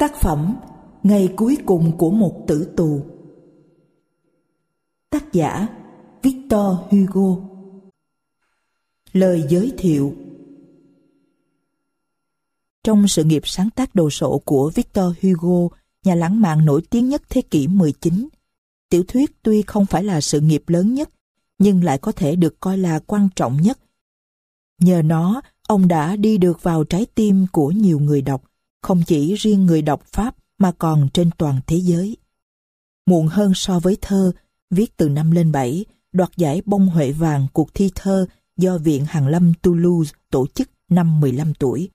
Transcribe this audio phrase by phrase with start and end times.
[0.00, 0.56] Tác phẩm
[1.02, 3.02] Ngày cuối cùng của một tử tù.
[5.10, 5.66] Tác giả
[6.22, 7.42] Victor Hugo.
[9.12, 10.14] Lời giới thiệu.
[12.84, 17.08] Trong sự nghiệp sáng tác đồ sộ của Victor Hugo, nhà lãng mạn nổi tiếng
[17.08, 18.28] nhất thế kỷ 19,
[18.88, 21.10] tiểu thuyết tuy không phải là sự nghiệp lớn nhất,
[21.58, 23.78] nhưng lại có thể được coi là quan trọng nhất.
[24.78, 28.49] Nhờ nó, ông đã đi được vào trái tim của nhiều người đọc,
[28.82, 32.16] không chỉ riêng người đọc Pháp mà còn trên toàn thế giới.
[33.06, 34.32] Muộn hơn so với thơ,
[34.70, 38.26] viết từ năm lên bảy đoạt giải bông huệ vàng cuộc thi thơ
[38.56, 41.90] do Viện Hàn Lâm Toulouse tổ chức năm 15 tuổi.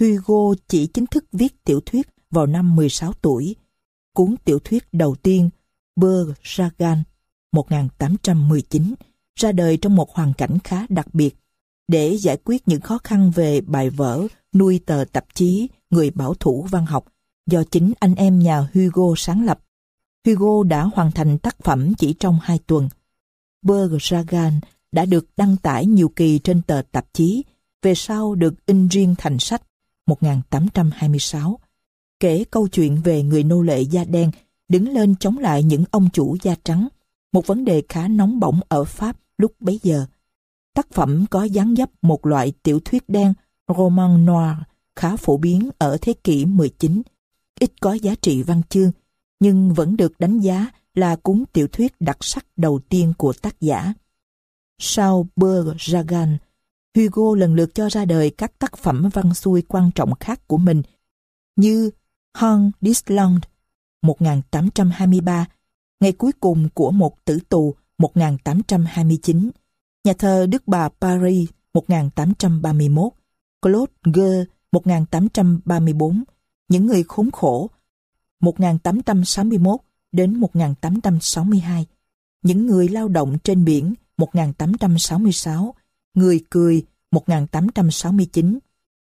[0.00, 3.56] Hugo chỉ chính thức viết tiểu thuyết vào năm 16 tuổi.
[4.14, 5.50] Cuốn tiểu thuyết đầu tiên,
[5.96, 7.02] Berg Sagan
[7.52, 8.94] 1819,
[9.40, 11.36] ra đời trong một hoàn cảnh khá đặc biệt
[11.88, 16.34] để giải quyết những khó khăn về bài vở, nuôi tờ tạp chí, người bảo
[16.34, 17.04] thủ văn học,
[17.46, 19.60] do chính anh em nhà Hugo sáng lập.
[20.26, 22.88] Hugo đã hoàn thành tác phẩm chỉ trong hai tuần.
[23.62, 23.96] Berg
[24.92, 27.44] đã được đăng tải nhiều kỳ trên tờ tạp chí,
[27.82, 29.62] về sau được in riêng thành sách
[30.06, 31.58] 1826,
[32.20, 34.30] kể câu chuyện về người nô lệ da đen
[34.68, 36.88] đứng lên chống lại những ông chủ da trắng,
[37.32, 40.06] một vấn đề khá nóng bỏng ở Pháp lúc bấy giờ.
[40.74, 43.34] Tác phẩm có dáng dấp một loại tiểu thuyết đen,
[43.76, 44.56] roman noir,
[44.96, 47.02] khá phổ biến ở thế kỷ 19,
[47.60, 48.92] ít có giá trị văn chương,
[49.40, 53.60] nhưng vẫn được đánh giá là cuốn tiểu thuyết đặc sắc đầu tiên của tác
[53.60, 53.92] giả.
[54.78, 55.76] Sau Berg
[56.94, 60.56] Hugo lần lượt cho ra đời các tác phẩm văn xuôi quan trọng khác của
[60.56, 60.82] mình
[61.56, 61.90] như
[62.36, 63.44] Hon Disland*
[64.02, 65.46] 1823,
[66.00, 69.50] ngày cuối cùng của một tử tù 1829,
[70.04, 73.12] nhà thơ Đức Bà Paris 1831,
[73.62, 76.24] Claude Gueux 1834,
[76.68, 77.70] Những người khốn khổ
[78.40, 79.80] 1861
[80.12, 81.86] đến 1862,
[82.42, 85.74] Những người lao động trên biển 1866,
[86.14, 88.58] Người cười 1869,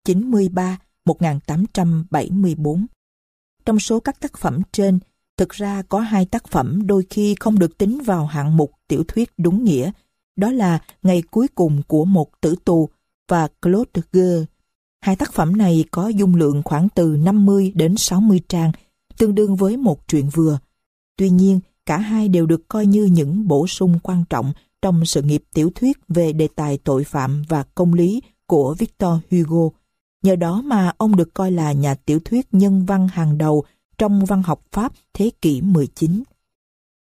[0.04, 2.86] 93 1874.
[3.64, 4.98] Trong số các tác phẩm trên,
[5.36, 9.04] thực ra có hai tác phẩm đôi khi không được tính vào hạng mục tiểu
[9.08, 9.90] thuyết đúng nghĩa,
[10.36, 12.88] đó là Ngày cuối cùng của một tử tù
[13.28, 14.51] và Claude Gueux
[15.02, 18.72] Hai tác phẩm này có dung lượng khoảng từ 50 đến 60 trang,
[19.16, 20.58] tương đương với một truyện vừa.
[21.16, 24.52] Tuy nhiên, cả hai đều được coi như những bổ sung quan trọng
[24.82, 29.12] trong sự nghiệp tiểu thuyết về đề tài tội phạm và công lý của Victor
[29.30, 29.76] Hugo.
[30.22, 33.64] Nhờ đó mà ông được coi là nhà tiểu thuyết nhân văn hàng đầu
[33.98, 36.22] trong văn học Pháp thế kỷ 19.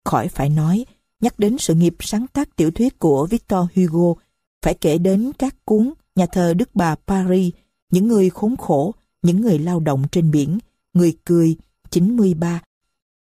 [0.04, 0.84] Khỏi phải nói,
[1.20, 4.20] nhắc đến sự nghiệp sáng tác tiểu thuyết của Victor Hugo,
[4.62, 7.52] phải kể đến các cuốn Nhà thờ Đức Bà Paris,
[7.90, 10.58] những người khốn khổ, những người lao động trên biển,
[10.94, 11.56] người cười,
[11.90, 12.62] 93.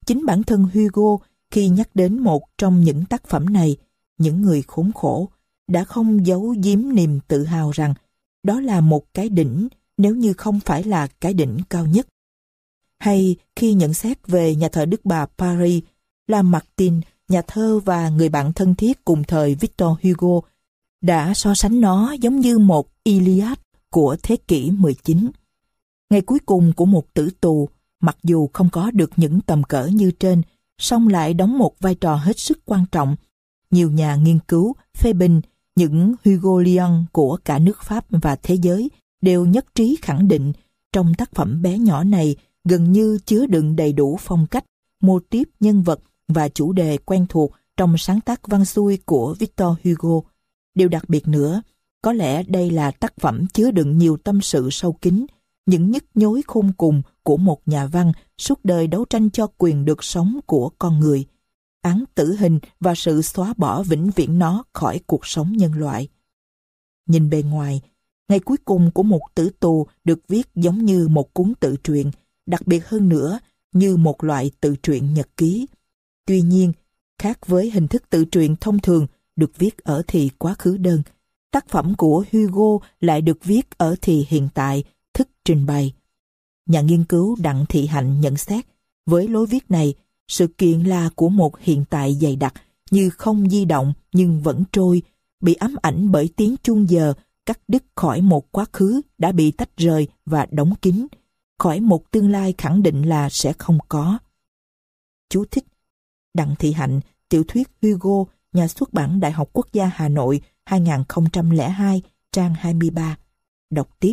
[0.06, 3.76] Chính bản thân Hugo khi nhắc đến một trong những tác phẩm này,
[4.19, 5.28] những người khốn khổ,
[5.69, 7.94] đã không giấu giếm niềm tự hào rằng
[8.43, 12.06] đó là một cái đỉnh nếu như không phải là cái đỉnh cao nhất.
[12.98, 15.84] Hay khi nhận xét về nhà thờ Đức Bà Paris,
[16.26, 20.48] là Martin, nhà thơ và người bạn thân thiết cùng thời Victor Hugo,
[21.00, 23.59] đã so sánh nó giống như một Iliad
[23.94, 25.31] của thế kỷ 19.
[26.10, 27.69] Ngày cuối cùng của một tử tù,
[28.00, 30.43] mặc dù không có được những tầm cỡ như trên,
[30.78, 33.16] song lại đóng một vai trò hết sức quan trọng.
[33.71, 35.41] Nhiều nhà nghiên cứu, phê bình,
[35.77, 38.91] những Hugo Lyon của cả nước Pháp và thế giới
[39.21, 40.53] đều nhất trí khẳng định
[40.93, 44.65] trong tác phẩm bé nhỏ này gần như chứa đựng đầy đủ phong cách,
[45.00, 49.34] mô típ nhân vật và chủ đề quen thuộc trong sáng tác văn xuôi của
[49.38, 50.28] Victor Hugo.
[50.75, 51.62] Điều đặc biệt nữa,
[52.04, 55.26] có lẽ đây là tác phẩm chứa đựng nhiều tâm sự sâu kín,
[55.66, 59.84] những nhức nhối khôn cùng của một nhà văn suốt đời đấu tranh cho quyền
[59.84, 61.26] được sống của con người,
[61.82, 66.09] án tử hình và sự xóa bỏ vĩnh viễn nó khỏi cuộc sống nhân loại.
[67.06, 67.81] Nhìn bề ngoài,
[68.28, 72.11] ngày cuối cùng của một tử tù được viết giống như một cuốn tự truyện,
[72.46, 73.38] đặc biệt hơn nữa
[73.73, 75.67] như một loại tự truyện nhật ký.
[76.26, 76.73] Tuy nhiên,
[77.19, 79.06] khác với hình thức tự truyện thông thường
[79.37, 81.02] được viết ở thì quá khứ đơn,
[81.54, 85.92] tác phẩm của Hugo lại được viết ở thì hiện tại, thức trình bày.
[86.66, 88.64] Nhà nghiên cứu Đặng Thị Hạnh nhận xét,
[89.06, 89.94] với lối viết này,
[90.28, 92.54] sự kiện là của một hiện tại dày đặc,
[92.90, 95.02] như không di động nhưng vẫn trôi,
[95.40, 97.14] bị ám ảnh bởi tiếng chuông giờ,
[97.46, 101.06] cắt đứt khỏi một quá khứ đã bị tách rời và đóng kín,
[101.58, 104.18] khỏi một tương lai khẳng định là sẽ không có.
[105.30, 105.64] Chú thích
[106.34, 110.40] Đặng Thị Hạnh, tiểu thuyết Hugo, nhà xuất bản Đại học Quốc gia Hà Nội,
[110.64, 112.02] 2002,
[112.32, 113.16] trang 23.
[113.70, 114.12] Đọc tiếp.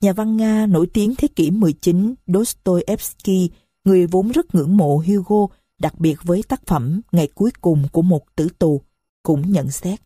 [0.00, 3.50] Nhà văn Nga nổi tiếng thế kỷ 19 Dostoevsky,
[3.84, 5.46] người vốn rất ngưỡng mộ Hugo,
[5.78, 8.82] đặc biệt với tác phẩm Ngày cuối cùng của một tử tù,
[9.22, 10.00] cũng nhận xét.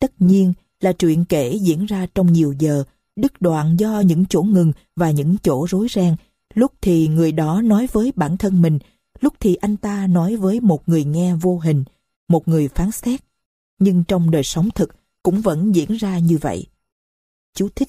[0.00, 2.84] Tất nhiên là truyện kể diễn ra trong nhiều giờ,
[3.16, 6.16] đứt đoạn do những chỗ ngừng và những chỗ rối ren.
[6.54, 8.78] Lúc thì người đó nói với bản thân mình,
[9.20, 11.84] lúc thì anh ta nói với một người nghe vô hình,
[12.28, 13.20] một người phán xét.
[13.78, 14.88] Nhưng trong đời sống thực
[15.22, 16.66] cũng vẫn diễn ra như vậy.
[17.54, 17.88] Chú thích,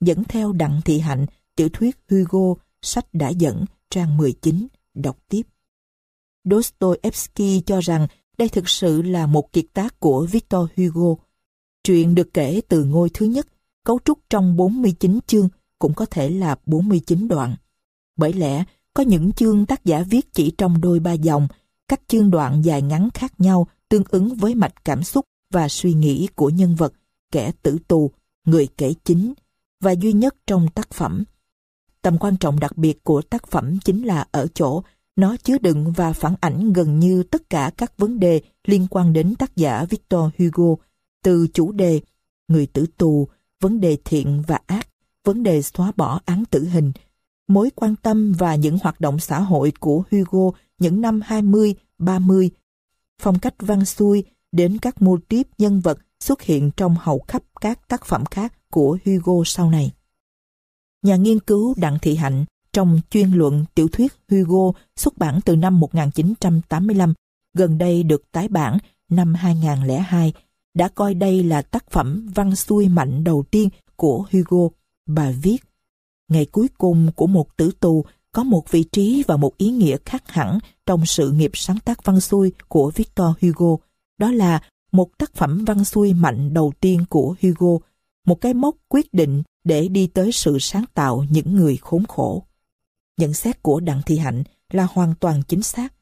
[0.00, 1.26] dẫn theo Đặng Thị Hạnh,
[1.56, 5.42] tiểu thuyết Hugo, sách đã dẫn, trang 19, đọc tiếp.
[6.44, 8.06] Dostoevsky cho rằng
[8.38, 11.22] đây thực sự là một kiệt tác của Victor Hugo.
[11.84, 13.46] Truyện được kể từ ngôi thứ nhất,
[13.84, 15.48] cấu trúc trong 49 chương,
[15.78, 17.56] cũng có thể là 49 đoạn.
[18.16, 18.64] Bởi lẽ,
[18.94, 21.48] có những chương tác giả viết chỉ trong đôi ba dòng,
[21.88, 25.92] các chương đoạn dài ngắn khác nhau tương ứng với mạch cảm xúc và suy
[25.92, 26.92] nghĩ của nhân vật,
[27.32, 28.10] kẻ tử tù,
[28.44, 29.32] người kể chính,
[29.80, 31.24] và duy nhất trong tác phẩm.
[32.02, 34.82] Tầm quan trọng đặc biệt của tác phẩm chính là ở chỗ
[35.16, 39.12] nó chứa đựng và phản ảnh gần như tất cả các vấn đề liên quan
[39.12, 40.82] đến tác giả Victor Hugo,
[41.22, 42.00] từ chủ đề
[42.48, 43.28] người tử tù,
[43.60, 44.88] vấn đề thiện và ác,
[45.24, 46.92] vấn đề xóa bỏ án tử hình,
[47.48, 52.50] mối quan tâm và những hoạt động xã hội của Hugo những năm 20, 30,
[53.22, 57.42] phong cách văn xuôi đến các mô típ nhân vật xuất hiện trong hầu khắp
[57.60, 59.92] các tác phẩm khác của Hugo sau này.
[61.02, 65.56] Nhà nghiên cứu Đặng Thị Hạnh trong chuyên luận tiểu thuyết Hugo xuất bản từ
[65.56, 67.14] năm 1985,
[67.54, 68.78] gần đây được tái bản
[69.10, 70.32] năm 2002,
[70.74, 74.68] đã coi đây là tác phẩm văn xuôi mạnh đầu tiên của Hugo.
[75.06, 75.58] Bà viết,
[76.28, 79.96] ngày cuối cùng của một tử tù có một vị trí và một ý nghĩa
[80.04, 83.76] khác hẳn trong sự nghiệp sáng tác văn xuôi của Victor Hugo.
[84.18, 84.60] Đó là
[84.92, 87.86] một tác phẩm văn xuôi mạnh đầu tiên của Hugo,
[88.26, 92.42] một cái mốc quyết định để đi tới sự sáng tạo những người khốn khổ.
[93.18, 94.42] Nhận xét của Đặng Thị Hạnh
[94.72, 95.94] là hoàn toàn chính xác,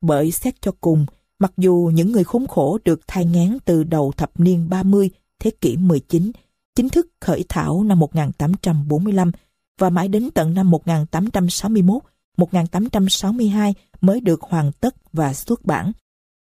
[0.00, 1.06] bởi xét cho cùng,
[1.38, 5.50] mặc dù những người khốn khổ được thai ngán từ đầu thập niên 30 thế
[5.50, 6.32] kỷ 19,
[6.74, 9.32] chính thức khởi thảo năm 1845
[9.80, 12.02] và mãi đến tận năm 1861,
[12.36, 15.92] 1862 mới được hoàn tất và xuất bản.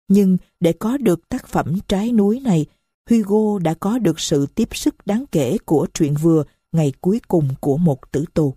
[0.07, 2.65] Nhưng để có được tác phẩm trái núi này,
[3.09, 7.49] Hugo đã có được sự tiếp sức đáng kể của truyện vừa ngày cuối cùng
[7.59, 8.55] của một tử tù.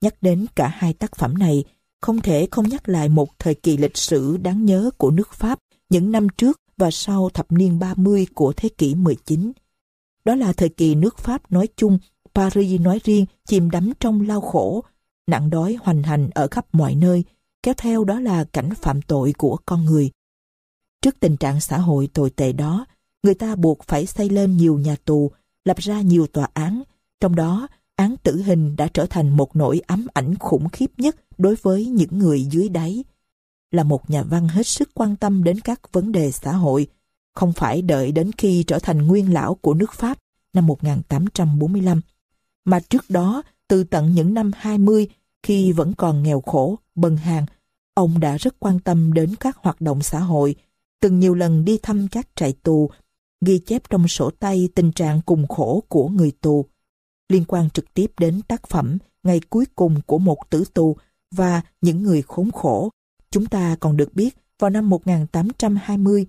[0.00, 1.64] Nhắc đến cả hai tác phẩm này,
[2.00, 5.58] không thể không nhắc lại một thời kỳ lịch sử đáng nhớ của nước Pháp
[5.90, 9.52] những năm trước và sau thập niên 30 của thế kỷ 19.
[10.24, 11.98] Đó là thời kỳ nước Pháp nói chung,
[12.34, 14.84] Paris nói riêng chìm đắm trong lao khổ,
[15.26, 17.24] nạn đói hoành hành ở khắp mọi nơi,
[17.62, 20.10] kéo theo đó là cảnh phạm tội của con người.
[21.02, 22.86] Trước tình trạng xã hội tồi tệ đó,
[23.22, 25.30] người ta buộc phải xây lên nhiều nhà tù,
[25.64, 26.82] lập ra nhiều tòa án,
[27.20, 31.16] trong đó án tử hình đã trở thành một nỗi ám ảnh khủng khiếp nhất
[31.38, 33.04] đối với những người dưới đáy.
[33.70, 36.86] Là một nhà văn hết sức quan tâm đến các vấn đề xã hội,
[37.34, 40.18] không phải đợi đến khi trở thành nguyên lão của nước Pháp
[40.54, 42.00] năm 1845,
[42.64, 45.08] mà trước đó từ tận những năm 20
[45.42, 47.46] khi vẫn còn nghèo khổ, bần hàng,
[47.94, 50.54] ông đã rất quan tâm đến các hoạt động xã hội,
[51.00, 52.90] từng nhiều lần đi thăm các trại tù,
[53.40, 56.66] ghi chép trong sổ tay tình trạng cùng khổ của người tù
[57.28, 60.96] liên quan trực tiếp đến tác phẩm ngày cuối cùng của một tử tù
[61.30, 62.90] và những người khốn khổ.
[63.30, 66.26] Chúng ta còn được biết vào năm 1820,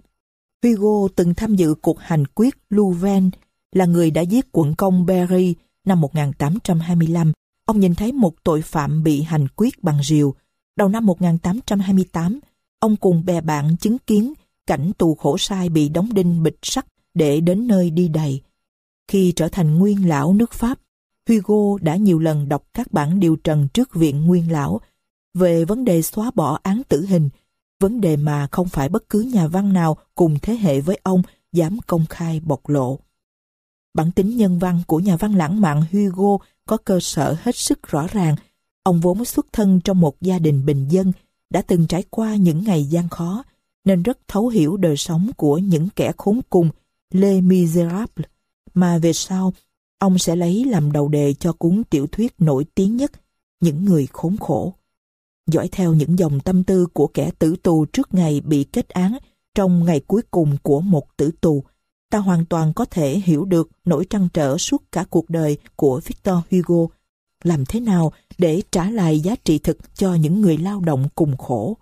[0.64, 3.30] Hugo từng tham dự cuộc hành quyết Louvain,
[3.72, 5.56] là người đã giết quận công Berry
[5.88, 7.32] năm 1825.
[7.66, 10.36] Ông nhìn thấy một tội phạm bị hành quyết bằng rìu.
[10.76, 12.40] Đầu năm 1828,
[12.80, 14.34] ông cùng bè bạn chứng kiến
[14.68, 18.42] cảnh tù khổ sai bị đóng đinh bịch sắt để đến nơi đi đầy.
[19.08, 20.80] Khi trở thành nguyên lão nước Pháp,
[21.30, 24.82] Hugo đã nhiều lần đọc các bản điều trần trước viện nguyên lão
[25.34, 27.30] về vấn đề xóa bỏ án tử hình,
[27.80, 31.22] vấn đề mà không phải bất cứ nhà văn nào cùng thế hệ với ông
[31.52, 33.00] dám công khai bộc lộ.
[33.96, 37.88] Bản tính nhân văn của nhà văn lãng mạn Hugo có cơ sở hết sức
[37.88, 38.36] rõ ràng.
[38.84, 41.12] Ông vốn xuất thân trong một gia đình bình dân,
[41.50, 43.44] đã từng trải qua những ngày gian khó,
[43.86, 46.70] nên rất thấu hiểu đời sống của những kẻ khốn cùng,
[47.12, 48.28] Les Miserables,
[48.74, 49.54] mà về sau
[50.00, 53.12] ông sẽ lấy làm đầu đề cho cuốn tiểu thuyết nổi tiếng nhất,
[53.60, 54.74] Những người khốn khổ.
[55.48, 59.18] Dõi theo những dòng tâm tư của kẻ tử tù trước ngày bị kết án
[59.56, 61.64] trong ngày cuối cùng của một tử tù,
[62.10, 66.02] ta hoàn toàn có thể hiểu được nỗi trăn trở suốt cả cuộc đời của
[66.06, 66.94] Victor Hugo.
[67.44, 71.38] Làm thế nào để trả lại giá trị thực cho những người lao động cùng
[71.38, 71.78] khổ?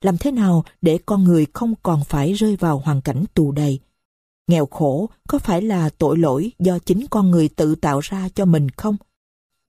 [0.00, 3.80] Làm thế nào để con người không còn phải rơi vào hoàn cảnh tù đầy?
[4.46, 8.44] Nghèo khổ có phải là tội lỗi do chính con người tự tạo ra cho
[8.44, 8.96] mình không?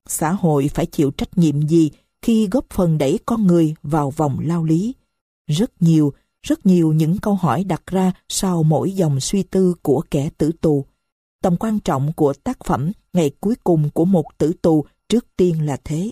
[0.08, 1.90] xã hội phải chịu trách nhiệm gì
[2.22, 4.94] khi góp phần đẩy con người vào vòng lao lý.
[5.46, 6.12] Rất nhiều,
[6.46, 10.52] rất nhiều những câu hỏi đặt ra sau mỗi dòng suy tư của kẻ tử
[10.60, 10.84] tù.
[11.42, 15.66] Tầm quan trọng của tác phẩm ngày cuối cùng của một tử tù trước tiên
[15.66, 16.10] là thế.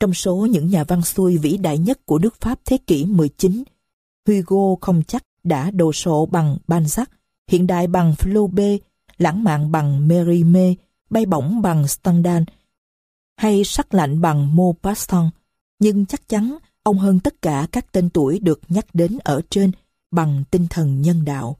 [0.00, 3.64] Trong số những nhà văn xuôi vĩ đại nhất của nước Pháp thế kỷ 19,
[4.28, 7.06] Hugo không chắc đã đồ sộ bằng Balzac,
[7.48, 8.78] hiện đại bằng Flaubert,
[9.18, 10.74] lãng mạn bằng Mérimée,
[11.10, 12.42] bay bổng bằng Stendhal,
[13.36, 15.30] hay sắc lạnh bằng Maupassant,
[15.78, 19.72] nhưng chắc chắn ông hơn tất cả các tên tuổi được nhắc đến ở trên
[20.10, 21.56] bằng tinh thần nhân đạo.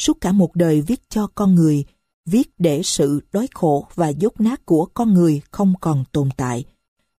[0.00, 1.84] Suốt cả một đời viết cho con người,
[2.26, 6.64] viết để sự đói khổ và dốt nát của con người không còn tồn tại.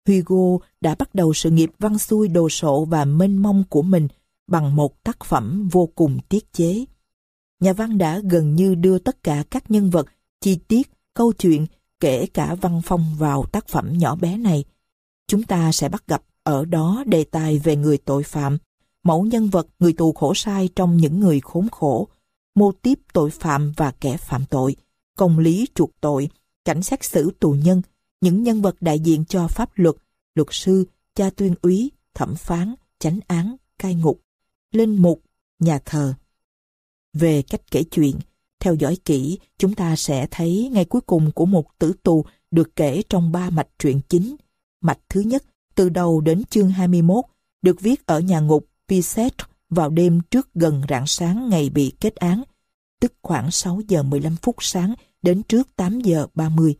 [0.08, 4.08] Hugo đã bắt đầu sự nghiệp văn xuôi đồ sộ và mênh mông của mình
[4.46, 6.84] bằng một tác phẩm vô cùng tiết chế.
[7.60, 10.06] Nhà văn đã gần như đưa tất cả các nhân vật,
[10.40, 11.66] chi tiết, câu chuyện,
[12.00, 14.64] kể cả văn phong vào tác phẩm nhỏ bé này.
[15.26, 18.58] Chúng ta sẽ bắt gặp ở đó đề tài về người tội phạm,
[19.02, 22.08] mẫu nhân vật người tù khổ sai trong những người khốn khổ,
[22.54, 24.76] mô tiếp tội phạm và kẻ phạm tội,
[25.16, 26.28] công lý chuộc tội,
[26.64, 27.82] cảnh sát xử tù nhân,
[28.20, 29.94] những nhân vật đại diện cho pháp luật,
[30.34, 34.20] luật sư, cha tuyên úy, thẩm phán, chánh án, cai ngục,
[34.72, 35.22] linh mục,
[35.58, 36.14] nhà thờ.
[37.12, 38.16] Về cách kể chuyện,
[38.60, 42.76] theo dõi kỹ, chúng ta sẽ thấy ngày cuối cùng của một tử tù được
[42.76, 44.36] kể trong ba mạch truyện chính.
[44.80, 45.44] Mạch thứ nhất,
[45.78, 47.24] từ đầu đến chương 21,
[47.62, 49.32] được viết ở nhà ngục Pisset
[49.70, 52.42] vào đêm trước gần rạng sáng ngày bị kết án,
[53.00, 56.74] tức khoảng 6 giờ 15 phút sáng đến trước 8 giờ 30.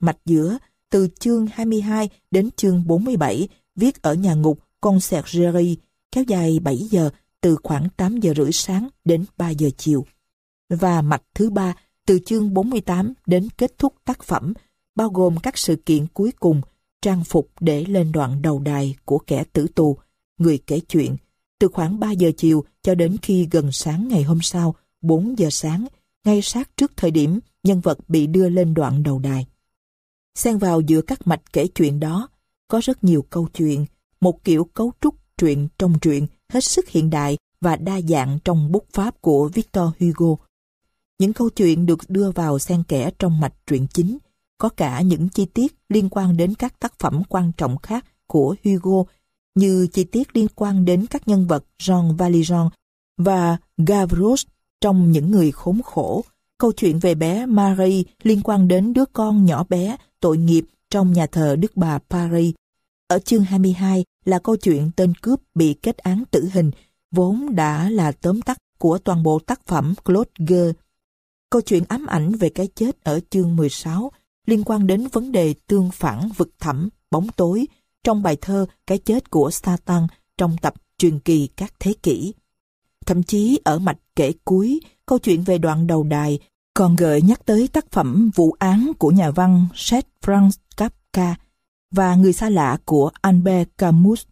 [0.00, 0.58] Mạch giữa,
[0.90, 5.74] từ chương 22 đến chương 47, viết ở nhà ngục Conciergerie,
[6.12, 10.06] kéo dài 7 giờ, từ khoảng 8 giờ rưỡi sáng đến 3 giờ chiều.
[10.68, 11.74] Và mạch thứ ba,
[12.06, 14.52] từ chương 48 đến kết thúc tác phẩm,
[14.94, 16.60] bao gồm các sự kiện cuối cùng,
[17.06, 19.98] trang phục để lên đoạn đầu đài của kẻ tử tù,
[20.38, 21.16] người kể chuyện,
[21.58, 25.50] từ khoảng 3 giờ chiều cho đến khi gần sáng ngày hôm sau, 4 giờ
[25.50, 25.86] sáng,
[26.24, 29.46] ngay sát trước thời điểm nhân vật bị đưa lên đoạn đầu đài.
[30.34, 32.28] Xen vào giữa các mạch kể chuyện đó,
[32.68, 33.86] có rất nhiều câu chuyện,
[34.20, 38.72] một kiểu cấu trúc truyện trong truyện hết sức hiện đại và đa dạng trong
[38.72, 40.44] bút pháp của Victor Hugo.
[41.18, 44.18] Những câu chuyện được đưa vào xen kẽ trong mạch truyện chính,
[44.58, 48.54] có cả những chi tiết liên quan đến các tác phẩm quan trọng khác của
[48.64, 49.04] Hugo,
[49.54, 52.68] như chi tiết liên quan đến các nhân vật Jean Valjean
[53.18, 54.48] và Gavroche
[54.80, 56.24] trong Những người khốn khổ,
[56.58, 61.12] câu chuyện về bé Marie liên quan đến đứa con nhỏ bé tội nghiệp trong
[61.12, 62.54] nhà thờ Đức Bà Paris.
[63.08, 66.70] Ở chương 22 là câu chuyện tên cướp bị kết án tử hình,
[67.10, 70.76] vốn đã là tóm tắt của toàn bộ tác phẩm Claude Gueux.
[71.50, 74.12] Câu chuyện ám ảnh về cái chết ở chương 16
[74.46, 77.66] liên quan đến vấn đề tương phản vực thẳm, bóng tối
[78.04, 80.06] trong bài thơ Cái chết của Satan
[80.38, 82.34] trong tập truyền kỳ các thế kỷ.
[83.06, 86.38] Thậm chí ở mạch kể cuối, câu chuyện về đoạn đầu đài
[86.74, 91.34] còn gợi nhắc tới tác phẩm vụ án của nhà văn Seth Franz Kafka
[91.90, 94.22] và người xa lạ của Albert Camus.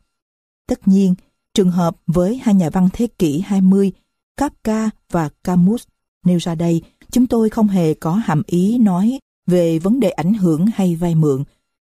[0.66, 1.14] Tất nhiên,
[1.54, 3.92] trường hợp với hai nhà văn thế kỷ 20,
[4.37, 5.85] Kafka và Camus
[6.25, 10.34] nêu ra đây, chúng tôi không hề có hàm ý nói về vấn đề ảnh
[10.34, 11.44] hưởng hay vay mượn,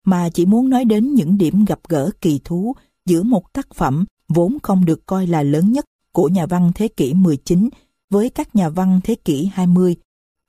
[0.06, 4.06] mà chỉ muốn nói đến những điểm gặp gỡ kỳ thú giữa một tác phẩm
[4.28, 7.70] vốn không được coi là lớn nhất của nhà văn thế kỷ 19
[8.10, 9.96] với các nhà văn thế kỷ 20,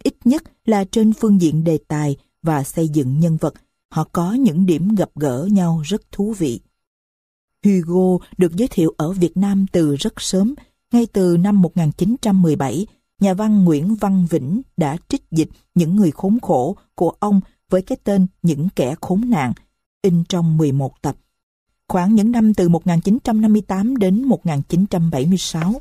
[0.02, 3.54] ít nhất là trên phương diện đề tài và xây dựng nhân vật,
[3.90, 6.61] họ có những điểm gặp gỡ nhau rất thú vị.
[7.64, 10.54] Hugo được giới thiệu ở Việt Nam từ rất sớm,
[10.92, 12.87] ngay từ năm 1917,
[13.25, 17.40] nhà văn Nguyễn Văn Vĩnh đã trích dịch những người khốn khổ của ông
[17.71, 19.52] với cái tên Những kẻ khốn nạn,
[20.02, 21.16] in trong 11 tập.
[21.88, 25.73] Khoảng những năm từ 1958 đến 1976,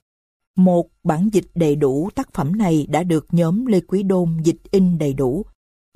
[0.56, 4.62] một bản dịch đầy đủ tác phẩm này đã được nhóm Lê Quý Đôn dịch
[4.72, 5.46] in đầy đủ.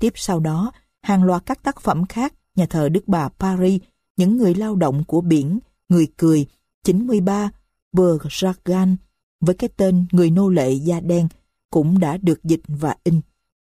[0.00, 3.80] Tiếp sau đó, hàng loạt các tác phẩm khác, nhà thờ Đức Bà Paris,
[4.16, 6.46] những người lao động của biển, người cười,
[6.84, 7.50] 93,
[7.92, 8.96] Bờ Jagan,
[9.40, 11.28] với cái tên Người nô lệ da đen,
[11.70, 13.20] cũng đã được dịch và in.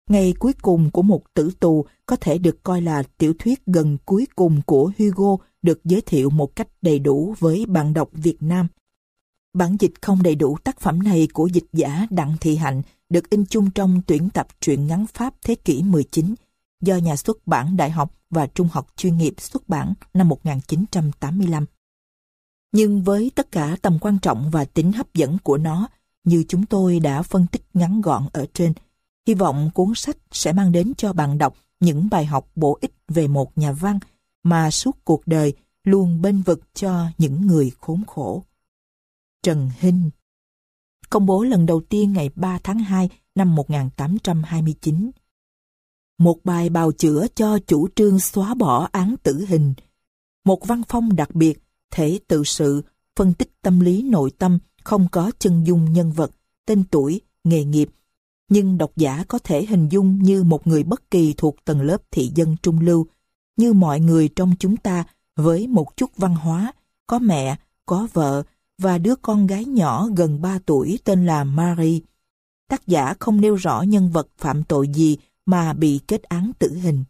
[0.10, 3.98] Ngày cuối cùng của một tử tù có thể được coi là tiểu thuyết gần
[4.06, 8.38] cuối cùng của Hugo được giới thiệu một cách đầy đủ với bạn đọc Việt
[8.40, 8.68] Nam.
[9.54, 13.30] Bản dịch không đầy đủ tác phẩm này của dịch giả Đặng Thị Hạnh được
[13.30, 16.36] in chung trong tuyển tập truyện ngắn Pháp thế kỷ 19
[16.82, 21.66] do nhà xuất bản Đại học và Trung học chuyên nghiệp xuất bản năm 1985.
[22.72, 25.88] Nhưng với tất cả tầm quan trọng và tính hấp dẫn của nó,
[26.24, 28.74] như chúng tôi đã phân tích ngắn gọn ở trên,
[29.28, 32.94] hy vọng cuốn sách sẽ mang đến cho bạn đọc những bài học bổ ích
[33.08, 34.00] về một nhà văn
[34.44, 38.44] mà suốt cuộc đời luôn bên vực cho những người khốn khổ.
[39.44, 40.10] Trần Hinh
[41.10, 45.12] Công bố lần đầu tiên ngày 3 tháng 2 năm 1829
[46.18, 49.74] Một bài bào chữa cho chủ trương xóa bỏ án tử hình.
[50.46, 51.60] Một văn phong đặc biệt,
[51.92, 52.82] thể tự sự,
[53.16, 56.32] phân tích tâm lý nội tâm, không có chân dung nhân vật,
[56.66, 57.90] tên tuổi, nghề nghiệp,
[58.50, 61.98] nhưng độc giả có thể hình dung như một người bất kỳ thuộc tầng lớp
[62.12, 63.08] thị dân trung lưu,
[63.58, 65.04] như mọi người trong chúng ta
[65.36, 66.74] với một chút văn hóa,
[67.08, 68.44] có mẹ, có vợ
[68.78, 72.00] và đứa con gái nhỏ gần 3 tuổi tên là Marie.
[72.70, 76.74] Tác giả không nêu rõ nhân vật phạm tội gì mà bị kết án tử
[76.74, 77.04] hình.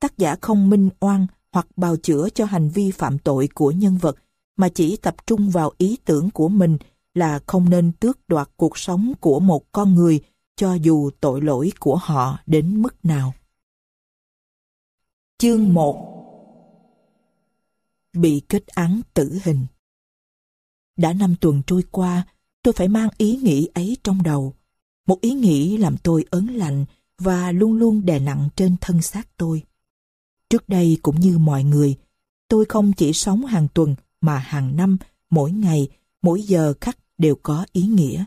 [0.00, 3.98] Tác giả không minh oan hoặc bào chữa cho hành vi phạm tội của nhân
[3.98, 4.16] vật,
[4.58, 6.78] mà chỉ tập trung vào ý tưởng của mình
[7.14, 10.20] là không nên tước đoạt cuộc sống của một con người
[10.56, 13.34] cho dù tội lỗi của họ đến mức nào.
[15.38, 16.14] Chương 1
[18.12, 19.66] Bị kết án tử hình
[20.96, 22.26] Đã năm tuần trôi qua,
[22.62, 24.54] tôi phải mang ý nghĩ ấy trong đầu.
[25.06, 26.84] Một ý nghĩ làm tôi ớn lạnh
[27.18, 29.62] và luôn luôn đè nặng trên thân xác tôi.
[30.50, 31.96] Trước đây cũng như mọi người,
[32.48, 34.96] tôi không chỉ sống hàng tuần mà hàng năm,
[35.30, 35.88] mỗi ngày,
[36.22, 38.24] mỗi giờ khắc đều có ý nghĩa.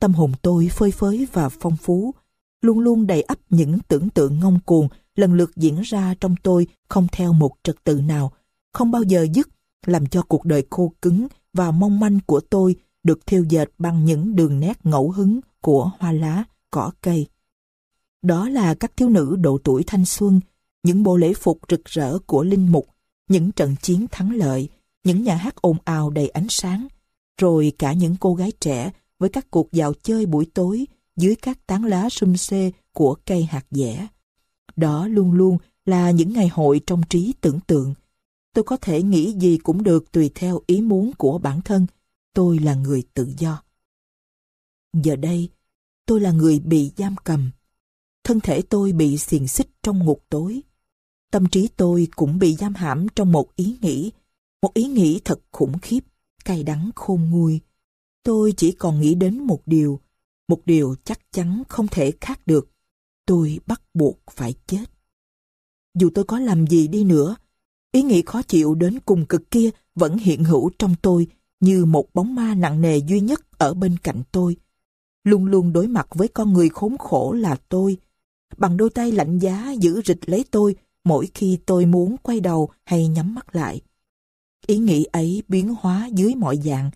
[0.00, 2.14] Tâm hồn tôi phơi phới và phong phú,
[2.62, 6.66] luôn luôn đầy ắp những tưởng tượng ngông cuồng lần lượt diễn ra trong tôi
[6.88, 8.32] không theo một trật tự nào,
[8.72, 9.48] không bao giờ dứt,
[9.86, 14.04] làm cho cuộc đời khô cứng và mong manh của tôi được thiêu dệt bằng
[14.04, 17.26] những đường nét ngẫu hứng của hoa lá, cỏ cây.
[18.22, 20.40] Đó là các thiếu nữ độ tuổi thanh xuân,
[20.82, 22.86] những bộ lễ phục rực rỡ của linh mục,
[23.28, 24.68] những trận chiến thắng lợi,
[25.06, 26.88] những nhà hát ồn ào đầy ánh sáng,
[27.40, 30.86] rồi cả những cô gái trẻ với các cuộc dạo chơi buổi tối
[31.16, 34.06] dưới các tán lá sum xê của cây hạt dẻ.
[34.76, 37.94] Đó luôn luôn là những ngày hội trong trí tưởng tượng.
[38.54, 41.86] Tôi có thể nghĩ gì cũng được tùy theo ý muốn của bản thân.
[42.34, 43.62] Tôi là người tự do.
[45.02, 45.48] Giờ đây,
[46.06, 47.50] tôi là người bị giam cầm.
[48.24, 50.62] Thân thể tôi bị xiềng xích trong ngục tối.
[51.30, 54.10] Tâm trí tôi cũng bị giam hãm trong một ý nghĩ,
[54.62, 56.00] một ý nghĩ thật khủng khiếp,
[56.44, 57.60] cay đắng khôn nguôi.
[58.22, 60.00] Tôi chỉ còn nghĩ đến một điều,
[60.48, 62.70] một điều chắc chắn không thể khác được.
[63.26, 64.84] Tôi bắt buộc phải chết.
[65.94, 67.36] Dù tôi có làm gì đi nữa,
[67.92, 71.26] ý nghĩ khó chịu đến cùng cực kia vẫn hiện hữu trong tôi
[71.60, 74.56] như một bóng ma nặng nề duy nhất ở bên cạnh tôi.
[75.24, 77.96] Luôn luôn đối mặt với con người khốn khổ là tôi.
[78.56, 82.68] Bằng đôi tay lạnh giá giữ rịch lấy tôi mỗi khi tôi muốn quay đầu
[82.84, 83.80] hay nhắm mắt lại.
[84.66, 86.90] Ý nghĩ ấy biến hóa dưới mọi dạng,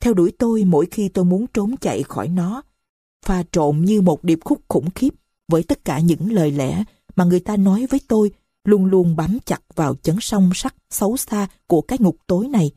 [0.00, 2.62] theo đuổi tôi mỗi khi tôi muốn trốn chạy khỏi nó,
[3.26, 5.14] pha trộn như một điệp khúc khủng khiếp
[5.48, 6.84] với tất cả những lời lẽ
[7.16, 8.30] mà người ta nói với tôi
[8.64, 12.70] luôn luôn bám chặt vào chấn song sắc xấu xa của cái ngục tối này.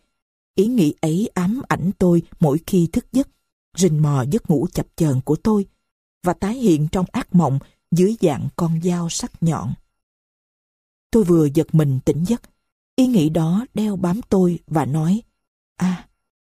[0.55, 3.27] Ý nghĩ ấy ám ảnh tôi mỗi khi thức giấc,
[3.77, 5.65] rình mò giấc ngủ chập chờn của tôi
[6.23, 7.59] và tái hiện trong ác mộng
[7.91, 9.73] dưới dạng con dao sắc nhọn.
[11.11, 12.41] Tôi vừa giật mình tỉnh giấc,
[12.97, 15.21] ý nghĩ đó đeo bám tôi và nói,
[15.75, 16.07] à,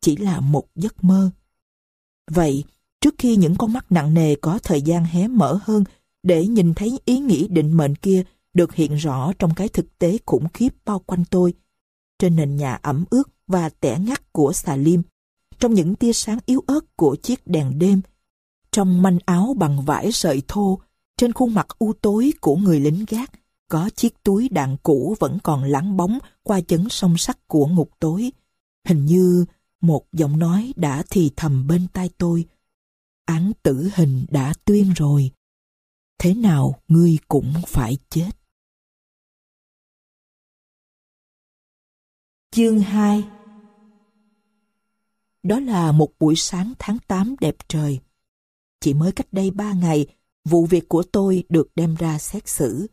[0.02, 1.30] chỉ là một giấc mơ.
[2.32, 2.64] Vậy,
[3.02, 5.84] trước khi những con mắt nặng nề có thời gian hé mở hơn
[6.24, 8.24] để nhìn thấy ý nghĩ định mệnh kia
[8.54, 11.54] được hiện rõ trong cái thực tế khủng khiếp bao quanh tôi,
[12.20, 15.02] trên nền nhà ẩm ướt và tẻ ngắt của xà lim,
[15.60, 18.02] trong những tia sáng yếu ớt của chiếc đèn đêm,
[18.72, 20.80] trong manh áo bằng vải sợi thô,
[21.18, 23.32] trên khuôn mặt u tối của người lính gác,
[23.72, 27.92] có chiếc túi đạn cũ vẫn còn lắng bóng qua chấn song sắt của ngục
[28.00, 28.32] tối.
[28.88, 29.46] Hình như
[29.82, 32.46] một giọng nói đã thì thầm bên tai tôi.
[33.26, 35.32] Án tử hình đã tuyên rồi.
[36.18, 38.32] Thế nào ngươi cũng phải chết.
[42.52, 43.24] Chương 2
[45.44, 48.00] Đó là một buổi sáng tháng 8 đẹp trời.
[48.80, 50.08] Chỉ mới cách đây ba ngày,
[50.46, 52.88] vụ việc của tôi được đem ra xét xử.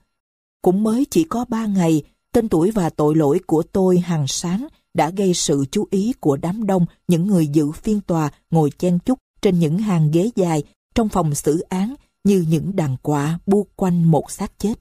[0.63, 4.69] Cũng mới chỉ có ba ngày, tên tuổi và tội lỗi của tôi hàng sáng
[4.95, 8.99] đã gây sự chú ý của đám đông những người dự phiên tòa ngồi chen
[8.99, 10.63] chúc trên những hàng ghế dài
[10.95, 11.95] trong phòng xử án
[12.25, 14.75] như những đàn quạ bu quanh một xác chết.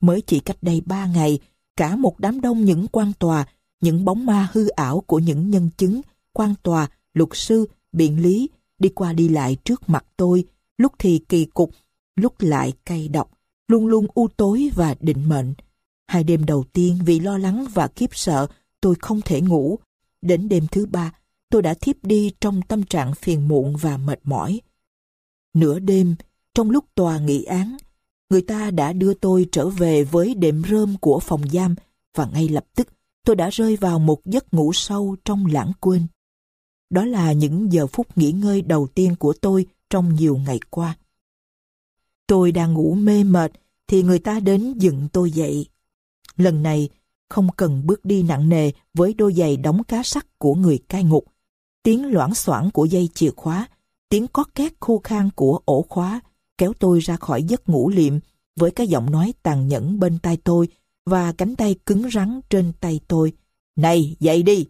[0.00, 1.38] Mới chỉ cách đây ba ngày,
[1.76, 3.46] cả một đám đông những quan tòa,
[3.80, 6.00] những bóng ma hư ảo của những nhân chứng,
[6.32, 10.44] quan tòa, luật sư, biện lý, đi qua đi lại trước mặt tôi,
[10.78, 11.70] lúc thì kỳ cục,
[12.16, 13.30] lúc lại cay độc,
[13.68, 15.54] luôn luôn u tối và định mệnh.
[16.08, 18.46] Hai đêm đầu tiên vì lo lắng và khiếp sợ,
[18.80, 19.78] tôi không thể ngủ.
[20.22, 21.12] Đến đêm thứ ba,
[21.50, 24.60] tôi đã thiếp đi trong tâm trạng phiền muộn và mệt mỏi.
[25.54, 26.14] Nửa đêm,
[26.54, 27.76] trong lúc tòa nghị án,
[28.30, 31.74] người ta đã đưa tôi trở về với đệm rơm của phòng giam
[32.14, 32.88] và ngay lập tức
[33.24, 36.06] tôi đã rơi vào một giấc ngủ sâu trong lãng quên.
[36.90, 40.96] Đó là những giờ phút nghỉ ngơi đầu tiên của tôi trong nhiều ngày qua.
[42.28, 43.52] Tôi đang ngủ mê mệt
[43.86, 45.66] thì người ta đến dựng tôi dậy.
[46.36, 46.88] Lần này
[47.28, 51.04] không cần bước đi nặng nề với đôi giày đóng cá sắt của người cai
[51.04, 51.24] ngục.
[51.82, 53.68] Tiếng loãng xoảng của dây chìa khóa,
[54.08, 56.20] tiếng có két khô khan của ổ khóa
[56.58, 58.18] kéo tôi ra khỏi giấc ngủ liệm
[58.56, 60.68] với cái giọng nói tàn nhẫn bên tai tôi
[61.06, 63.32] và cánh tay cứng rắn trên tay tôi.
[63.76, 64.66] Này, dậy đi!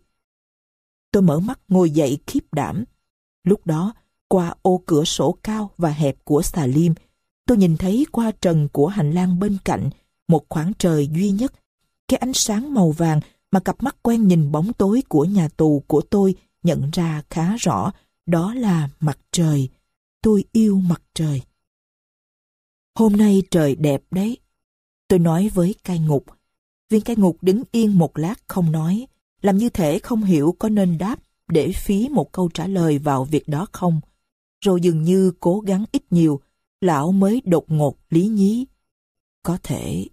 [1.12, 2.84] Tôi mở mắt ngồi dậy khiếp đảm.
[3.44, 3.94] Lúc đó,
[4.28, 6.92] qua ô cửa sổ cao và hẹp của xà liêm
[7.48, 9.90] tôi nhìn thấy qua trần của hành lang bên cạnh
[10.28, 11.52] một khoảng trời duy nhất.
[12.08, 15.84] Cái ánh sáng màu vàng mà cặp mắt quen nhìn bóng tối của nhà tù
[15.86, 17.92] của tôi nhận ra khá rõ,
[18.26, 19.68] đó là mặt trời.
[20.22, 21.42] Tôi yêu mặt trời.
[22.98, 24.38] Hôm nay trời đẹp đấy.
[25.08, 26.24] Tôi nói với cai ngục.
[26.90, 29.06] Viên cai ngục đứng yên một lát không nói,
[29.42, 33.24] làm như thể không hiểu có nên đáp để phí một câu trả lời vào
[33.24, 34.00] việc đó không.
[34.64, 36.40] Rồi dường như cố gắng ít nhiều,
[36.80, 38.66] lão mới đột ngột lý nhí.
[39.42, 40.06] Có thể.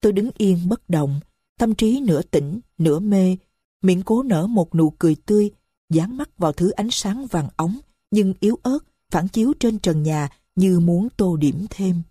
[0.00, 1.20] Tôi đứng yên bất động,
[1.58, 3.36] tâm trí nửa tỉnh, nửa mê,
[3.82, 5.50] miệng cố nở một nụ cười tươi,
[5.90, 7.78] dán mắt vào thứ ánh sáng vàng ống
[8.10, 8.78] nhưng yếu ớt,
[9.10, 12.02] phản chiếu trên trần nhà như muốn tô điểm thêm.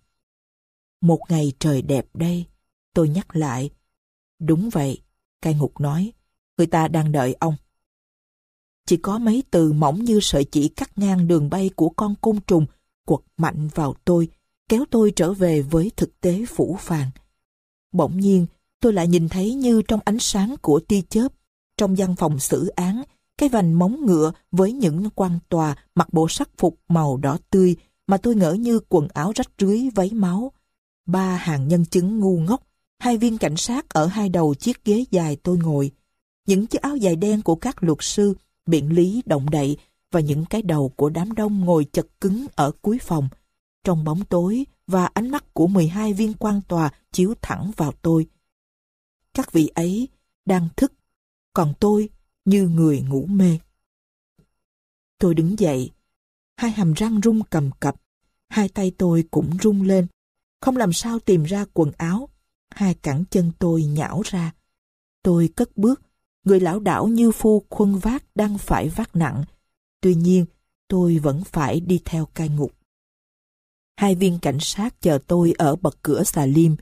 [1.00, 2.46] Một ngày trời đẹp đây,
[2.94, 3.70] tôi nhắc lại.
[4.38, 5.02] Đúng vậy,
[5.42, 6.12] cai ngục nói,
[6.58, 7.54] người ta đang đợi ông.
[8.86, 12.40] Chỉ có mấy từ mỏng như sợi chỉ cắt ngang đường bay của con côn
[12.46, 12.66] trùng
[13.04, 14.28] quật mạnh vào tôi,
[14.68, 17.10] kéo tôi trở về với thực tế phủ phàng.
[17.92, 18.46] Bỗng nhiên,
[18.80, 21.28] tôi lại nhìn thấy như trong ánh sáng của tia chớp,
[21.76, 23.02] trong văn phòng xử án,
[23.38, 27.76] cái vành móng ngựa với những quan tòa mặc bộ sắc phục màu đỏ tươi
[28.06, 30.52] mà tôi ngỡ như quần áo rách rưới váy máu.
[31.06, 32.62] Ba hàng nhân chứng ngu ngốc,
[32.98, 35.90] hai viên cảnh sát ở hai đầu chiếc ghế dài tôi ngồi.
[36.46, 38.34] Những chiếc áo dài đen của các luật sư,
[38.66, 39.76] biện lý động đậy
[40.12, 43.28] và những cái đầu của đám đông ngồi chật cứng ở cuối phòng.
[43.84, 48.26] Trong bóng tối và ánh mắt của 12 viên quan tòa chiếu thẳng vào tôi.
[49.34, 50.08] Các vị ấy
[50.44, 50.92] đang thức,
[51.54, 52.08] còn tôi
[52.44, 53.58] như người ngủ mê.
[55.18, 55.90] Tôi đứng dậy,
[56.56, 57.94] hai hàm răng rung cầm cập,
[58.48, 60.06] hai tay tôi cũng rung lên,
[60.60, 62.28] không làm sao tìm ra quần áo,
[62.70, 64.52] hai cẳng chân tôi nhão ra.
[65.22, 66.02] Tôi cất bước,
[66.44, 69.44] người lão đảo như phu khuân vác đang phải vác nặng,
[70.02, 70.44] tuy nhiên
[70.88, 72.72] tôi vẫn phải đi theo cai ngục.
[73.96, 76.72] Hai viên cảnh sát chờ tôi ở bậc cửa xà liêm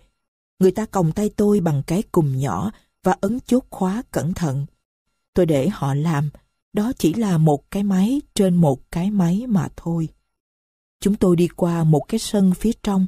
[0.60, 2.70] Người ta còng tay tôi bằng cái cùm nhỏ
[3.02, 4.66] và ấn chốt khóa cẩn thận.
[5.34, 6.30] Tôi để họ làm,
[6.72, 10.08] đó chỉ là một cái máy trên một cái máy mà thôi.
[11.00, 13.06] Chúng tôi đi qua một cái sân phía trong.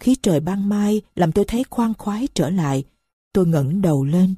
[0.00, 2.84] Khí trời ban mai làm tôi thấy khoan khoái trở lại.
[3.32, 4.34] Tôi ngẩng đầu lên.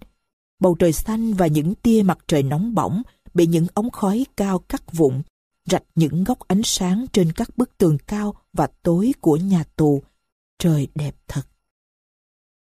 [0.60, 3.02] Bầu trời xanh và những tia mặt trời nóng bỏng
[3.34, 5.22] bị những ống khói cao cắt vụn,
[5.64, 10.02] rạch những góc ánh sáng trên các bức tường cao và tối của nhà tù.
[10.58, 11.42] Trời đẹp thật.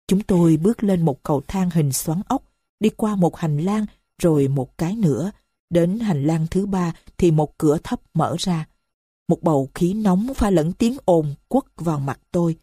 [0.08, 2.44] Chúng tôi bước lên một cầu thang hình xoắn ốc,
[2.80, 3.86] đi qua một hành lang,
[4.18, 5.32] rồi một cái nữa.
[5.70, 8.68] Đến hành lang thứ ba thì một cửa thấp mở ra.
[9.28, 12.56] Một bầu khí nóng pha lẫn tiếng ồn quất vào mặt tôi.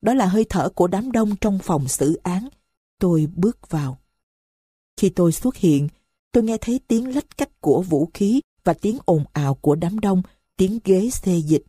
[0.00, 2.48] Đó là hơi thở của đám đông trong phòng xử án.
[2.98, 3.98] Tôi bước vào.
[4.96, 5.88] Khi tôi xuất hiện,
[6.36, 9.98] tôi nghe thấy tiếng lách cách của vũ khí và tiếng ồn ào của đám
[9.98, 10.22] đông,
[10.56, 11.62] tiếng ghế xê dịch.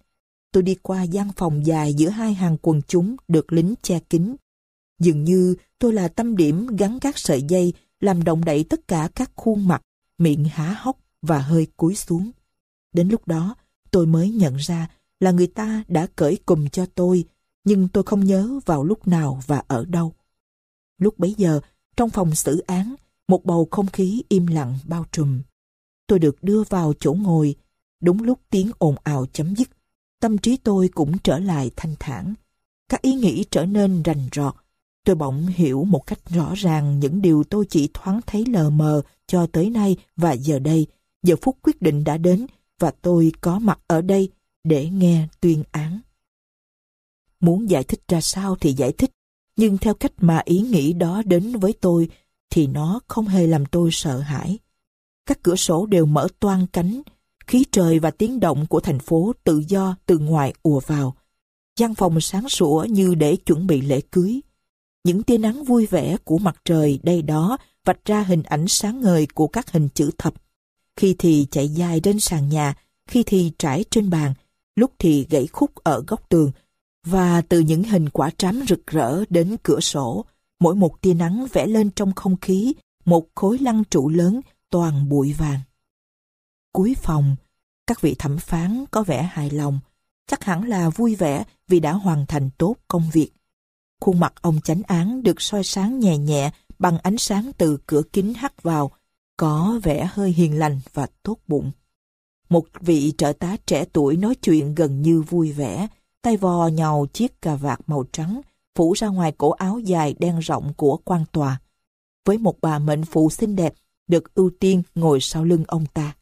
[0.51, 4.35] Tôi đi qua gian phòng dài giữa hai hàng quần chúng được lính che kín.
[4.99, 9.09] Dường như tôi là tâm điểm gắn các sợi dây làm động đậy tất cả
[9.15, 9.81] các khuôn mặt,
[10.17, 12.31] miệng há hốc và hơi cúi xuống.
[12.93, 13.55] Đến lúc đó,
[13.91, 17.25] tôi mới nhận ra là người ta đã cởi cùm cho tôi,
[17.63, 20.13] nhưng tôi không nhớ vào lúc nào và ở đâu.
[20.97, 21.59] Lúc bấy giờ,
[21.97, 22.95] trong phòng xử án,
[23.27, 25.41] một bầu không khí im lặng bao trùm.
[26.07, 27.55] Tôi được đưa vào chỗ ngồi,
[28.01, 29.69] đúng lúc tiếng ồn ào chấm dứt.
[30.19, 32.33] Tâm trí tôi cũng trở lại thanh thản.
[32.89, 34.55] Các ý nghĩ trở nên rành rọt.
[35.05, 39.01] Tôi bỗng hiểu một cách rõ ràng những điều tôi chỉ thoáng thấy lờ mờ
[39.27, 40.87] cho tới nay và giờ đây.
[41.23, 42.45] Giờ phút quyết định đã đến
[42.79, 44.29] và tôi có mặt ở đây
[44.63, 45.99] để nghe tuyên án.
[47.39, 49.11] Muốn giải thích ra sao thì giải thích,
[49.55, 52.09] nhưng theo cách mà ý nghĩ đó đến với tôi
[52.49, 54.59] thì nó không hề làm tôi sợ hãi.
[55.25, 57.01] Các cửa sổ đều mở toan cánh,
[57.47, 61.15] khí trời và tiếng động của thành phố tự do từ ngoài ùa vào.
[61.79, 64.41] gian phòng sáng sủa như để chuẩn bị lễ cưới.
[65.03, 69.01] Những tia nắng vui vẻ của mặt trời đây đó vạch ra hình ảnh sáng
[69.01, 70.33] ngời của các hình chữ thập.
[70.95, 72.75] Khi thì chạy dài trên sàn nhà,
[73.09, 74.33] khi thì trải trên bàn,
[74.75, 76.51] lúc thì gãy khúc ở góc tường,
[77.05, 80.25] Và từ những hình quả trám rực rỡ đến cửa sổ,
[80.59, 82.73] mỗi một tia nắng vẽ lên trong không khí
[83.05, 85.59] một khối lăng trụ lớn toàn bụi vàng.
[86.73, 87.35] Cuối phòng,
[87.87, 89.79] các vị thẩm phán có vẻ hài lòng,
[90.27, 93.31] chắc hẳn là vui vẻ vì đã hoàn thành tốt công việc.
[94.01, 98.01] Khuôn mặt ông chánh án được soi sáng nhẹ nhẹ bằng ánh sáng từ cửa
[98.13, 98.91] kính hắt vào,
[99.37, 101.71] có vẻ hơi hiền lành và tốt bụng.
[102.49, 105.87] Một vị trợ tá trẻ tuổi nói chuyện gần như vui vẻ,
[106.21, 108.41] tay vò nhàu chiếc cà vạt màu trắng,
[108.77, 111.59] phủ ra ngoài cổ áo dài đen rộng của quan tòa.
[112.25, 113.73] Với một bà mệnh phụ xinh đẹp,
[114.07, 116.15] được ưu tiên ngồi sau lưng ông ta.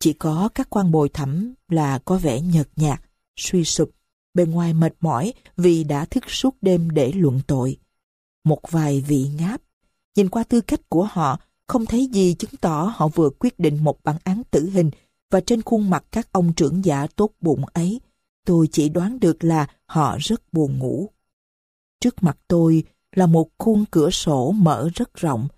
[0.00, 3.00] Chỉ có các quan bồi thẩm là có vẻ nhợt nhạt,
[3.36, 3.90] suy sụp,
[4.34, 7.76] bên ngoài mệt mỏi vì đã thức suốt đêm để luận tội.
[8.44, 9.62] Một vài vị ngáp,
[10.16, 13.84] nhìn qua tư cách của họ, không thấy gì chứng tỏ họ vừa quyết định
[13.84, 14.90] một bản án tử hình
[15.30, 18.00] và trên khuôn mặt các ông trưởng giả tốt bụng ấy,
[18.46, 21.10] tôi chỉ đoán được là họ rất buồn ngủ.
[22.04, 22.84] Trước mặt tôi
[23.16, 25.48] là một khuôn cửa sổ mở rất rộng.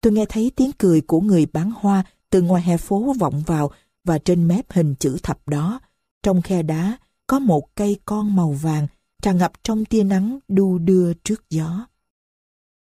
[0.00, 3.70] Tôi nghe thấy tiếng cười của người bán hoa từ ngoài hè phố vọng vào
[4.04, 5.80] và trên mép hình chữ thập đó,
[6.22, 8.86] trong khe đá có một cây con màu vàng
[9.22, 11.86] tràn ngập trong tia nắng đu đưa trước gió.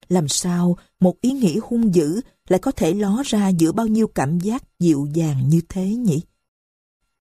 [0.07, 4.07] Làm sao một ý nghĩ hung dữ lại có thể ló ra giữa bao nhiêu
[4.07, 6.21] cảm giác dịu dàng như thế nhỉ?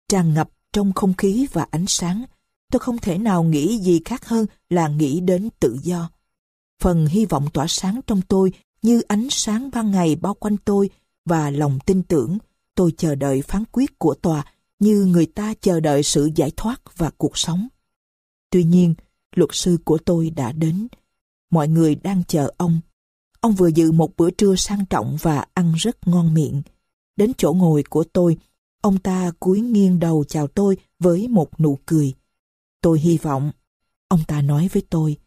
[0.09, 2.23] Tràn ngập trong không khí và ánh sáng,
[2.71, 6.09] tôi không thể nào nghĩ gì khác hơn là nghĩ đến tự do.
[6.81, 8.51] Phần hy vọng tỏa sáng trong tôi
[8.81, 10.89] như ánh sáng ban ngày bao quanh tôi
[11.25, 12.37] và lòng tin tưởng
[12.75, 14.45] tôi chờ đợi phán quyết của tòa
[14.79, 17.67] như người ta chờ đợi sự giải thoát và cuộc sống.
[18.49, 18.93] Tuy nhiên,
[19.35, 20.87] luật sư của tôi đã đến.
[21.49, 22.79] Mọi người đang chờ ông.
[23.39, 26.61] Ông vừa dự một bữa trưa sang trọng và ăn rất ngon miệng.
[27.15, 28.37] Đến chỗ ngồi của tôi,
[28.81, 32.13] ông ta cúi nghiêng đầu chào tôi với một nụ cười.
[32.87, 33.51] Tôi hy vọng.
[34.07, 35.17] Ông ta nói với tôi,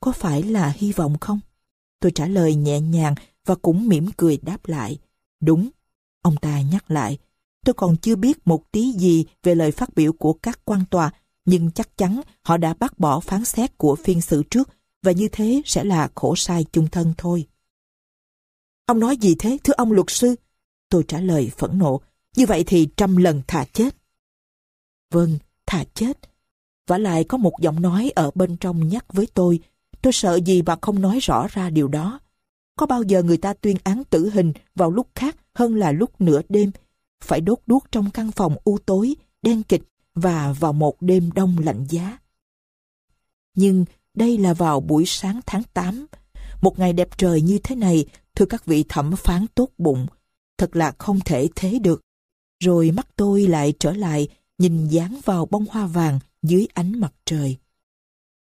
[0.00, 1.40] có phải là hy vọng không?
[2.00, 3.14] Tôi trả lời nhẹ nhàng
[3.46, 4.98] và cũng mỉm cười đáp lại.
[5.40, 5.70] Đúng.
[6.22, 7.18] Ông ta nhắc lại.
[7.64, 11.10] Tôi còn chưa biết một tí gì về lời phát biểu của các quan tòa,
[11.44, 14.68] nhưng chắc chắn họ đã bác bỏ phán xét của phiên xử trước
[15.02, 17.46] và như thế sẽ là khổ sai chung thân thôi.
[18.86, 20.34] Ông nói gì thế, thưa ông luật sư?
[20.88, 22.00] Tôi trả lời phẫn nộ.
[22.36, 23.96] Như vậy thì trăm lần thà chết.
[25.10, 26.31] Vâng, thà chết.
[26.86, 29.60] Và lại có một giọng nói ở bên trong nhắc với tôi
[30.02, 32.20] Tôi sợ gì mà không nói rõ ra điều đó.
[32.76, 36.20] Có bao giờ người ta tuyên án tử hình vào lúc khác hơn là lúc
[36.20, 36.70] nửa đêm,
[37.24, 39.82] phải đốt đuốc trong căn phòng u tối, đen kịch
[40.14, 42.18] và vào một đêm đông lạnh giá.
[43.54, 46.06] Nhưng đây là vào buổi sáng tháng 8,
[46.60, 50.06] một ngày đẹp trời như thế này, thưa các vị thẩm phán tốt bụng,
[50.58, 52.00] thật là không thể thế được.
[52.64, 57.14] Rồi mắt tôi lại trở lại, nhìn dán vào bông hoa vàng dưới ánh mặt
[57.24, 57.56] trời.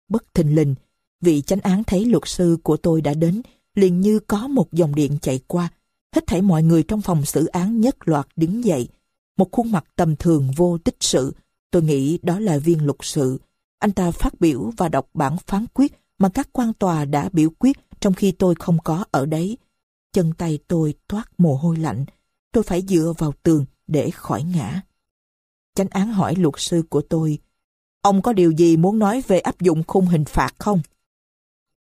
[0.08, 0.74] Bất thình lình,
[1.20, 3.42] Vị chánh án thấy luật sư của tôi đã đến,
[3.74, 5.68] liền như có một dòng điện chạy qua.
[6.14, 8.88] Hết thảy mọi người trong phòng xử án nhất loạt đứng dậy.
[9.36, 11.34] Một khuôn mặt tầm thường vô tích sự.
[11.70, 13.38] Tôi nghĩ đó là viên luật sự.
[13.78, 17.50] Anh ta phát biểu và đọc bản phán quyết mà các quan tòa đã biểu
[17.58, 19.58] quyết trong khi tôi không có ở đấy.
[20.12, 22.04] Chân tay tôi toát mồ hôi lạnh.
[22.52, 24.80] Tôi phải dựa vào tường để khỏi ngã.
[25.74, 27.38] Chánh án hỏi luật sư của tôi,
[28.02, 30.80] ông có điều gì muốn nói về áp dụng khung hình phạt không?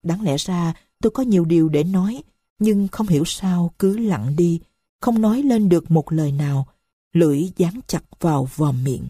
[0.03, 2.23] Đáng lẽ ra tôi có nhiều điều để nói,
[2.59, 4.61] nhưng không hiểu sao cứ lặng đi,
[5.01, 6.67] không nói lên được một lời nào,
[7.13, 9.07] lưỡi dán chặt vào vòm miệng.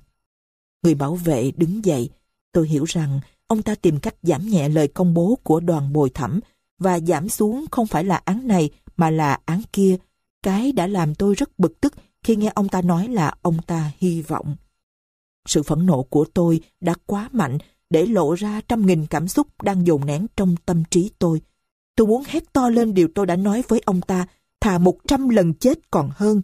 [0.83, 2.11] Người bảo vệ đứng dậy,
[2.53, 6.11] tôi hiểu rằng ông ta tìm cách giảm nhẹ lời công bố của đoàn bồi
[6.11, 6.41] thẩm
[6.79, 9.97] và giảm xuống không phải là án này mà là án kia.
[10.43, 13.91] Cái đã làm tôi rất bực tức khi nghe ông ta nói là ông ta
[13.99, 14.57] hy vọng.
[15.47, 17.59] Sự phẫn nộ của tôi đã quá mạnh
[17.91, 21.41] để lộ ra trăm nghìn cảm xúc đang dồn nén trong tâm trí tôi.
[21.97, 24.27] Tôi muốn hét to lên điều tôi đã nói với ông ta,
[24.61, 26.43] thà một trăm lần chết còn hơn.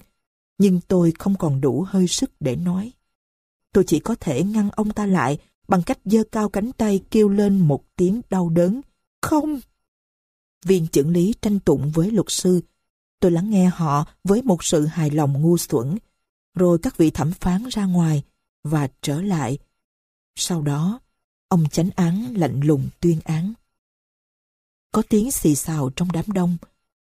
[0.59, 2.93] Nhưng tôi không còn đủ hơi sức để nói.
[3.73, 7.29] Tôi chỉ có thể ngăn ông ta lại bằng cách giơ cao cánh tay kêu
[7.29, 8.81] lên một tiếng đau đớn.
[9.23, 9.61] Không!
[10.65, 12.61] Viên trưởng lý tranh tụng với luật sư.
[13.21, 15.99] Tôi lắng nghe họ với một sự hài lòng ngu xuẩn.
[16.55, 18.23] Rồi các vị thẩm phán ra ngoài
[18.69, 19.59] và trở lại.
[20.37, 21.01] Sau đó,
[21.49, 23.53] Ông chánh án lạnh lùng tuyên án.
[24.93, 26.57] Có tiếng xì xào trong đám đông.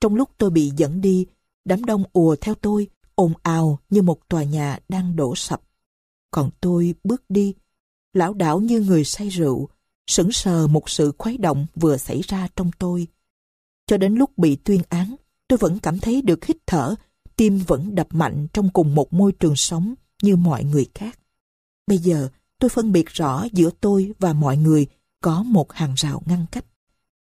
[0.02, 1.26] Trong lúc tôi bị dẫn đi,
[1.66, 5.62] đám đông ùa theo tôi, ồn ào như một tòa nhà đang đổ sập.
[6.32, 7.54] Còn tôi bước đi,
[8.14, 9.70] lão đảo như người say rượu,
[10.08, 13.08] sững sờ một sự khuấy động vừa xảy ra trong tôi.
[13.88, 15.16] Cho đến lúc bị tuyên án,
[15.48, 16.96] tôi vẫn cảm thấy được hít thở,
[17.36, 21.20] tim vẫn đập mạnh trong cùng một môi trường sống như mọi người khác.
[21.90, 24.88] Bây giờ, tôi phân biệt rõ giữa tôi và mọi người
[25.22, 26.66] có một hàng rào ngăn cách.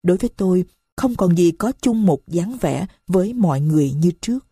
[0.04, 0.66] Đối với tôi,
[0.96, 4.46] không còn gì có chung một dáng vẻ với mọi người như trước.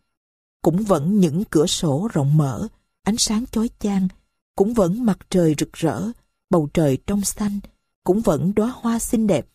[0.62, 2.68] Cũng vẫn những cửa sổ rộng mở,
[3.02, 4.08] ánh sáng chói chang,
[4.56, 6.02] cũng vẫn mặt trời rực rỡ,
[6.50, 7.60] bầu trời trong xanh,
[8.04, 9.46] cũng vẫn đóa hoa xinh đẹp.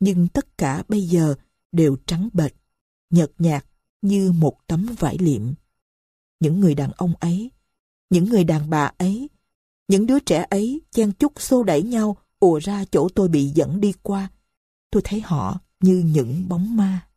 [0.00, 1.34] Nhưng tất cả bây giờ
[1.72, 2.54] đều trắng bệch,
[3.10, 3.64] nhợt nhạt
[4.02, 5.42] như một tấm vải liệm.
[6.40, 7.50] Những người đàn ông ấy,
[8.10, 9.28] những người đàn bà ấy,
[9.88, 13.80] những đứa trẻ ấy chen chúc xô đẩy nhau ùa ra chỗ tôi bị dẫn
[13.80, 14.28] đi qua.
[14.90, 17.08] Tôi thấy họ như những bóng ma.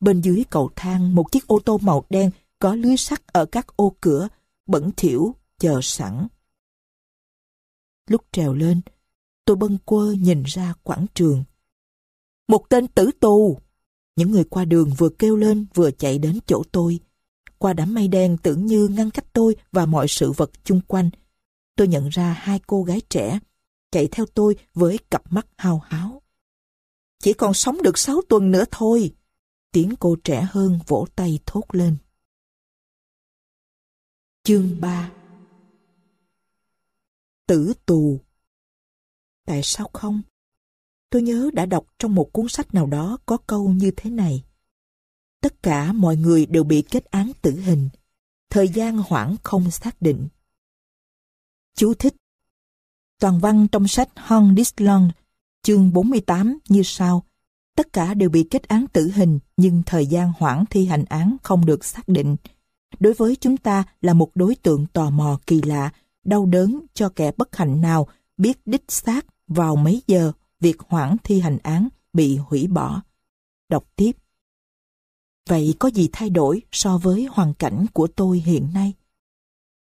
[0.00, 3.76] Bên dưới cầu thang một chiếc ô tô màu đen có lưới sắt ở các
[3.76, 4.28] ô cửa,
[4.66, 6.26] bẩn thỉu, chờ sẵn.
[8.06, 8.80] Lúc trèo lên,
[9.44, 11.44] tôi bâng quơ nhìn ra quảng trường.
[12.48, 13.58] Một tên tử tù!
[14.16, 17.00] Những người qua đường vừa kêu lên vừa chạy đến chỗ tôi.
[17.58, 21.10] Qua đám mây đen tưởng như ngăn cách tôi và mọi sự vật chung quanh.
[21.76, 23.38] Tôi nhận ra hai cô gái trẻ,
[23.90, 26.22] chạy theo tôi với cặp mắt hao háo.
[27.18, 29.14] Chỉ còn sống được sáu tuần nữa thôi.
[29.72, 31.96] Tiếng cô trẻ hơn vỗ tay thốt lên.
[34.42, 35.12] Chương 3
[37.46, 38.20] Tử tù
[39.46, 40.22] Tại sao không?
[41.10, 44.44] Tôi nhớ đã đọc trong một cuốn sách nào đó có câu như thế này.
[45.40, 47.88] Tất cả mọi người đều bị kết án tử hình.
[48.50, 50.28] Thời gian hoãn không xác định.
[51.74, 52.14] Chú thích
[53.20, 55.10] Toàn văn trong sách Hon Dislon,
[55.62, 57.22] chương 48 như sau.
[57.76, 61.36] Tất cả đều bị kết án tử hình nhưng thời gian hoãn thi hành án
[61.42, 62.36] không được xác định.
[62.98, 65.92] Đối với chúng ta là một đối tượng tò mò kỳ lạ,
[66.24, 71.16] đau đớn cho kẻ bất hạnh nào biết đích xác vào mấy giờ việc hoãn
[71.24, 73.02] thi hành án bị hủy bỏ.
[73.68, 74.12] Đọc tiếp.
[75.48, 78.92] Vậy có gì thay đổi so với hoàn cảnh của tôi hiện nay?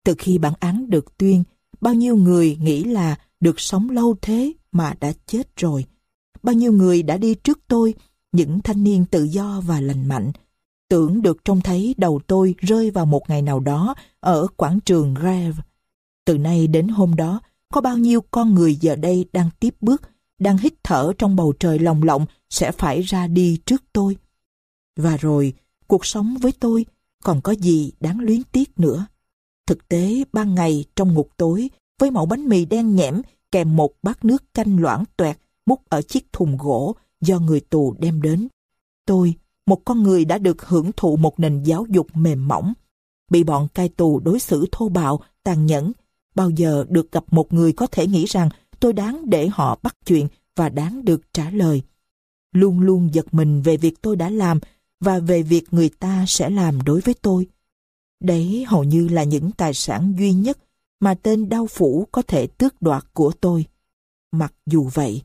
[0.05, 1.45] Từ khi bản án được tuyên,
[1.81, 5.85] bao nhiêu người nghĩ là được sống lâu thế mà đã chết rồi.
[6.43, 7.95] Bao nhiêu người đã đi trước tôi,
[8.33, 10.33] những thanh niên tự do và lành mạnh,
[10.89, 15.15] tưởng được trông thấy đầu tôi rơi vào một ngày nào đó ở quảng trường
[15.15, 15.63] Greve.
[16.25, 17.41] Từ nay đến hôm đó,
[17.73, 20.03] có bao nhiêu con người giờ đây đang tiếp bước,
[20.39, 24.17] đang hít thở trong bầu trời lồng lộng sẽ phải ra đi trước tôi.
[24.99, 25.53] Và rồi,
[25.87, 26.87] cuộc sống với tôi
[27.25, 29.07] còn có gì đáng luyến tiếc nữa.
[29.67, 33.93] Thực tế, ban ngày trong ngục tối, với mẫu bánh mì đen nhẽm kèm một
[34.03, 38.49] bát nước canh loãng toẹt múc ở chiếc thùng gỗ do người tù đem đến.
[39.07, 39.35] Tôi,
[39.67, 42.73] một con người đã được hưởng thụ một nền giáo dục mềm mỏng,
[43.31, 45.93] bị bọn cai tù đối xử thô bạo, tàn nhẫn,
[46.35, 48.49] bao giờ được gặp một người có thể nghĩ rằng
[48.81, 51.83] tôi đáng để họ bắt chuyện và đáng được trả lời.
[52.53, 54.61] Luôn luôn giật mình về việc tôi đã làm
[55.01, 57.47] và về việc người ta sẽ làm đối với tôi.
[58.21, 60.59] Đấy hầu như là những tài sản duy nhất
[61.01, 63.65] mà tên đau phủ có thể tước đoạt của tôi.
[64.33, 65.23] Mặc dù vậy,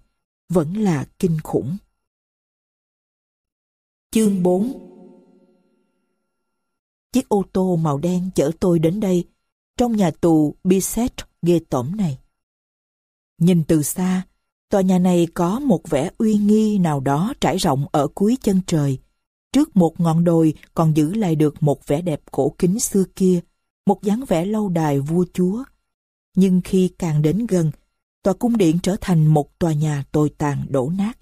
[0.50, 1.78] vẫn là kinh khủng.
[4.12, 4.90] Chương 4
[7.12, 9.26] Chiếc ô tô màu đen chở tôi đến đây,
[9.78, 12.20] trong nhà tù Biset ghê tởm này.
[13.38, 14.22] Nhìn từ xa,
[14.70, 18.62] tòa nhà này có một vẻ uy nghi nào đó trải rộng ở cuối chân
[18.68, 19.00] trời.
[19.54, 23.40] Trước một ngọn đồi còn giữ lại được một vẻ đẹp cổ kính xưa kia,
[23.86, 25.64] một dáng vẻ lâu đài vua chúa.
[26.36, 27.72] Nhưng khi càng đến gần,
[28.24, 31.18] tòa cung điện trở thành một tòa nhà tồi tàn đổ nát.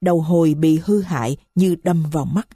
[0.00, 2.48] Đầu hồi bị hư hại như đâm vào mắt.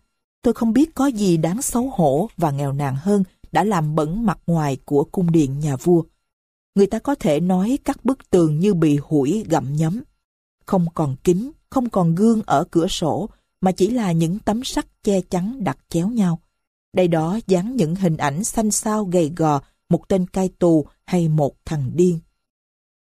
[0.43, 4.27] Tôi không biết có gì đáng xấu hổ và nghèo nàn hơn đã làm bẩn
[4.27, 6.03] mặt ngoài của cung điện nhà vua.
[6.75, 10.03] Người ta có thể nói các bức tường như bị hủi gặm nhấm.
[10.67, 13.29] Không còn kính, không còn gương ở cửa sổ,
[13.65, 16.41] mà chỉ là những tấm sắt che chắn đặt chéo nhau.
[16.93, 21.29] Đây đó dán những hình ảnh xanh xao gầy gò, một tên cai tù hay
[21.29, 22.21] một thằng điên.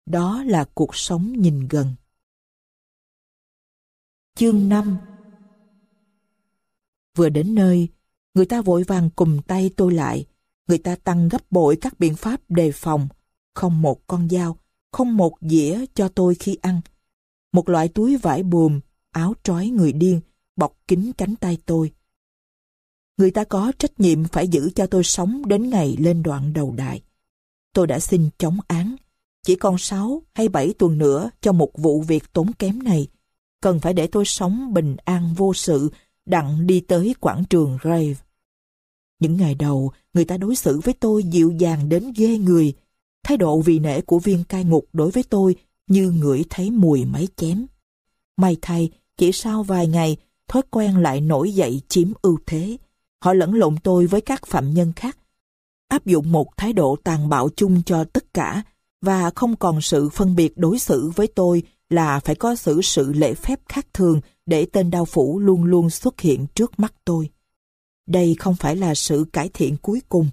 [0.06, 1.96] Đó là cuộc sống nhìn gần.
[4.36, 4.98] Chương 5
[7.16, 7.88] Vừa đến nơi,
[8.34, 10.26] người ta vội vàng cùng tay tôi lại.
[10.68, 13.08] Người ta tăng gấp bội các biện pháp đề phòng.
[13.54, 14.58] Không một con dao,
[14.92, 16.82] không một dĩa cho tôi khi ăn.
[17.52, 18.80] Một loại túi vải buồm,
[19.12, 20.22] áo trói người điên,
[20.56, 21.92] bọc kín cánh tay tôi.
[23.18, 26.74] Người ta có trách nhiệm phải giữ cho tôi sống đến ngày lên đoạn đầu
[26.78, 27.02] đại.
[27.74, 28.96] Tôi đã xin chống án.
[29.44, 33.08] Chỉ còn 6 hay 7 tuần nữa cho một vụ việc tốn kém này.
[33.62, 35.92] Cần phải để tôi sống bình an vô sự,
[36.26, 38.16] đặng đi tới quảng trường Rave.
[39.20, 42.74] Những ngày đầu, người ta đối xử với tôi dịu dàng đến ghê người.
[43.24, 45.56] Thái độ vì nể của viên cai ngục đối với tôi
[45.88, 47.66] như ngửi thấy mùi máy chém.
[48.38, 50.18] May thay, chỉ sau vài ngày,
[50.48, 52.78] thói quen lại nổi dậy chiếm ưu thế.
[53.22, 55.18] Họ lẫn lộn tôi với các phạm nhân khác,
[55.88, 58.64] áp dụng một thái độ tàn bạo chung cho tất cả
[59.02, 63.14] và không còn sự phân biệt đối xử với tôi là phải có xử sự
[63.14, 67.30] lễ phép khác thường để tên đao phủ luôn luôn xuất hiện trước mắt tôi.
[68.08, 70.30] Đây không phải là sự cải thiện cuối cùng.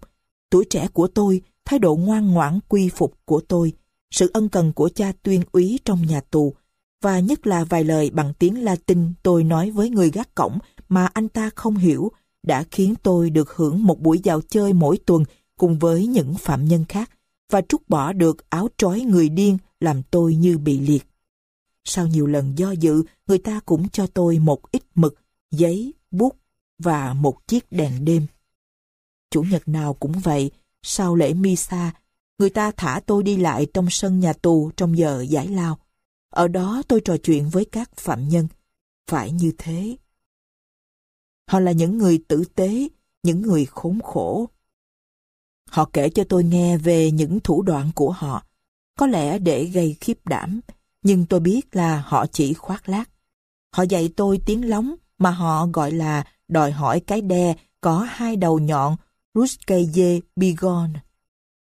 [0.51, 3.73] Tuổi trẻ của tôi, thái độ ngoan ngoãn quy phục của tôi,
[4.11, 6.55] sự ân cần của cha tuyên úy trong nhà tù,
[7.01, 11.07] và nhất là vài lời bằng tiếng Latin tôi nói với người gác cổng mà
[11.07, 15.25] anh ta không hiểu, đã khiến tôi được hưởng một buổi dạo chơi mỗi tuần
[15.59, 17.11] cùng với những phạm nhân khác
[17.51, 21.07] và trút bỏ được áo trói người điên làm tôi như bị liệt.
[21.85, 25.15] Sau nhiều lần do dự, người ta cũng cho tôi một ít mực,
[25.51, 26.37] giấy, bút
[26.79, 28.27] và một chiếc đèn đêm.
[29.31, 30.51] Chủ nhật nào cũng vậy,
[30.83, 31.93] sau lễ Misa,
[32.39, 35.79] người ta thả tôi đi lại trong sân nhà tù trong giờ giải lao.
[36.31, 38.49] Ở đó tôi trò chuyện với các phạm nhân.
[39.11, 39.97] Phải như thế.
[41.49, 42.89] Họ là những người tử tế,
[43.23, 44.49] những người khốn khổ.
[45.71, 48.45] Họ kể cho tôi nghe về những thủ đoạn của họ,
[48.99, 50.61] có lẽ để gây khiếp đảm,
[51.03, 53.11] nhưng tôi biết là họ chỉ khoác lác.
[53.73, 58.37] Họ dạy tôi tiếng lóng mà họ gọi là đòi hỏi cái đe có hai
[58.37, 58.97] đầu nhọn
[59.35, 60.93] Ruskeye Bigon.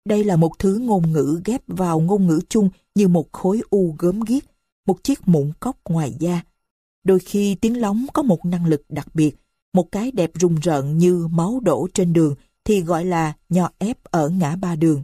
[0.06, 3.96] Đây là một thứ ngôn ngữ ghép vào ngôn ngữ chung như một khối u
[4.00, 4.44] gớm ghiếc,
[4.86, 6.42] một chiếc mụn cốc ngoài da.
[7.04, 9.36] Đôi khi tiếng lóng có một năng lực đặc biệt,
[9.74, 14.04] một cái đẹp rùng rợn như máu đổ trên đường thì gọi là nho ép
[14.04, 15.04] ở ngã ba đường.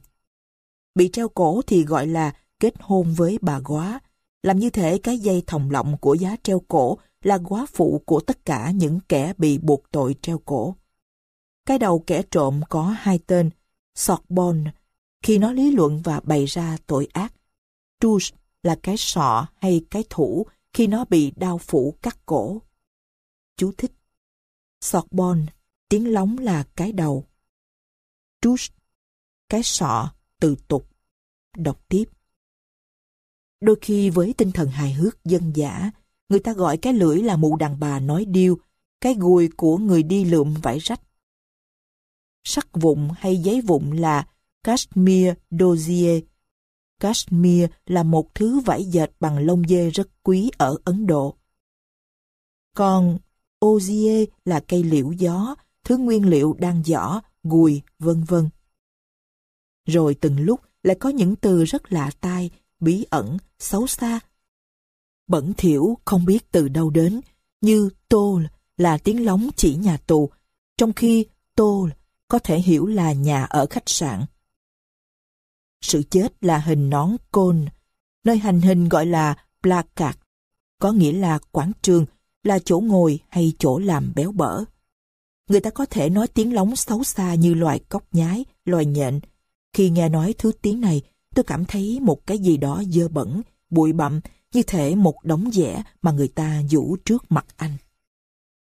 [0.96, 4.00] Bị treo cổ thì gọi là kết hôn với bà góa.
[4.44, 8.20] Làm như thể cái dây thòng lọng của giá treo cổ là góa phụ của
[8.20, 10.76] tất cả những kẻ bị buộc tội treo cổ.
[11.66, 13.50] Cái đầu kẻ trộm có hai tên,
[13.96, 14.72] Sorbonne,
[15.22, 17.34] khi nó lý luận và bày ra tội ác.
[18.00, 22.62] Touche là cái sọ hay cái thủ khi nó bị đau phủ cắt cổ.
[23.58, 23.92] Chú thích.
[24.82, 25.46] Sorbonne,
[25.90, 27.26] tiếng lóng là cái đầu.
[28.42, 28.76] Touche,
[29.50, 30.88] cái sọ, từ tục.
[31.58, 32.06] Đọc tiếp.
[33.62, 35.92] Đôi khi với tinh thần hài hước dân giả,
[36.30, 38.58] người ta gọi cái lưỡi là mụ đàn bà nói điêu,
[39.02, 41.02] cái gùi của người đi lượm vải rách.
[42.44, 44.28] Sắc vụn hay giấy vụn là
[44.64, 46.22] cashmere dozier.
[47.00, 51.36] Cashmere là một thứ vải dệt bằng lông dê rất quý ở Ấn Độ.
[52.76, 53.18] Còn
[53.60, 58.50] Ozie là cây liễu gió, thứ nguyên liệu đang giỏ, gùi, vân vân.
[59.88, 62.50] Rồi từng lúc lại có những từ rất lạ tai,
[62.80, 64.20] bí ẩn, xấu xa.
[65.28, 67.22] Bẩn thiểu không biết từ đâu đến,
[67.62, 68.42] như tô
[68.78, 70.30] là tiếng lóng chỉ nhà tù,
[70.78, 71.90] trong khi tô
[72.28, 74.26] có thể hiểu là nhà ở khách sạn.
[75.82, 77.66] Sự chết là hình nón côn,
[78.24, 80.18] nơi hành hình gọi là placard,
[80.80, 82.06] có nghĩa là quảng trường,
[82.44, 84.64] là chỗ ngồi hay chỗ làm béo bở.
[85.50, 89.20] Người ta có thể nói tiếng lóng xấu xa như loài cóc nhái, loài nhện.
[89.74, 91.02] Khi nghe nói thứ tiếng này,
[91.36, 94.20] tôi cảm thấy một cái gì đó dơ bẩn, bụi bặm,
[94.54, 97.78] như thể một đống dẻ mà người ta vũ trước mặt anh.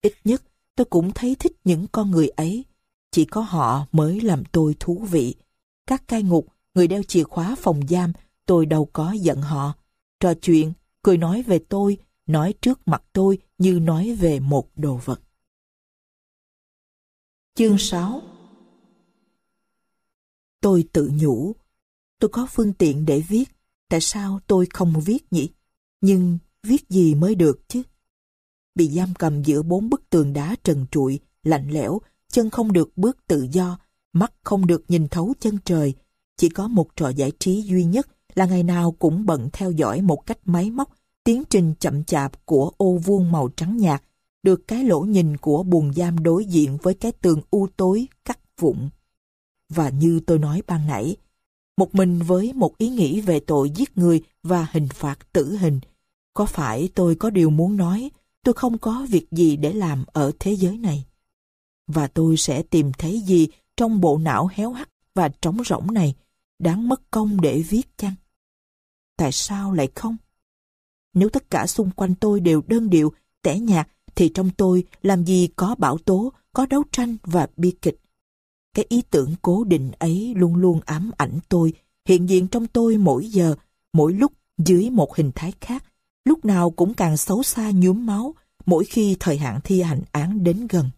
[0.03, 0.43] Ít nhất,
[0.77, 2.65] tôi cũng thấy thích những con người ấy.
[3.11, 5.35] Chỉ có họ mới làm tôi thú vị.
[5.87, 8.13] Các cai ngục, người đeo chìa khóa phòng giam,
[8.47, 9.73] tôi đâu có giận họ.
[10.21, 10.73] Trò chuyện,
[11.03, 15.21] cười nói về tôi, nói trước mặt tôi như nói về một đồ vật.
[17.55, 18.23] Chương 6
[20.61, 21.53] Tôi tự nhủ,
[22.19, 23.45] tôi có phương tiện để viết,
[23.89, 25.51] tại sao tôi không viết nhỉ?
[26.01, 27.83] Nhưng viết gì mới được chứ?
[28.75, 32.97] Bị giam cầm giữa bốn bức tường đá trần trụi, lạnh lẽo, chân không được
[32.97, 33.79] bước tự do,
[34.13, 35.95] mắt không được nhìn thấu chân trời.
[36.37, 40.03] Chỉ có một trò giải trí duy nhất là ngày nào cũng bận theo dõi
[40.03, 40.91] một cách máy móc
[41.25, 44.03] tiến trình chậm chạp của ô vuông màu trắng nhạt,
[44.43, 48.39] được cái lỗ nhìn của buồng giam đối diện với cái tường u tối cắt
[48.59, 48.89] vụn.
[49.69, 51.17] Và như tôi nói ban nãy,
[51.77, 55.81] một mình với một ý nghĩ về tội giết người và hình phạt tử hình,
[56.35, 58.11] có phải tôi có điều muốn nói,
[58.43, 61.05] tôi không có việc gì để làm ở thế giới này.
[61.87, 66.15] Và tôi sẽ tìm thấy gì trong bộ não héo hắt và trống rỗng này,
[66.59, 68.15] đáng mất công để viết chăng?
[69.17, 70.17] Tại sao lại không?
[71.15, 75.25] Nếu tất cả xung quanh tôi đều đơn điệu, tẻ nhạt, thì trong tôi làm
[75.25, 78.01] gì có bảo tố, có đấu tranh và bi kịch.
[78.75, 81.73] Cái ý tưởng cố định ấy luôn luôn ám ảnh tôi,
[82.09, 83.55] hiện diện trong tôi mỗi giờ,
[83.93, 85.85] mỗi lúc dưới một hình thái khác,
[86.25, 88.35] lúc nào cũng càng xấu xa nhuốm máu,
[88.67, 90.91] mỗi khi thời hạn thi hành án đến gần.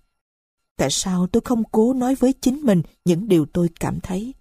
[0.76, 4.34] Tại sao tôi không cố nói với chính mình những điều tôi cảm thấy?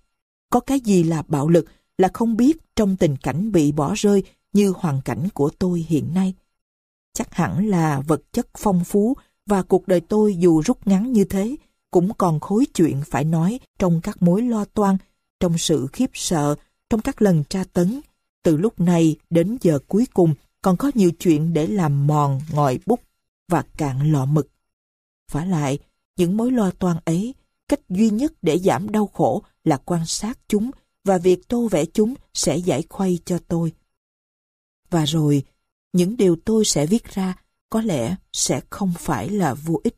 [0.56, 1.66] Có cái gì là bạo lực,
[1.98, 6.14] là không biết trong tình cảnh bị bỏ rơi như hoàn cảnh của tôi hiện
[6.14, 6.34] nay.
[7.14, 9.14] Chắc hẳn là vật chất phong phú
[9.46, 11.56] và cuộc đời tôi dù rút ngắn như thế,
[11.92, 14.98] cũng còn khối chuyện phải nói trong các mối lo toan,
[15.40, 16.56] trong sự khiếp sợ
[16.90, 18.02] trong các lần tra tấn.
[18.44, 22.80] Từ lúc này đến giờ cuối cùng còn có nhiều chuyện để làm mòn ngòi
[22.86, 23.00] bút
[23.48, 24.48] và cạn lọ mực.
[25.32, 25.80] Phải lại,
[26.18, 27.34] những mối lo toan ấy,
[27.68, 30.72] cách duy nhất để giảm đau khổ là quan sát chúng
[31.04, 33.74] và việc tô vẽ chúng sẽ giải khuây cho tôi.
[34.90, 35.44] Và rồi,
[35.94, 37.36] những điều tôi sẽ viết ra
[37.70, 39.96] có lẽ sẽ không phải là vô ích.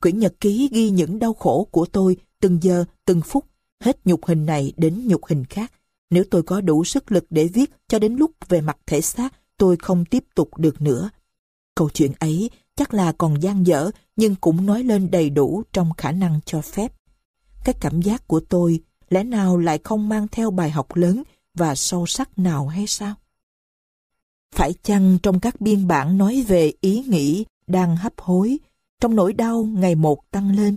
[0.00, 3.44] Quyển nhật ký ghi những đau khổ của tôi từng giờ, từng phút,
[3.80, 5.72] hết nhục hình này đến nhục hình khác.
[6.10, 9.34] Nếu tôi có đủ sức lực để viết cho đến lúc về mặt thể xác,
[9.56, 11.10] tôi không tiếp tục được nữa.
[11.74, 12.50] Câu chuyện ấy
[12.82, 16.60] chắc là còn gian dở nhưng cũng nói lên đầy đủ trong khả năng cho
[16.60, 16.92] phép.
[17.64, 18.80] Cái cảm giác của tôi
[19.10, 21.22] lẽ nào lại không mang theo bài học lớn
[21.54, 23.14] và sâu sắc nào hay sao?
[24.54, 28.58] Phải chăng trong các biên bản nói về ý nghĩ đang hấp hối,
[29.00, 30.76] trong nỗi đau ngày một tăng lên,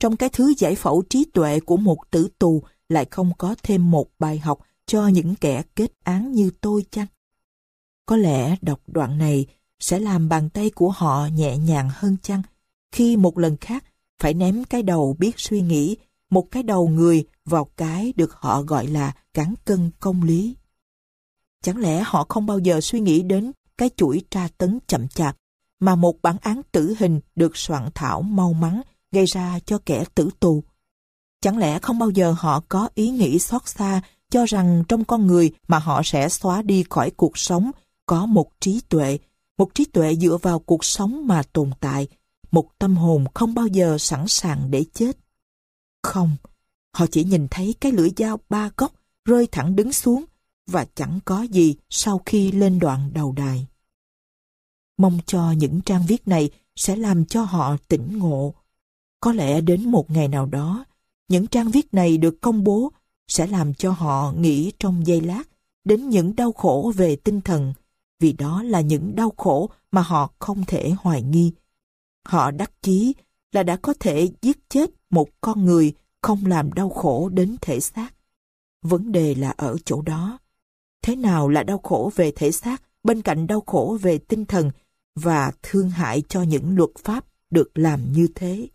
[0.00, 3.90] trong cái thứ giải phẫu trí tuệ của một tử tù lại không có thêm
[3.90, 7.06] một bài học cho những kẻ kết án như tôi chăng?
[8.06, 9.46] Có lẽ đọc đoạn này
[9.80, 12.42] sẽ làm bàn tay của họ nhẹ nhàng hơn chăng
[12.92, 13.84] khi một lần khác
[14.18, 15.96] phải ném cái đầu biết suy nghĩ,
[16.30, 20.56] một cái đầu người vào cái được họ gọi là cán cân công lý.
[21.62, 25.36] Chẳng lẽ họ không bao giờ suy nghĩ đến cái chuỗi tra tấn chậm chạp
[25.80, 30.04] mà một bản án tử hình được soạn thảo mau mắn gây ra cho kẻ
[30.14, 30.64] tử tù?
[31.40, 34.00] Chẳng lẽ không bao giờ họ có ý nghĩ xót xa
[34.30, 37.70] cho rằng trong con người mà họ sẽ xóa đi khỏi cuộc sống
[38.06, 39.18] có một trí tuệ,
[39.58, 42.08] một trí tuệ dựa vào cuộc sống mà tồn tại,
[42.50, 45.18] một tâm hồn không bao giờ sẵn sàng để chết.
[46.02, 46.36] Không,
[46.94, 48.92] họ chỉ nhìn thấy cái lưỡi dao ba góc
[49.24, 50.24] rơi thẳng đứng xuống
[50.66, 53.66] và chẳng có gì sau khi lên đoạn đầu đài.
[54.98, 58.54] Mong cho những trang viết này sẽ làm cho họ tỉnh ngộ.
[59.20, 60.84] Có lẽ đến một ngày nào đó,
[61.28, 62.92] những trang viết này được công bố
[63.28, 65.42] sẽ làm cho họ nghĩ trong giây lát
[65.84, 67.72] đến những đau khổ về tinh thần,
[68.20, 71.52] vì đó là những đau khổ mà họ không thể hoài nghi.
[72.24, 73.14] Họ đắc chí
[73.52, 75.92] là đã có thể giết chết một con người
[76.22, 78.14] không làm đau khổ đến thể xác.
[78.82, 80.38] Vấn đề là ở chỗ đó.
[81.02, 84.70] Thế nào là đau khổ về thể xác bên cạnh đau khổ về tinh thần
[85.14, 88.68] và thương hại cho những luật pháp được làm như thế?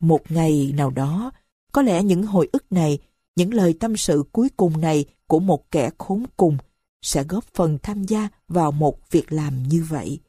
[0.00, 1.32] Một ngày nào đó,
[1.72, 2.98] có lẽ những hồi ức này,
[3.36, 6.58] những lời tâm sự cuối cùng này của một kẻ khốn cùng
[7.02, 10.20] sẽ góp phần tham gia vào một việc làm như vậy.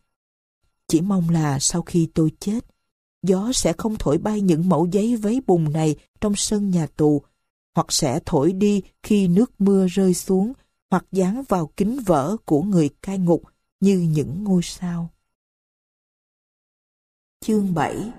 [0.87, 2.59] Chỉ mong là sau khi tôi chết,
[3.23, 7.21] gió sẽ không thổi bay những mẫu giấy vấy bùn này trong sân nhà tù,
[7.75, 10.53] hoặc sẽ thổi đi khi nước mưa rơi xuống,
[10.89, 13.43] hoặc dán vào kính vỡ của người cai ngục
[13.79, 15.09] như những ngôi sao.
[17.45, 18.11] Chương 7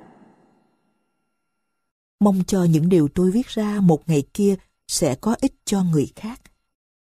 [2.21, 4.57] Mong cho những điều tôi viết ra một ngày kia
[4.89, 6.41] sẽ có ích cho người khác,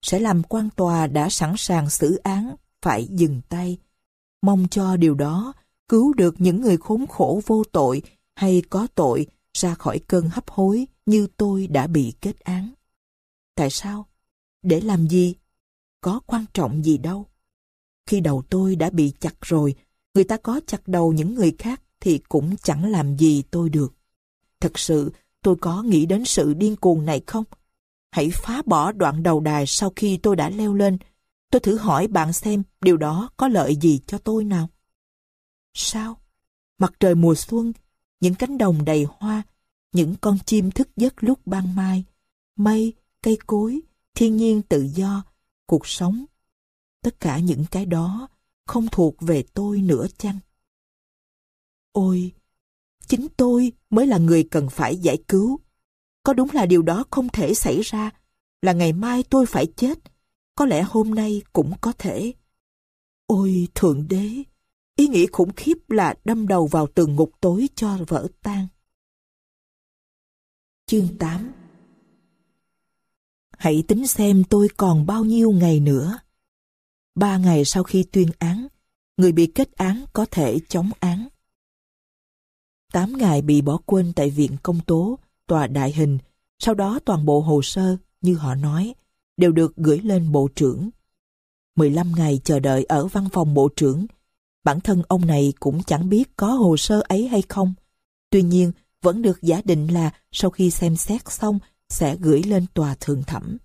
[0.04, 3.78] sẽ làm quan tòa đã sẵn sàng xử án phải dừng tay.
[4.42, 5.52] Mong cho điều đó
[5.88, 8.02] cứu được những người khốn khổ vô tội
[8.34, 12.70] hay có tội ra khỏi cơn hấp hối như tôi đã bị kết án.
[13.54, 14.06] Tại sao?
[14.62, 15.34] Để làm gì?
[16.00, 17.26] Có quan trọng gì đâu.
[18.06, 19.74] Khi đầu tôi đã bị chặt rồi,
[20.14, 23.94] người ta có chặt đầu những người khác thì cũng chẳng làm gì tôi được.
[24.60, 27.44] Thật sự, tôi có nghĩ đến sự điên cuồng này không?
[28.14, 30.98] Hãy phá bỏ đoạn đầu đài sau khi tôi đã leo lên.
[31.50, 34.68] Tôi thử hỏi bạn xem điều đó có lợi gì cho tôi nào.
[35.74, 36.20] Sao?
[36.78, 37.72] Mặt trời mùa xuân,
[38.20, 39.42] những cánh đồng đầy hoa,
[39.92, 42.04] những con chim thức giấc lúc ban mai,
[42.56, 42.92] mây,
[43.22, 43.80] cây cối,
[44.14, 45.24] thiên nhiên tự do,
[45.66, 46.24] cuộc sống.
[47.02, 48.28] Tất cả những cái đó
[48.66, 50.38] không thuộc về tôi nữa chăng?
[51.92, 52.32] Ôi,
[53.06, 55.60] chính tôi mới là người cần phải giải cứu.
[56.24, 58.10] Có đúng là điều đó không thể xảy ra,
[58.62, 59.98] là ngày mai tôi phải chết,
[60.54, 62.32] có lẽ hôm nay cũng có thể.
[63.26, 64.42] Ôi Thượng Đế,
[64.96, 68.66] ý nghĩ khủng khiếp là đâm đầu vào tường ngục tối cho vỡ tan.
[70.86, 71.52] Chương 8
[73.58, 76.18] Hãy tính xem tôi còn bao nhiêu ngày nữa.
[77.14, 78.66] Ba ngày sau khi tuyên án,
[79.16, 81.28] người bị kết án có thể chống án.
[82.92, 86.18] Tám ngày bị bỏ quên tại viện công tố, tòa đại hình,
[86.58, 88.94] sau đó toàn bộ hồ sơ, như họ nói,
[89.36, 90.90] đều được gửi lên bộ trưởng.
[91.76, 94.06] 15 ngày chờ đợi ở văn phòng bộ trưởng,
[94.64, 97.74] bản thân ông này cũng chẳng biết có hồ sơ ấy hay không.
[98.30, 98.72] Tuy nhiên,
[99.02, 103.22] vẫn được giả định là sau khi xem xét xong sẽ gửi lên tòa thường
[103.22, 103.58] thẩm.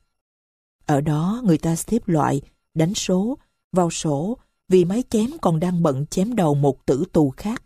[0.85, 2.41] Ở đó người ta xếp loại,
[2.73, 3.37] đánh số,
[3.71, 7.63] vào sổ vì máy chém còn đang bận chém đầu một tử tù khác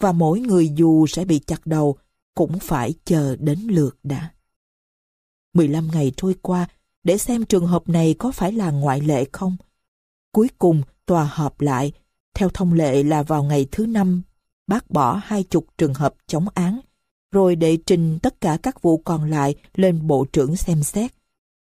[0.00, 1.96] và mỗi người dù sẽ bị chặt đầu
[2.38, 4.32] cũng phải chờ đến lượt đã.
[5.54, 6.68] 15 ngày trôi qua
[7.02, 9.56] để xem trường hợp này có phải là ngoại lệ không.
[10.32, 11.92] Cuối cùng, tòa họp lại,
[12.34, 14.22] theo thông lệ là vào ngày thứ năm,
[14.66, 16.80] bác bỏ hai chục trường hợp chống án,
[17.32, 21.14] rồi đệ trình tất cả các vụ còn lại lên bộ trưởng xem xét,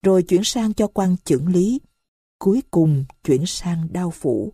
[0.03, 1.82] rồi chuyển sang cho quan trưởng lý,
[2.39, 4.53] cuối cùng chuyển sang đao phủ.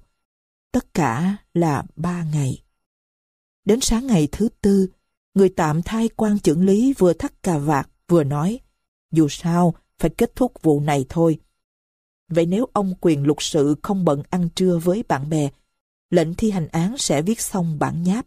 [0.71, 2.63] Tất cả là ba ngày.
[3.65, 4.89] Đến sáng ngày thứ tư,
[5.35, 8.59] người tạm thay quan trưởng lý vừa thắt cà vạt vừa nói,
[9.11, 11.39] dù sao, phải kết thúc vụ này thôi.
[12.29, 15.49] Vậy nếu ông quyền luật sự không bận ăn trưa với bạn bè,
[16.09, 18.25] lệnh thi hành án sẽ viết xong bản nháp.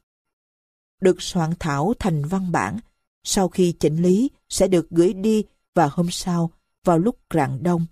[1.01, 2.79] Được soạn thảo thành văn bản,
[3.25, 5.45] sau khi chỉnh lý sẽ được gửi đi
[5.75, 6.51] và hôm sau,
[6.85, 7.87] vào lúc rạng đông,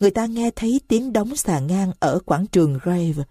[0.00, 3.24] người ta nghe thấy tiếng đóng xà ngang ở quảng trường Grave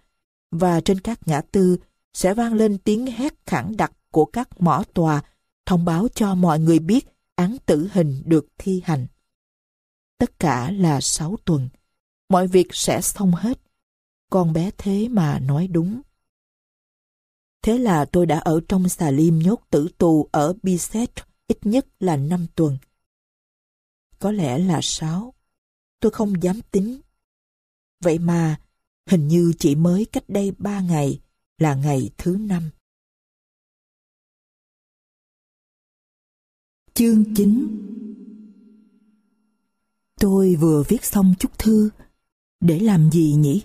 [0.50, 1.78] và trên các ngã tư
[2.14, 5.22] sẽ vang lên tiếng hét khẳng đặc của các mỏ tòa
[5.66, 9.06] thông báo cho mọi người biết án tử hình được thi hành.
[10.18, 11.68] Tất cả là 6 tuần.
[12.28, 13.60] Mọi việc sẽ xong hết.
[14.30, 16.00] Con bé thế mà nói đúng.
[17.62, 21.10] Thế là tôi đã ở trong xà lim nhốt tử tù ở Biset
[21.46, 22.78] ít nhất là 5 tuần.
[24.18, 25.34] Có lẽ là 6.
[26.00, 27.00] Tôi không dám tính.
[28.00, 28.60] Vậy mà,
[29.06, 31.20] hình như chỉ mới cách đây 3 ngày
[31.58, 32.70] là ngày thứ năm.
[36.98, 37.66] Chương 9
[40.20, 41.90] Tôi vừa viết xong chút thư.
[42.60, 43.62] Để làm gì nhỉ?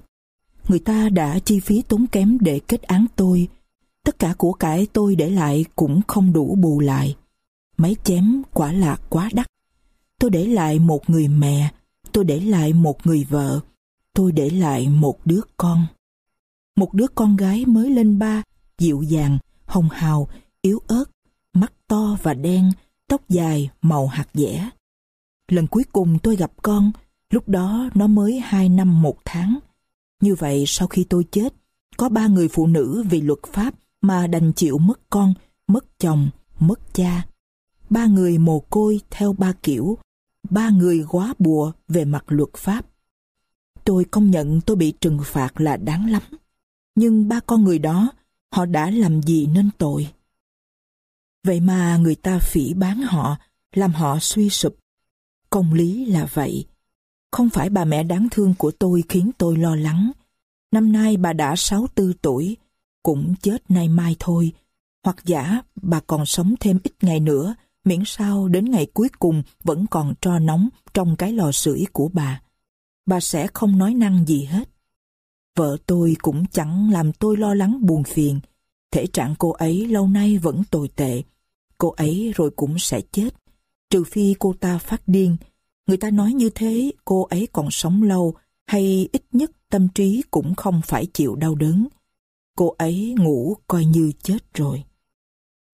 [0.67, 3.47] Người ta đã chi phí tốn kém để kết án tôi.
[4.05, 7.15] Tất cả của cải tôi để lại cũng không đủ bù lại.
[7.77, 9.47] Máy chém quả là quá đắt.
[10.19, 11.71] Tôi để lại một người mẹ,
[12.11, 13.59] tôi để lại một người vợ,
[14.13, 15.85] tôi để lại một đứa con.
[16.75, 18.43] Một đứa con gái mới lên ba,
[18.77, 20.27] dịu dàng, hồng hào,
[20.61, 21.05] yếu ớt,
[21.53, 22.71] mắt to và đen,
[23.13, 24.69] tóc dài, màu hạt dẻ.
[25.47, 26.91] Lần cuối cùng tôi gặp con,
[27.29, 29.59] lúc đó nó mới hai năm một tháng.
[30.21, 31.53] Như vậy sau khi tôi chết,
[31.97, 35.33] có ba người phụ nữ vì luật pháp mà đành chịu mất con,
[35.67, 37.25] mất chồng, mất cha.
[37.89, 39.97] Ba người mồ côi theo ba kiểu,
[40.49, 42.85] ba người quá bùa về mặt luật pháp.
[43.83, 46.21] Tôi công nhận tôi bị trừng phạt là đáng lắm.
[46.95, 48.11] Nhưng ba con người đó,
[48.51, 50.07] họ đã làm gì nên tội?
[51.43, 53.37] Vậy mà người ta phỉ bán họ,
[53.75, 54.75] làm họ suy sụp,
[55.53, 56.65] Công lý là vậy.
[57.31, 60.11] Không phải bà mẹ đáng thương của tôi khiến tôi lo lắng.
[60.71, 62.57] Năm nay bà đã 64 tuổi,
[63.03, 64.51] cũng chết nay mai thôi.
[65.03, 69.43] Hoặc giả bà còn sống thêm ít ngày nữa, miễn sao đến ngày cuối cùng
[69.63, 72.41] vẫn còn tro nóng trong cái lò sưởi của bà.
[73.05, 74.69] Bà sẽ không nói năng gì hết.
[75.55, 78.39] Vợ tôi cũng chẳng làm tôi lo lắng buồn phiền.
[78.91, 81.23] Thể trạng cô ấy lâu nay vẫn tồi tệ.
[81.83, 83.29] Cô ấy rồi cũng sẽ chết
[83.89, 85.37] trừ phi cô ta phát điên.
[85.87, 88.35] Người ta nói như thế cô ấy còn sống lâu
[88.67, 91.87] hay ít nhất tâm trí cũng không phải chịu đau đớn.
[92.57, 94.83] Cô ấy ngủ coi như chết rồi.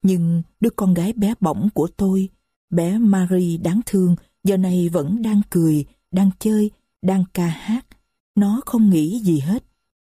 [0.02, 2.30] Nhưng đứa con gái bé bỏng của tôi,
[2.70, 7.88] bé Marie đáng thương, giờ này vẫn đang cười, đang chơi, đang ca hát.
[8.36, 9.64] Nó không nghĩ gì hết.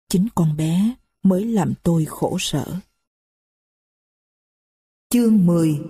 [0.09, 2.81] Chính con bé mới làm tôi khổ sở.
[5.13, 5.81] Chương 10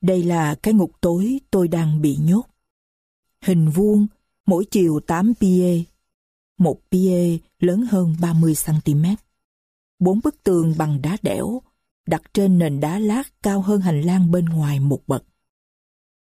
[0.00, 2.42] đây là cái ngục tối tôi đang bị nhốt.
[3.42, 4.06] Hình vuông,
[4.46, 5.82] mỗi chiều 8 pie.
[6.58, 9.16] Một pie lớn hơn 30cm.
[9.98, 11.62] Bốn bức tường bằng đá đẽo,
[12.06, 15.24] đặt trên nền đá lát cao hơn hành lang bên ngoài một bậc.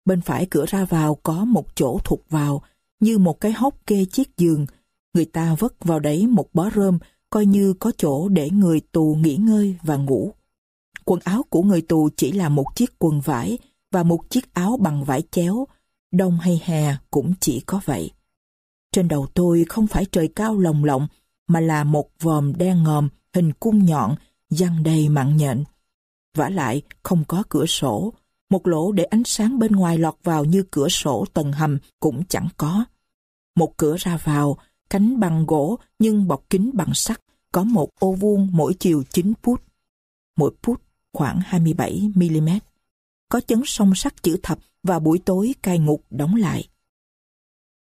[0.04, 2.62] Bên phải cửa ra vào có một chỗ thụt vào,
[3.00, 4.66] như một cái hốc kê chiếc giường.
[5.14, 6.98] Người ta vất vào đấy một bó rơm,
[7.30, 10.34] coi như có chỗ để người tù nghỉ ngơi và ngủ.
[11.08, 13.58] Quần áo của người tù chỉ là một chiếc quần vải
[13.90, 15.66] và một chiếc áo bằng vải chéo,
[16.12, 18.10] đông hay hè cũng chỉ có vậy.
[18.92, 21.08] Trên đầu tôi không phải trời cao lồng lộng,
[21.46, 24.14] mà là một vòm đen ngòm, hình cung nhọn,
[24.50, 25.64] răng đầy mặn nhện.
[26.36, 28.12] vả lại không có cửa sổ,
[28.50, 32.24] một lỗ để ánh sáng bên ngoài lọt vào như cửa sổ tầng hầm cũng
[32.28, 32.84] chẳng có.
[33.56, 34.56] Một cửa ra vào,
[34.90, 37.20] cánh bằng gỗ nhưng bọc kính bằng sắt,
[37.52, 39.62] có một ô vuông mỗi chiều 9 phút.
[40.36, 40.80] Mỗi phút
[41.12, 42.58] khoảng 27mm.
[43.28, 46.68] Có chấn song sắt chữ thập và buổi tối cai ngục đóng lại.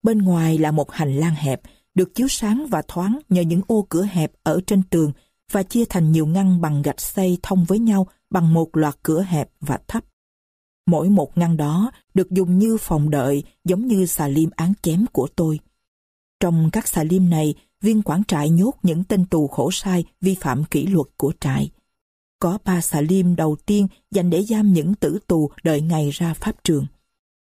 [0.03, 1.61] Bên ngoài là một hành lang hẹp,
[1.95, 5.11] được chiếu sáng và thoáng nhờ những ô cửa hẹp ở trên tường
[5.51, 9.21] và chia thành nhiều ngăn bằng gạch xây thông với nhau bằng một loạt cửa
[9.21, 10.05] hẹp và thấp.
[10.87, 15.05] Mỗi một ngăn đó được dùng như phòng đợi giống như xà lim án chém
[15.11, 15.59] của tôi.
[16.39, 20.35] Trong các xà lim này, viên quản trại nhốt những tên tù khổ sai vi
[20.35, 21.71] phạm kỷ luật của trại.
[22.41, 26.33] Có ba xà lim đầu tiên dành để giam những tử tù đợi ngày ra
[26.33, 26.85] pháp trường.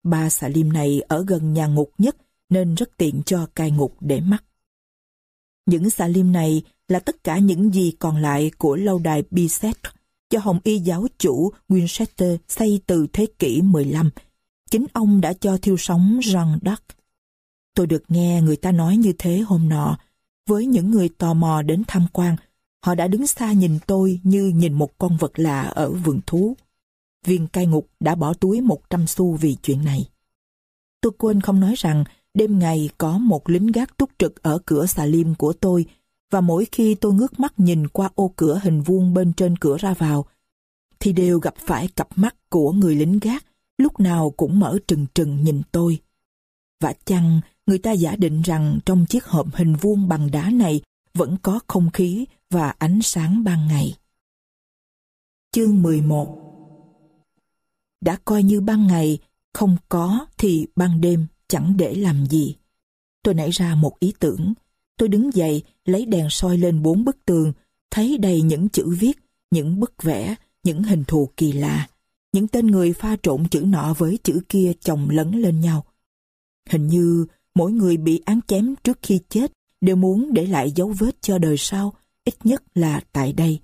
[0.03, 2.17] Ba xà lim này ở gần nhà ngục nhất
[2.49, 4.45] nên rất tiện cho cai ngục để mắt.
[5.67, 9.77] Những xà lim này là tất cả những gì còn lại của lâu đài Biset
[10.31, 14.11] do Hồng Y giáo chủ Winchester xây từ thế kỷ 15.
[14.71, 16.83] Chính ông đã cho thiêu sống Jean d'Arc.
[17.75, 19.99] Tôi được nghe người ta nói như thế hôm nọ.
[20.49, 22.37] Với những người tò mò đến tham quan,
[22.87, 26.57] họ đã đứng xa nhìn tôi như nhìn một con vật lạ ở vườn thú.
[27.27, 30.09] Viên cai ngục đã bỏ túi 100 xu vì chuyện này.
[31.01, 34.87] Tôi quên không nói rằng đêm ngày có một lính gác túc trực ở cửa
[34.87, 35.87] xà liêm của tôi,
[36.31, 39.77] và mỗi khi tôi ngước mắt nhìn qua ô cửa hình vuông bên trên cửa
[39.77, 40.25] ra vào,
[41.01, 43.45] thì đều gặp phải cặp mắt của người lính gác,
[43.79, 45.99] lúc nào cũng mở trừng trừng nhìn tôi.
[46.81, 50.81] Và chăng người ta giả định rằng trong chiếc hộp hình vuông bằng đá này
[51.15, 53.97] vẫn có không khí và ánh sáng ban ngày.
[55.53, 56.43] Chương 11
[58.01, 59.19] Đã coi như ban ngày,
[59.55, 62.57] không có thì ban đêm chẳng để làm gì.
[63.23, 64.55] Tôi nảy ra một ý tưởng.
[64.99, 67.53] Tôi đứng dậy, lấy đèn soi lên bốn bức tường,
[67.91, 69.19] thấy đầy những chữ viết,
[69.51, 71.89] những bức vẽ, những hình thù kỳ lạ.
[72.33, 75.85] Những tên người pha trộn chữ nọ với chữ kia chồng lấn lên nhau.
[76.71, 80.89] Hình như mỗi người bị án chém trước khi chết đều muốn để lại dấu
[80.89, 81.95] vết cho đời sau,
[82.27, 83.61] ít nhất là tại đây.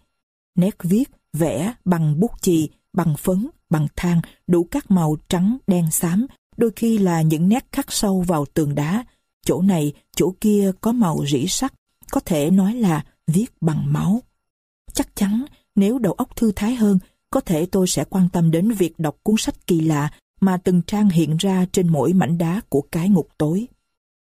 [0.54, 5.90] Nét viết, vẽ bằng bút chì, bằng phấn, bằng than, đủ các màu trắng, đen,
[5.90, 9.04] xám, đôi khi là những nét khắc sâu vào tường đá.
[9.46, 11.72] Chỗ này, chỗ kia có màu rỉ sắt,
[12.10, 14.22] có thể nói là viết bằng máu.
[14.94, 15.44] Chắc chắn,
[15.74, 16.98] nếu đầu óc thư thái hơn,
[17.30, 20.10] có thể tôi sẽ quan tâm đến việc đọc cuốn sách kỳ lạ
[20.40, 23.66] mà từng trang hiện ra trên mỗi mảnh đá của cái ngục tối.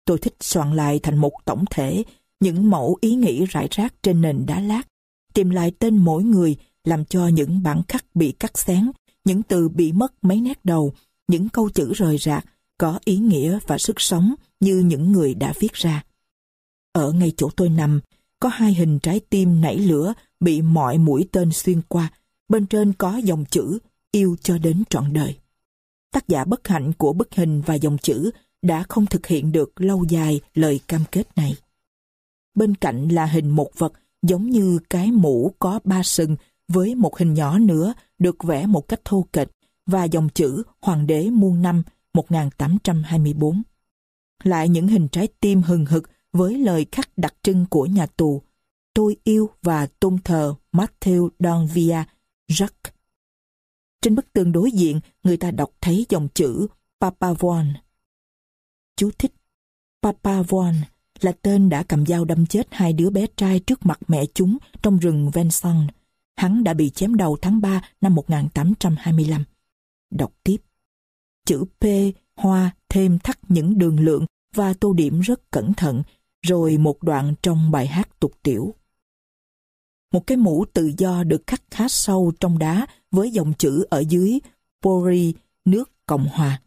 [0.06, 2.04] Tôi thích soạn lại thành một tổng thể
[2.40, 4.82] những mẫu ý nghĩ rải rác trên nền đá lát,
[5.34, 8.92] tìm lại tên mỗi người làm cho những bản khắc bị cắt xén,
[9.26, 10.94] những từ bị mất mấy nét đầu,
[11.28, 12.46] những câu chữ rời rạc,
[12.78, 16.04] có ý nghĩa và sức sống như những người đã viết ra.
[16.92, 18.00] Ở ngay chỗ tôi nằm,
[18.40, 22.12] có hai hình trái tim nảy lửa bị mọi mũi tên xuyên qua,
[22.50, 23.80] bên trên có dòng chữ
[24.12, 25.38] yêu cho đến trọn đời.
[26.12, 28.32] Tác giả bất hạnh của bức hình và dòng chữ
[28.62, 31.56] đã không thực hiện được lâu dài lời cam kết này.
[32.58, 36.36] Bên cạnh là hình một vật giống như cái mũ có ba sừng
[36.68, 39.48] với một hình nhỏ nữa được vẽ một cách thô kệch
[39.86, 41.84] và dòng chữ Hoàng đế muôn năm
[42.14, 43.62] 1824.
[44.44, 48.42] Lại những hình trái tim hừng hực với lời khắc đặc trưng của nhà tù.
[48.94, 52.04] Tôi yêu và tôn thờ Matthew Donvia
[52.48, 52.92] Jacques.
[54.02, 56.68] Trên bức tường đối diện, người ta đọc thấy dòng chữ
[57.02, 57.82] Papavoine.
[58.96, 59.34] Chú thích
[60.04, 60.80] Papavoine
[61.26, 64.58] là tên đã cầm dao đâm chết hai đứa bé trai trước mặt mẹ chúng
[64.82, 65.90] trong rừng Vincennes.
[66.36, 69.44] Hắn đã bị chém đầu tháng 3 năm 1825.
[70.12, 70.58] Đọc tiếp.
[71.46, 71.86] Chữ P,
[72.36, 76.04] hoa thêm thắt những đường lượng và tô điểm rất cẩn thận,
[76.42, 78.74] rồi một đoạn trong bài hát tục tiểu.
[80.14, 84.00] Một cái mũ tự do được khắc khá sâu trong đá với dòng chữ ở
[84.10, 84.40] dưới
[84.82, 85.34] Pori,
[85.66, 86.62] nước Cộng Hòa.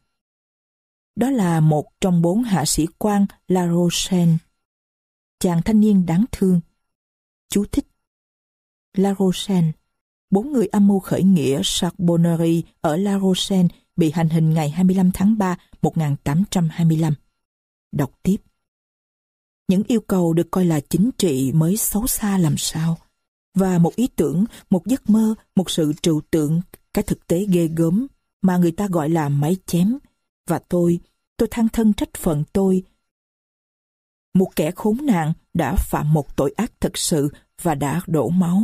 [1.20, 4.36] Đó là một trong bốn hạ sĩ quan La Rochelle.
[5.40, 6.60] Chàng thanh niên đáng thương.
[7.48, 7.86] Chú thích.
[8.96, 9.72] La Rochelle.
[10.30, 15.10] Bốn người âm mưu khởi nghĩa Charbonnerie ở La Rochelle bị hành hình ngày 25
[15.14, 17.14] tháng 3 1825.
[17.92, 18.36] Đọc tiếp.
[19.68, 22.98] Những yêu cầu được coi là chính trị mới xấu xa làm sao.
[23.54, 26.60] Và một ý tưởng, một giấc mơ, một sự trừu tượng,
[26.94, 28.06] cái thực tế ghê gớm
[28.42, 29.98] mà người ta gọi là máy chém.
[30.46, 31.00] Và tôi,
[31.40, 32.82] tôi than thân trách phận tôi.
[34.34, 37.28] Một kẻ khốn nạn đã phạm một tội ác thật sự
[37.62, 38.62] và đã đổ máu.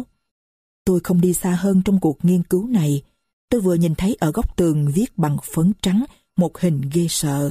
[0.84, 3.02] Tôi không đi xa hơn trong cuộc nghiên cứu này.
[3.48, 6.04] Tôi vừa nhìn thấy ở góc tường viết bằng phấn trắng
[6.36, 7.50] một hình ghê sợ.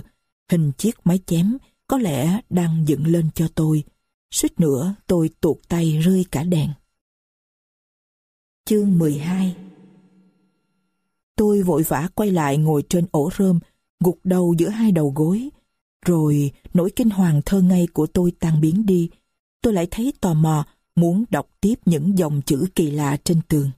[0.51, 1.57] Hình chiếc máy chém
[1.87, 3.83] có lẽ đang dựng lên cho tôi.
[4.31, 6.69] Suýt nữa tôi tuột tay rơi cả đèn.
[8.65, 9.55] Chương 12
[11.35, 13.59] Tôi vội vã quay lại ngồi trên ổ rơm,
[13.99, 15.49] gục đầu giữa hai đầu gối.
[16.05, 19.09] Rồi nỗi kinh hoàng thơ ngây của tôi tan biến đi.
[19.61, 20.65] Tôi lại thấy tò mò,
[20.95, 23.71] muốn đọc tiếp những dòng chữ kỳ lạ trên tường.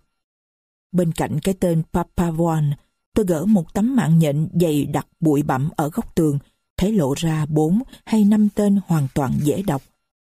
[0.92, 2.72] Bên cạnh cái tên Papavon,
[3.14, 6.40] tôi gỡ một tấm mạng nhện dày đặc bụi bặm ở góc tường,
[6.78, 9.82] thấy lộ ra bốn hay năm tên hoàn toàn dễ đọc.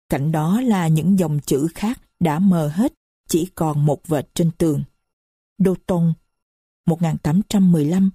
[0.10, 2.94] Cạnh đó là những dòng chữ khác đã mờ hết,
[3.30, 4.84] chỉ còn một vệt trên tường.
[5.58, 6.14] Doton
[6.86, 8.10] 1815,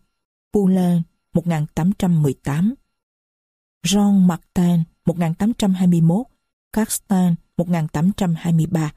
[0.53, 1.03] Poulain
[1.33, 2.74] 1818,
[3.87, 6.26] Jean Martin 1821,
[6.72, 8.93] Carstan 1823.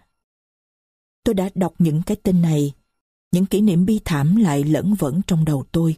[1.24, 2.72] Tôi đã đọc những cái tên này,
[3.32, 5.96] những kỷ niệm bi thảm lại lẫn vẫn trong đầu tôi.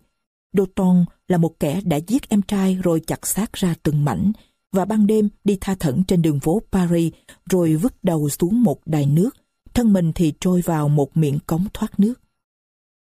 [0.54, 4.32] Doton là một kẻ đã giết em trai rồi chặt xác ra từng mảnh
[4.72, 7.14] và ban đêm đi tha thẩn trên đường phố Paris
[7.50, 9.30] rồi vứt đầu xuống một đài nước,
[9.74, 12.14] thân mình thì trôi vào một miệng cống thoát nước.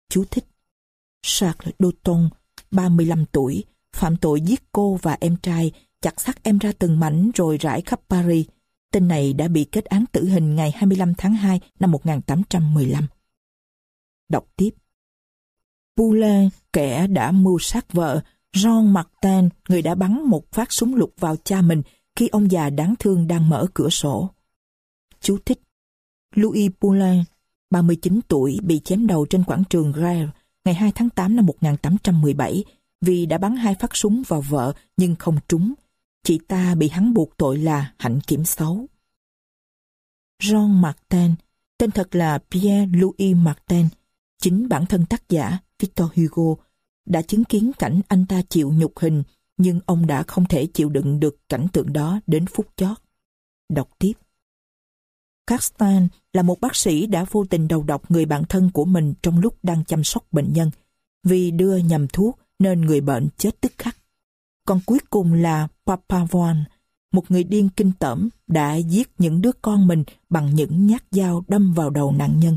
[0.09, 0.45] Chú thích
[1.22, 2.28] Charles Doton,
[2.75, 7.31] 35 tuổi, phạm tội giết cô và em trai, chặt xác em ra từng mảnh
[7.35, 8.47] rồi rải khắp Paris.
[8.93, 13.07] Tên này đã bị kết án tử hình ngày 25 tháng 2 năm 1815.
[14.29, 14.70] Đọc tiếp.
[15.97, 18.20] Poulain, kẻ đã mưu sát vợ,
[18.53, 21.83] Jean Martin, người đã bắn một phát súng lục vào cha mình
[22.16, 24.31] khi ông già đáng thương đang mở cửa sổ.
[25.20, 25.61] Chú thích.
[26.35, 27.25] Louis Poulain,
[27.70, 30.29] 39 tuổi, bị chém đầu trên quảng trường Grève
[30.65, 32.65] ngày 2 tháng 8 năm 1817
[33.01, 35.75] vì đã bắn hai phát súng vào vợ nhưng không trúng.
[36.23, 38.87] Chị ta bị hắn buộc tội là hạnh kiểm xấu.
[40.43, 41.35] Jean Martin,
[41.79, 43.87] tên thật là Pierre-Louis Martin,
[44.39, 46.62] chính bản thân tác giả Victor Hugo
[47.07, 49.23] đã chứng kiến cảnh anh ta chịu nhục hình
[49.57, 52.97] nhưng ông đã không thể chịu đựng được cảnh tượng đó đến phút chót.
[53.69, 54.12] Đọc tiếp.
[55.47, 59.14] Carstan là một bác sĩ đã vô tình đầu độc người bạn thân của mình
[59.22, 60.70] trong lúc đang chăm sóc bệnh nhân.
[61.22, 63.97] Vì đưa nhầm thuốc nên người bệnh chết tức khắc.
[64.66, 66.64] Còn cuối cùng là Papavoan,
[67.12, 71.45] một người điên kinh tởm đã giết những đứa con mình bằng những nhát dao
[71.49, 72.57] đâm vào đầu nạn nhân.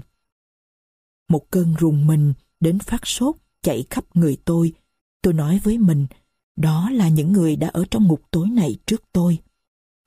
[1.30, 4.74] Một cơn rùng mình đến phát sốt chạy khắp người tôi.
[5.22, 6.08] Tôi nói với mình,
[6.56, 9.40] đó là những người đã ở trong ngục tối này trước tôi.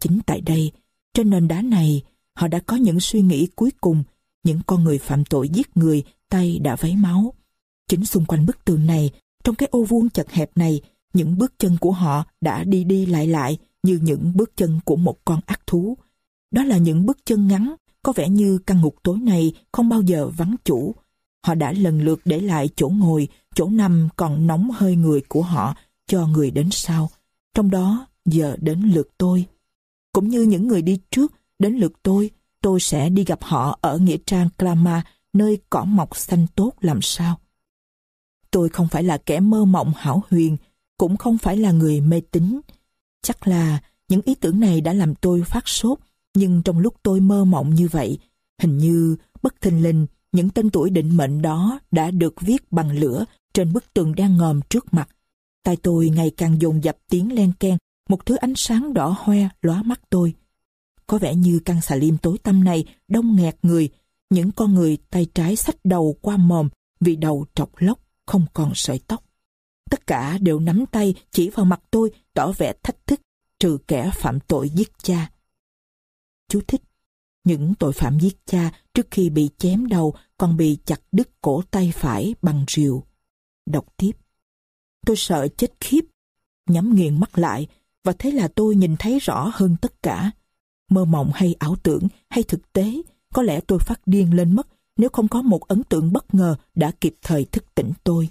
[0.01, 0.73] Chính tại đây,
[1.15, 2.03] trên nền đá này,
[2.35, 4.03] họ đã có những suy nghĩ cuối cùng,
[4.45, 7.35] những con người phạm tội giết người, tay đã vấy máu.
[7.89, 9.11] Chính xung quanh bức tường này,
[9.45, 10.81] trong cái ô vuông chật hẹp này,
[11.13, 14.97] những bước chân của họ đã đi đi lại lại như những bước chân của
[14.97, 15.97] một con ác thú.
[16.51, 20.03] Đó là những bước chân ngắn, có vẻ như căn ngục tối này không bao
[20.03, 20.95] giờ vắng chủ.
[21.43, 25.43] Họ đã lần lượt để lại chỗ ngồi, chỗ nằm còn nóng hơi người của
[25.43, 25.75] họ
[26.07, 27.11] cho người đến sau.
[27.55, 29.45] Trong đó, giờ đến lượt tôi.
[30.13, 32.31] Cũng như những người đi trước, đến lượt tôi,
[32.63, 35.03] tôi sẽ đi gặp họ ở Nghĩa Trang Klama,
[35.33, 37.41] nơi cỏ mọc xanh tốt làm sao.
[38.51, 40.57] Tôi không phải là kẻ mơ mộng hảo huyền,
[40.99, 42.61] cũng không phải là người mê tín.
[43.23, 45.99] Chắc là những ý tưởng này đã làm tôi phát sốt,
[46.35, 48.19] nhưng trong lúc tôi mơ mộng như vậy,
[48.63, 52.99] hình như bất thình lình những tên tuổi định mệnh đó đã được viết bằng
[52.99, 55.09] lửa trên bức tường đang ngòm trước mặt.
[55.65, 57.77] Tai tôi ngày càng dồn dập tiếng len ken,
[58.09, 60.35] một thứ ánh sáng đỏ hoe lóa mắt tôi.
[61.11, 63.89] Có vẻ như căn xà lim tối tăm này đông nghẹt người,
[64.31, 66.69] những con người tay trái xách đầu qua mồm
[67.01, 69.25] vì đầu trọc lóc, không còn sợi tóc.
[69.91, 73.21] Tất cả đều nắm tay chỉ vào mặt tôi tỏ vẻ thách thức,
[73.59, 75.31] trừ kẻ phạm tội giết cha.
[76.49, 76.83] Chú thích
[77.45, 81.63] những tội phạm giết cha trước khi bị chém đầu còn bị chặt đứt cổ
[81.71, 83.05] tay phải bằng rìu.
[83.67, 84.13] Đọc tiếp.
[85.07, 86.05] Tôi sợ chết khiếp,
[86.67, 87.67] nhắm nghiền mắt lại
[88.05, 90.31] và thế là tôi nhìn thấy rõ hơn tất cả.
[90.91, 93.03] Mơ mộng hay ảo tưởng hay thực tế,
[93.35, 96.57] có lẽ tôi phát điên lên mất nếu không có một ấn tượng bất ngờ
[96.75, 98.29] đã kịp thời thức tỉnh tôi.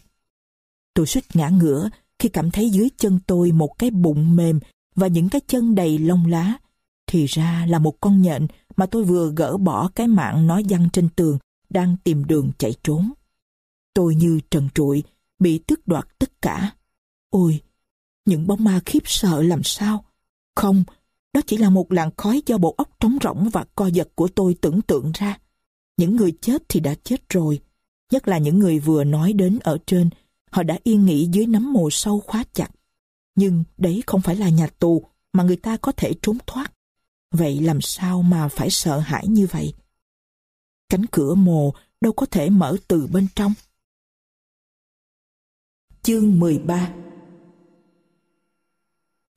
[0.94, 1.90] Tôi suýt ngã ngửa
[2.20, 4.60] khi cảm thấy dưới chân tôi một cái bụng mềm
[4.96, 6.54] và những cái chân đầy lông lá.
[7.08, 10.90] Thì ra là một con nhện mà tôi vừa gỡ bỏ cái mạng nó văng
[10.90, 11.38] trên tường,
[11.70, 13.12] đang tìm đường chạy trốn.
[13.94, 15.04] Tôi như trần trụi,
[15.40, 16.72] bị tước đoạt tất cả.
[17.30, 17.62] Ôi,
[18.26, 20.06] những bóng ma khiếp sợ làm sao?
[20.56, 20.84] Không,
[21.34, 24.28] đó chỉ là một làn khói do bộ óc trống rỗng và co giật của
[24.28, 25.38] tôi tưởng tượng ra.
[25.98, 27.60] Những người chết thì đã chết rồi,
[28.12, 30.10] nhất là những người vừa nói đến ở trên,
[30.52, 32.72] họ đã yên nghỉ dưới nấm mồ sâu khóa chặt.
[33.36, 36.74] Nhưng đấy không phải là nhà tù mà người ta có thể trốn thoát.
[37.32, 39.74] Vậy làm sao mà phải sợ hãi như vậy?
[40.90, 43.54] Cánh cửa mồ đâu có thể mở từ bên trong.
[46.02, 46.94] Chương 13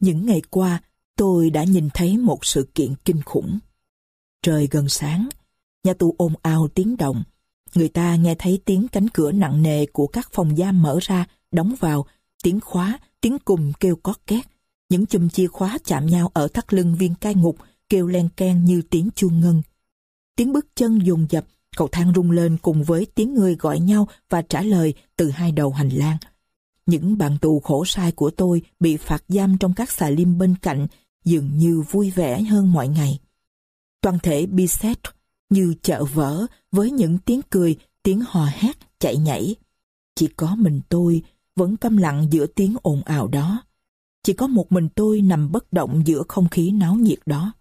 [0.01, 0.83] Những ngày qua,
[1.17, 3.59] tôi đã nhìn thấy một sự kiện kinh khủng.
[4.43, 5.29] Trời gần sáng,
[5.85, 7.23] nhà tù ồn ào tiếng động.
[7.75, 11.27] Người ta nghe thấy tiếng cánh cửa nặng nề của các phòng giam mở ra,
[11.51, 12.07] đóng vào,
[12.43, 14.47] tiếng khóa, tiếng cùng kêu có két.
[14.89, 17.57] Những chùm chìa khóa chạm nhau ở thắt lưng viên cai ngục
[17.89, 19.63] kêu len ken như tiếng chuông ngân.
[20.37, 21.45] Tiếng bước chân dồn dập,
[21.77, 25.53] cầu thang rung lên cùng với tiếng người gọi nhau và trả lời từ hai
[25.53, 26.17] đầu hành lang.
[26.87, 30.55] Những bạn tù khổ sai của tôi bị phạt giam trong các xà lim bên
[30.63, 30.87] cạnh
[31.25, 33.19] dường như vui vẻ hơn mọi ngày.
[34.01, 34.99] Toàn thể Bisset
[35.51, 39.55] như chợ vỡ với những tiếng cười, tiếng hò hét, chạy nhảy.
[40.15, 41.23] Chỉ có mình tôi
[41.57, 43.63] vẫn câm lặng giữa tiếng ồn ào đó.
[44.23, 47.53] Chỉ có một mình tôi nằm bất động giữa không khí náo nhiệt đó.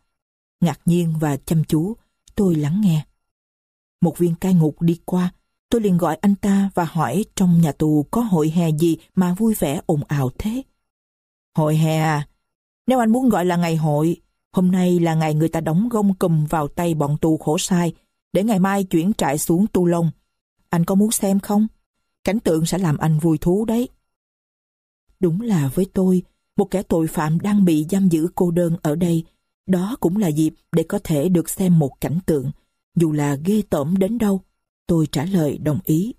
[0.61, 1.93] Ngạc nhiên và chăm chú,
[2.35, 3.05] tôi lắng nghe.
[4.01, 5.31] Một viên cai ngục đi qua,
[5.71, 9.33] Tôi liền gọi anh ta và hỏi trong nhà tù có hội hè gì mà
[9.33, 10.63] vui vẻ ồn ào thế.
[11.57, 12.27] Hội hè à?
[12.87, 14.17] Nếu anh muốn gọi là ngày hội,
[14.51, 17.93] hôm nay là ngày người ta đóng gông cùm vào tay bọn tù khổ sai,
[18.33, 20.11] để ngày mai chuyển trại xuống Tu Lông.
[20.69, 21.67] Anh có muốn xem không?
[22.23, 23.89] Cảnh tượng sẽ làm anh vui thú đấy.
[25.19, 26.23] Đúng là với tôi,
[26.57, 29.23] một kẻ tội phạm đang bị giam giữ cô đơn ở đây,
[29.67, 32.51] đó cũng là dịp để có thể được xem một cảnh tượng,
[32.95, 34.41] dù là ghê tởm đến đâu.
[34.87, 36.13] Tôi trả lời đồng ý.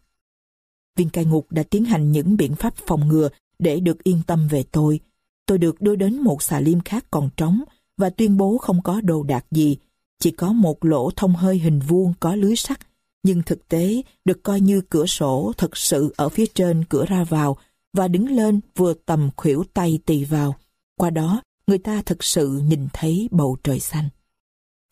[0.97, 4.49] Viên cai ngục đã tiến hành những biện pháp phòng ngừa để được yên tâm
[4.49, 5.01] về tôi.
[5.47, 7.63] Tôi được đưa đến một xà liêm khác còn trống
[7.97, 9.77] và tuyên bố không có đồ đạc gì,
[10.19, 12.81] chỉ có một lỗ thông hơi hình vuông có lưới sắt,
[13.23, 17.25] nhưng thực tế được coi như cửa sổ thật sự ở phía trên cửa ra
[17.25, 17.57] vào
[17.93, 20.55] và đứng lên vừa tầm khuỷu tay tì vào.
[20.97, 24.09] Qua đó, người ta thực sự nhìn thấy bầu trời xanh.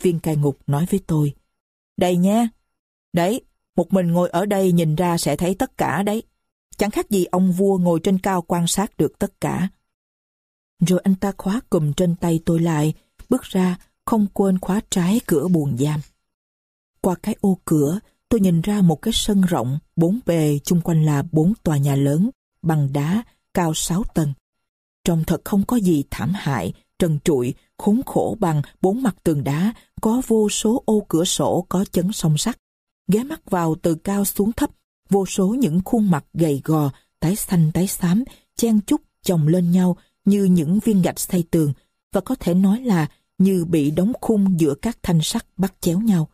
[0.02, 1.34] Viên cai ngục nói với tôi,
[1.96, 2.48] Đây nha,
[3.12, 3.40] đấy,
[3.76, 6.22] một mình ngồi ở đây nhìn ra sẽ thấy tất cả đấy.
[6.76, 9.68] Chẳng khác gì ông vua ngồi trên cao quan sát được tất cả.
[10.80, 12.94] Rồi anh ta khóa cùm trên tay tôi lại,
[13.28, 16.00] bước ra, không quên khóa trái cửa buồng giam.
[17.00, 21.04] Qua cái ô cửa, tôi nhìn ra một cái sân rộng, bốn bề, chung quanh
[21.04, 22.30] là bốn tòa nhà lớn,
[22.62, 23.22] bằng đá,
[23.54, 24.32] cao sáu tầng.
[25.04, 29.44] Trông thật không có gì thảm hại, trần trụi, khốn khổ bằng bốn mặt tường
[29.44, 32.56] đá, có vô số ô cửa sổ có chấn song sắt.
[33.08, 34.70] Ghé mắt vào từ cao xuống thấp,
[35.10, 38.24] vô số những khuôn mặt gầy gò, tái xanh tái xám,
[38.56, 39.96] chen chúc chồng lên nhau
[40.30, 41.72] như những viên gạch xây tường,
[42.12, 43.06] và có thể nói là
[43.38, 46.28] như bị đóng khung giữa các thanh sắt bắt chéo nhau.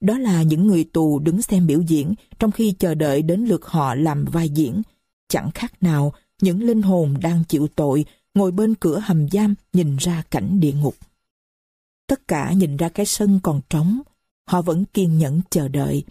[0.00, 3.66] Đó là những người tù đứng xem biểu diễn trong khi chờ đợi đến lượt
[3.66, 4.82] họ làm vai diễn.
[5.28, 6.12] Chẳng khác nào
[6.42, 8.04] những linh hồn đang chịu tội
[8.34, 10.96] ngồi bên cửa hầm giam nhìn ra cảnh địa ngục.
[12.06, 14.00] Tất cả nhìn ra cái sân còn trống,
[14.46, 16.04] họ vẫn kiên nhẫn chờ đợi.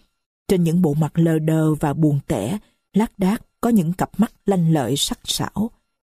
[0.47, 2.57] Trên những bộ mặt lờ đờ và buồn tẻ,
[2.93, 5.71] lác đác có những cặp mắt lanh lợi sắc sảo.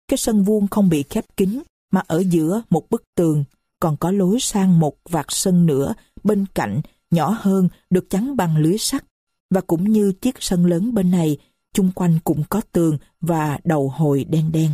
[0.09, 3.45] Cái sân vuông không bị khép kín, mà ở giữa một bức tường
[3.81, 5.95] còn có lối sang một vạt sân nữa
[6.25, 6.81] bên cạnh
[7.11, 9.05] nhỏ hơn được chắn bằng lưới sắt
[9.51, 11.39] và cũng như chiếc sân lớn bên này
[11.73, 14.71] chung quanh cũng có tường và đầu hồi đen đen.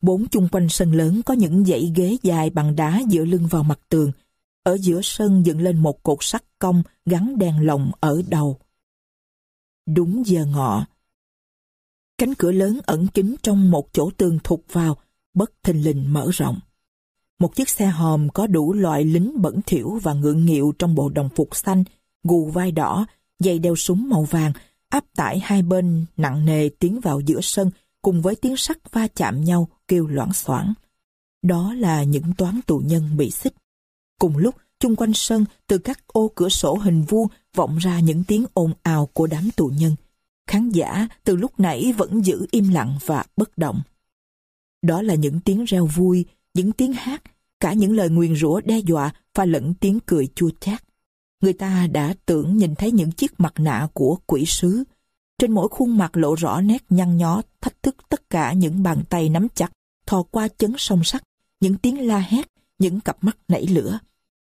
[0.00, 3.62] Bốn chung quanh sân lớn có những dãy ghế dài bằng đá dựa lưng vào
[3.62, 4.12] mặt tường.
[4.62, 8.58] Ở giữa sân dựng lên một cột sắt cong gắn đèn lồng ở đầu.
[9.86, 10.86] Đúng giờ ngọ.
[12.18, 14.96] Cánh cửa lớn ẩn kín trong một chỗ tường thụt vào,
[15.34, 16.60] bất thình lình mở rộng.
[17.38, 21.08] Một chiếc xe hòm có đủ loại lính bẩn thỉu và ngượng nghịu trong bộ
[21.08, 21.84] đồng phục xanh,
[22.24, 23.06] gù vai đỏ,
[23.38, 24.52] giày đeo súng màu vàng,
[24.88, 27.70] áp tải hai bên nặng nề tiến vào giữa sân
[28.02, 30.74] cùng với tiếng sắt va chạm nhau kêu loãng xoảng.
[31.42, 33.54] Đó là những toán tù nhân bị xích.
[34.18, 38.24] Cùng lúc, chung quanh sân, từ các ô cửa sổ hình vuông vọng ra những
[38.24, 39.96] tiếng ồn ào của đám tù nhân.
[40.46, 43.82] Khán giả từ lúc nãy vẫn giữ im lặng và bất động.
[44.82, 46.24] Đó là những tiếng reo vui,
[46.54, 47.22] những tiếng hát,
[47.60, 50.82] cả những lời nguyền rủa đe dọa và lẫn tiếng cười chua chát.
[51.40, 54.84] Người ta đã tưởng nhìn thấy những chiếc mặt nạ của quỷ sứ.
[55.38, 59.02] Trên mỗi khuôn mặt lộ rõ nét nhăn nhó, thách thức tất cả những bàn
[59.08, 59.72] tay nắm chặt,
[60.06, 61.22] thò qua chấn song sắt,
[61.60, 63.98] những tiếng la hét, những cặp mắt nảy lửa.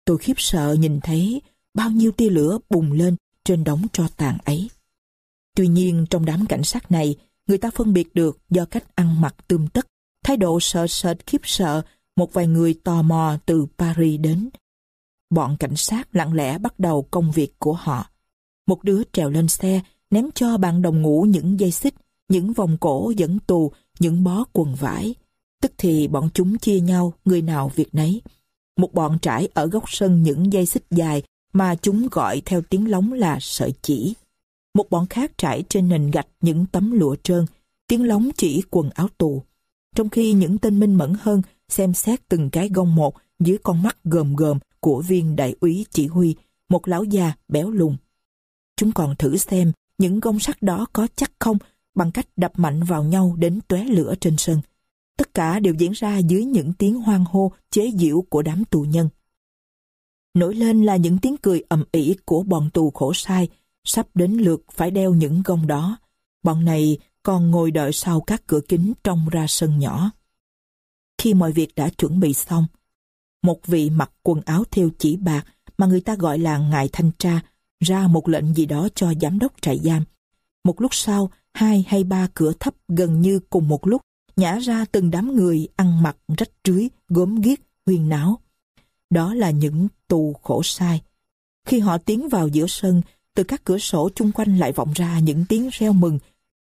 [0.04, 1.42] Tôi khiếp sợ nhìn thấy
[1.74, 4.70] bao nhiêu tia lửa bùng lên trên đống tro tàn ấy.
[5.56, 9.20] Tuy nhiên trong đám cảnh sát này, người ta phân biệt được do cách ăn
[9.20, 9.86] mặc tươm tất,
[10.24, 11.82] thái độ sợ sệt khiếp sợ
[12.16, 14.48] một vài người tò mò từ Paris đến.
[15.30, 18.10] Bọn cảnh sát lặng lẽ bắt đầu công việc của họ.
[18.66, 19.80] Một đứa trèo lên xe,
[20.10, 21.94] ném cho bạn đồng ngủ những dây xích,
[22.28, 25.14] những vòng cổ dẫn tù, những bó quần vải.
[25.62, 28.22] Tức thì bọn chúng chia nhau, người nào việc nấy.
[28.76, 32.90] Một bọn trải ở góc sân những dây xích dài mà chúng gọi theo tiếng
[32.90, 34.14] lóng là sợi chỉ.
[34.76, 37.46] Một bọn khác trải trên nền gạch những tấm lụa trơn,
[37.86, 39.42] tiếng lóng chỉ quần áo tù.
[39.94, 43.82] Trong khi những tên minh mẫn hơn xem xét từng cái gông một dưới con
[43.82, 46.34] mắt gờm gờm của viên đại úy chỉ huy,
[46.68, 47.96] một lão già béo lùn.
[48.76, 51.58] Chúng còn thử xem những gông sắt đó có chắc không
[51.94, 54.60] bằng cách đập mạnh vào nhau đến tóe lửa trên sân.
[55.18, 58.80] Tất cả đều diễn ra dưới những tiếng hoang hô chế giễu của đám tù
[58.80, 59.08] nhân.
[60.34, 63.48] Nổi lên là những tiếng cười ầm ĩ của bọn tù khổ sai,
[63.86, 65.98] sắp đến lượt phải đeo những gông đó.
[66.42, 70.10] Bọn này còn ngồi đợi sau các cửa kính trông ra sân nhỏ.
[71.18, 72.66] Khi mọi việc đã chuẩn bị xong,
[73.42, 75.44] một vị mặc quần áo theo chỉ bạc
[75.78, 77.40] mà người ta gọi là ngài thanh tra
[77.80, 80.04] ra một lệnh gì đó cho giám đốc trại giam.
[80.64, 84.02] Một lúc sau, hai hay ba cửa thấp gần như cùng một lúc
[84.36, 88.38] nhả ra từng đám người ăn mặc rách rưới, gốm ghiếc, huyền náo.
[89.10, 91.02] Đó là những tù khổ sai.
[91.68, 93.02] Khi họ tiến vào giữa sân,
[93.36, 96.18] từ các cửa sổ chung quanh lại vọng ra những tiếng reo mừng.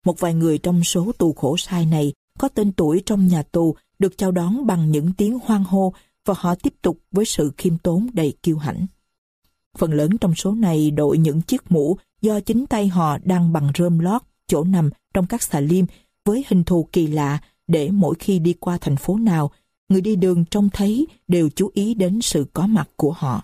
[0.05, 3.75] Một vài người trong số tù khổ sai này có tên tuổi trong nhà tù
[3.99, 5.93] được chào đón bằng những tiếng hoan hô
[6.25, 8.85] và họ tiếp tục với sự khiêm tốn đầy kiêu hãnh.
[9.77, 13.71] Phần lớn trong số này đội những chiếc mũ do chính tay họ đang bằng
[13.77, 15.85] rơm lót chỗ nằm trong các xà liêm
[16.25, 19.51] với hình thù kỳ lạ để mỗi khi đi qua thành phố nào,
[19.89, 23.43] người đi đường trông thấy đều chú ý đến sự có mặt của họ.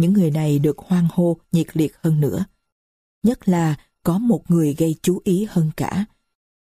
[0.00, 2.44] Những người này được hoan hô nhiệt liệt hơn nữa.
[3.22, 6.04] Nhất là có một người gây chú ý hơn cả.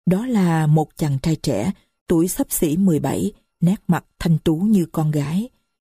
[0.06, 1.72] Đó là một chàng trai trẻ,
[2.08, 5.50] tuổi sắp xỉ 17, nét mặt thanh tú như con gái.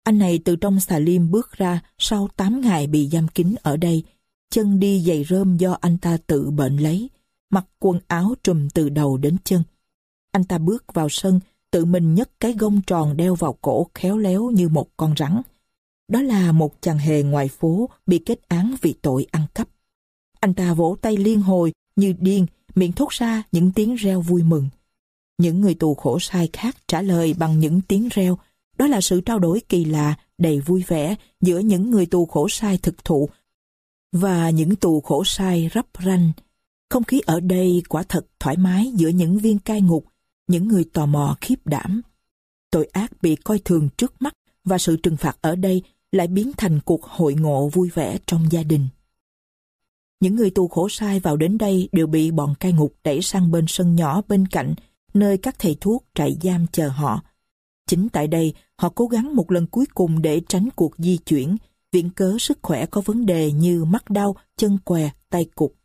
[0.04, 3.78] Anh này từ trong xà lim bước ra sau 8 ngày bị giam kín ở
[3.78, 4.04] đây,
[4.52, 7.10] chân đi giày rơm do anh ta tự bệnh lấy,
[7.50, 9.64] mặc quần áo trùm từ đầu đến chân.
[10.32, 11.40] Anh ta bước vào sân,
[11.72, 15.42] tự mình nhấc cái gông tròn đeo vào cổ khéo léo như một con rắn.
[16.12, 19.68] Đó là một chàng hề ngoài phố bị kết án vì tội ăn cắp.
[20.40, 22.46] Anh ta vỗ tay liên hồi như điên,
[22.76, 24.70] miệng thốt ra những tiếng reo vui mừng.
[25.38, 28.38] Những người tù khổ sai khác trả lời bằng những tiếng reo.
[28.78, 32.50] Đó là sự trao đổi kỳ lạ, đầy vui vẻ giữa những người tù khổ
[32.50, 33.30] sai thực thụ
[34.12, 36.32] và những tù khổ sai rắp ranh.
[36.90, 40.06] Không khí ở đây quả thật thoải mái giữa những viên cai ngục,
[40.48, 42.02] những người tò mò khiếp đảm.
[42.72, 44.34] Tội ác bị coi thường trước mắt
[44.64, 48.52] và sự trừng phạt ở đây lại biến thành cuộc hội ngộ vui vẻ trong
[48.52, 48.88] gia đình.
[50.20, 53.52] Những người tù khổ sai vào đến đây đều bị bọn cai ngục đẩy sang
[53.52, 54.74] bên sân nhỏ bên cạnh,
[55.14, 57.22] nơi các thầy thuốc trại giam chờ họ.
[57.88, 61.58] Chính tại đây, họ cố gắng một lần cuối cùng để tránh cuộc di chuyển,
[61.92, 65.76] viện cớ sức khỏe có vấn đề như mắt đau, chân què, tay cục.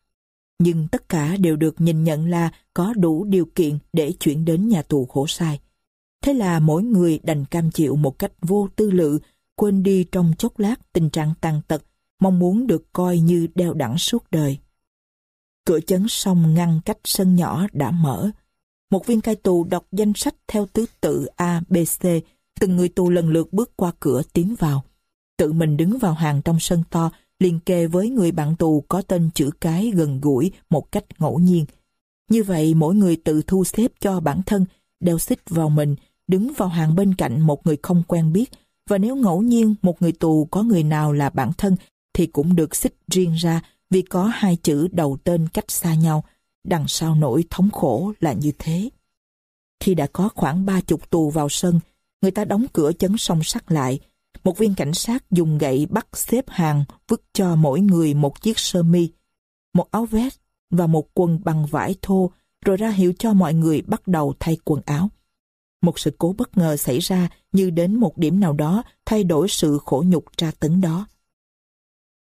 [0.58, 4.68] Nhưng tất cả đều được nhìn nhận là có đủ điều kiện để chuyển đến
[4.68, 5.60] nhà tù khổ sai.
[6.22, 9.18] Thế là mỗi người đành cam chịu một cách vô tư lự,
[9.56, 11.82] quên đi trong chốc lát tình trạng tàn tật,
[12.20, 14.58] mong muốn được coi như đeo đẳng suốt đời.
[15.64, 18.30] Cửa chấn sông ngăn cách sân nhỏ đã mở.
[18.90, 22.02] Một viên cai tù đọc danh sách theo tứ tự A, B, C,
[22.60, 24.84] từng người tù lần lượt bước qua cửa tiến vào.
[25.36, 29.02] Tự mình đứng vào hàng trong sân to, liền kề với người bạn tù có
[29.02, 31.64] tên chữ cái gần gũi một cách ngẫu nhiên.
[32.30, 34.66] Như vậy mỗi người tự thu xếp cho bản thân,
[35.00, 35.96] đeo xích vào mình,
[36.28, 38.50] đứng vào hàng bên cạnh một người không quen biết,
[38.88, 41.76] và nếu ngẫu nhiên một người tù có người nào là bản thân
[42.14, 46.24] thì cũng được xích riêng ra vì có hai chữ đầu tên cách xa nhau,
[46.64, 48.90] đằng sau nỗi thống khổ là như thế.
[49.80, 51.80] Khi đã có khoảng ba chục tù vào sân,
[52.22, 54.00] người ta đóng cửa chấn song sắt lại,
[54.44, 58.58] một viên cảnh sát dùng gậy bắt xếp hàng vứt cho mỗi người một chiếc
[58.58, 59.10] sơ mi,
[59.74, 60.38] một áo vest
[60.70, 62.30] và một quần bằng vải thô,
[62.64, 65.10] rồi ra hiệu cho mọi người bắt đầu thay quần áo.
[65.82, 69.48] Một sự cố bất ngờ xảy ra như đến một điểm nào đó thay đổi
[69.48, 71.06] sự khổ nhục tra tấn đó.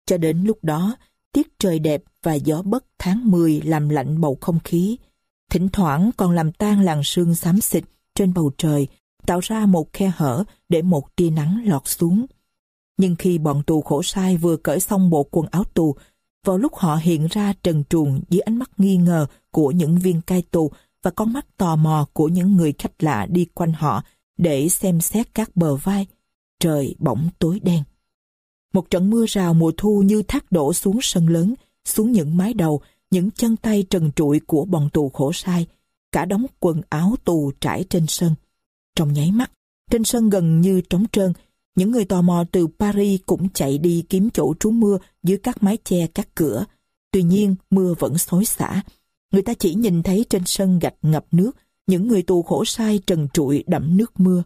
[0.05, 0.95] Cho đến lúc đó,
[1.31, 4.97] tiết trời đẹp và gió bất tháng 10 làm lạnh bầu không khí.
[5.49, 7.83] Thỉnh thoảng còn làm tan làn sương xám xịt
[8.15, 8.87] trên bầu trời
[9.25, 12.25] tạo ra một khe hở để một tia nắng lọt xuống.
[12.97, 15.95] Nhưng khi bọn tù khổ sai vừa cởi xong bộ quần áo tù,
[16.45, 20.21] vào lúc họ hiện ra trần truồng dưới ánh mắt nghi ngờ của những viên
[20.21, 20.71] cai tù
[21.03, 24.03] và con mắt tò mò của những người khách lạ đi quanh họ
[24.37, 26.07] để xem xét các bờ vai,
[26.59, 27.83] trời bỗng tối đen.
[28.73, 31.53] Một trận mưa rào mùa thu như thác đổ xuống sân lớn,
[31.85, 32.81] xuống những mái đầu,
[33.11, 35.67] những chân tay trần trụi của bọn tù khổ sai,
[36.11, 38.35] cả đống quần áo tù trải trên sân.
[38.95, 39.51] Trong nháy mắt,
[39.91, 41.33] trên sân gần như trống trơn,
[41.75, 45.63] những người tò mò từ Paris cũng chạy đi kiếm chỗ trú mưa dưới các
[45.63, 46.65] mái che các cửa.
[47.11, 48.83] Tuy nhiên, mưa vẫn xối xả.
[49.33, 51.51] Người ta chỉ nhìn thấy trên sân gạch ngập nước,
[51.87, 54.43] những người tù khổ sai trần trụi đẫm nước mưa.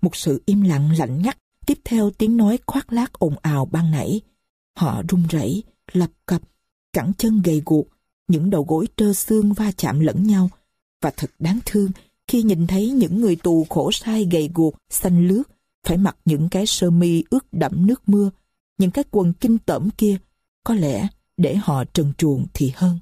[0.00, 3.90] Một sự im lặng lạnh ngắt, tiếp theo tiếng nói khoác lác ồn ào ban
[3.90, 4.20] nãy.
[4.76, 6.42] Họ run rẩy, lập cập,
[6.92, 7.86] cẳng chân gầy guộc,
[8.28, 10.50] những đầu gối trơ xương va chạm lẫn nhau.
[11.02, 11.90] Và thật đáng thương,
[12.26, 15.42] khi nhìn thấy những người tù khổ sai gầy guộc, xanh lướt,
[15.86, 18.30] phải mặc những cái sơ mi ướt đẫm nước mưa,
[18.78, 20.16] những cái quần kinh tởm kia,
[20.64, 22.98] có lẽ để họ trần truồng thì hơn.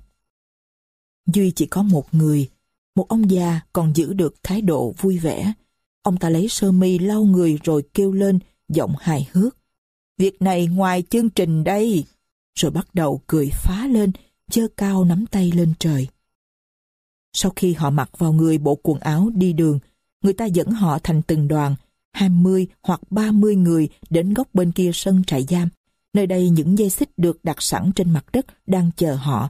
[1.27, 2.49] Duy chỉ có một người,
[2.95, 5.53] một ông già còn giữ được thái độ vui vẻ.
[6.03, 8.39] Ông ta lấy sơ mi lau người rồi kêu lên,
[8.69, 9.57] giọng hài hước.
[10.19, 12.05] Việc này ngoài chương trình đây.
[12.55, 14.13] Rồi bắt đầu cười phá lên,
[14.51, 16.09] chơ cao nắm tay lên trời.
[17.33, 19.79] Sau khi họ mặc vào người bộ quần áo đi đường,
[20.23, 21.75] người ta dẫn họ thành từng đoàn,
[22.13, 25.69] 20 hoặc 30 người đến góc bên kia sân trại giam.
[26.13, 29.49] Nơi đây những dây xích được đặt sẵn trên mặt đất đang chờ họ.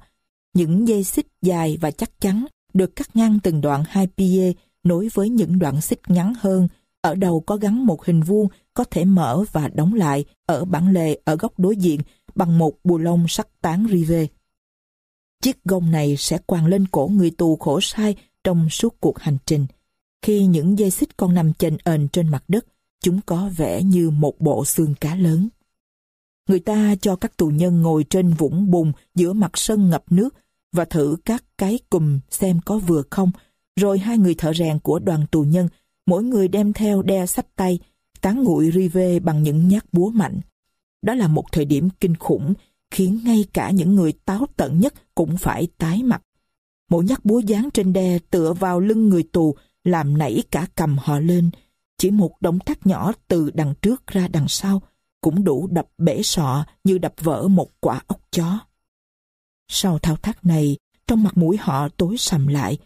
[0.54, 4.52] Những dây xích dài và chắc chắn được cắt ngang từng đoạn hai pie
[4.82, 6.68] nối với những đoạn xích ngắn hơn.
[7.00, 10.92] Ở đầu có gắn một hình vuông có thể mở và đóng lại ở bản
[10.92, 12.00] lề ở góc đối diện
[12.34, 14.26] bằng một bù lông sắc tán rive.
[15.42, 19.38] Chiếc gông này sẽ quàng lên cổ người tù khổ sai trong suốt cuộc hành
[19.46, 19.66] trình.
[20.22, 22.66] Khi những dây xích còn nằm chênh ền trên mặt đất,
[23.02, 25.48] chúng có vẻ như một bộ xương cá lớn.
[26.50, 30.34] Người ta cho các tù nhân ngồi trên vũng bùn giữa mặt sân ngập nước
[30.72, 33.30] và thử các cái cùm xem có vừa không.
[33.76, 35.68] Rồi hai người thợ rèn của đoàn tù nhân,
[36.06, 37.78] mỗi người đem theo đe sách tay,
[38.20, 40.40] tán nguội rive bằng những nhát búa mạnh.
[41.02, 42.54] Đó là một thời điểm kinh khủng,
[42.90, 46.22] khiến ngay cả những người táo tận nhất cũng phải tái mặt.
[46.90, 49.54] Mỗi nhát búa dán trên đe tựa vào lưng người tù,
[49.84, 51.50] làm nảy cả cầm họ lên.
[51.98, 54.82] Chỉ một động tác nhỏ từ đằng trước ra đằng sau,
[55.20, 58.58] cũng đủ đập bể sọ như đập vỡ một quả ốc chó.
[59.68, 60.76] Sau thao tác này,
[61.06, 62.78] trong mặt mũi họ tối sầm lại,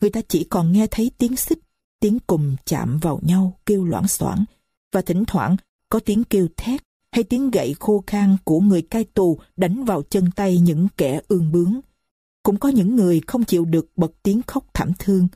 [0.00, 1.58] người ta chỉ còn nghe thấy tiếng xích,
[2.00, 4.44] tiếng cùm chạm vào nhau kêu loãng xoảng
[4.92, 5.56] và thỉnh thoảng
[5.88, 6.82] có tiếng kêu thét
[7.12, 11.20] hay tiếng gậy khô khan của người cai tù đánh vào chân tay những kẻ
[11.28, 11.80] ương bướng.
[12.42, 15.28] Cũng có những người không chịu được bật tiếng khóc thảm thương.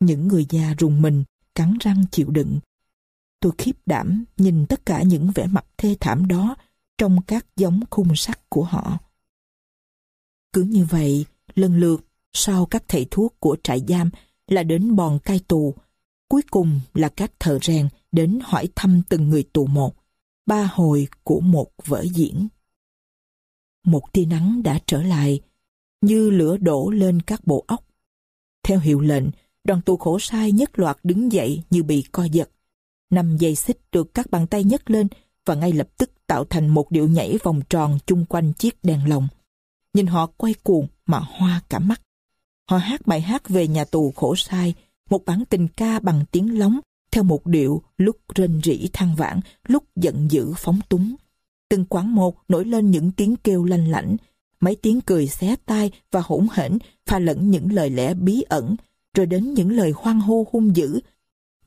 [0.00, 1.24] Những người già rùng mình,
[1.54, 2.58] cắn răng chịu đựng.
[3.40, 6.56] Tôi khiếp đảm nhìn tất cả những vẻ mặt thê thảm đó
[6.98, 8.98] trong các giống khung sắt của họ.
[10.52, 11.24] Cứ như vậy,
[11.54, 14.10] lần lượt, sau các thầy thuốc của trại giam
[14.46, 15.74] là đến bòn cai tù,
[16.28, 19.94] cuối cùng là các thợ rèn đến hỏi thăm từng người tù một,
[20.46, 22.48] ba hồi của một vở diễn.
[23.84, 25.40] Một tia nắng đã trở lại,
[26.00, 27.84] như lửa đổ lên các bộ óc.
[28.62, 29.24] Theo hiệu lệnh,
[29.64, 32.50] đoàn tù khổ sai nhất loạt đứng dậy như bị co giật.
[33.10, 35.08] Năm dây xích được các bàn tay nhấc lên
[35.46, 39.08] và ngay lập tức tạo thành một điệu nhảy vòng tròn chung quanh chiếc đèn
[39.08, 39.28] lồng.
[39.94, 42.00] Nhìn họ quay cuồng mà hoa cả mắt.
[42.70, 44.74] Họ hát bài hát về nhà tù khổ sai,
[45.10, 46.80] một bản tình ca bằng tiếng lóng,
[47.10, 51.14] theo một điệu lúc rên rỉ than vãn, lúc giận dữ phóng túng.
[51.68, 54.16] Từng quán một nổi lên những tiếng kêu lanh lảnh,
[54.60, 58.76] mấy tiếng cười xé tai và hỗn hển pha lẫn những lời lẽ bí ẩn,
[59.14, 61.00] rồi đến những lời hoang hô hung dữ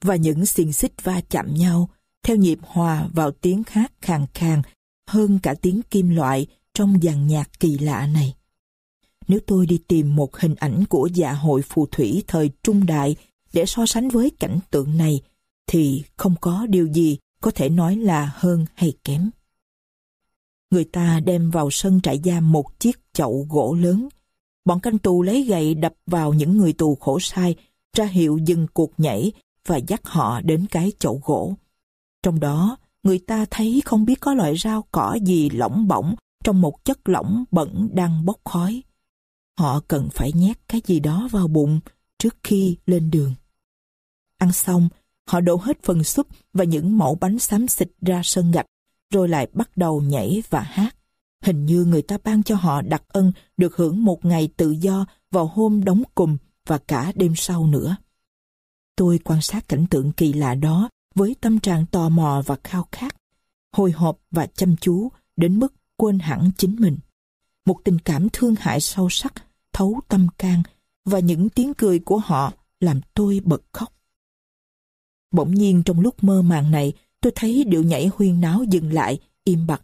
[0.01, 1.89] và những xiềng xích va chạm nhau
[2.23, 4.61] theo nhịp hòa vào tiếng hát khàn khàn
[5.07, 8.35] hơn cả tiếng kim loại trong dàn nhạc kỳ lạ này.
[9.27, 13.15] Nếu tôi đi tìm một hình ảnh của dạ hội phù thủy thời trung đại
[13.53, 15.21] để so sánh với cảnh tượng này,
[15.67, 19.29] thì không có điều gì có thể nói là hơn hay kém.
[20.71, 24.07] Người ta đem vào sân trại giam một chiếc chậu gỗ lớn.
[24.65, 27.55] Bọn canh tù lấy gậy đập vào những người tù khổ sai,
[27.97, 29.31] ra hiệu dừng cuộc nhảy
[29.71, 31.53] và dắt họ đến cái chậu gỗ.
[32.23, 36.61] Trong đó, người ta thấy không biết có loại rau cỏ gì lỏng bỏng trong
[36.61, 38.83] một chất lỏng bẩn đang bốc khói.
[39.59, 41.79] Họ cần phải nhét cái gì đó vào bụng
[42.19, 43.33] trước khi lên đường.
[44.37, 44.89] Ăn xong,
[45.27, 48.65] họ đổ hết phần súp và những mẫu bánh xám xịt ra sân gạch,
[49.13, 50.95] rồi lại bắt đầu nhảy và hát.
[51.43, 55.05] Hình như người ta ban cho họ đặc ân được hưởng một ngày tự do
[55.31, 56.37] vào hôm đóng cùm
[56.67, 57.95] và cả đêm sau nữa.
[59.01, 62.87] Tôi quan sát cảnh tượng kỳ lạ đó với tâm trạng tò mò và khao
[62.91, 63.15] khát,
[63.71, 66.97] hồi hộp và chăm chú đến mức quên hẳn chính mình.
[67.65, 69.33] Một tình cảm thương hại sâu sắc,
[69.73, 70.63] thấu tâm can
[71.05, 73.93] và những tiếng cười của họ làm tôi bật khóc.
[75.31, 79.19] Bỗng nhiên trong lúc mơ màng này, tôi thấy điệu nhảy huyên náo dừng lại,
[79.43, 79.81] im bặt,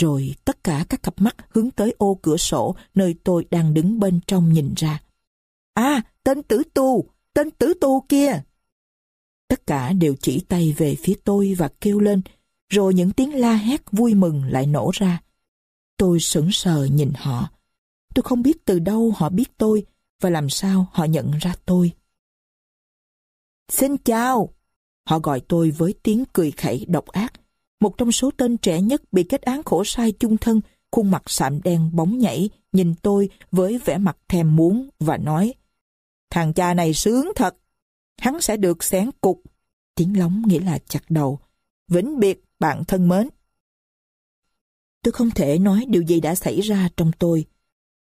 [0.00, 4.00] rồi tất cả các cặp mắt hướng tới ô cửa sổ nơi tôi đang đứng
[4.00, 5.02] bên trong nhìn ra.
[5.74, 8.42] À, tên tử tù, tên tử tù kia!
[9.48, 12.22] Tất cả đều chỉ tay về phía tôi và kêu lên,
[12.68, 15.22] rồi những tiếng la hét vui mừng lại nổ ra.
[15.96, 17.48] Tôi sững sờ nhìn họ.
[18.14, 19.86] Tôi không biết từ đâu họ biết tôi
[20.20, 21.92] và làm sao họ nhận ra tôi.
[23.68, 24.48] Xin chào!
[25.06, 27.32] Họ gọi tôi với tiếng cười khẩy độc ác.
[27.80, 30.60] Một trong số tên trẻ nhất bị kết án khổ sai chung thân,
[30.92, 35.54] khuôn mặt sạm đen bóng nhảy, nhìn tôi với vẻ mặt thèm muốn và nói
[36.30, 37.56] Thằng cha này sướng thật,
[38.18, 39.42] hắn sẽ được xén cục.
[39.94, 41.38] Tiếng lóng nghĩa là chặt đầu.
[41.88, 43.28] Vĩnh biệt, bạn thân mến.
[45.02, 47.44] Tôi không thể nói điều gì đã xảy ra trong tôi.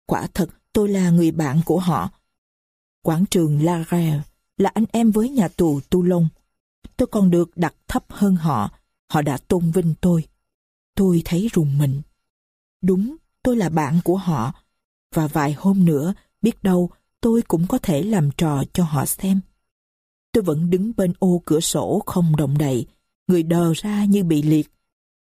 [0.05, 2.09] Quả thật, tôi là người bạn của họ.
[3.01, 4.21] Quảng trường La Rêve
[4.57, 6.27] là anh em với nhà tù Toulon.
[6.97, 8.71] Tôi còn được đặt thấp hơn họ.
[9.09, 10.27] Họ đã tôn vinh tôi.
[10.95, 12.01] Tôi thấy rùng mình.
[12.81, 14.53] Đúng, tôi là bạn của họ.
[15.15, 16.89] Và vài hôm nữa, biết đâu
[17.21, 19.41] tôi cũng có thể làm trò cho họ xem.
[20.32, 22.86] Tôi vẫn đứng bên ô cửa sổ không động đậy,
[23.28, 24.72] người đờ ra như bị liệt.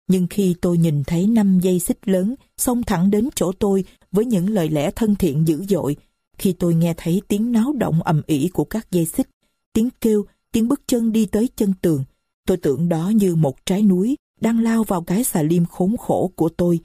[0.08, 4.26] Nhưng khi tôi nhìn thấy năm dây xích lớn xông thẳng đến chỗ tôi với
[4.26, 5.96] những lời lẽ thân thiện dữ dội,
[6.38, 9.30] khi tôi nghe thấy tiếng náo động ầm ĩ của các dây xích,
[9.74, 12.04] tiếng kêu, tiếng bước chân đi tới chân tường,
[12.48, 16.32] tôi tưởng đó như một trái núi đang lao vào cái xà lim khốn khổ
[16.36, 16.80] của tôi,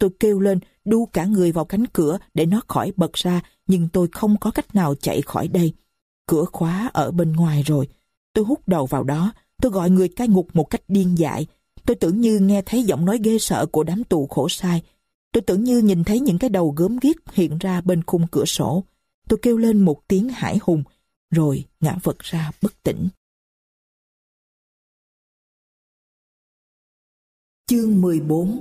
[0.00, 3.88] Tôi kêu lên, đu cả người vào cánh cửa để nó khỏi bật ra, nhưng
[3.92, 5.72] tôi không có cách nào chạy khỏi đây.
[6.30, 7.88] Cửa khóa ở bên ngoài rồi.
[8.32, 9.32] Tôi hút đầu vào đó,
[9.62, 11.46] tôi gọi người cai ngục một cách điên dại.
[11.86, 14.82] Tôi tưởng như nghe thấy giọng nói ghê sợ của đám tù khổ sai.
[15.32, 18.44] Tôi tưởng như nhìn thấy những cái đầu gớm ghiếc hiện ra bên khung cửa
[18.44, 18.84] sổ.
[19.28, 20.82] Tôi kêu lên một tiếng hải hùng,
[21.30, 23.08] rồi ngã vật ra bất tỉnh.
[27.66, 28.60] Chương 14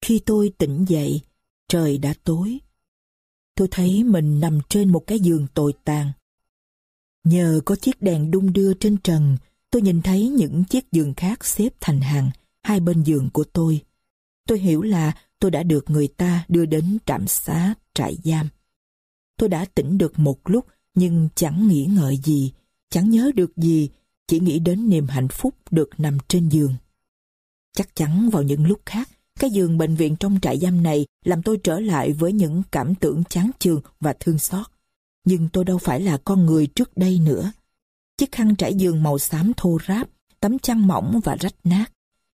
[0.00, 1.20] Khi tôi tỉnh dậy,
[1.68, 2.58] trời đã tối.
[3.58, 6.12] Tôi thấy mình nằm trên một cái giường tồi tàn.
[7.24, 9.36] Nhờ có chiếc đèn đung đưa trên trần,
[9.70, 12.30] tôi nhìn thấy những chiếc giường khác xếp thành hàng
[12.62, 13.82] hai bên giường của tôi.
[14.48, 18.48] Tôi hiểu là tôi đã được người ta đưa đến trạm xá, trại giam.
[19.38, 22.52] Tôi đã tỉnh được một lúc nhưng chẳng nghĩ ngợi gì,
[22.90, 23.90] chẳng nhớ được gì,
[24.26, 26.74] chỉ nghĩ đến niềm hạnh phúc được nằm trên giường.
[27.72, 29.08] Chắc chắn vào những lúc khác,
[29.38, 32.94] cái giường bệnh viện trong trại giam này làm tôi trở lại với những cảm
[32.94, 34.66] tưởng chán chường và thương xót.
[35.24, 37.52] Nhưng tôi đâu phải là con người trước đây nữa.
[38.16, 40.08] Chiếc khăn trải giường màu xám thô ráp,
[40.40, 41.92] tấm chăn mỏng và rách nát.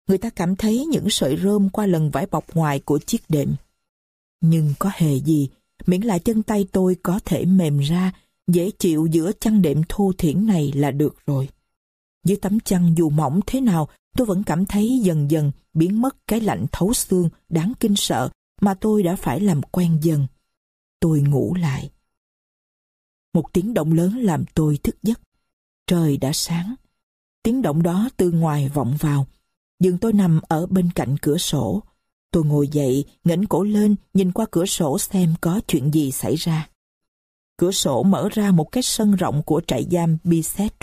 [0.08, 3.56] Người ta cảm thấy những sợi rơm qua lần vải bọc ngoài của chiếc đệm.
[4.42, 5.50] Nhưng có hề gì,
[5.86, 8.12] miễn là chân tay tôi có thể mềm ra,
[8.48, 11.50] dễ chịu giữa chăn đệm thô thiển này là được rồi.
[12.26, 13.88] Dưới tấm chăn dù mỏng thế nào,
[14.18, 18.30] tôi vẫn cảm thấy dần dần biến mất cái lạnh thấu xương đáng kinh sợ
[18.62, 20.28] mà tôi đã phải làm quen dần.
[21.00, 21.92] Tôi ngủ lại.
[23.34, 25.22] Một tiếng động lớn làm tôi thức giấc.
[25.88, 26.76] Trời đã sáng.
[27.44, 29.28] Tiếng động đó từ ngoài vọng vào.
[29.80, 31.84] Dường tôi nằm ở bên cạnh cửa sổ.
[32.32, 36.36] Tôi ngồi dậy, ngẩng cổ lên, nhìn qua cửa sổ xem có chuyện gì xảy
[36.36, 36.70] ra.
[37.58, 40.74] Cửa sổ mở ra một cái sân rộng của trại giam Biset.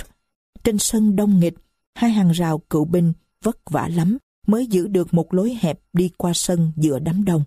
[0.64, 1.54] Trên sân đông nghịch,
[1.98, 3.12] hai hàng rào cựu binh
[3.42, 7.44] vất vả lắm mới giữ được một lối hẹp đi qua sân giữa đám đông.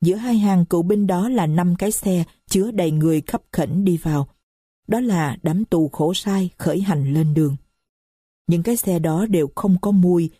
[0.00, 3.84] Giữa hai hàng cựu binh đó là năm cái xe chứa đầy người khắp khẩn
[3.84, 4.28] đi vào.
[4.88, 7.56] Đó là đám tù khổ sai khởi hành lên đường.
[8.46, 10.30] Những cái xe đó đều không có mùi,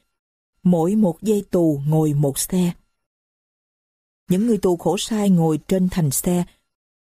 [0.62, 2.72] mỗi một dây tù ngồi một xe.
[4.28, 6.44] Những người tù khổ sai ngồi trên thành xe,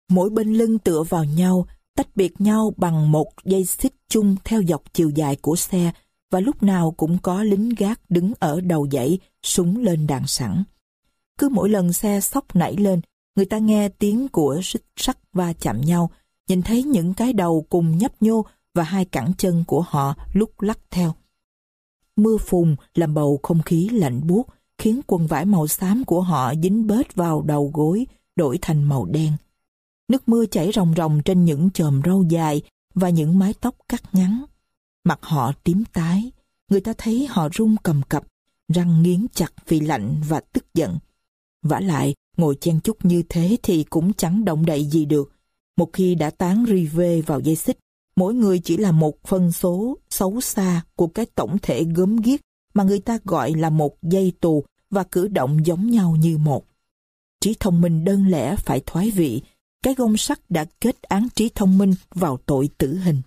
[0.10, 4.64] mỗi bên lưng tựa vào nhau, tách biệt nhau bằng một dây xích chung theo
[4.64, 5.92] dọc chiều dài của xe
[6.32, 10.64] và lúc nào cũng có lính gác đứng ở đầu dãy, súng lên đạn sẵn.
[11.38, 13.02] Cứ mỗi lần xe sóc nảy lên,
[13.36, 16.10] người ta nghe tiếng của xích sắt va chạm nhau,
[16.48, 20.62] nhìn thấy những cái đầu cùng nhấp nhô và hai cẳng chân của họ lúc
[20.62, 21.14] lắc theo.
[22.16, 24.48] Mưa phùn làm bầu không khí lạnh buốt,
[24.78, 29.06] khiến quần vải màu xám của họ dính bết vào đầu gối, đổi thành màu
[29.06, 29.34] đen.
[30.08, 32.62] Nước mưa chảy ròng ròng trên những chòm râu dài
[32.94, 34.46] và những mái tóc cắt ngắn.
[35.08, 36.32] Mặt họ tím tái,
[36.70, 38.24] người ta thấy họ run cầm cập,
[38.74, 40.98] răng nghiến chặt vì lạnh và tức giận.
[41.64, 45.32] vả lại, ngồi chen chúc như thế thì cũng chẳng động đậy gì được.
[45.78, 47.78] Một khi đã tán rive vào dây xích,
[48.16, 52.40] mỗi người chỉ là một phân số xấu xa của cái tổng thể gớm ghiếc
[52.74, 56.66] mà người ta gọi là một dây tù và cử động giống nhau như một.
[57.42, 59.42] Trí thông minh đơn lẻ phải thoái vị,
[59.84, 63.22] cái gông sắt đã kết án trí thông minh vào tội tử hình.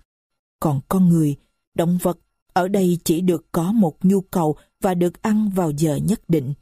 [0.59, 1.35] Còn con người,
[1.79, 2.17] động vật,
[2.53, 6.53] ở đây chỉ được có một nhu cầu và được ăn vào giờ nhất định.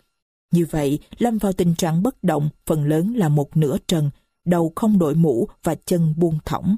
[0.53, 4.09] Như vậy, lâm vào tình trạng bất động, phần lớn là một nửa trần,
[4.45, 6.75] đầu không đội mũ và chân buông thõng.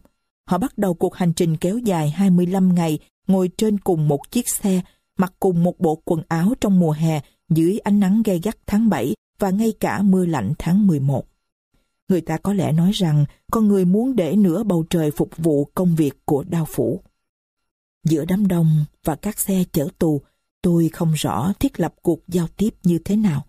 [0.49, 4.49] Họ bắt đầu cuộc hành trình kéo dài 25 ngày, ngồi trên cùng một chiếc
[4.49, 4.81] xe,
[5.17, 8.89] mặc cùng một bộ quần áo trong mùa hè dưới ánh nắng gay gắt tháng
[8.89, 11.25] 7 và ngay cả mưa lạnh tháng 11.
[12.09, 15.65] Người ta có lẽ nói rằng con người muốn để nửa bầu trời phục vụ
[15.75, 17.01] công việc của đao phủ.
[18.03, 20.21] Giữa đám đông và các xe chở tù,
[20.61, 23.45] tôi không rõ thiết lập cuộc giao tiếp như thế nào.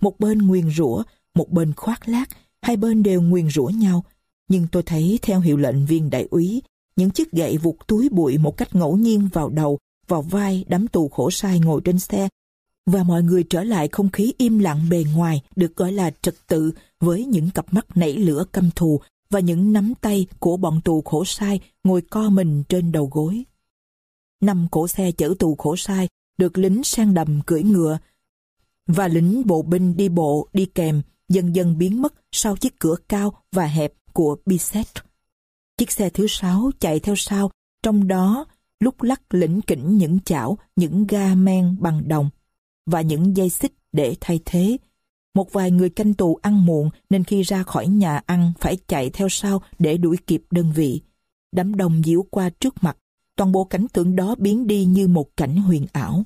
[0.00, 1.02] Một bên nguyền rủa,
[1.34, 2.28] một bên khoác lác,
[2.62, 4.04] hai bên đều nguyền rủa nhau.
[4.48, 6.62] Nhưng tôi thấy theo hiệu lệnh viên đại úy,
[6.96, 9.78] những chiếc gậy vụt túi bụi một cách ngẫu nhiên vào đầu,
[10.08, 12.28] vào vai đám tù khổ sai ngồi trên xe
[12.86, 16.34] và mọi người trở lại không khí im lặng bề ngoài được gọi là trật
[16.46, 19.00] tự với những cặp mắt nảy lửa căm thù
[19.30, 23.44] và những nắm tay của bọn tù khổ sai ngồi co mình trên đầu gối.
[24.44, 26.08] Năm cổ xe chở tù khổ sai
[26.38, 27.98] được lính sang đầm cưỡi ngựa
[28.86, 32.96] và lính bộ binh đi bộ đi kèm dần dần biến mất sau chiếc cửa
[33.08, 34.86] cao và hẹp của Bisset.
[35.78, 37.50] Chiếc xe thứ sáu chạy theo sau,
[37.82, 38.44] trong đó
[38.80, 42.30] lúc lắc lĩnh kỉnh những chảo, những ga men bằng đồng
[42.86, 44.76] và những dây xích để thay thế.
[45.34, 49.10] Một vài người canh tù ăn muộn nên khi ra khỏi nhà ăn phải chạy
[49.10, 51.00] theo sau để đuổi kịp đơn vị.
[51.52, 52.96] Đám đông diễu qua trước mặt,
[53.36, 56.22] toàn bộ cảnh tượng đó biến đi như một cảnh huyền ảo.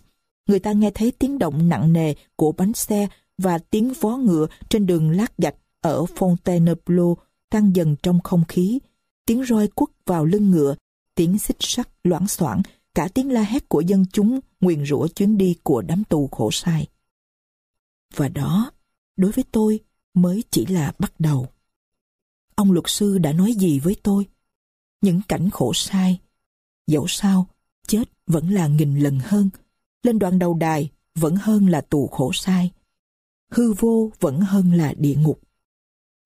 [0.48, 3.08] người ta nghe thấy tiếng động nặng nề của bánh xe
[3.38, 7.14] và tiếng vó ngựa trên đường lát gạch ở Fontainebleau
[7.50, 8.78] tăng dần trong không khí.
[9.26, 10.74] Tiếng roi quất vào lưng ngựa,
[11.14, 12.62] tiếng xích sắt loãng xoảng,
[12.94, 16.50] cả tiếng la hét của dân chúng nguyền rủa chuyến đi của đám tù khổ
[16.50, 16.86] sai.
[18.14, 18.70] Và đó,
[19.16, 19.80] đối với tôi,
[20.14, 21.46] mới chỉ là bắt đầu.
[22.54, 24.26] Ông luật sư đã nói gì với tôi?
[25.00, 26.20] Những cảnh khổ sai.
[26.88, 27.46] Dẫu sao,
[27.86, 29.50] chết vẫn là nghìn lần hơn.
[30.02, 32.70] Lên đoạn đầu đài vẫn hơn là tù khổ sai.
[33.50, 35.40] Hư vô vẫn hơn là địa ngục.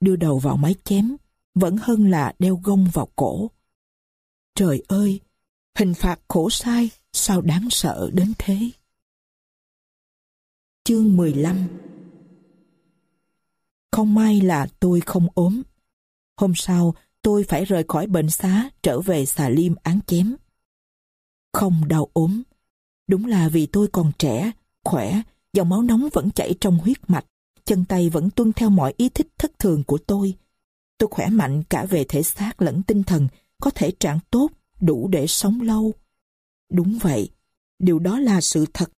[0.01, 1.17] Đưa đầu vào máy chém
[1.55, 3.51] vẫn hơn là đeo gông vào cổ.
[4.55, 5.21] Trời ơi,
[5.79, 8.71] hình phạt khổ sai sao đáng sợ đến thế.
[10.85, 11.69] Chương 15
[13.91, 15.63] Không may là tôi không ốm.
[16.37, 20.37] Hôm sau, tôi phải rời khỏi bệnh xá trở về xà liêm án chém.
[21.53, 22.43] Không đau ốm.
[23.09, 24.53] Đúng là vì tôi còn trẻ,
[24.85, 25.23] khỏe,
[25.53, 27.25] dòng máu nóng vẫn chảy trong huyết mạch,
[27.65, 30.35] chân tay vẫn tuân theo mọi ý thích thất thường của tôi.
[30.99, 33.29] Tôi khỏe mạnh cả về thể xác lẫn tinh thần,
[33.61, 34.49] có thể trạng tốt,
[34.81, 35.93] đủ để sống lâu.
[36.73, 37.31] Đúng vậy,
[37.79, 38.91] điều đó là sự thật.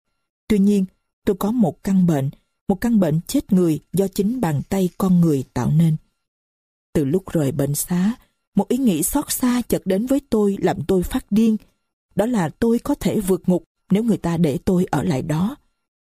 [0.47, 0.85] Tuy nhiên,
[1.25, 2.29] tôi có một căn bệnh,
[2.67, 5.95] một căn bệnh chết người do chính bàn tay con người tạo nên.
[6.93, 8.15] Từ lúc rời bệnh xá,
[8.55, 11.57] một ý nghĩ xót xa chợt đến với tôi làm tôi phát điên.
[12.15, 15.55] Đó là tôi có thể vượt ngục nếu người ta để tôi ở lại đó.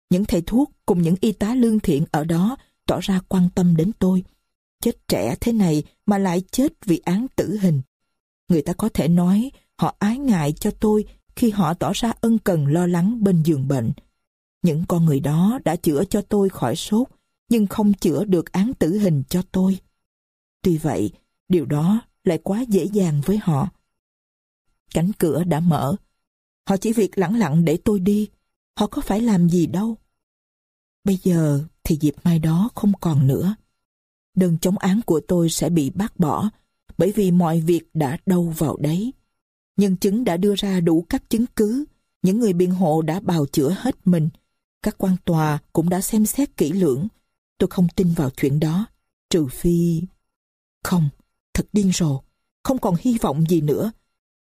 [0.10, 2.58] Những thầy thuốc cùng những y tá lương thiện ở đó
[2.88, 4.24] tỏ ra quan tâm đến tôi.
[4.82, 7.82] Chết trẻ thế này mà lại chết vì án tử hình.
[8.50, 11.06] Người ta có thể nói họ ái ngại cho tôi
[11.36, 13.92] khi họ tỏ ra ân cần lo lắng bên giường bệnh.
[14.62, 17.08] Những con người đó đã chữa cho tôi khỏi sốt,
[17.50, 19.80] nhưng không chữa được án tử hình cho tôi.
[20.62, 21.12] Tuy vậy,
[21.50, 23.70] điều đó lại quá dễ dàng với họ.
[24.96, 25.96] Cánh cửa đã mở.
[26.70, 28.30] Họ chỉ việc lặng lặng để tôi đi.
[28.80, 29.96] Họ có phải làm gì đâu.
[31.04, 33.56] Bây giờ thì dịp mai đó không còn nữa.
[34.36, 36.50] Đơn chống án của tôi sẽ bị bác bỏ
[36.98, 39.14] bởi vì mọi việc đã đâu vào đấy.
[39.78, 41.86] Nhân chứng đã đưa ra đủ các chứng cứ,
[42.22, 44.30] những người biện hộ đã bào chữa hết mình.
[44.82, 47.08] Các quan tòa cũng đã xem xét kỹ lưỡng.
[47.58, 48.86] Tôi không tin vào chuyện đó,
[49.30, 50.02] trừ phi...
[50.84, 51.10] Không,
[51.54, 52.22] thật điên rồ,
[52.64, 53.92] không còn hy vọng gì nữa.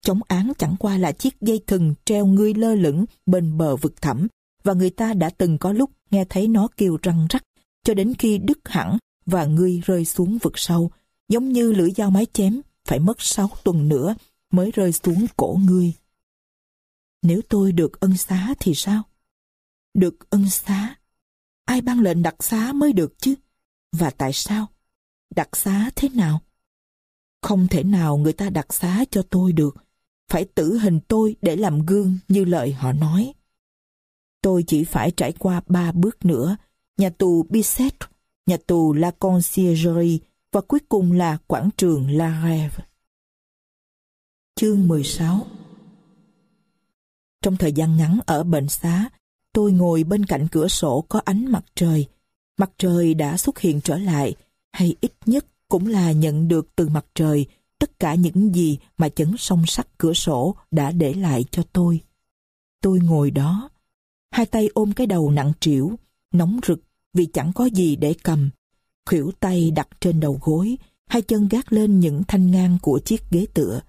[0.02, 4.02] Chống án chẳng qua là chiếc dây thừng treo ngươi lơ lửng bên bờ vực
[4.02, 4.28] thẳm
[4.64, 7.44] và người ta đã từng có lúc nghe thấy nó kêu răng rắc
[7.84, 10.92] cho đến khi đứt hẳn và ngươi rơi xuống vực sâu,
[11.30, 14.16] giống như lưỡi dao mái chém, phải mất 6 tuần nữa
[14.52, 15.94] mới rơi xuống cổ ngươi.
[17.22, 19.04] Nếu tôi được ân xá thì sao?
[19.94, 20.96] Được ân xá?
[21.66, 23.36] Ai ban lệnh đặc xá mới được chứ?
[23.92, 24.68] Và tại sao?
[25.36, 26.42] Đặc xá thế nào?
[27.42, 29.76] Không thể nào người ta đặc xá cho tôi được.
[30.32, 33.34] Phải tử hình tôi để làm gương như lời họ nói.
[34.42, 36.58] Tôi chỉ phải trải qua ba bước nữa.
[36.98, 37.94] Nhà tù Bisset,
[38.46, 40.18] nhà tù La Conciergerie
[40.52, 42.86] và cuối cùng là quảng trường La Rêve.
[44.56, 45.46] Chương 16
[47.42, 49.10] Trong thời gian ngắn ở bệnh xá,
[49.54, 52.08] tôi ngồi bên cạnh cửa sổ có ánh mặt trời.
[52.58, 54.36] Mặt trời đã xuất hiện trở lại,
[54.72, 57.46] hay ít nhất cũng là nhận được từ mặt trời
[57.82, 62.02] tất cả những gì mà chấn song sắt cửa sổ đã để lại cho tôi.
[62.82, 63.70] Tôi ngồi đó,
[64.32, 65.92] hai tay ôm cái đầu nặng trĩu,
[66.34, 66.80] nóng rực
[67.14, 68.50] vì chẳng có gì để cầm.
[69.06, 70.78] Khuỷu tay đặt trên đầu gối,
[71.08, 73.82] hai chân gác lên những thanh ngang của chiếc ghế tựa.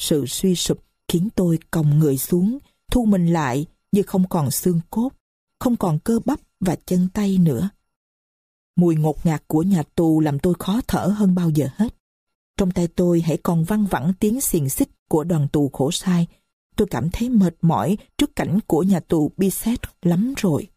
[0.00, 2.58] Sự suy sụp khiến tôi còng người xuống,
[2.90, 5.10] thu mình lại như không còn xương cốt,
[5.60, 7.68] không còn cơ bắp và chân tay nữa.
[8.76, 11.97] Mùi ngột ngạt của nhà tù làm tôi khó thở hơn bao giờ hết.
[12.58, 16.26] Trong tay tôi hãy còn văng vẳng tiếng xiềng xích của đoàn tù khổ sai.
[16.76, 20.68] Tôi cảm thấy mệt mỏi trước cảnh của nhà tù Bisset lắm rồi.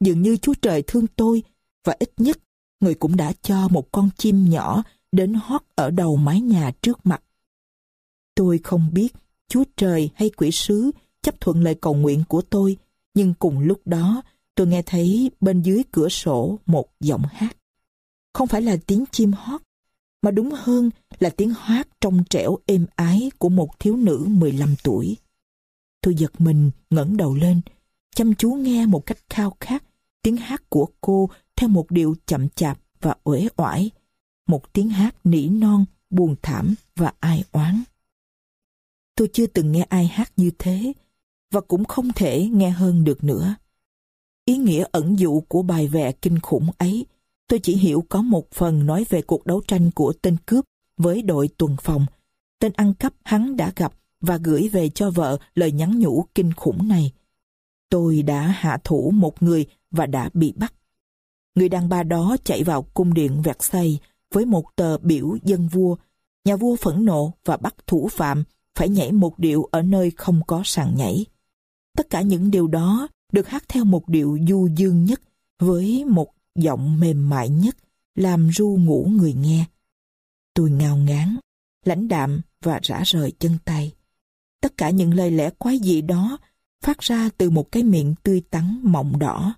[0.00, 1.42] Dường như Chúa Trời thương tôi
[1.84, 2.38] và ít nhất
[2.80, 7.06] người cũng đã cho một con chim nhỏ đến hót ở đầu mái nhà trước
[7.06, 7.22] mặt.
[8.34, 9.14] Tôi không biết
[9.48, 10.90] Chúa Trời hay quỷ sứ
[11.22, 12.76] chấp thuận lời cầu nguyện của tôi,
[13.14, 14.22] nhưng cùng lúc đó
[14.54, 17.56] tôi nghe thấy bên dưới cửa sổ một giọng hát.
[18.32, 19.62] Không phải là tiếng chim hót,
[20.26, 24.74] mà đúng hơn là tiếng hát trong trẻo êm ái của một thiếu nữ 15
[24.82, 25.16] tuổi.
[26.00, 27.60] Tôi giật mình ngẩng đầu lên,
[28.14, 29.84] chăm chú nghe một cách khao khát
[30.22, 33.90] tiếng hát của cô theo một điệu chậm chạp và uể oải,
[34.48, 37.82] một tiếng hát nỉ non, buồn thảm và ai oán.
[39.14, 40.92] Tôi chưa từng nghe ai hát như thế,
[41.50, 43.54] và cũng không thể nghe hơn được nữa.
[44.44, 47.06] Ý nghĩa ẩn dụ của bài vẽ kinh khủng ấy,
[47.48, 50.64] tôi chỉ hiểu có một phần nói về cuộc đấu tranh của tên cướp
[50.96, 52.06] với đội tuần phòng.
[52.60, 56.52] Tên ăn cắp hắn đã gặp và gửi về cho vợ lời nhắn nhủ kinh
[56.52, 57.12] khủng này.
[57.90, 60.74] Tôi đã hạ thủ một người và đã bị bắt.
[61.54, 63.98] Người đàn bà đó chạy vào cung điện Versailles
[64.34, 65.96] với một tờ biểu dân vua.
[66.44, 68.44] Nhà vua phẫn nộ và bắt thủ phạm
[68.74, 71.26] phải nhảy một điệu ở nơi không có sàn nhảy.
[71.96, 75.20] Tất cả những điều đó được hát theo một điệu du dương nhất
[75.58, 77.76] với một giọng mềm mại nhất
[78.14, 79.64] làm ru ngủ người nghe.
[80.54, 81.36] Tôi ngao ngán,
[81.84, 83.92] lãnh đạm và rã rời chân tay.
[84.60, 86.38] Tất cả những lời lẽ quái dị đó
[86.82, 89.54] phát ra từ một cái miệng tươi tắn mọng đỏ.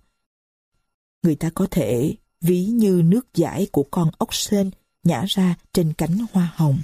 [1.22, 4.70] Người ta có thể ví như nước giải của con ốc sên
[5.04, 6.78] nhả ra trên cánh hoa hồng.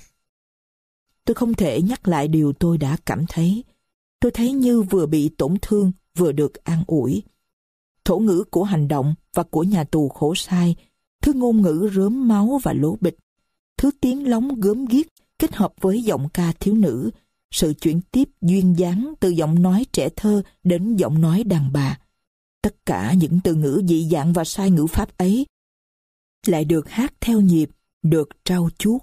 [1.25, 3.65] Tôi không thể nhắc lại điều tôi đã cảm thấy.
[4.21, 7.23] Tôi thấy như vừa bị tổn thương, vừa được an ủi.
[8.05, 10.77] Thổ ngữ của hành động và của nhà tù khổ sai,
[11.23, 13.17] thứ ngôn ngữ rớm máu và lố bịch,
[13.77, 15.07] thứ tiếng lóng gớm ghiếc
[15.39, 17.11] kết hợp với giọng ca thiếu nữ,
[17.51, 21.99] sự chuyển tiếp duyên dáng từ giọng nói trẻ thơ đến giọng nói đàn bà.
[22.63, 25.47] Tất cả những từ ngữ dị dạng và sai ngữ pháp ấy
[26.47, 27.71] lại được hát theo nhịp,
[28.03, 29.03] được trao chuốt.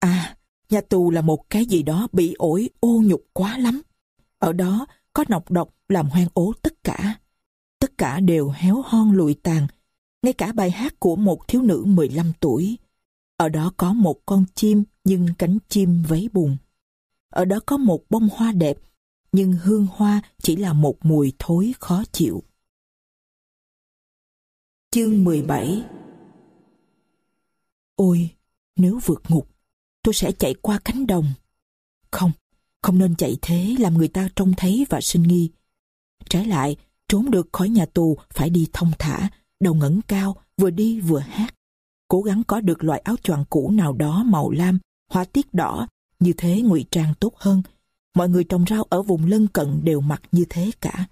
[0.00, 0.36] À,
[0.70, 3.82] nhà tù là một cái gì đó bị ổi ô nhục quá lắm.
[4.38, 7.18] Ở đó có nọc độc làm hoang ố tất cả.
[7.82, 9.66] Tất cả đều héo hon lụi tàn,
[10.22, 12.78] ngay cả bài hát của một thiếu nữ 15 tuổi.
[13.36, 16.56] Ở đó có một con chim nhưng cánh chim vấy bùn.
[17.28, 18.78] Ở đó có một bông hoa đẹp
[19.32, 22.42] nhưng hương hoa chỉ là một mùi thối khó chịu.
[24.90, 25.84] Chương 17
[27.94, 28.30] Ôi,
[28.76, 29.48] nếu vượt ngục,
[30.02, 31.32] tôi sẽ chạy qua cánh đồng.
[32.10, 32.32] Không,
[32.82, 35.50] không nên chạy thế làm người ta trông thấy và sinh nghi.
[36.28, 36.76] Trái lại,
[37.12, 39.28] trốn được khỏi nhà tù phải đi thông thả,
[39.60, 41.54] đầu ngẩng cao, vừa đi vừa hát.
[42.08, 44.78] Cố gắng có được loại áo choàng cũ nào đó màu lam,
[45.10, 45.86] hoa tiết đỏ,
[46.20, 47.62] như thế ngụy trang tốt hơn.
[48.14, 51.06] Mọi người trồng rau ở vùng lân cận đều mặc như thế cả.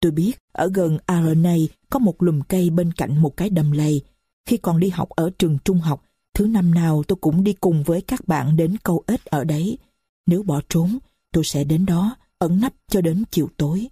[0.00, 4.02] Tôi biết ở gần Aranay có một lùm cây bên cạnh một cái đầm lầy.
[4.46, 6.02] Khi còn đi học ở trường trung học,
[6.34, 9.78] thứ năm nào tôi cũng đi cùng với các bạn đến câu ếch ở đấy.
[10.26, 10.98] Nếu bỏ trốn,
[11.32, 13.88] tôi sẽ đến đó, ẩn nấp cho đến chiều tối.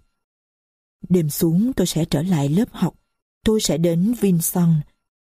[1.09, 2.95] Đêm xuống tôi sẽ trở lại lớp học.
[3.45, 4.81] Tôi sẽ đến Vinson,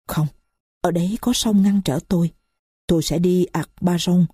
[0.08, 0.26] Không,
[0.80, 2.30] ở đấy có sông ngăn trở tôi.
[2.86, 4.26] Tôi sẽ đi Arbaron.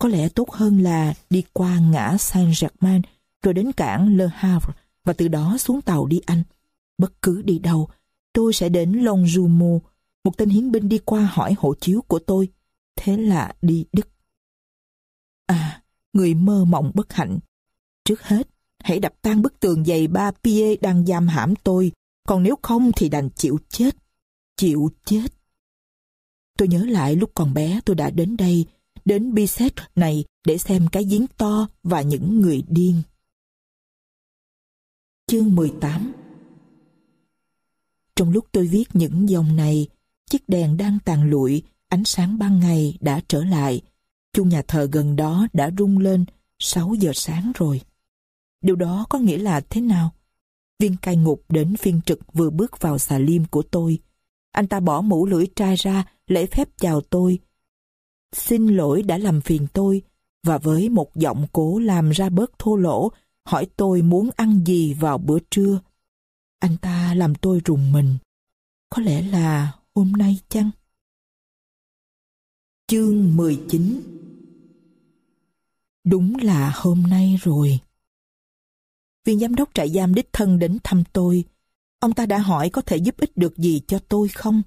[0.00, 3.02] Có lẽ tốt hơn là đi qua ngã Saint-Germain
[3.42, 4.72] rồi đến cảng Le Havre
[5.04, 6.42] và từ đó xuống tàu đi Anh.
[6.98, 7.88] Bất cứ đi đâu,
[8.32, 9.80] tôi sẽ đến Longjumeau.
[10.24, 12.48] Một tên hiến binh đi qua hỏi hộ chiếu của tôi.
[12.96, 14.08] Thế là đi Đức.
[15.46, 15.82] À,
[16.12, 17.38] người mơ mộng bất hạnh.
[18.04, 18.48] Trước hết,
[18.88, 21.92] hãy đập tan bức tường dày ba pie đang giam hãm tôi,
[22.28, 23.96] còn nếu không thì đành chịu chết.
[24.56, 25.26] Chịu chết.
[26.58, 28.66] Tôi nhớ lại lúc còn bé tôi đã đến đây,
[29.04, 33.02] đến Biset này để xem cái giếng to và những người điên.
[35.26, 36.12] Chương 18
[38.16, 39.88] Trong lúc tôi viết những dòng này,
[40.30, 43.80] chiếc đèn đang tàn lụi, ánh sáng ban ngày đã trở lại.
[44.32, 46.24] Chuông nhà thờ gần đó đã rung lên
[46.58, 47.80] 6 giờ sáng rồi.
[48.60, 50.10] Điều đó có nghĩa là thế nào?
[50.78, 53.98] Viên cai ngục đến phiên trực vừa bước vào xà liêm của tôi.
[54.52, 57.38] Anh ta bỏ mũ lưỡi trai ra, lễ phép chào tôi.
[58.32, 60.02] Xin lỗi đã làm phiền tôi,
[60.42, 63.12] và với một giọng cố làm ra bớt thô lỗ,
[63.44, 65.80] hỏi tôi muốn ăn gì vào bữa trưa.
[66.58, 68.16] Anh ta làm tôi rùng mình.
[68.90, 70.70] Có lẽ là hôm nay chăng?
[72.86, 74.00] Chương 19
[76.04, 77.80] Đúng là hôm nay rồi.
[79.28, 81.44] Viên giám đốc trại giam đích thân đến thăm tôi.
[82.00, 84.62] Ông ta đã hỏi có thể giúp ích được gì cho tôi không?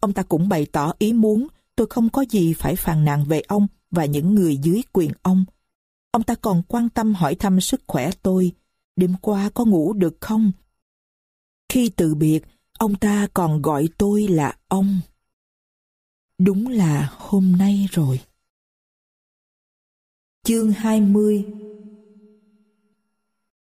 [0.00, 3.40] Ông ta cũng bày tỏ ý muốn tôi không có gì phải phàn nàn về
[3.40, 5.44] ông và những người dưới quyền ông.
[6.10, 8.52] Ông ta còn quan tâm hỏi thăm sức khỏe tôi.
[8.96, 10.52] Đêm qua có ngủ được không?
[11.68, 12.40] Khi từ biệt,
[12.78, 15.00] ông ta còn gọi tôi là ông.
[16.38, 18.20] Đúng là hôm nay rồi.
[20.44, 21.44] Chương 20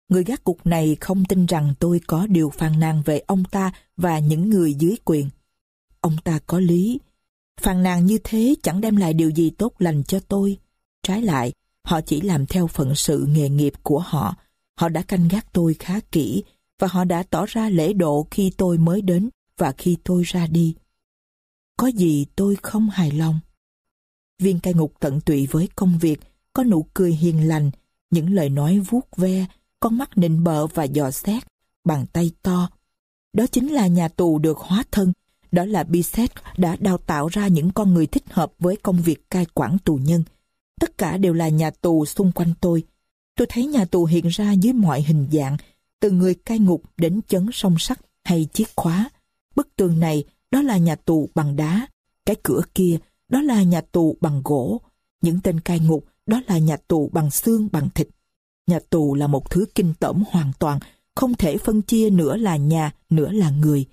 [0.08, 3.72] Người gác cục này không tin rằng tôi có điều phàn nàn về ông ta
[3.96, 5.30] và những người dưới quyền.
[6.00, 7.00] Ông ta có lý.
[7.60, 10.58] Phàn nàn như thế chẳng đem lại điều gì tốt lành cho tôi.
[11.02, 11.52] Trái lại,
[11.84, 14.34] họ chỉ làm theo phận sự nghề nghiệp của họ.
[14.78, 16.44] Họ đã canh gác tôi khá kỹ
[16.78, 20.46] và họ đã tỏ ra lễ độ khi tôi mới đến và khi tôi ra
[20.46, 20.74] đi.
[21.76, 23.40] Có gì tôi không hài lòng.
[24.38, 26.20] Viên cai ngục tận tụy với công việc,
[26.52, 27.70] có nụ cười hiền lành,
[28.10, 29.46] những lời nói vuốt ve,
[29.80, 31.42] con mắt nịnh bợ và dò xét,
[31.84, 32.68] bàn tay to.
[33.32, 35.12] Đó chính là nhà tù được hóa thân,
[35.52, 39.30] đó là Bisset đã đào tạo ra những con người thích hợp với công việc
[39.30, 40.24] cai quản tù nhân.
[40.80, 42.82] Tất cả đều là nhà tù xung quanh tôi.
[43.36, 45.56] Tôi thấy nhà tù hiện ra dưới mọi hình dạng,
[46.00, 49.10] từ người cai ngục đến chấn song sắt hay chiếc khóa.
[49.56, 51.86] Bức tường này, đó là nhà tù bằng đá.
[52.26, 52.98] Cái cửa kia,
[53.28, 54.80] đó là nhà tù bằng gỗ.
[55.20, 58.08] Những tên cai ngục, đó là nhà tù bằng xương bằng thịt.
[58.68, 60.78] Nhà tù là một thứ kinh tởm hoàn toàn,
[61.14, 63.86] không thể phân chia nửa là nhà, nửa là người.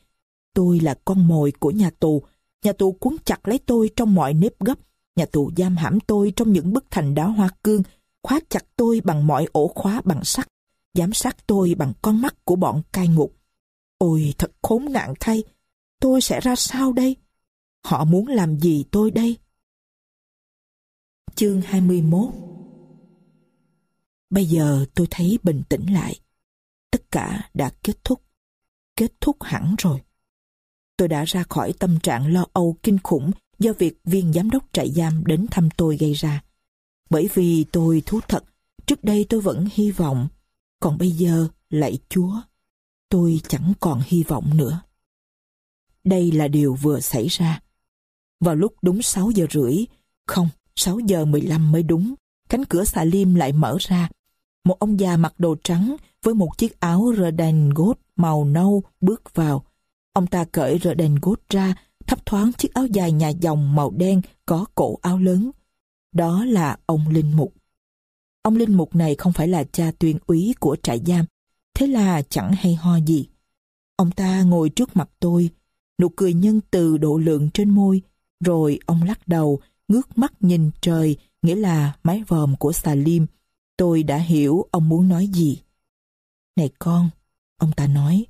[0.54, 2.24] Tôi là con mồi của nhà tù.
[2.64, 4.80] Nhà tù cuốn chặt lấy tôi trong mọi nếp gấp.
[5.16, 7.84] Nhà tù giam hãm tôi trong những bức thành đá hoa cương,
[8.24, 10.48] khóa chặt tôi bằng mọi ổ khóa bằng sắt,
[10.94, 13.36] giám sát tôi bằng con mắt của bọn cai ngục.
[13.98, 15.44] Ôi thật khốn nạn thay,
[16.00, 17.16] tôi sẽ ra sao đây?
[17.86, 19.38] Họ muốn làm gì tôi đây?
[21.36, 22.55] Chương 21
[24.36, 26.20] Bây giờ tôi thấy bình tĩnh lại.
[26.92, 28.22] Tất cả đã kết thúc.
[28.96, 30.02] Kết thúc hẳn rồi.
[30.98, 34.64] Tôi đã ra khỏi tâm trạng lo âu kinh khủng do việc viên giám đốc
[34.74, 36.44] trại giam đến thăm tôi gây ra.
[37.10, 38.44] Bởi vì tôi thú thật,
[38.86, 40.28] trước đây tôi vẫn hy vọng,
[40.80, 42.42] còn bây giờ, lạy Chúa,
[43.10, 44.82] tôi chẳng còn hy vọng nữa.
[46.04, 47.62] Đây là điều vừa xảy ra.
[48.40, 49.76] Vào lúc đúng 6 giờ rưỡi,
[50.28, 52.16] không, 6 giờ 15 mới đúng,
[52.50, 54.10] cánh cửa xà lim lại mở ra.
[54.66, 58.84] Một ông già mặc đồ trắng với một chiếc áo rơ đen gốt màu nâu
[59.02, 59.66] bước vào.
[60.14, 61.76] Ông ta cởi rơ đen gốt ra,
[62.08, 65.52] thấp thoáng chiếc áo dài nhà dòng màu đen có cổ áo lớn.
[66.12, 67.54] Đó là ông Linh Mục.
[68.42, 71.26] Ông Linh Mục này không phải là cha tuyên úy của trại giam,
[71.74, 73.28] thế là chẳng hay ho gì.
[73.96, 75.50] Ông ta ngồi trước mặt tôi,
[75.98, 78.02] nụ cười nhân từ độ lượng trên môi,
[78.40, 83.26] rồi ông lắc đầu, ngước mắt nhìn trời, nghĩa là mái vòm của xà lim.
[83.78, 85.62] Tôi đã hiểu ông muốn nói gì.
[86.56, 87.10] Này con,
[87.58, 88.26] ông ta nói,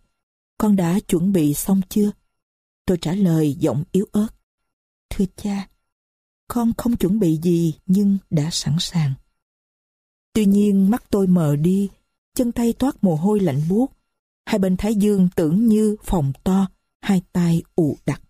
[0.57, 2.11] con đã chuẩn bị xong chưa?
[2.85, 4.27] Tôi trả lời giọng yếu ớt.
[5.09, 5.67] Thưa cha,
[6.47, 9.13] con không chuẩn bị gì nhưng đã sẵn sàng.
[10.33, 11.89] Tuy nhiên mắt tôi mờ đi,
[12.35, 13.91] chân tay toát mồ hôi lạnh buốt.
[14.45, 16.67] Hai bên thái dương tưởng như phòng to,
[17.01, 18.21] hai tay ù đặc.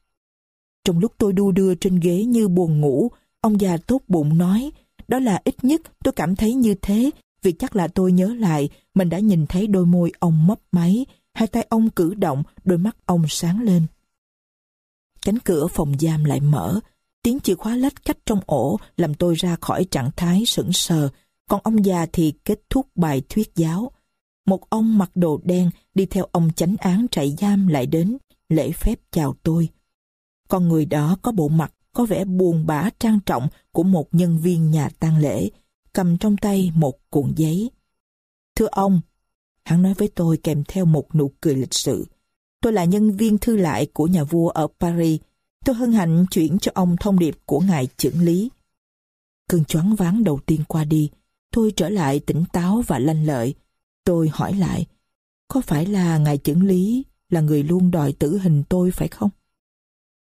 [0.84, 3.12] Trong lúc tôi đu đưa trên ghế như buồn ngủ,
[3.42, 4.72] ông già tốt bụng nói,
[5.08, 7.12] đó là ít nhất tôi cảm thấy như thế,
[7.42, 11.06] vì chắc là tôi nhớ lại mình đã nhìn thấy đôi môi ông mấp máy,
[11.34, 13.86] hai tay ông cử động, đôi mắt ông sáng lên.
[15.22, 16.80] Cánh cửa phòng giam lại mở,
[17.24, 21.10] tiếng chìa khóa lách cách trong ổ làm tôi ra khỏi trạng thái sững sờ,
[21.50, 23.92] còn ông già thì kết thúc bài thuyết giáo.
[24.46, 28.18] Một ông mặc đồ đen đi theo ông chánh án trại giam lại đến,
[28.50, 29.70] lễ phép chào tôi.
[30.48, 34.38] Con người đó có bộ mặt có vẻ buồn bã trang trọng của một nhân
[34.38, 35.50] viên nhà tang lễ,
[35.94, 37.72] cầm trong tay một cuộn giấy.
[38.56, 39.02] Thưa ông,
[39.66, 42.06] hắn nói với tôi kèm theo một nụ cười lịch sự.
[42.62, 45.22] Tôi là nhân viên thư lại của nhà vua ở Paris.
[45.66, 48.50] Tôi hân hạnh chuyển cho ông thông điệp của ngài trưởng lý.
[49.50, 51.10] Cơn choáng váng đầu tiên qua đi,
[51.52, 53.56] tôi trở lại tỉnh táo và lanh lợi.
[54.04, 54.86] Tôi hỏi lại,
[55.48, 59.30] có phải là ngài trưởng lý là người luôn đòi tử hình tôi phải không?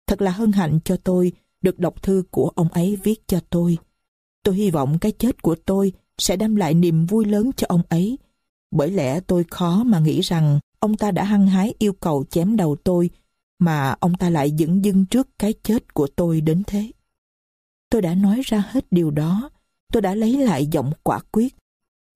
[0.08, 1.32] Thật là hân hạnh cho tôi
[1.66, 3.78] được đọc thư của ông ấy viết cho tôi.
[4.44, 7.82] Tôi hy vọng cái chết của tôi sẽ đem lại niềm vui lớn cho ông
[7.90, 8.18] ấy.
[8.72, 12.56] Bởi lẽ tôi khó mà nghĩ rằng ông ta đã hăng hái yêu cầu chém
[12.56, 13.10] đầu tôi,
[13.60, 16.92] mà ông ta lại dững dưng trước cái chết của tôi đến thế.
[17.90, 19.50] Tôi đã nói ra hết điều đó,
[19.94, 21.56] tôi đã lấy lại giọng quả quyết.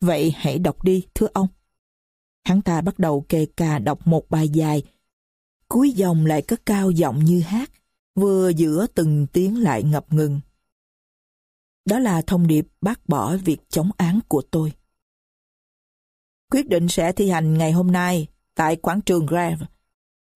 [0.02, 1.48] Vậy hãy đọc đi, thưa ông.
[2.44, 4.84] Hắn ta bắt đầu kề cà đọc một bài dài,
[5.68, 7.72] cuối dòng lại cất cao giọng như hát,
[8.20, 10.40] vừa giữa từng tiếng lại ngập ngừng.
[11.86, 14.74] Đó là thông điệp bác bỏ việc chống án của tôi.
[16.52, 19.66] Quyết định sẽ thi hành ngày hôm nay tại quảng trường Grave.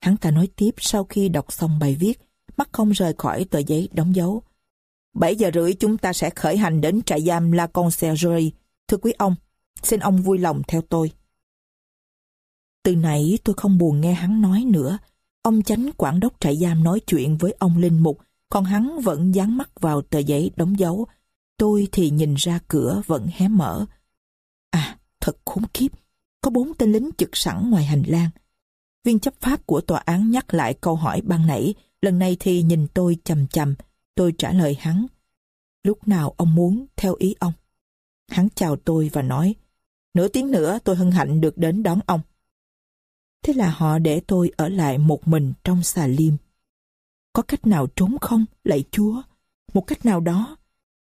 [0.01, 2.19] Hắn ta nói tiếp sau khi đọc xong bài viết,
[2.57, 4.43] mắt không rời khỏi tờ giấy đóng dấu.
[5.13, 8.49] 7 giờ rưỡi chúng ta sẽ khởi hành đến trại giam La Conciergerie.
[8.87, 9.35] Thưa quý ông,
[9.83, 11.11] xin ông vui lòng theo tôi.
[12.83, 14.97] Từ nãy tôi không buồn nghe hắn nói nữa.
[15.43, 19.35] Ông chánh quản đốc trại giam nói chuyện với ông Linh Mục, còn hắn vẫn
[19.35, 21.07] dán mắt vào tờ giấy đóng dấu.
[21.57, 23.85] Tôi thì nhìn ra cửa vẫn hé mở.
[24.69, 25.91] À, thật khốn kiếp.
[26.41, 28.29] Có bốn tên lính trực sẵn ngoài hành lang.
[29.03, 32.63] Viên chấp pháp của tòa án nhắc lại câu hỏi ban nãy, lần này thì
[32.63, 33.75] nhìn tôi chầm chầm.
[34.15, 35.05] Tôi trả lời hắn.
[35.83, 37.53] Lúc nào ông muốn, theo ý ông.
[38.29, 39.55] Hắn chào tôi và nói,
[40.13, 42.21] nửa tiếng nữa tôi hân hạnh được đến đón ông.
[43.43, 46.33] Thế là họ để tôi ở lại một mình trong xà liêm.
[47.33, 49.21] Có cách nào trốn không, lạy chúa?
[49.73, 50.57] Một cách nào đó,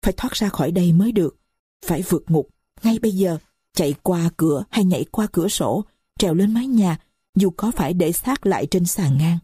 [0.02, 1.38] phải thoát ra khỏi đây mới được.
[1.86, 2.50] Phải vượt ngục,
[2.84, 3.38] ngay bây giờ,
[3.74, 5.86] chạy qua cửa hay nhảy qua cửa sổ,
[6.20, 6.98] trèo lên mái nhà,
[7.36, 9.38] dù có phải để xác lại trên sàn ngang.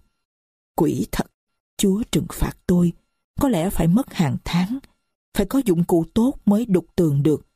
[0.75, 1.31] Quỷ thật,
[1.77, 2.93] chúa trừng phạt tôi,
[3.39, 4.79] có lẽ phải mất hàng tháng,
[5.37, 7.47] phải có dụng cụ tốt mới đục tường được.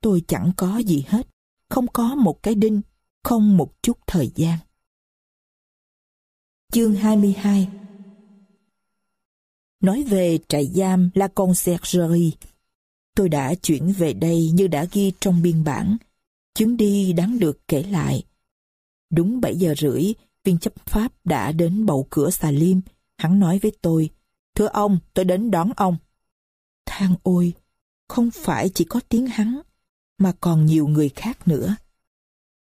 [0.00, 1.28] Tôi chẳng có gì hết,
[1.70, 2.80] không có một cái đinh,
[3.22, 4.58] không một chút thời gian.
[6.74, 7.68] Chương 22
[9.80, 12.30] Nói về trại giam La Conciergerie,
[13.16, 15.96] tôi đã chuyển về đây như đã ghi trong biên bản.
[16.54, 18.24] Chuyến đi đáng được kể lại.
[19.10, 20.14] Đúng 7 giờ rưỡi,
[20.44, 22.78] viên chấp pháp đã đến bầu cửa xà liêm.
[23.18, 24.10] Hắn nói với tôi,
[24.54, 25.96] Thưa ông, tôi đến đón ông.
[26.86, 27.52] Thang ôi,
[28.08, 29.60] không phải chỉ có tiếng hắn,
[30.18, 31.76] mà còn nhiều người khác nữa.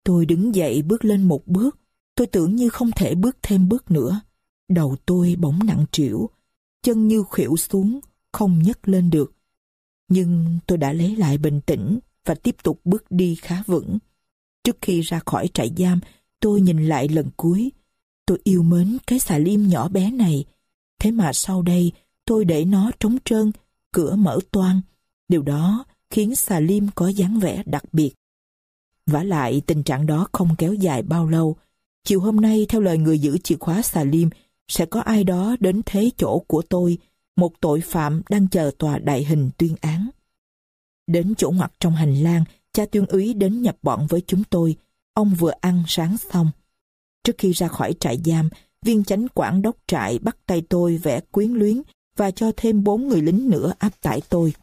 [0.05, 1.79] Tôi đứng dậy bước lên một bước,
[2.15, 4.21] tôi tưởng như không thể bước thêm bước nữa.
[4.69, 6.31] Đầu tôi bỗng nặng trĩu,
[6.83, 8.01] chân như khuỵu xuống,
[8.33, 9.33] không nhấc lên được.
[10.09, 13.99] Nhưng tôi đã lấy lại bình tĩnh và tiếp tục bước đi khá vững.
[14.65, 16.01] Trước khi ra khỏi trại giam,
[16.41, 17.73] tôi nhìn lại lần cuối.
[18.27, 20.45] Tôi yêu mến cái xà liêm nhỏ bé này.
[20.99, 21.93] Thế mà sau đây,
[22.25, 23.53] tôi để nó trống trơn,
[23.93, 24.81] cửa mở toang.
[25.29, 28.15] Điều đó khiến xà liêm có dáng vẻ đặc biệt.
[29.07, 31.57] vả lại tình trạng đó không kéo dài bao lâu.
[32.05, 34.29] Chiều hôm nay theo lời người giữ chìa khóa xà liêm
[34.69, 36.99] sẽ có ai đó đến thế chỗ của tôi,
[37.37, 40.11] một tội phạm đang chờ tòa đại hình tuyên án.
[41.07, 44.77] Đến chỗ ngoặt trong hành lang, cha tuyên úy đến nhập bọn với chúng tôi.
[45.15, 46.51] Ông vừa ăn sáng xong.
[47.25, 48.49] Trước khi ra khỏi trại giam,
[48.83, 51.83] viên chánh quản đốc trại bắt tay tôi vẽ quyến luyến
[52.17, 54.55] và cho thêm bốn người lính nữa áp tải tôi.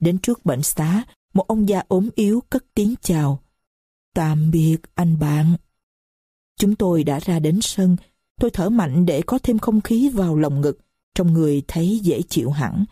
[0.00, 1.04] Đến trước bệnh xá,
[1.34, 3.42] một ông già ốm yếu cất tiếng chào.
[4.14, 5.56] Tạm biệt anh bạn.
[6.60, 7.96] Chúng tôi đã ra đến sân,
[8.40, 10.78] tôi thở mạnh để có thêm không khí vào lồng ngực,
[11.14, 12.84] trong người thấy dễ chịu hẳn.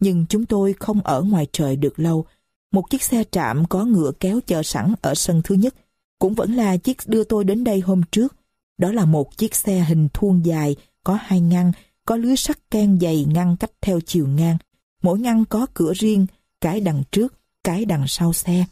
[0.00, 2.24] Nhưng chúng tôi không ở ngoài trời được lâu.
[2.72, 5.74] Một chiếc xe trạm có ngựa kéo chờ sẵn ở sân thứ nhất,
[6.18, 8.36] cũng vẫn là chiếc đưa tôi đến đây hôm trước.
[8.78, 11.72] Đó là một chiếc xe hình thuôn dài, có hai ngăn,
[12.06, 14.56] có lưới sắt can dày ngăn cách theo chiều ngang.
[15.02, 16.26] Mỗi ngăn có cửa riêng,
[16.60, 17.34] cái đằng trước,
[17.64, 18.64] cái đằng sau xe.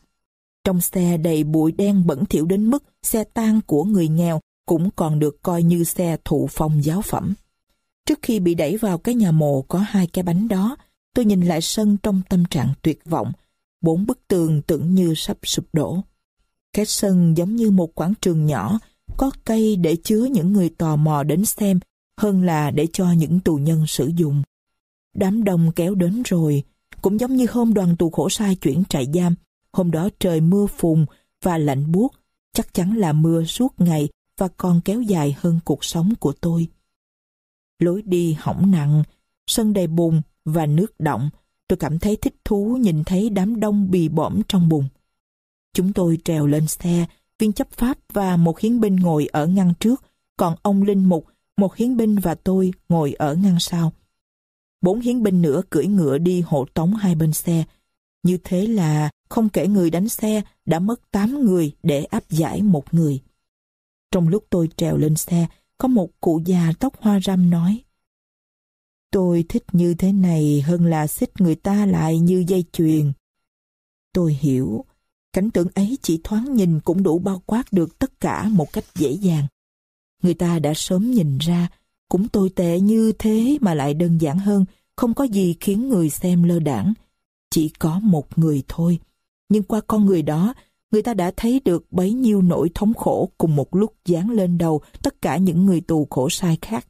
[0.64, 4.90] Trong xe đầy bụi đen bẩn thỉu đến mức xe tang của người nghèo cũng
[4.96, 7.34] còn được coi như xe thụ phong giáo phẩm.
[8.06, 10.76] Trước khi bị đẩy vào cái nhà mộ có hai cái bánh đó,
[11.14, 13.32] tôi nhìn lại sân trong tâm trạng tuyệt vọng.
[13.80, 16.00] Bốn bức tường tưởng như sắp sụp đổ.
[16.72, 18.78] Cái sân giống như một quảng trường nhỏ,
[19.16, 21.80] có cây để chứa những người tò mò đến xem
[22.20, 24.42] hơn là để cho những tù nhân sử dụng.
[25.14, 26.62] Đám đông kéo đến rồi,
[27.02, 29.34] cũng giống như hôm đoàn tù khổ sai chuyển trại giam,
[29.72, 31.06] hôm đó trời mưa phùn
[31.42, 32.14] và lạnh buốt,
[32.52, 34.08] chắc chắn là mưa suốt ngày
[34.38, 36.68] và còn kéo dài hơn cuộc sống của tôi.
[37.78, 39.02] Lối đi hỏng nặng,
[39.46, 41.30] sân đầy bùn và nước động,
[41.68, 44.88] tôi cảm thấy thích thú nhìn thấy đám đông bì bõm trong bùn.
[45.74, 47.06] Chúng tôi trèo lên xe,
[47.38, 50.04] viên chấp pháp và một hiến binh ngồi ở ngăn trước,
[50.36, 51.26] còn ông Linh Mục,
[51.56, 53.92] một hiến binh và tôi ngồi ở ngăn sau.
[54.80, 57.64] Bốn hiến binh nữa cưỡi ngựa đi hộ tống hai bên xe.
[58.22, 62.62] Như thế là không kể người đánh xe đã mất tám người để áp giải
[62.62, 63.20] một người.
[64.10, 65.46] Trong lúc tôi trèo lên xe,
[65.78, 67.82] có một cụ già tóc hoa râm nói
[69.10, 73.12] Tôi thích như thế này hơn là xích người ta lại như dây chuyền.
[74.12, 74.84] Tôi hiểu,
[75.32, 78.84] cảnh tượng ấy chỉ thoáng nhìn cũng đủ bao quát được tất cả một cách
[78.94, 79.46] dễ dàng.
[80.22, 81.68] Người ta đã sớm nhìn ra,
[82.08, 84.64] cũng tồi tệ như thế mà lại đơn giản hơn,
[84.96, 86.92] không có gì khiến người xem lơ đảng.
[87.50, 88.98] Chỉ có một người thôi.
[89.52, 90.54] Nhưng qua con người đó,
[90.90, 94.58] người ta đã thấy được bấy nhiêu nỗi thống khổ cùng một lúc dán lên
[94.58, 96.86] đầu tất cả những người tù khổ sai khác.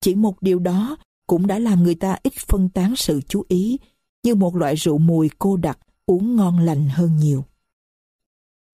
[0.00, 3.78] Chỉ một điều đó cũng đã làm người ta ít phân tán sự chú ý,
[4.24, 7.44] như một loại rượu mùi cô đặc uống ngon lành hơn nhiều.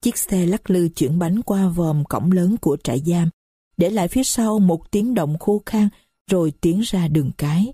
[0.02, 3.28] Chiếc xe lắc lư chuyển bánh qua vòm cổng lớn của trại giam,
[3.76, 5.88] để lại phía sau một tiếng động khô khan
[6.30, 7.72] rồi tiến ra đường cái.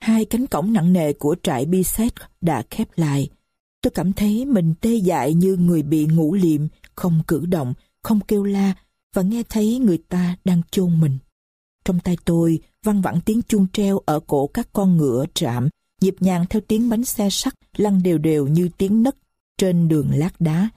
[0.00, 3.28] Hai cánh cổng nặng nề của trại Bisset đã khép lại.
[3.84, 6.60] Tôi cảm thấy mình tê dại như người bị ngủ liệm,
[6.94, 8.74] không cử động, không kêu la
[9.14, 11.18] và nghe thấy người ta đang chôn mình.
[11.84, 15.68] Trong tay tôi văng vẳng tiếng chuông treo ở cổ các con ngựa trạm,
[16.00, 19.16] nhịp nhàng theo tiếng bánh xe sắt lăn đều đều như tiếng nấc
[19.58, 20.68] trên đường lát đá.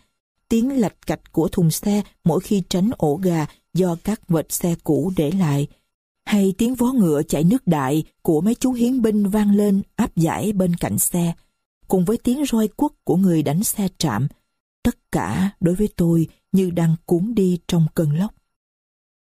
[0.49, 4.75] Tiếng lạch cạch của thùng xe mỗi khi tránh ổ gà do các vệt xe
[4.83, 5.67] cũ để lại,
[6.25, 10.15] hay tiếng vó ngựa chạy nước đại của mấy chú hiến binh vang lên áp
[10.15, 11.33] giải bên cạnh xe,
[11.87, 14.27] cùng với tiếng roi quất của người đánh xe trạm.
[14.83, 18.33] Tất cả đối với tôi như đang cuốn đi trong cơn lốc.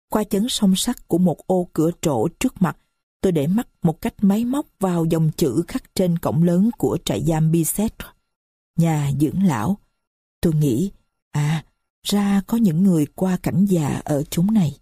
[0.10, 2.78] Qua chấn song sắt của một ô cửa trổ trước mặt,
[3.22, 6.98] tôi để mắt một cách máy móc vào dòng chữ khắc trên cổng lớn của
[7.06, 8.08] trại giam Bicetre,
[8.78, 9.78] Nhà dưỡng lão.
[10.42, 10.92] Tôi nghĩ,
[11.32, 11.66] à,
[12.04, 14.78] ra có những người qua cảnh già ở chúng này.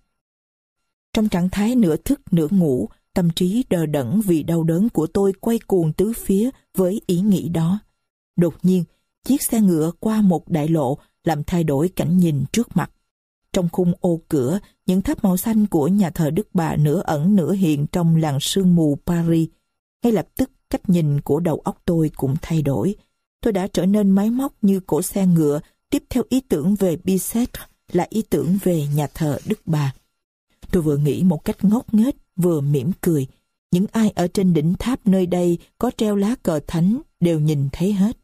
[1.13, 5.07] Trong trạng thái nửa thức nửa ngủ, tâm trí đờ đẫn vì đau đớn của
[5.07, 7.79] tôi quay cuồng tứ phía với ý nghĩ đó.
[8.35, 8.83] Đột nhiên,
[9.23, 12.91] chiếc xe ngựa qua một đại lộ làm thay đổi cảnh nhìn trước mặt.
[13.53, 17.35] Trong khung ô cửa, những tháp màu xanh của nhà thờ Đức Bà nửa ẩn
[17.35, 19.49] nửa hiện trong làng sương mù Paris.
[20.03, 22.95] Ngay lập tức cách nhìn của đầu óc tôi cũng thay đổi.
[23.41, 25.59] Tôi đã trở nên máy móc như cổ xe ngựa,
[25.89, 29.93] tiếp theo ý tưởng về Bicêtre là ý tưởng về nhà thờ Đức Bà.
[30.71, 33.27] Tôi vừa nghĩ một cách ngốc nghếch, vừa mỉm cười.
[33.73, 37.69] Những ai ở trên đỉnh tháp nơi đây có treo lá cờ thánh đều nhìn
[37.71, 38.17] thấy hết.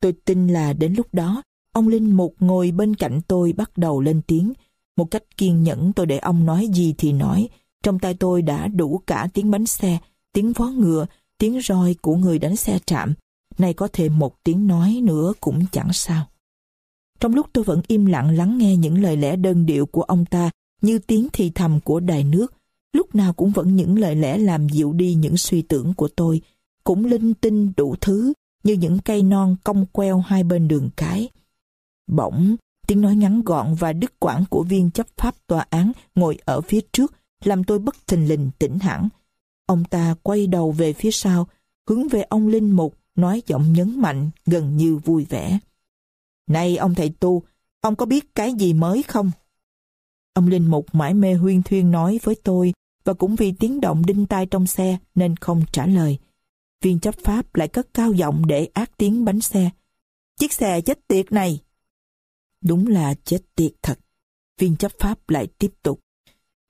[0.00, 1.42] Tôi tin là đến lúc đó,
[1.72, 4.52] ông Linh Mục ngồi bên cạnh tôi bắt đầu lên tiếng.
[4.96, 7.48] Một cách kiên nhẫn tôi để ông nói gì thì nói.
[7.82, 9.98] Trong tay tôi đã đủ cả tiếng bánh xe,
[10.32, 11.06] tiếng vó ngựa,
[11.38, 13.14] tiếng roi của người đánh xe trạm.
[13.58, 16.26] Nay có thêm một tiếng nói nữa cũng chẳng sao.
[17.20, 20.24] Trong lúc tôi vẫn im lặng lắng nghe những lời lẽ đơn điệu của ông
[20.24, 20.50] ta
[20.82, 22.54] như tiếng thì thầm của đài nước,
[22.92, 26.40] lúc nào cũng vẫn những lời lẽ làm dịu đi những suy tưởng của tôi,
[26.84, 31.28] cũng linh tinh đủ thứ như những cây non cong queo hai bên đường cái.
[32.06, 32.56] Bỗng,
[32.86, 36.60] tiếng nói ngắn gọn và đứt quãng của viên chấp pháp tòa án ngồi ở
[36.60, 37.12] phía trước
[37.44, 39.08] làm tôi bất thình lình tỉnh hẳn.
[39.66, 41.46] Ông ta quay đầu về phía sau,
[41.88, 45.58] hướng về ông Linh Mục, nói giọng nhấn mạnh, gần như vui vẻ.
[46.46, 47.42] Này ông thầy tu,
[47.80, 49.30] ông có biết cái gì mới không?
[50.34, 52.72] Ông Linh Mục mãi mê huyên thuyên nói với tôi
[53.04, 56.18] và cũng vì tiếng động đinh tai trong xe nên không trả lời.
[56.82, 59.70] Viên chấp pháp lại cất cao giọng để ác tiếng bánh xe.
[60.40, 61.60] Chiếc xe chết tiệt này!
[62.64, 63.98] Đúng là chết tiệt thật.
[64.58, 66.00] Viên chấp pháp lại tiếp tục.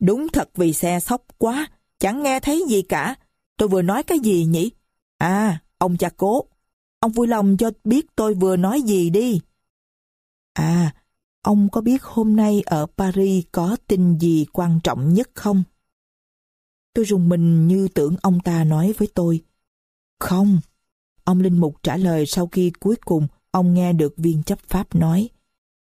[0.00, 3.16] Đúng thật vì xe sốc quá, chẳng nghe thấy gì cả.
[3.56, 4.70] Tôi vừa nói cái gì nhỉ?
[5.18, 6.44] À, ông cha cố.
[7.00, 9.40] Ông vui lòng cho biết tôi vừa nói gì đi.
[10.52, 10.94] À,
[11.42, 15.62] ông có biết hôm nay ở Paris có tin gì quan trọng nhất không?
[16.94, 19.40] Tôi rùng mình như tưởng ông ta nói với tôi.
[20.20, 20.60] Không.
[21.24, 24.94] Ông Linh Mục trả lời sau khi cuối cùng ông nghe được viên chấp pháp
[24.94, 25.28] nói.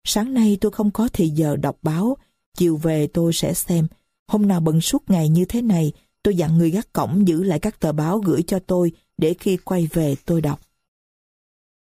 [0.04, 2.18] Sáng nay tôi không có thì giờ đọc báo,
[2.58, 3.88] chiều về tôi sẽ xem.
[4.28, 5.92] Hôm nào bận suốt ngày như thế này,
[6.24, 9.58] tôi dặn người gác cổng giữ lại các tờ báo gửi cho tôi để khi
[9.58, 10.62] quay về tôi đọc.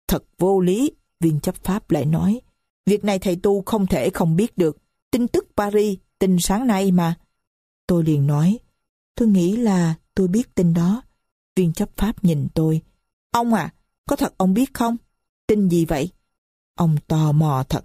[0.09, 2.41] Thật vô lý, viên chấp pháp lại nói.
[2.87, 4.77] Việc này thầy tu không thể không biết được.
[5.11, 7.15] Tin tức Paris, tin sáng nay mà.
[7.87, 8.59] Tôi liền nói,
[9.19, 11.03] tôi nghĩ là tôi biết tin đó.
[11.57, 12.83] Viên chấp pháp nhìn tôi.
[13.31, 13.75] Ông à,
[14.09, 14.97] có thật ông biết không?
[15.47, 16.11] Tin gì vậy?
[16.75, 17.85] Ông tò mò thật.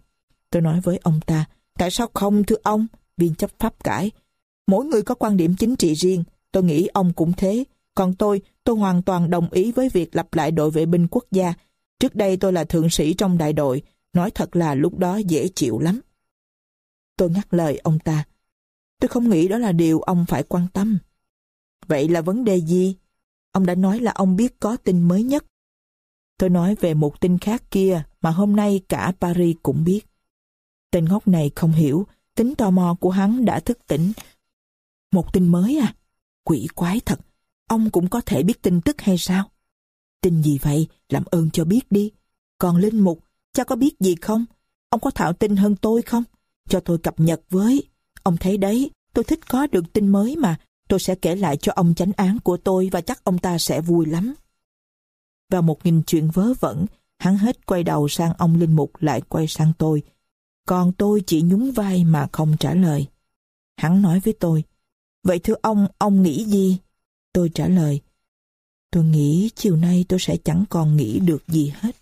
[0.50, 1.46] Tôi nói với ông ta,
[1.78, 2.88] tại sao không thưa ông?
[3.18, 4.12] Viên chấp pháp cãi.
[4.68, 7.64] Mỗi người có quan điểm chính trị riêng, tôi nghĩ ông cũng thế.
[7.96, 11.26] Còn tôi, tôi hoàn toàn đồng ý với việc lập lại đội vệ binh quốc
[11.32, 11.54] gia.
[12.00, 13.82] Trước đây tôi là thượng sĩ trong đại đội,
[14.14, 16.02] nói thật là lúc đó dễ chịu lắm.
[17.18, 18.24] Tôi ngắt lời ông ta.
[19.00, 20.98] Tôi không nghĩ đó là điều ông phải quan tâm.
[21.88, 22.96] Vậy là vấn đề gì?
[23.52, 25.46] Ông đã nói là ông biết có tin mới nhất.
[26.38, 30.02] Tôi nói về một tin khác kia mà hôm nay cả Paris cũng biết.
[30.92, 34.14] Tên ngốc này không hiểu, tính tò mò của hắn đã thức tỉnh.
[35.12, 35.96] Một tin mới à?
[36.44, 37.20] Quỷ quái thật,
[37.68, 39.50] ông cũng có thể biết tin tức hay sao?
[40.22, 40.88] Tin gì vậy?
[41.10, 42.12] Làm ơn cho biết đi.
[42.58, 43.20] Còn Linh Mục,
[43.54, 44.46] cha có biết gì không?
[44.90, 46.24] Ông có thạo tin hơn tôi không?
[46.70, 47.84] Cho tôi cập nhật với.
[48.24, 50.60] Ông thấy đấy, tôi thích có được tin mới mà.
[50.88, 53.82] Tôi sẽ kể lại cho ông chánh án của tôi và chắc ông ta sẽ
[53.82, 54.34] vui lắm.
[55.50, 56.86] Và một nghìn chuyện vớ vẩn,
[57.20, 60.04] hắn hết quay đầu sang ông Linh Mục lại quay sang tôi.
[60.68, 63.08] Còn tôi chỉ nhún vai mà không trả lời.
[63.78, 64.64] Hắn nói với tôi,
[65.24, 66.78] Vậy thưa ông, ông nghĩ gì?
[67.34, 68.02] Tôi trả lời,
[68.94, 71.96] Tôi nghĩ chiều nay tôi sẽ chẳng còn nghĩ được gì hết.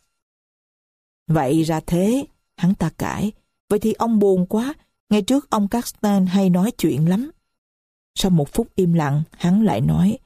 [1.28, 2.26] Vậy ra thế,
[2.58, 3.32] hắn ta cãi.
[3.70, 4.74] Vậy thì ông buồn quá,
[5.10, 7.32] ngày trước ông Castan hay nói chuyện lắm.
[8.16, 10.18] Sau một phút im lặng, hắn lại nói,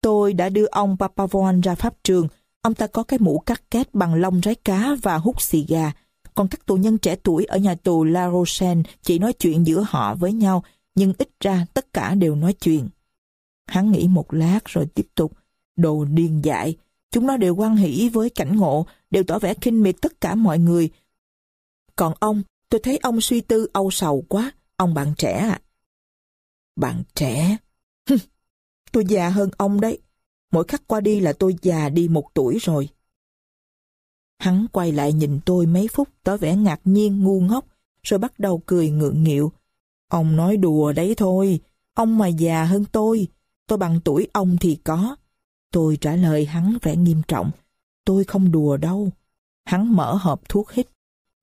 [0.00, 2.28] Tôi đã đưa ông Papavon ra pháp trường,
[2.62, 5.92] ông ta có cái mũ cắt két bằng lông rái cá và hút xì gà.
[6.34, 9.84] Còn các tù nhân trẻ tuổi ở nhà tù La Rochelle chỉ nói chuyện giữa
[9.88, 10.64] họ với nhau,
[10.94, 12.88] nhưng ít ra tất cả đều nói chuyện.
[13.66, 15.32] Hắn nghĩ một lát rồi tiếp tục,
[15.76, 16.76] đồ điên dại,
[17.10, 20.34] chúng nó đều quan hỷ với cảnh ngộ, đều tỏ vẻ khinh miệt tất cả
[20.34, 20.90] mọi người.
[21.96, 25.60] Còn ông, tôi thấy ông suy tư âu sầu quá, ông bạn trẻ à.
[26.78, 27.56] Bạn trẻ?
[28.92, 29.98] tôi già hơn ông đấy.
[30.52, 32.88] Mỗi khắc qua đi là tôi già đi một tuổi rồi.
[34.38, 37.64] Hắn quay lại nhìn tôi mấy phút tỏ vẻ ngạc nhiên ngu ngốc,
[38.02, 39.52] rồi bắt đầu cười ngượng nghịu.
[40.08, 41.60] Ông nói đùa đấy thôi,
[41.94, 43.28] ông mà già hơn tôi,
[43.66, 45.16] tôi bằng tuổi ông thì có.
[45.72, 47.50] Tôi trả lời hắn vẻ nghiêm trọng.
[48.04, 49.10] Tôi không đùa đâu.
[49.64, 50.86] Hắn mở hộp thuốc hít.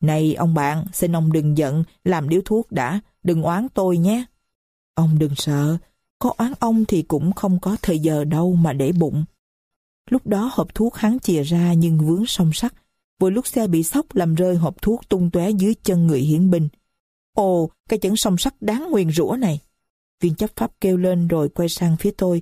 [0.01, 4.25] Này ông bạn, xin ông đừng giận, làm điếu thuốc đã, đừng oán tôi nhé.
[4.95, 5.77] Ông đừng sợ,
[6.19, 9.25] có oán ông thì cũng không có thời giờ đâu mà để bụng.
[10.09, 12.73] Lúc đó hộp thuốc hắn chìa ra nhưng vướng song sắt.
[13.19, 16.49] vừa lúc xe bị sốc làm rơi hộp thuốc tung tóe dưới chân người hiển
[16.49, 16.69] binh.
[17.33, 19.59] Ồ, cái chấn song sắt đáng nguyền rủa này.
[20.21, 22.41] Viên chấp pháp kêu lên rồi quay sang phía tôi.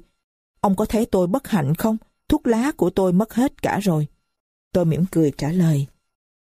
[0.61, 1.97] Ông có thấy tôi bất hạnh không?
[2.29, 4.07] Thuốc lá của tôi mất hết cả rồi.
[4.71, 5.87] Tôi mỉm cười trả lời.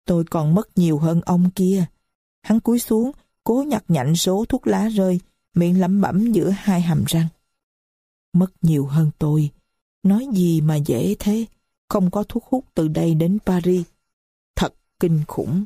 [0.06, 1.84] Tôi còn mất nhiều hơn ông kia.
[2.42, 3.10] Hắn cúi xuống,
[3.44, 5.20] cố nhặt nhạnh số thuốc lá rơi,
[5.54, 7.26] miệng lẩm bẩm giữa hai hàm răng.
[8.32, 9.50] Mất nhiều hơn tôi.
[10.02, 11.46] Nói gì mà dễ thế?
[11.88, 13.86] Không có thuốc hút từ đây đến Paris.
[14.56, 15.64] Thật kinh khủng.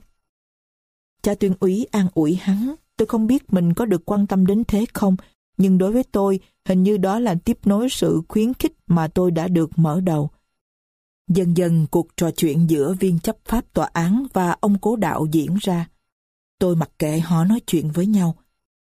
[1.22, 2.74] Cha tuyên úy an ủi hắn.
[2.96, 5.16] Tôi không biết mình có được quan tâm đến thế không,
[5.56, 9.30] nhưng đối với tôi, hình như đó là tiếp nối sự khuyến khích mà tôi
[9.30, 10.30] đã được mở đầu.
[11.28, 15.26] Dần dần cuộc trò chuyện giữa viên chấp pháp tòa án và ông cố đạo
[15.32, 15.88] diễn ra.
[16.58, 18.36] Tôi mặc kệ họ nói chuyện với nhau,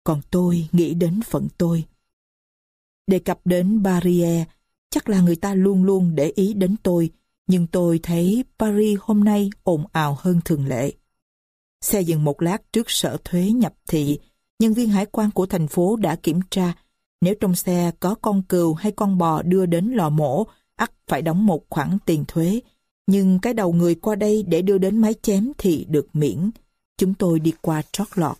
[0.06, 1.84] còn tôi nghĩ đến phận tôi.
[3.06, 4.46] Đề cập đến Barrier,
[4.90, 7.10] chắc là người ta luôn luôn để ý đến tôi,
[7.46, 10.92] nhưng tôi thấy Paris hôm nay ồn ào hơn thường lệ.
[11.80, 14.18] Xe dừng một lát trước sở thuế nhập thị,
[14.58, 16.74] nhân viên hải quan của thành phố đã kiểm tra
[17.20, 20.46] nếu trong xe có con cừu hay con bò đưa đến lò mổ,
[20.76, 22.60] ắt phải đóng một khoản tiền thuế.
[23.06, 26.50] Nhưng cái đầu người qua đây để đưa đến máy chém thì được miễn.
[26.98, 28.36] Chúng tôi đi qua trót lọt.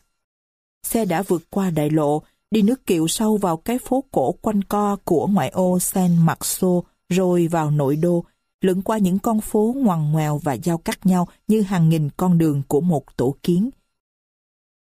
[0.87, 4.65] Xe đã vượt qua đại lộ, đi nước kiệu sâu vào cái phố cổ quanh
[4.65, 8.25] co của ngoại ô San Marco, rồi vào nội đô,
[8.61, 12.39] lượn qua những con phố ngoằn ngoèo và giao cắt nhau như hàng nghìn con
[12.39, 13.71] đường của một tổ kiến.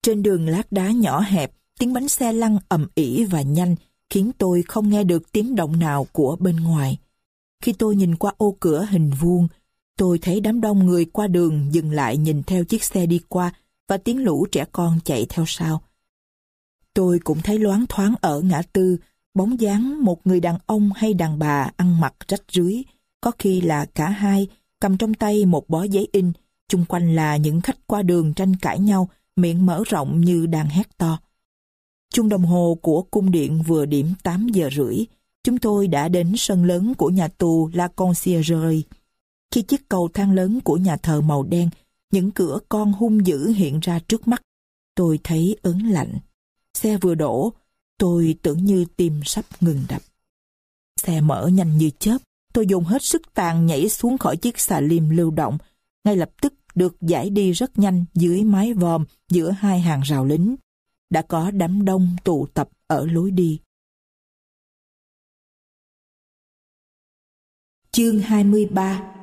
[0.04, 3.76] Trên đường lát đá nhỏ hẹp, tiếng bánh xe lăn ầm ỉ và nhanh,
[4.10, 6.98] khiến tôi không nghe được tiếng động nào của bên ngoài.
[7.64, 9.48] Khi tôi nhìn qua ô cửa hình vuông,
[9.98, 13.54] tôi thấy đám đông người qua đường dừng lại nhìn theo chiếc xe đi qua
[13.88, 15.82] và tiếng lũ trẻ con chạy theo sau.
[16.94, 18.98] Tôi cũng thấy loáng thoáng ở ngã tư,
[19.34, 22.84] bóng dáng một người đàn ông hay đàn bà ăn mặc rách rưới,
[23.22, 24.48] có khi là cả hai,
[24.80, 26.32] cầm trong tay một bó giấy in,
[26.70, 30.70] chung quanh là những khách qua đường tranh cãi nhau, miệng mở rộng như đang
[30.70, 31.20] hét to.
[32.14, 35.06] Chung đồng hồ của cung điện vừa điểm 8 giờ rưỡi,
[35.44, 38.82] chúng tôi đã đến sân lớn của nhà tù La Conciergerie.
[39.52, 41.70] Khi chiếc cầu thang lớn của nhà thờ màu đen,
[42.12, 44.42] những cửa con hung dữ hiện ra trước mắt,
[44.96, 46.20] tôi thấy ớn lạnh.
[46.82, 47.54] Xe vừa đổ,
[47.98, 50.02] tôi tưởng như tim sắp ngừng đập.
[51.02, 52.18] Xe mở nhanh như chớp,
[52.54, 55.58] tôi dùng hết sức tàn nhảy xuống khỏi chiếc xà lim lưu động,
[56.04, 60.26] ngay lập tức được giải đi rất nhanh dưới mái vòm giữa hai hàng rào
[60.26, 60.56] lính.
[61.10, 63.60] Đã có đám đông tụ tập ở lối đi.
[67.92, 69.14] Chương 23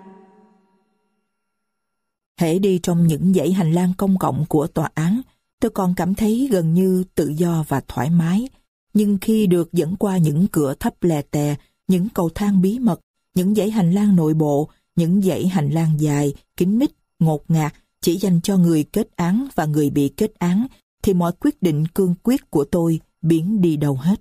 [2.41, 5.23] Hễ đi trong những dãy hành lang công cộng của tòa án,
[5.61, 8.49] tôi còn cảm thấy gần như tự do và thoải mái.
[8.95, 11.57] Nhưng khi được dẫn qua những cửa thấp lè tè,
[11.89, 13.01] những cầu thang bí mật,
[13.35, 17.75] những dãy hành lang nội bộ, những dãy hành lang dài, kín mít, ngột ngạt,
[18.01, 20.67] chỉ dành cho người kết án và người bị kết án,
[21.03, 24.21] thì mọi quyết định cương quyết của tôi biến đi đâu hết.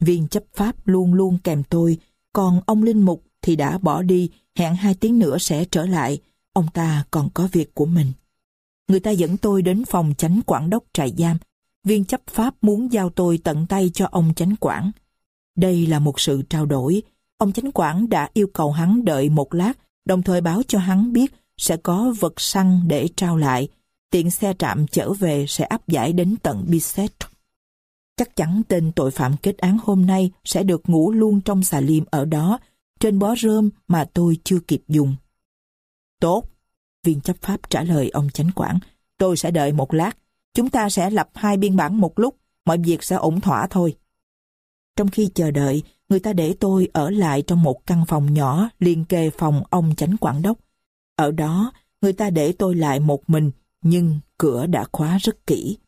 [0.00, 1.98] Viên chấp pháp luôn luôn kèm tôi,
[2.32, 6.18] còn ông Linh Mục thì đã bỏ đi, hẹn hai tiếng nữa sẽ trở lại,
[6.52, 8.12] ông ta còn có việc của mình.
[8.88, 11.36] Người ta dẫn tôi đến phòng chánh quản đốc trại giam.
[11.84, 14.90] Viên chấp pháp muốn giao tôi tận tay cho ông chánh quản.
[15.56, 17.02] Đây là một sự trao đổi.
[17.38, 19.72] Ông chánh quản đã yêu cầu hắn đợi một lát,
[20.04, 23.68] đồng thời báo cho hắn biết sẽ có vật săn để trao lại.
[24.10, 27.12] Tiện xe trạm trở về sẽ áp giải đến tận Bisset.
[28.16, 31.80] Chắc chắn tên tội phạm kết án hôm nay sẽ được ngủ luôn trong xà
[31.80, 32.58] liêm ở đó,
[33.00, 35.16] trên bó rơm mà tôi chưa kịp dùng.
[36.20, 36.44] Tốt,
[37.04, 38.78] viên chấp pháp trả lời ông chánh quản.
[39.18, 40.16] Tôi sẽ đợi một lát.
[40.54, 43.96] Chúng ta sẽ lập hai biên bản một lúc, mọi việc sẽ ổn thỏa thôi.
[44.96, 48.68] Trong khi chờ đợi, người ta để tôi ở lại trong một căn phòng nhỏ
[48.78, 50.58] liên kề phòng ông chánh quản đốc.
[51.16, 53.50] Ở đó, người ta để tôi lại một mình,
[53.82, 55.78] nhưng cửa đã khóa rất kỹ.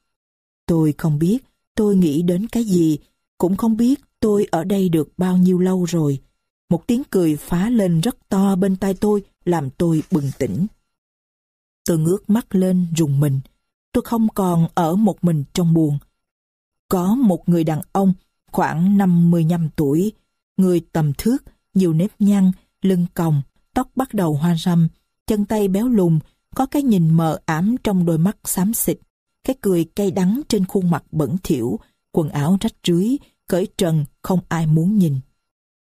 [0.67, 1.39] Tôi không biết
[1.75, 2.99] tôi nghĩ đến cái gì,
[3.39, 6.19] cũng không biết tôi ở đây được bao nhiêu lâu rồi.
[6.71, 10.67] Một tiếng cười phá lên rất to bên tai tôi làm tôi bừng tỉnh.
[11.87, 13.41] Tôi ngước mắt lên rùng mình.
[13.93, 15.99] Tôi không còn ở một mình trong buồn.
[16.89, 18.13] Có một người đàn ông
[18.53, 20.13] khoảng 55 tuổi,
[20.57, 21.39] người tầm thước,
[21.75, 22.53] nhiều nếp nhăn,
[22.83, 23.43] lưng còng,
[23.75, 24.89] tóc bắt đầu hoa râm,
[25.27, 26.19] chân tay béo lùn,
[26.55, 28.99] có cái nhìn mờ ám trong đôi mắt xám xịt,
[29.45, 31.81] cái cười cay đắng trên khuôn mặt bẩn thỉu,
[32.13, 35.21] quần áo rách rưới, cởi trần không ai muốn nhìn.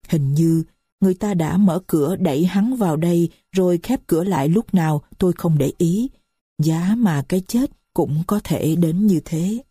[0.07, 0.63] Hình như
[0.99, 5.01] người ta đã mở cửa đẩy hắn vào đây rồi khép cửa lại lúc nào
[5.17, 6.09] tôi không để ý.
[6.57, 9.63] Giá mà cái chết cũng có thể đến như thế.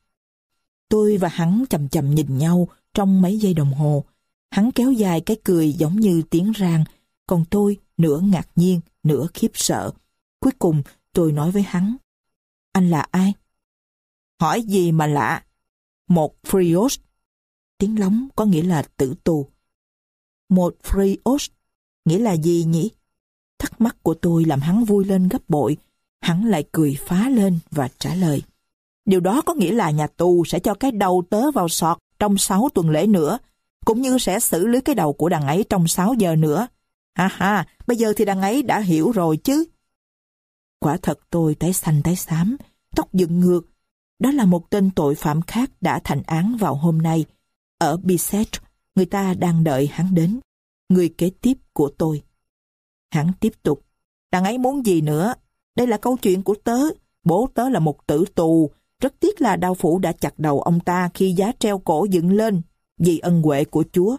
[0.88, 4.04] Tôi và hắn chầm chầm nhìn nhau trong mấy giây đồng hồ.
[4.50, 6.84] Hắn kéo dài cái cười giống như tiếng rang,
[7.26, 9.90] còn tôi nửa ngạc nhiên, nửa khiếp sợ.
[10.40, 10.82] Cuối cùng
[11.12, 11.96] tôi nói với hắn,
[12.72, 13.32] anh là ai?
[14.40, 15.44] Hỏi gì mà lạ?
[16.08, 16.98] Một Frios.
[17.78, 19.48] Tiếng lóng có nghĩa là tử tù.
[20.48, 21.48] Một Frios
[22.04, 22.90] nghĩa là gì nhỉ?
[23.58, 25.76] Thắc mắc của tôi làm hắn vui lên gấp bội.
[26.20, 28.42] Hắn lại cười phá lên và trả lời.
[29.04, 32.38] Điều đó có nghĩa là nhà tù sẽ cho cái đầu tớ vào sọt trong
[32.38, 33.38] 6 tuần lễ nữa,
[33.84, 36.66] cũng như sẽ xử lý cái đầu của đằng ấy trong 6 giờ nữa.
[37.14, 39.64] Ha ha, bây giờ thì đằng ấy đã hiểu rồi chứ.
[40.78, 42.56] Quả thật tôi tái xanh tái xám,
[42.96, 43.60] tóc dựng ngược.
[44.18, 47.24] Đó là một tên tội phạm khác đã thành án vào hôm nay.
[47.78, 48.48] Ở Bisset,
[48.94, 50.40] người ta đang đợi hắn đến.
[50.88, 52.22] Người kế tiếp của tôi.
[53.10, 53.84] Hắn tiếp tục.
[54.32, 55.34] Đằng ấy muốn gì nữa?
[55.76, 56.78] Đây là câu chuyện của tớ.
[57.24, 58.70] Bố tớ là một tử tù.
[59.00, 62.32] Rất tiếc là đao phủ đã chặt đầu ông ta khi giá treo cổ dựng
[62.32, 62.62] lên.
[62.98, 64.16] Vì ân huệ của Chúa.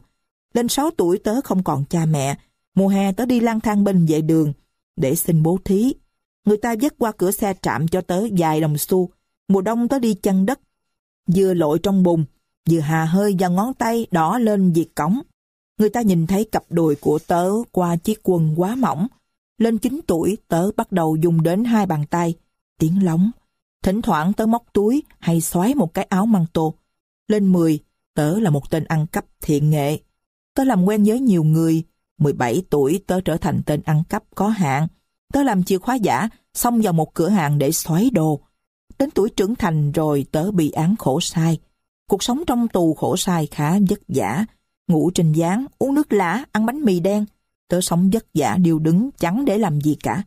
[0.54, 2.38] Lên 6 tuổi tớ không còn cha mẹ.
[2.76, 4.54] Mùa hè tớ đi lang thang bên vệ đường
[4.96, 5.94] để xin bố thí.
[6.46, 9.10] Người ta dắt qua cửa xe trạm cho tớ vài đồng xu.
[9.48, 10.60] Mùa đông tớ đi chân đất.
[11.36, 12.26] Vừa lội trong bùn,
[12.70, 15.22] vừa hà hơi và ngón tay đỏ lên diệt cống.
[15.78, 19.08] Người ta nhìn thấy cặp đùi của tớ qua chiếc quần quá mỏng.
[19.58, 22.34] Lên 9 tuổi, tớ bắt đầu dùng đến hai bàn tay,
[22.80, 23.32] tiếng lóng.
[23.84, 26.74] Thỉnh thoảng tớ móc túi hay xoáy một cái áo măng tô.
[27.28, 27.80] Lên 10,
[28.14, 30.00] tớ là một tên ăn cắp thiện nghệ.
[30.54, 31.84] Tớ làm quen với nhiều người.
[32.18, 34.88] 17 tuổi tớ trở thành tên ăn cắp có hạn.
[35.34, 38.40] Tớ làm chìa khóa giả, xong vào một cửa hàng để xoáy đồ.
[39.00, 41.60] Đến tuổi trưởng thành rồi tớ bị án khổ sai.
[42.08, 44.46] Cuộc sống trong tù khổ sai khá vất vả.
[44.88, 47.26] Ngủ trên gián, uống nước lã, ăn bánh mì đen.
[47.68, 50.24] Tớ sống vất vả điều đứng, chẳng để làm gì cả.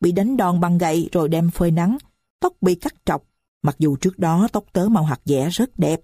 [0.00, 1.98] Bị đánh đòn bằng gậy rồi đem phơi nắng.
[2.40, 3.22] Tóc bị cắt trọc.
[3.62, 6.00] Mặc dù trước đó tóc tớ màu hạt dẻ rất đẹp.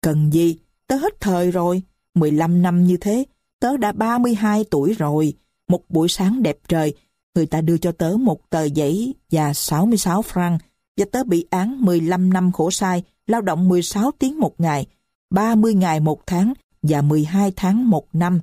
[0.00, 0.58] Cần gì?
[0.86, 1.82] Tớ hết thời rồi.
[2.14, 3.24] 15 năm như thế,
[3.60, 5.34] tớ đã 32 tuổi rồi.
[5.68, 6.94] Một buổi sáng đẹp trời,
[7.34, 10.58] người ta đưa cho tớ một tờ giấy và 66 franc
[10.96, 14.86] và tớ bị án 15 năm khổ sai, lao động 16 tiếng một ngày,
[15.30, 16.52] 30 ngày một tháng
[16.82, 18.40] và 12 tháng một năm.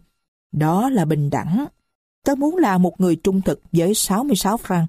[0.51, 1.65] Đó là bình đẳng.
[2.25, 4.85] Tớ muốn là một người trung thực với 66 franc.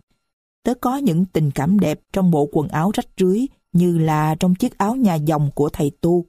[0.62, 4.54] Tớ có những tình cảm đẹp trong bộ quần áo rách rưới như là trong
[4.54, 6.24] chiếc áo nhà dòng của thầy tu.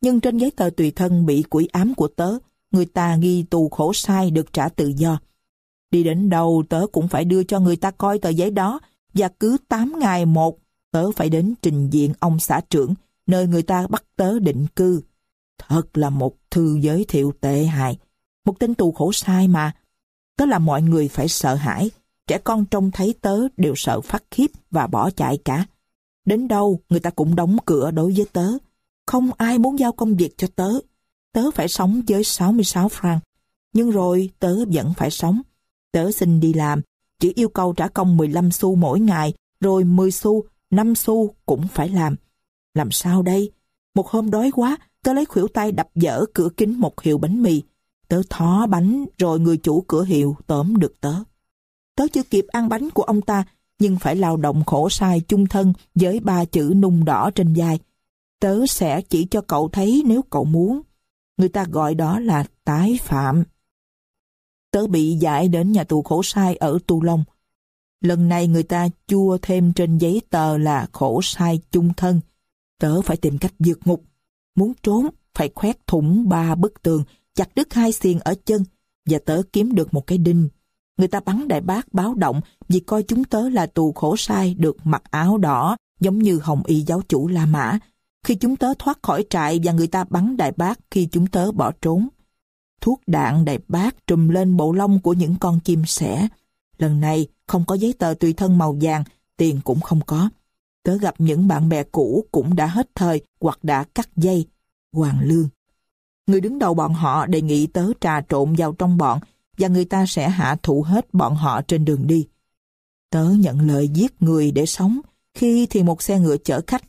[0.00, 2.38] Nhưng trên giấy tờ tùy thân bị quỷ ám của tớ,
[2.70, 5.20] người ta ghi tù khổ sai được trả tự do.
[5.90, 8.80] Đi đến đâu tớ cũng phải đưa cho người ta coi tờ giấy đó
[9.14, 10.58] và cứ 8 ngày một
[10.96, 12.94] tớ phải đến trình diện ông xã trưởng
[13.26, 15.02] nơi người ta bắt tớ định cư.
[15.58, 17.98] Thật là một thư giới thiệu tệ hại.
[18.44, 19.72] Một tên tù khổ sai mà.
[20.36, 21.90] Tớ là mọi người phải sợ hãi.
[22.26, 25.66] Trẻ con trông thấy tớ đều sợ phát khiếp và bỏ chạy cả.
[26.24, 28.48] Đến đâu người ta cũng đóng cửa đối với tớ.
[29.06, 30.70] Không ai muốn giao công việc cho tớ.
[31.32, 33.18] Tớ phải sống với 66 franc.
[33.72, 35.42] Nhưng rồi tớ vẫn phải sống.
[35.92, 36.80] Tớ xin đi làm,
[37.20, 41.68] chỉ yêu cầu trả công 15 xu mỗi ngày, rồi 10 xu, 5 xu cũng
[41.68, 42.16] phải làm.
[42.74, 43.50] Làm sao đây?
[43.94, 47.42] Một hôm đói quá, tớ lấy khuỷu tay đập dở cửa kính một hiệu bánh
[47.42, 47.62] mì.
[48.08, 51.14] Tớ thó bánh, rồi người chủ cửa hiệu tóm được tớ.
[51.96, 53.44] Tớ chưa kịp ăn bánh của ông ta,
[53.78, 57.78] nhưng phải lao động khổ sai chung thân với ba chữ nung đỏ trên vai.
[58.40, 60.82] Tớ sẽ chỉ cho cậu thấy nếu cậu muốn.
[61.36, 63.44] Người ta gọi đó là tái phạm
[64.76, 67.24] tớ bị giải đến nhà tù khổ sai ở Tu Long.
[68.06, 72.20] Lần này người ta chua thêm trên giấy tờ là khổ sai chung thân.
[72.78, 74.02] Tớ phải tìm cách vượt ngục.
[74.56, 77.04] Muốn trốn, phải khoét thủng ba bức tường,
[77.34, 78.64] chặt đứt hai xiên ở chân,
[79.06, 80.48] và tớ kiếm được một cái đinh.
[80.98, 84.54] Người ta bắn đại bác báo động vì coi chúng tớ là tù khổ sai
[84.58, 87.78] được mặc áo đỏ, giống như hồng y giáo chủ La Mã.
[88.24, 91.52] Khi chúng tớ thoát khỏi trại và người ta bắn đại bác khi chúng tớ
[91.52, 92.08] bỏ trốn.
[92.80, 96.28] Thuốc đạn đại bác trùm lên bộ lông của những con chim sẻ.
[96.78, 99.04] Lần này không có giấy tờ tùy thân màu vàng,
[99.36, 100.30] tiền cũng không có.
[100.82, 104.46] Tớ gặp những bạn bè cũ cũng đã hết thời hoặc đã cắt dây.
[104.92, 105.48] Hoàng Lương.
[106.26, 109.20] Người đứng đầu bọn họ đề nghị tớ trà trộn vào trong bọn
[109.58, 112.26] và người ta sẽ hạ thủ hết bọn họ trên đường đi.
[113.10, 115.00] Tớ nhận lời giết người để sống,
[115.34, 116.82] khi thì một xe ngựa chở khách,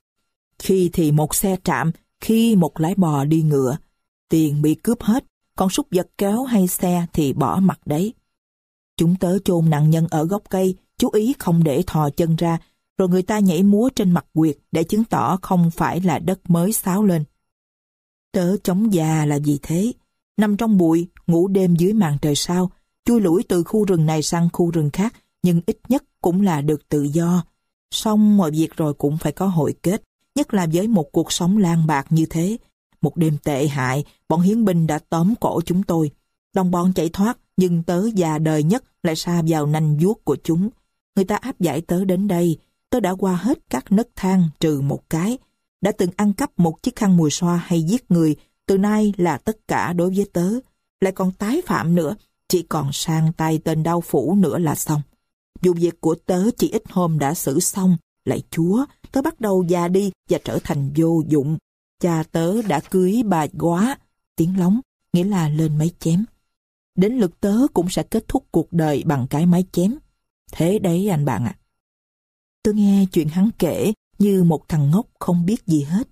[0.59, 1.91] khi thì một xe trạm,
[2.21, 3.77] khi một lái bò đi ngựa.
[4.29, 8.13] Tiền bị cướp hết, còn súc vật kéo hay xe thì bỏ mặt đấy.
[8.97, 12.59] Chúng tớ chôn nạn nhân ở gốc cây, chú ý không để thò chân ra,
[12.97, 16.49] rồi người ta nhảy múa trên mặt quyệt để chứng tỏ không phải là đất
[16.49, 17.23] mới xáo lên.
[18.31, 19.93] Tớ chống già là gì thế?
[20.37, 22.71] Nằm trong bụi, ngủ đêm dưới màn trời sao,
[23.05, 25.13] chui lủi từ khu rừng này sang khu rừng khác,
[25.43, 27.43] nhưng ít nhất cũng là được tự do.
[27.91, 30.03] Xong mọi việc rồi cũng phải có hội kết,
[30.35, 32.57] nhất là với một cuộc sống lang bạc như thế,
[33.01, 36.11] một đêm tệ hại, bọn hiến binh đã tóm cổ chúng tôi.
[36.53, 40.37] Đồng bọn chạy thoát, nhưng tớ già đời nhất lại xa vào nanh vuốt của
[40.43, 40.69] chúng.
[41.15, 42.57] Người ta áp giải tớ đến đây,
[42.89, 45.37] tớ đã qua hết các nấc thang trừ một cái.
[45.81, 48.35] Đã từng ăn cắp một chiếc khăn mùi xoa hay giết người,
[48.65, 50.49] từ nay là tất cả đối với tớ.
[51.01, 52.15] Lại còn tái phạm nữa,
[52.47, 55.01] chỉ còn sang tay tên đau phủ nữa là xong.
[55.61, 59.63] Dù việc của tớ chỉ ít hôm đã xử xong, lại chúa, tớ bắt đầu
[59.67, 61.57] già đi và trở thành vô dụng.
[62.01, 63.97] Cha tớ đã cưới bà quá,
[64.35, 64.79] tiếng lóng,
[65.13, 66.25] nghĩa là lên mấy chém.
[66.97, 69.95] Đến lượt tớ cũng sẽ kết thúc cuộc đời bằng cái máy chém.
[70.51, 71.55] Thế đấy anh bạn ạ.
[72.63, 76.07] Tôi nghe chuyện hắn kể như một thằng ngốc không biết gì hết.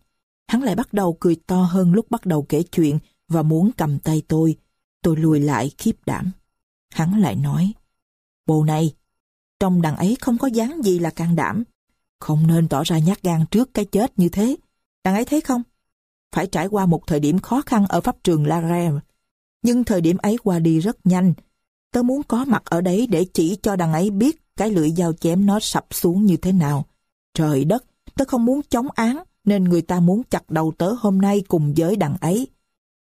[0.47, 3.99] Hắn lại bắt đầu cười to hơn lúc bắt đầu kể chuyện và muốn cầm
[3.99, 4.57] tay tôi.
[5.01, 6.31] Tôi lùi lại khiếp đảm.
[6.93, 7.73] Hắn lại nói,
[8.45, 8.93] Bồ này,
[9.59, 11.63] trong đằng ấy không có dáng gì là can đảm.
[12.19, 14.55] Không nên tỏ ra nhát gan trước cái chết như thế.
[15.03, 15.63] Đằng ấy thấy không?
[16.35, 18.99] Phải trải qua một thời điểm khó khăn ở pháp trường La Rêve.
[19.65, 21.33] Nhưng thời điểm ấy qua đi rất nhanh.
[21.91, 25.13] Tớ muốn có mặt ở đấy để chỉ cho đằng ấy biết cái lưỡi dao
[25.13, 26.85] chém nó sập xuống như thế nào.
[27.33, 27.83] Trời đất,
[28.15, 31.73] tớ không muốn chống án, nên người ta muốn chặt đầu tớ hôm nay cùng
[31.77, 32.47] với đằng ấy.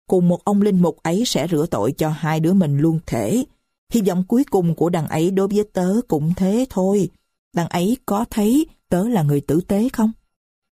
[0.08, 3.44] Cùng một ông linh mục ấy sẽ rửa tội cho hai đứa mình luôn thể.
[3.92, 7.10] Hy vọng cuối cùng của đằng ấy đối với tớ cũng thế thôi.
[7.52, 10.12] Đằng ấy có thấy tớ là người tử tế không?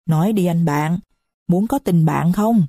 [0.05, 0.99] Nói đi anh bạn,
[1.47, 2.65] muốn có tình bạn không?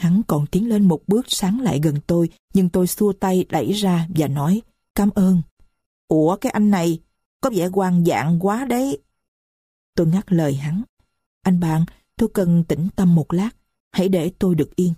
[0.00, 3.72] Hắn còn tiến lên một bước sáng lại gần tôi, nhưng tôi xua tay đẩy
[3.72, 4.62] ra và nói,
[4.94, 5.42] cảm ơn.
[6.08, 6.98] Ủa cái anh này,
[7.40, 8.98] có vẻ quan dạng quá đấy.
[9.96, 10.82] Tôi ngắt lời hắn.
[11.42, 11.84] Anh bạn,
[12.16, 13.50] tôi cần tĩnh tâm một lát,
[13.92, 14.94] hãy để tôi được yên.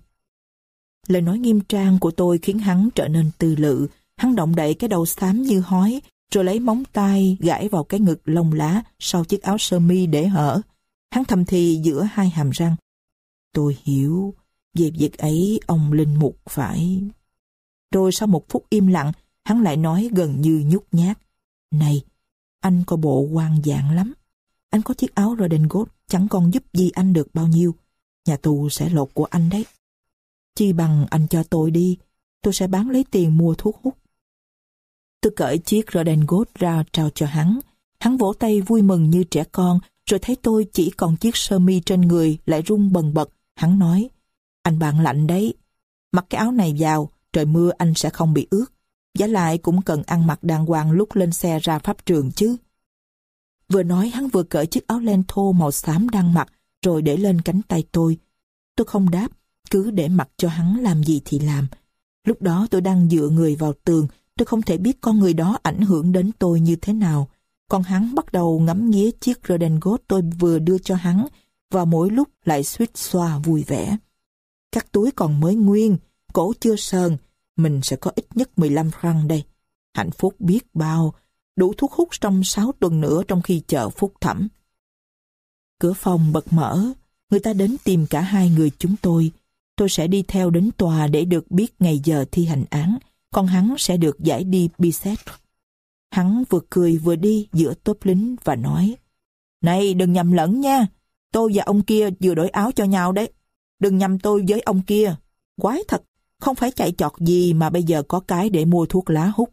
[1.09, 4.75] Lời nói nghiêm trang của tôi khiến hắn trở nên tư lự, hắn động đậy
[4.75, 6.01] cái đầu xám như hói,
[6.35, 10.07] rồi lấy móng tay gãi vào cái ngực lông lá sau chiếc áo sơ mi
[10.07, 10.61] để hở.
[11.11, 12.77] Hắn thầm thì giữa hai hàm răng.
[13.53, 14.35] Tôi hiểu,
[14.75, 17.03] về việc ấy ông Linh Mục phải...
[17.93, 19.13] Rồi sau một phút im lặng,
[19.45, 21.19] hắn lại nói gần như nhút nhát.
[21.71, 22.03] Này,
[22.61, 24.13] anh có bộ quan dạng lắm.
[24.71, 27.75] Anh có chiếc áo Redengate chẳng còn giúp gì anh được bao nhiêu.
[28.27, 29.67] Nhà tù sẽ lột của anh đấy.
[30.55, 31.99] Chi bằng anh cho tôi đi,
[32.43, 33.99] tôi sẽ bán lấy tiền mua thuốc hút.
[35.21, 37.59] Tôi cởi chiếc Redengate ra trao cho hắn.
[38.01, 39.81] Hắn vỗ tay vui mừng như trẻ con,
[40.11, 43.31] rồi thấy tôi chỉ còn chiếc sơ mi trên người lại rung bần bật.
[43.57, 44.11] Hắn nói,
[44.63, 45.55] anh bạn lạnh đấy.
[46.13, 48.67] Mặc cái áo này vào, trời mưa anh sẽ không bị ướt.
[49.19, 52.57] Giá lại cũng cần ăn mặc đàng hoàng lúc lên xe ra pháp trường chứ.
[53.69, 56.49] Vừa nói hắn vừa cởi chiếc áo len thô màu xám đang mặc
[56.85, 58.19] rồi để lên cánh tay tôi.
[58.77, 59.29] Tôi không đáp,
[59.71, 61.67] cứ để mặc cho hắn làm gì thì làm.
[62.27, 64.07] Lúc đó tôi đang dựa người vào tường,
[64.37, 67.29] tôi không thể biết con người đó ảnh hưởng đến tôi như thế nào.
[67.69, 71.27] Còn hắn bắt đầu ngắm nghía chiếc redingot tôi vừa đưa cho hắn
[71.71, 73.97] và mỗi lúc lại suýt xoa vui vẻ.
[74.73, 75.97] Các túi còn mới nguyên,
[76.33, 77.17] cổ chưa sờn,
[77.57, 79.45] mình sẽ có ít nhất 15 franc đây.
[79.95, 81.15] Hạnh phúc biết bao,
[81.57, 84.49] đủ thuốc hút trong 6 tuần nữa trong khi chờ phúc thẩm.
[85.79, 86.93] Cửa phòng bật mở,
[87.31, 89.31] người ta đến tìm cả hai người chúng tôi.
[89.77, 92.99] Tôi sẽ đi theo đến tòa để được biết ngày giờ thi hành án,
[93.31, 95.19] còn hắn sẽ được giải đi Bisset.
[96.11, 98.97] Hắn vừa cười vừa đi giữa tốp lính và nói
[99.63, 100.87] Này đừng nhầm lẫn nha,
[101.33, 103.33] tôi và ông kia vừa đổi áo cho nhau đấy.
[103.83, 105.15] Đừng nhầm tôi với ông kia.
[105.61, 106.03] Quái thật,
[106.41, 109.51] không phải chạy chọt gì mà bây giờ có cái để mua thuốc lá hút.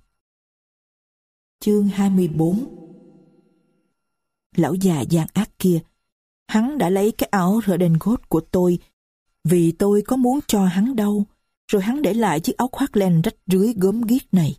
[1.59, 2.75] Chương 24
[4.55, 5.79] Lão già gian ác kia,
[6.47, 8.79] hắn đã lấy cái áo redingot của tôi
[9.43, 11.23] vì tôi có muốn cho hắn đâu,
[11.71, 14.55] rồi hắn để lại chiếc áo khoác len rách rưới gớm ghiếc này.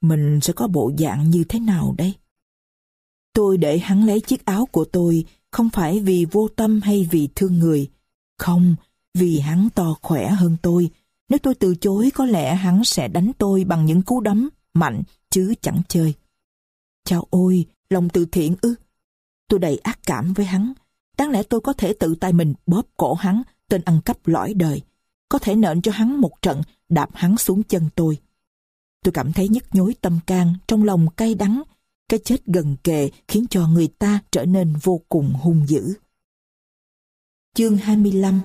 [0.00, 2.14] Mình sẽ có bộ dạng như thế nào đây?
[3.32, 7.28] Tôi để hắn lấy chiếc áo của tôi không phải vì vô tâm hay vì
[7.34, 7.90] thương người.
[8.38, 8.76] Không,
[9.14, 10.90] vì hắn to khỏe hơn tôi.
[11.28, 15.02] Nếu tôi từ chối có lẽ hắn sẽ đánh tôi bằng những cú đấm mạnh
[15.30, 16.14] chứ chẳng chơi.
[17.04, 18.74] Chao ôi, lòng từ thiện ư.
[19.48, 20.72] Tôi đầy ác cảm với hắn.
[21.18, 24.54] Đáng lẽ tôi có thể tự tay mình bóp cổ hắn, tên ăn cắp lõi
[24.54, 24.80] đời.
[25.28, 28.18] Có thể nện cho hắn một trận, đạp hắn xuống chân tôi.
[29.04, 31.62] Tôi cảm thấy nhức nhối tâm can, trong lòng cay đắng.
[32.08, 35.94] Cái chết gần kề khiến cho người ta trở nên vô cùng hung dữ.
[37.54, 38.40] Chương 25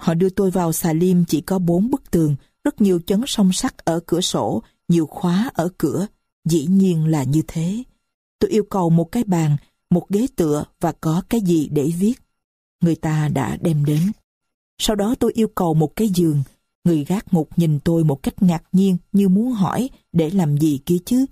[0.00, 3.52] Họ đưa tôi vào xà lim chỉ có bốn bức tường, rất nhiều chấn song
[3.52, 6.06] sắt ở cửa sổ, nhiều khóa ở cửa.
[6.44, 7.82] Dĩ nhiên là như thế.
[8.38, 9.56] Tôi yêu cầu một cái bàn,
[9.90, 12.14] một ghế tựa và có cái gì để viết.
[12.80, 14.12] Người ta đã đem đến.
[14.78, 16.42] Sau đó tôi yêu cầu một cái giường.
[16.84, 20.80] Người gác ngục nhìn tôi một cách ngạc nhiên như muốn hỏi để làm gì
[20.86, 21.26] kia chứ.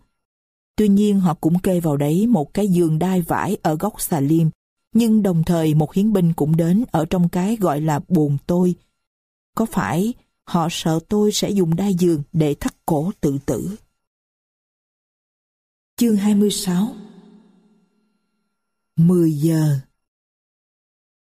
[0.76, 4.20] Tuy nhiên họ cũng kê vào đấy một cái giường đai vải ở góc xà
[4.20, 4.50] lim
[4.96, 8.74] nhưng đồng thời một hiến binh cũng đến ở trong cái gọi là buồn tôi.
[9.54, 10.14] Có phải
[10.44, 13.76] họ sợ tôi sẽ dùng đai giường để thắt cổ tự tử?
[15.96, 16.96] Chương 26
[18.96, 19.78] 10 giờ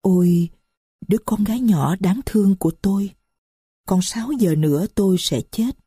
[0.01, 0.49] Ôi,
[1.07, 3.09] đứa con gái nhỏ đáng thương của tôi.
[3.87, 5.77] Còn 6 giờ nữa tôi sẽ chết.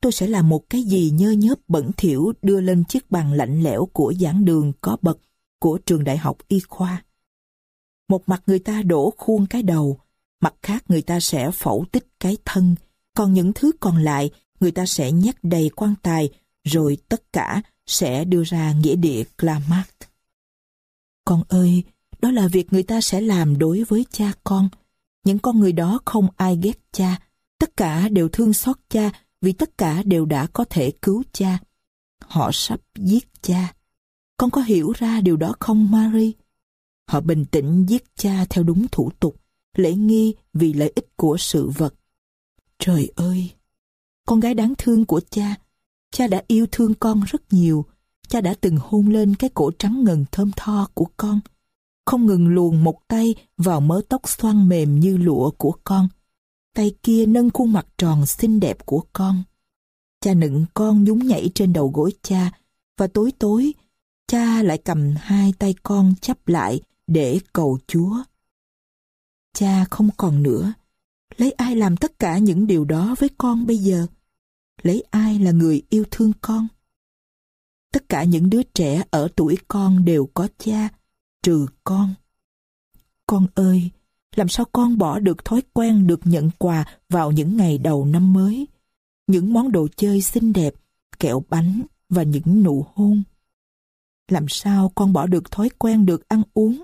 [0.00, 3.62] Tôi sẽ làm một cái gì nhơ nhớp bẩn thỉu đưa lên chiếc bàn lạnh
[3.62, 5.18] lẽo của giảng đường có bậc
[5.58, 7.05] của trường đại học y khoa.
[8.08, 10.00] Một mặt người ta đổ khuôn cái đầu,
[10.40, 12.74] mặt khác người ta sẽ phẫu tích cái thân,
[13.14, 14.30] còn những thứ còn lại
[14.60, 16.30] người ta sẽ nhét đầy quan tài,
[16.64, 19.88] rồi tất cả sẽ đưa ra nghĩa địa clamart.
[21.24, 21.84] Con ơi,
[22.20, 24.68] đó là việc người ta sẽ làm đối với cha con.
[25.24, 27.18] Những con người đó không ai ghét cha,
[27.58, 29.10] tất cả đều thương xót cha
[29.40, 31.58] vì tất cả đều đã có thể cứu cha.
[32.20, 33.74] Họ sắp giết cha.
[34.36, 36.32] Con có hiểu ra điều đó không Mary?
[37.06, 39.36] Họ bình tĩnh giết cha theo đúng thủ tục,
[39.76, 41.94] lễ nghi vì lợi ích của sự vật.
[42.78, 43.50] Trời ơi!
[44.26, 45.54] Con gái đáng thương của cha,
[46.10, 47.84] cha đã yêu thương con rất nhiều.
[48.28, 51.40] Cha đã từng hôn lên cái cổ trắng ngần thơm tho của con.
[52.06, 56.08] Không ngừng luồn một tay vào mớ tóc xoăn mềm như lụa của con.
[56.74, 59.42] Tay kia nâng khuôn mặt tròn xinh đẹp của con.
[60.20, 62.50] Cha nựng con nhún nhảy trên đầu gối cha
[62.96, 63.74] và tối tối
[64.28, 68.16] cha lại cầm hai tay con chắp lại để cầu Chúa.
[69.52, 70.72] Cha không còn nữa.
[71.36, 74.06] Lấy ai làm tất cả những điều đó với con bây giờ?
[74.82, 76.68] Lấy ai là người yêu thương con?
[77.92, 80.88] Tất cả những đứa trẻ ở tuổi con đều có cha,
[81.42, 82.14] trừ con.
[83.26, 83.90] Con ơi,
[84.36, 88.32] làm sao con bỏ được thói quen được nhận quà vào những ngày đầu năm
[88.32, 88.66] mới?
[89.26, 90.74] Những món đồ chơi xinh đẹp,
[91.18, 93.22] kẹo bánh và những nụ hôn.
[94.28, 96.82] Làm sao con bỏ được thói quen được ăn uống?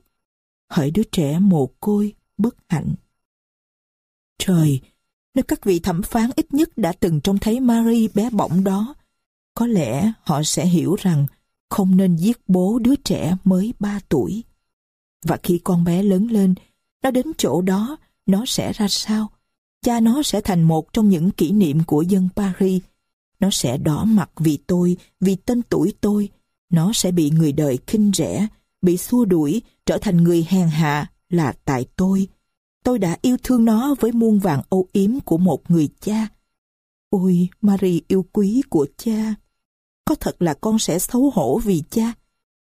[0.73, 2.95] Hỡi đứa trẻ mồ côi, bất hạnh.
[4.39, 4.81] Trời,
[5.35, 8.95] nếu các vị thẩm phán ít nhất đã từng trông thấy Marie bé bỏng đó,
[9.55, 11.27] có lẽ họ sẽ hiểu rằng
[11.71, 14.43] không nên giết bố đứa trẻ mới 3 tuổi.
[15.25, 16.55] Và khi con bé lớn lên,
[17.03, 17.97] nó đến chỗ đó,
[18.27, 19.31] nó sẽ ra sao?
[19.83, 22.83] Cha nó sẽ thành một trong những kỷ niệm của dân Paris.
[23.41, 26.29] Nó sẽ đỏ mặt vì tôi, vì tên tuổi tôi.
[26.71, 28.49] Nó sẽ bị người đời khinh rẻ,
[28.83, 32.29] bị xua đuổi, trở thành người hèn hạ là tại tôi.
[32.85, 36.29] Tôi đã yêu thương nó với muôn vàng âu yếm của một người cha.
[37.11, 39.35] Ôi, Marie yêu quý của cha.
[40.05, 42.13] Có thật là con sẽ xấu hổ vì cha?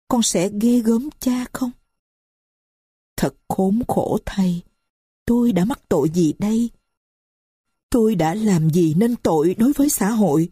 [0.08, 1.72] Con sẽ ghê gớm cha không?
[3.18, 4.62] Thật khốn khổ thầy
[5.26, 6.70] Tôi đã mắc tội gì đây?
[7.90, 10.50] Tôi đã làm gì nên tội đối với xã hội?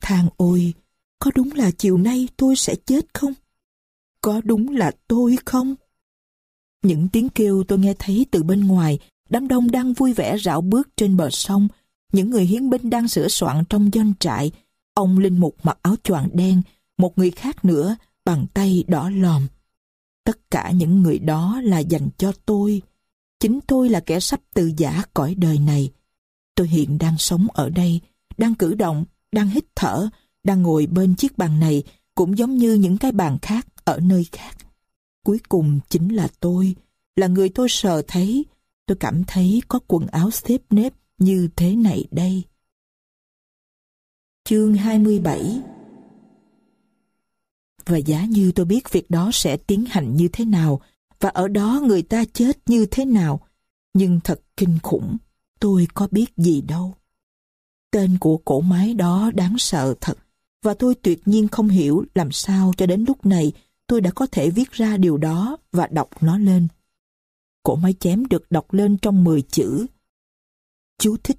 [0.00, 0.74] Thang ôi,
[1.18, 3.32] có đúng là chiều nay tôi sẽ chết không?
[4.22, 5.74] Có đúng là tôi không?
[6.82, 10.60] Những tiếng kêu tôi nghe thấy từ bên ngoài, đám đông đang vui vẻ rảo
[10.60, 11.68] bước trên bờ sông,
[12.12, 14.50] những người hiến binh đang sửa soạn trong doanh trại,
[14.94, 16.62] ông linh mục mặc áo choàng đen,
[16.98, 19.46] một người khác nữa bàn tay đỏ lòm.
[20.24, 22.82] Tất cả những người đó là dành cho tôi.
[23.40, 25.90] Chính tôi là kẻ sắp từ giả cõi đời này.
[26.54, 28.00] Tôi hiện đang sống ở đây,
[28.38, 30.08] đang cử động, đang hít thở,
[30.44, 31.82] đang ngồi bên chiếc bàn này
[32.14, 34.56] cũng giống như những cái bàn khác ở nơi khác.
[35.24, 36.74] Cuối cùng chính là tôi,
[37.16, 38.44] là người tôi sờ thấy.
[38.86, 42.42] Tôi cảm thấy có quần áo xếp nếp như thế này đây.
[44.44, 45.60] Chương 27
[47.86, 50.80] Và giá như tôi biết việc đó sẽ tiến hành như thế nào,
[51.20, 53.40] và ở đó người ta chết như thế nào,
[53.94, 55.16] nhưng thật kinh khủng,
[55.60, 56.94] tôi có biết gì đâu.
[57.90, 60.18] Tên của cổ máy đó đáng sợ thật,
[60.62, 63.52] và tôi tuyệt nhiên không hiểu làm sao cho đến lúc này
[63.92, 66.68] tôi đã có thể viết ra điều đó và đọc nó lên.
[67.62, 69.86] Cổ máy chém được đọc lên trong 10 chữ.
[70.98, 71.36] Chú thích.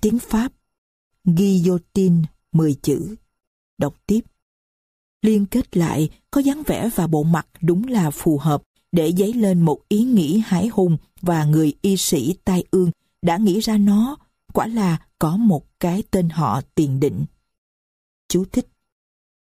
[0.00, 0.52] Tiếng Pháp.
[1.24, 2.22] Guillotine
[2.52, 3.16] 10 chữ.
[3.78, 4.20] Đọc tiếp.
[5.22, 8.62] Liên kết lại có dáng vẻ và bộ mặt đúng là phù hợp
[8.92, 12.90] để dấy lên một ý nghĩ hải hùng và người y sĩ tai ương
[13.22, 14.16] đã nghĩ ra nó
[14.52, 17.24] quả là có một cái tên họ tiền định.
[18.28, 18.66] Chú thích.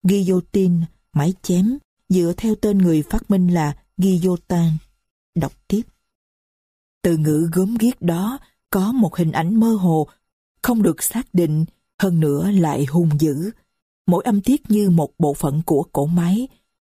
[0.03, 1.77] Guillotine, máy chém,
[2.13, 4.69] dựa theo tên người phát minh là Guillotin.
[5.35, 5.81] Đọc tiếp.
[7.01, 10.07] Từ ngữ gớm ghiếc đó có một hình ảnh mơ hồ,
[10.61, 11.65] không được xác định,
[11.99, 13.51] hơn nữa lại hung dữ.
[14.07, 16.47] Mỗi âm tiết như một bộ phận của cổ máy.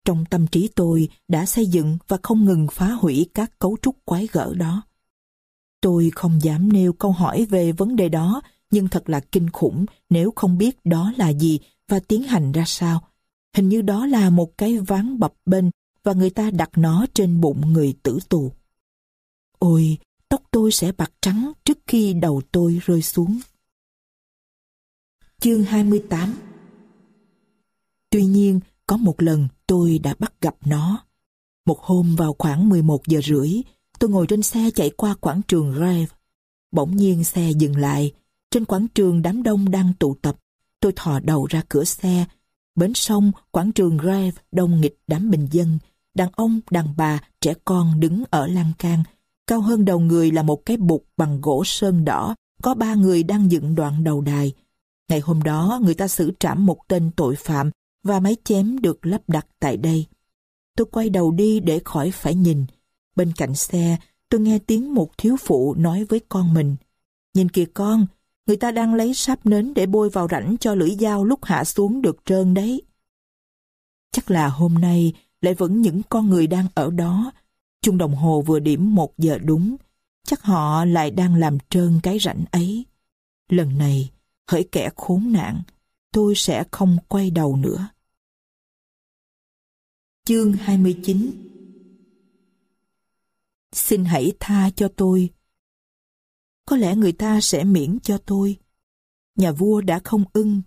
[0.04, 3.96] Trong tâm trí tôi đã xây dựng và không ngừng phá hủy các cấu trúc
[4.04, 4.82] quái gở đó.
[5.80, 9.86] Tôi không dám nêu câu hỏi về vấn đề đó, nhưng thật là kinh khủng
[10.10, 13.02] nếu không biết đó là gì và tiến hành ra sao.
[13.56, 15.70] Hình như đó là một cái ván bập bên
[16.02, 18.52] và người ta đặt nó trên bụng người tử tù.
[19.58, 23.38] Ôi, tóc tôi sẽ bạc trắng trước khi đầu tôi rơi xuống.
[25.40, 26.34] Chương 28
[28.10, 31.04] Tuy nhiên có một lần tôi đã bắt gặp nó.
[31.66, 33.50] Một hôm vào khoảng 11 giờ rưỡi,
[33.98, 36.06] tôi ngồi trên xe chạy qua quảng trường Rave.
[36.72, 38.12] Bỗng nhiên xe dừng lại.
[38.50, 40.36] Trên quảng trường đám đông đang tụ tập.
[40.80, 42.26] Tôi thò đầu ra cửa xe.
[42.76, 45.78] Bến sông, quảng trường Grave đông nghịch đám bình dân.
[46.14, 49.02] Đàn ông, đàn bà, trẻ con đứng ở lan can.
[49.46, 52.34] Cao hơn đầu người là một cái bục bằng gỗ sơn đỏ.
[52.62, 54.52] Có ba người đang dựng đoạn đầu đài.
[55.08, 57.70] Ngày hôm đó, người ta xử trảm một tên tội phạm
[58.02, 60.06] và máy chém được lắp đặt tại đây.
[60.76, 62.64] Tôi quay đầu đi để khỏi phải nhìn.
[63.16, 63.96] Bên cạnh xe,
[64.28, 66.76] tôi nghe tiếng một thiếu phụ nói với con mình.
[67.34, 68.06] Nhìn kìa con,
[68.46, 71.64] người ta đang lấy sáp nến để bôi vào rãnh cho lưỡi dao lúc hạ
[71.64, 72.82] xuống được trơn đấy.
[74.12, 77.32] Chắc là hôm nay lại vẫn những con người đang ở đó.
[77.82, 79.76] Chung đồng hồ vừa điểm một giờ đúng.
[80.26, 82.84] Chắc họ lại đang làm trơn cái rãnh ấy.
[83.48, 84.10] Lần này,
[84.46, 85.62] hỡi kẻ khốn nạn,
[86.12, 87.88] tôi sẽ không quay đầu nữa.
[90.24, 91.30] Chương 29
[93.72, 95.30] Xin hãy tha cho tôi.
[96.66, 98.56] Có lẽ người ta sẽ miễn cho tôi.
[99.36, 100.62] Nhà vua đã không ưng.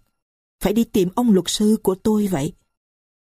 [0.59, 2.53] Phải đi tìm ông luật sư của tôi vậy.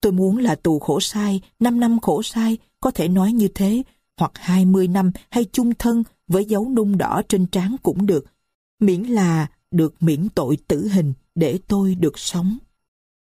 [0.01, 3.82] Tôi muốn là tù khổ sai, 5 năm khổ sai, có thể nói như thế,
[4.16, 8.24] hoặc 20 năm hay chung thân với dấu nung đỏ trên trán cũng được,
[8.80, 12.59] miễn là được miễn tội tử hình để tôi được sống.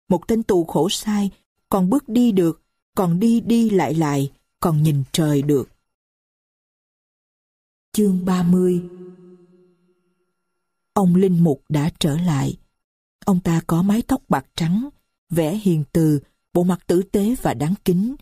[0.09, 1.31] Một tên tù khổ sai
[1.69, 2.61] còn bước đi được
[2.95, 5.69] còn đi đi lại lại, còn nhìn trời được.
[7.93, 8.81] Chương 30
[10.99, 12.57] Ông Linh Mục đã trở lại.
[13.25, 14.89] Ông ta có mái tóc bạc trắng,
[15.29, 16.19] vẻ hiền từ,
[16.53, 18.15] bộ mặt tử tế và đáng kính.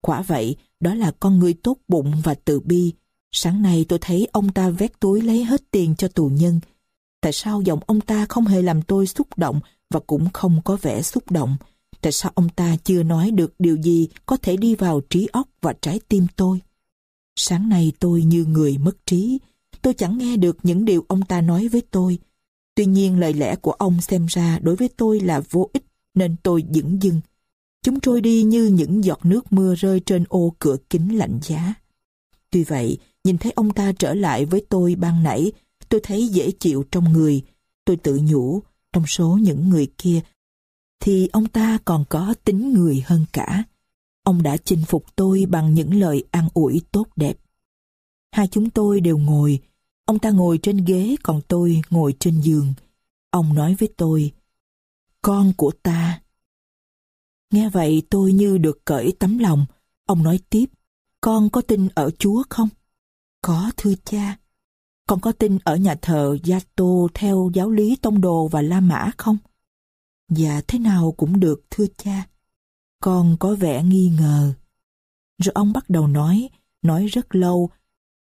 [0.00, 2.92] Quả vậy, đó là con người tốt bụng và từ bi.
[3.32, 6.60] Sáng nay tôi thấy ông ta vét túi lấy hết tiền cho tù nhân.
[7.20, 10.76] Tại sao giọng ông ta không hề làm tôi xúc động và cũng không có
[10.82, 11.56] vẻ xúc động?
[12.00, 15.48] Tại sao ông ta chưa nói được điều gì có thể đi vào trí óc
[15.60, 16.60] và trái tim tôi?
[17.36, 19.38] Sáng nay tôi như người mất trí.
[19.84, 22.18] Tôi chẳng nghe được những điều ông ta nói với tôi.
[22.74, 25.84] Tuy nhiên lời lẽ của ông xem ra đối với tôi là vô ích
[26.14, 27.20] nên tôi dững dưng.
[27.82, 31.74] Chúng trôi đi như những giọt nước mưa rơi trên ô cửa kính lạnh giá.
[32.50, 35.52] Tuy vậy, nhìn thấy ông ta trở lại với tôi ban nãy,
[35.88, 37.42] tôi thấy dễ chịu trong người.
[37.84, 38.62] Tôi tự nhủ,
[38.92, 40.20] trong số những người kia
[41.00, 43.64] thì ông ta còn có tính người hơn cả.
[44.22, 47.36] Ông đã chinh phục tôi bằng những lời an ủi tốt đẹp.
[48.32, 49.60] Hai chúng tôi đều ngồi,
[50.04, 52.74] ông ta ngồi trên ghế còn tôi ngồi trên giường.
[53.30, 54.32] Ông nói với tôi,
[55.22, 56.20] con của ta.
[57.50, 59.66] Nghe vậy tôi như được cởi tấm lòng.
[60.06, 60.64] Ông nói tiếp,
[61.20, 62.68] con có tin ở Chúa không?
[63.42, 64.38] Có thưa cha.
[65.06, 68.80] Con có tin ở nhà thờ Gia Tô theo giáo lý Tông Đồ và La
[68.80, 69.36] Mã không?
[70.28, 72.26] Dạ thế nào cũng được thưa cha.
[73.00, 74.54] Con có vẻ nghi ngờ.
[75.38, 76.48] Rồi ông bắt đầu nói,
[76.82, 77.70] nói rất lâu,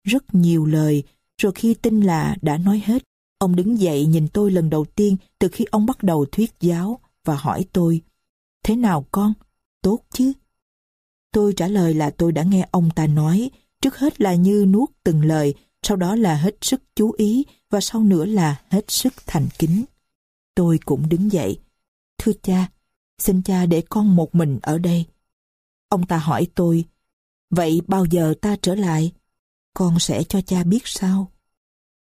[0.05, 1.05] rất nhiều lời,
[1.40, 3.02] rồi khi tin là đã nói hết,
[3.38, 7.00] ông đứng dậy nhìn tôi lần đầu tiên từ khi ông bắt đầu thuyết giáo
[7.24, 8.00] và hỏi tôi,
[8.64, 9.32] thế nào con,
[9.82, 10.32] tốt chứ?
[11.32, 13.50] Tôi trả lời là tôi đã nghe ông ta nói,
[13.82, 17.80] trước hết là như nuốt từng lời, sau đó là hết sức chú ý và
[17.80, 19.84] sau nữa là hết sức thành kính.
[20.54, 21.58] Tôi cũng đứng dậy,
[22.18, 22.68] Thưa cha,
[23.18, 25.04] xin cha để con một mình ở đây.
[25.88, 26.84] Ông ta hỏi tôi,
[27.50, 29.12] vậy bao giờ ta trở lại?
[29.74, 31.32] Con sẽ cho cha biết sao?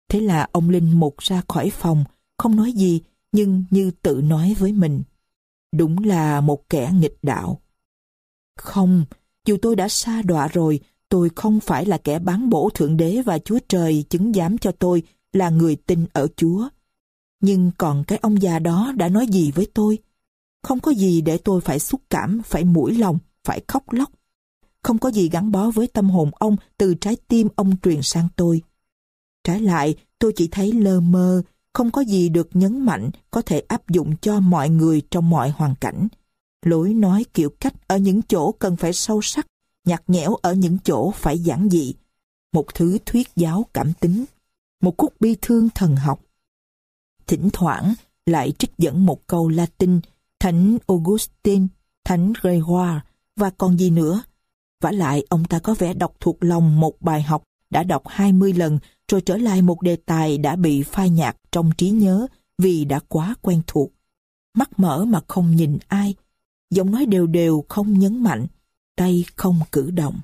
[0.09, 2.05] Thế là ông Linh Mục ra khỏi phòng,
[2.39, 3.03] không nói gì,
[3.33, 5.03] nhưng như tự nói với mình.
[5.73, 7.61] Đúng là một kẻ nghịch đạo.
[8.59, 9.05] Không,
[9.47, 13.23] dù tôi đã xa đọa rồi, tôi không phải là kẻ bán bổ Thượng Đế
[13.23, 15.03] và Chúa Trời chứng giám cho tôi
[15.33, 16.69] là người tin ở Chúa.
[17.41, 19.99] Nhưng còn cái ông già đó đã nói gì với tôi?
[20.63, 24.11] Không có gì để tôi phải xúc cảm, phải mũi lòng, phải khóc lóc.
[24.87, 28.29] Không có gì gắn bó với tâm hồn ông từ trái tim ông truyền sang
[28.37, 28.63] tôi.
[29.45, 31.43] Trái lại, tôi chỉ thấy lơ mơ,
[31.73, 35.51] không có gì được nhấn mạnh có thể áp dụng cho mọi người trong mọi
[35.51, 36.09] hoàn cảnh.
[36.67, 39.47] Lối nói kiểu cách ở những chỗ cần phải sâu sắc,
[39.85, 41.95] nhạt nhẽo ở những chỗ phải giản dị.
[42.53, 44.25] Một thứ thuyết giáo cảm tính,
[44.83, 46.21] một khúc bi thương thần học,
[47.27, 47.95] thỉnh thoảng
[48.27, 50.01] lại trích dẫn một câu Latin,
[50.41, 51.67] Thánh Augustine,
[52.05, 53.01] Thánh Gregoire
[53.37, 54.23] và còn gì nữa
[54.87, 58.53] vả lại ông ta có vẻ đọc thuộc lòng một bài học đã đọc 20
[58.53, 62.27] lần rồi trở lại một đề tài đã bị phai nhạt trong trí nhớ
[62.59, 63.93] vì đã quá quen thuộc.
[64.55, 66.15] Mắt mở mà không nhìn ai,
[66.71, 68.47] giọng nói đều đều không nhấn mạnh,
[68.97, 70.21] tay không cử động.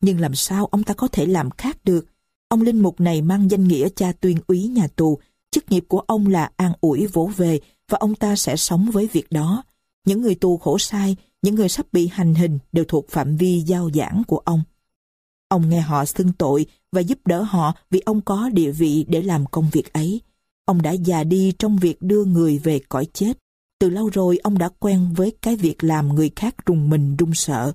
[0.00, 2.06] Nhưng làm sao ông ta có thể làm khác được?
[2.48, 5.18] Ông linh mục này mang danh nghĩa cha tuyên úy nhà tù,
[5.50, 9.08] Chức nghiệp của ông là an ủi vỗ về và ông ta sẽ sống với
[9.12, 9.62] việc đó.
[10.06, 13.60] Những người tù khổ sai, những người sắp bị hành hình đều thuộc phạm vi
[13.60, 14.62] giao giảng của ông.
[15.48, 19.22] Ông nghe họ xưng tội và giúp đỡ họ vì ông có địa vị để
[19.22, 20.20] làm công việc ấy.
[20.64, 23.32] Ông đã già đi trong việc đưa người về cõi chết.
[23.78, 27.34] Từ lâu rồi ông đã quen với cái việc làm người khác rùng mình run
[27.34, 27.72] sợ.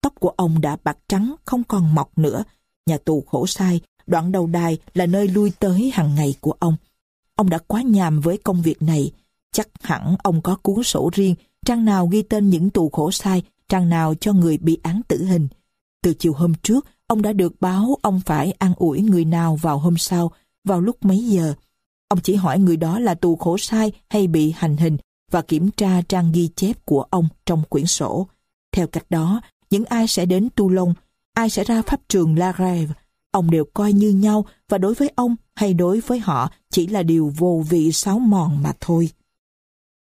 [0.00, 2.44] Tóc của ông đã bạc trắng, không còn mọc nữa.
[2.86, 6.76] Nhà tù khổ sai, đoạn đầu đài là nơi lui tới hàng ngày của ông.
[7.34, 9.12] Ông đã quá nhàm với công việc này.
[9.52, 11.34] Chắc hẳn ông có cuốn sổ riêng,
[11.66, 15.24] trang nào ghi tên những tù khổ sai, trang nào cho người bị án tử
[15.24, 15.48] hình.
[16.02, 19.78] Từ chiều hôm trước, ông đã được báo ông phải an ủi người nào vào
[19.78, 20.32] hôm sau,
[20.64, 21.54] vào lúc mấy giờ.
[22.08, 24.96] Ông chỉ hỏi người đó là tù khổ sai hay bị hành hình
[25.30, 28.26] và kiểm tra trang ghi chép của ông trong quyển sổ.
[28.72, 29.40] Theo cách đó,
[29.70, 30.94] những ai sẽ đến Tu Lông,
[31.34, 32.94] ai sẽ ra pháp trường La Rêve,
[33.30, 37.02] ông đều coi như nhau và đối với ông hay đối với họ chỉ là
[37.02, 39.08] điều vô vị sáo mòn mà thôi.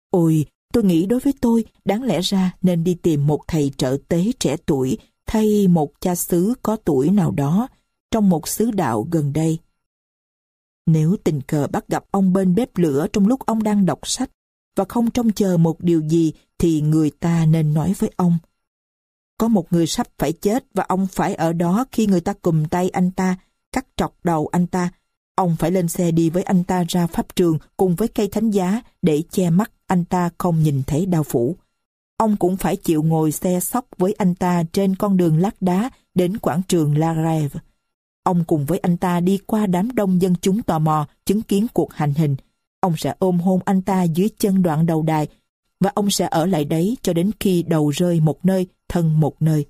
[0.09, 0.45] Ôi,
[0.75, 4.31] tôi nghĩ đối với tôi, đáng lẽ ra nên đi tìm một thầy trợ tế
[4.39, 7.67] trẻ tuổi thay một cha xứ có tuổi nào đó
[8.11, 9.59] trong một xứ đạo gần đây.
[10.85, 14.29] Nếu tình cờ bắt gặp ông bên bếp lửa trong lúc ông đang đọc sách
[14.75, 18.37] và không trông chờ một điều gì thì người ta nên nói với ông.
[19.37, 22.65] Có một người sắp phải chết và ông phải ở đó khi người ta cùm
[22.65, 23.37] tay anh ta,
[23.71, 24.91] cắt trọc đầu anh ta.
[25.35, 28.51] Ông phải lên xe đi với anh ta ra pháp trường cùng với cây thánh
[28.51, 31.55] giá để che mắt anh ta không nhìn thấy đao phủ.
[32.17, 35.89] Ông cũng phải chịu ngồi xe sóc với anh ta trên con đường lát đá
[36.13, 37.59] đến quảng trường La Rêve.
[38.23, 41.67] Ông cùng với anh ta đi qua đám đông dân chúng tò mò chứng kiến
[41.73, 42.35] cuộc hành hình.
[42.79, 45.27] Ông sẽ ôm hôn anh ta dưới chân đoạn đầu đài
[45.79, 49.41] và ông sẽ ở lại đấy cho đến khi đầu rơi một nơi, thân một
[49.41, 49.65] nơi.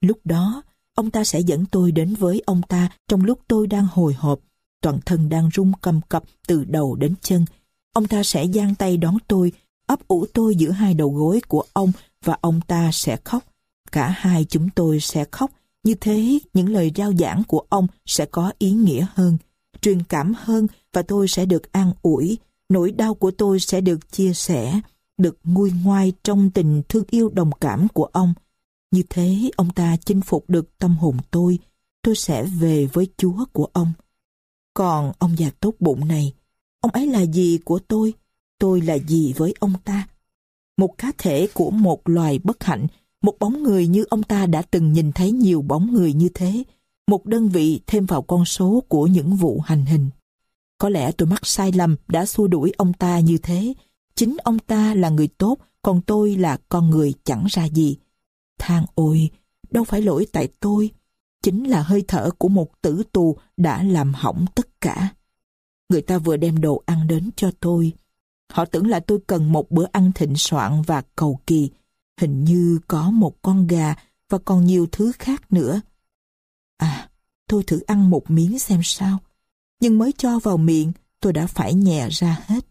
[0.00, 0.62] Lúc đó,
[0.94, 4.40] ông ta sẽ dẫn tôi đến với ông ta trong lúc tôi đang hồi hộp,
[4.80, 7.44] toàn thân đang rung cầm cập từ đầu đến chân.
[7.92, 9.52] Ông ta sẽ giang tay đón tôi,
[9.86, 11.92] ấp ủ tôi giữa hai đầu gối của ông
[12.24, 13.44] và ông ta sẽ khóc.
[13.92, 15.50] Cả hai chúng tôi sẽ khóc
[15.84, 19.38] như thế, những lời rao giảng của ông sẽ có ý nghĩa hơn,
[19.80, 22.38] truyền cảm hơn và tôi sẽ được an ủi,
[22.68, 24.80] nỗi đau của tôi sẽ được chia sẻ,
[25.18, 28.34] được nguôi ngoai trong tình thương yêu đồng cảm của ông.
[28.90, 31.58] Như thế, ông ta chinh phục được tâm hồn tôi,
[32.02, 33.92] tôi sẽ về với Chúa của ông.
[34.74, 36.34] Còn ông già tốt bụng này,
[36.80, 38.14] ông ấy là gì của tôi?
[38.58, 40.08] Tôi là gì với ông ta?
[40.76, 42.86] Một cá thể của một loài bất hạnh
[43.22, 46.64] một bóng người như ông ta đã từng nhìn thấy nhiều bóng người như thế,
[47.06, 50.10] một đơn vị thêm vào con số của những vụ hành hình.
[50.78, 53.74] Có lẽ tôi mắc sai lầm đã xua đuổi ông ta như thế.
[54.14, 57.96] Chính ông ta là người tốt, còn tôi là con người chẳng ra gì.
[58.58, 59.30] Thang ôi,
[59.70, 60.90] đâu phải lỗi tại tôi.
[61.42, 65.08] Chính là hơi thở của một tử tù đã làm hỏng tất cả.
[65.88, 67.92] Người ta vừa đem đồ ăn đến cho tôi.
[68.52, 71.70] Họ tưởng là tôi cần một bữa ăn thịnh soạn và cầu kỳ.
[72.20, 73.94] Hình như có một con gà
[74.28, 75.80] và còn nhiều thứ khác nữa.
[76.76, 77.08] À,
[77.46, 79.18] tôi thử ăn một miếng xem sao.
[79.80, 82.66] Nhưng mới cho vào miệng, tôi đã phải nhẹ ra hết.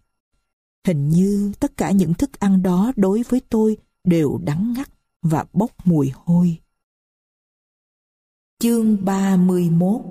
[0.88, 4.90] Hình như tất cả những thức ăn đó đối với tôi đều đắng ngắt
[5.22, 6.58] và bốc mùi hôi.
[8.64, 10.02] Chương 31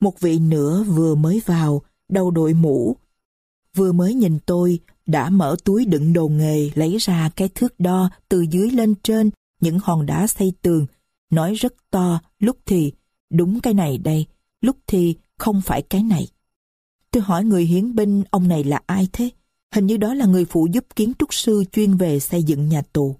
[0.00, 2.96] Một vị nữa vừa mới vào, đầu đội mũ.
[3.76, 8.10] Vừa mới nhìn tôi, đã mở túi đựng đồ nghề lấy ra cái thước đo
[8.28, 10.86] từ dưới lên trên những hòn đá xây tường,
[11.30, 12.92] nói rất to, lúc thì
[13.30, 14.26] đúng cái này đây,
[14.60, 16.28] lúc thì không phải cái này.
[17.10, 19.30] Tôi hỏi người hiến binh ông này là ai thế?
[19.74, 22.82] Hình như đó là người phụ giúp kiến trúc sư chuyên về xây dựng nhà
[22.92, 23.16] tù.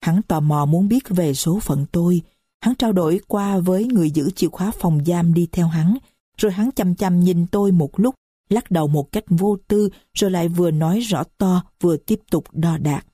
[0.00, 2.22] Hắn tò mò muốn biết về số phận tôi.
[2.60, 5.96] Hắn trao đổi qua với người giữ chìa khóa phòng giam đi theo hắn.
[6.38, 8.14] Rồi hắn chăm chăm nhìn tôi một lúc
[8.48, 12.44] lắc đầu một cách vô tư rồi lại vừa nói rõ to vừa tiếp tục
[12.52, 13.06] đo đạc.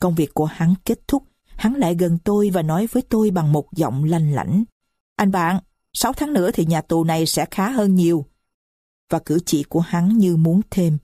[0.00, 3.52] Công việc của hắn kết thúc, hắn lại gần tôi và nói với tôi bằng
[3.52, 4.64] một giọng lanh lảnh.
[5.16, 5.60] Anh bạn,
[5.92, 8.24] 6 tháng nữa thì nhà tù này sẽ khá hơn nhiều.
[9.10, 10.98] Và cử chỉ của hắn như muốn thêm.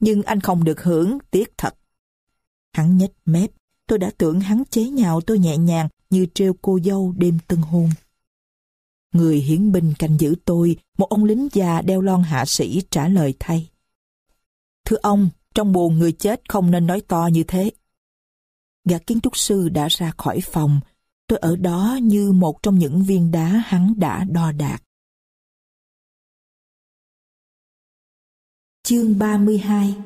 [0.00, 1.74] Nhưng anh không được hưởng, tiếc thật.
[2.72, 3.50] Hắn nhếch mép,
[3.86, 7.58] tôi đã tưởng hắn chế nhạo tôi nhẹ nhàng như treo cô dâu đêm tân
[7.58, 7.90] hôn.
[9.12, 13.08] Người hiến binh canh giữ tôi, một ông lính già đeo lon hạ sĩ trả
[13.08, 13.70] lời thay.
[14.84, 17.70] Thưa ông, trong buồn người chết không nên nói to như thế.
[18.84, 20.80] Gã kiến trúc sư đã ra khỏi phòng,
[21.26, 24.82] tôi ở đó như một trong những viên đá hắn đã đo đạc.
[28.82, 29.96] Chương 32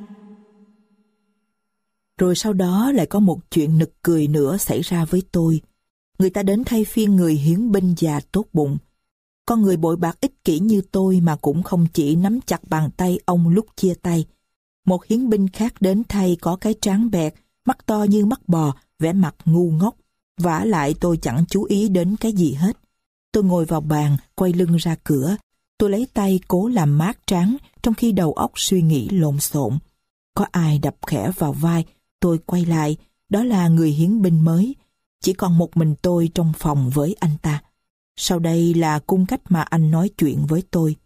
[2.18, 5.60] Rồi sau đó lại có một chuyện nực cười nữa xảy ra với tôi.
[6.18, 8.78] Người ta đến thay phiên người hiến binh già tốt bụng.
[9.46, 12.90] Con người bội bạc ích kỷ như tôi mà cũng không chỉ nắm chặt bàn
[12.96, 14.24] tay ông lúc chia tay.
[14.86, 17.34] Một hiến binh khác đến thay có cái tráng bẹt
[17.66, 19.96] mắt to như mắt bò, vẻ mặt ngu ngốc.
[20.40, 22.76] vả lại tôi chẳng chú ý đến cái gì hết.
[23.32, 25.36] Tôi ngồi vào bàn, quay lưng ra cửa.
[25.78, 29.78] Tôi lấy tay cố làm mát tráng, trong khi đầu óc suy nghĩ lộn xộn.
[30.34, 31.84] Có ai đập khẽ vào vai,
[32.20, 32.96] tôi quay lại,
[33.28, 34.74] đó là người hiến binh mới.
[35.20, 37.62] Chỉ còn một mình tôi trong phòng với anh ta.
[38.16, 40.96] Sau đây là cung cách mà anh nói chuyện với tôi.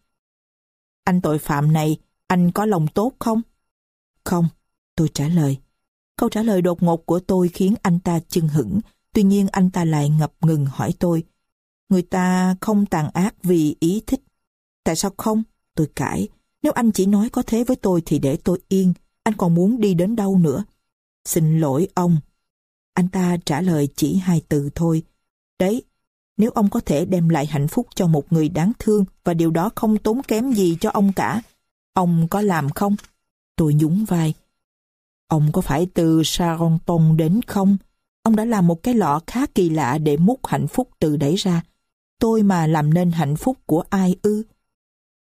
[1.04, 1.96] Anh tội phạm này,
[2.26, 3.42] anh có lòng tốt không?
[4.24, 4.48] Không,
[4.96, 5.56] tôi trả lời.
[6.16, 8.80] Câu trả lời đột ngột của tôi khiến anh ta chưng hững,
[9.12, 11.24] tuy nhiên anh ta lại ngập ngừng hỏi tôi.
[11.88, 14.20] Người ta không tàn ác vì ý thích.
[14.84, 15.42] Tại sao không?
[15.74, 16.28] Tôi cãi.
[16.62, 18.92] Nếu anh chỉ nói có thế với tôi thì để tôi yên.
[19.22, 20.64] Anh còn muốn đi đến đâu nữa?
[21.24, 22.16] Xin lỗi ông.
[22.94, 25.02] Anh ta trả lời chỉ hai từ thôi.
[25.58, 25.82] Đấy,
[26.36, 29.50] nếu ông có thể đem lại hạnh phúc cho một người đáng thương và điều
[29.50, 31.42] đó không tốn kém gì cho ông cả,
[31.92, 32.96] ông có làm không?
[33.56, 34.34] Tôi nhún vai.
[35.28, 37.76] Ông có phải từ Saronton đến không?
[38.22, 41.34] Ông đã làm một cái lọ khá kỳ lạ để múc hạnh phúc từ đấy
[41.36, 41.62] ra.
[42.18, 44.42] Tôi mà làm nên hạnh phúc của ai ư?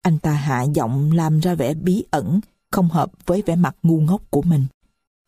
[0.03, 2.41] Anh ta hạ giọng làm ra vẻ bí ẩn,
[2.71, 4.67] không hợp với vẻ mặt ngu ngốc của mình.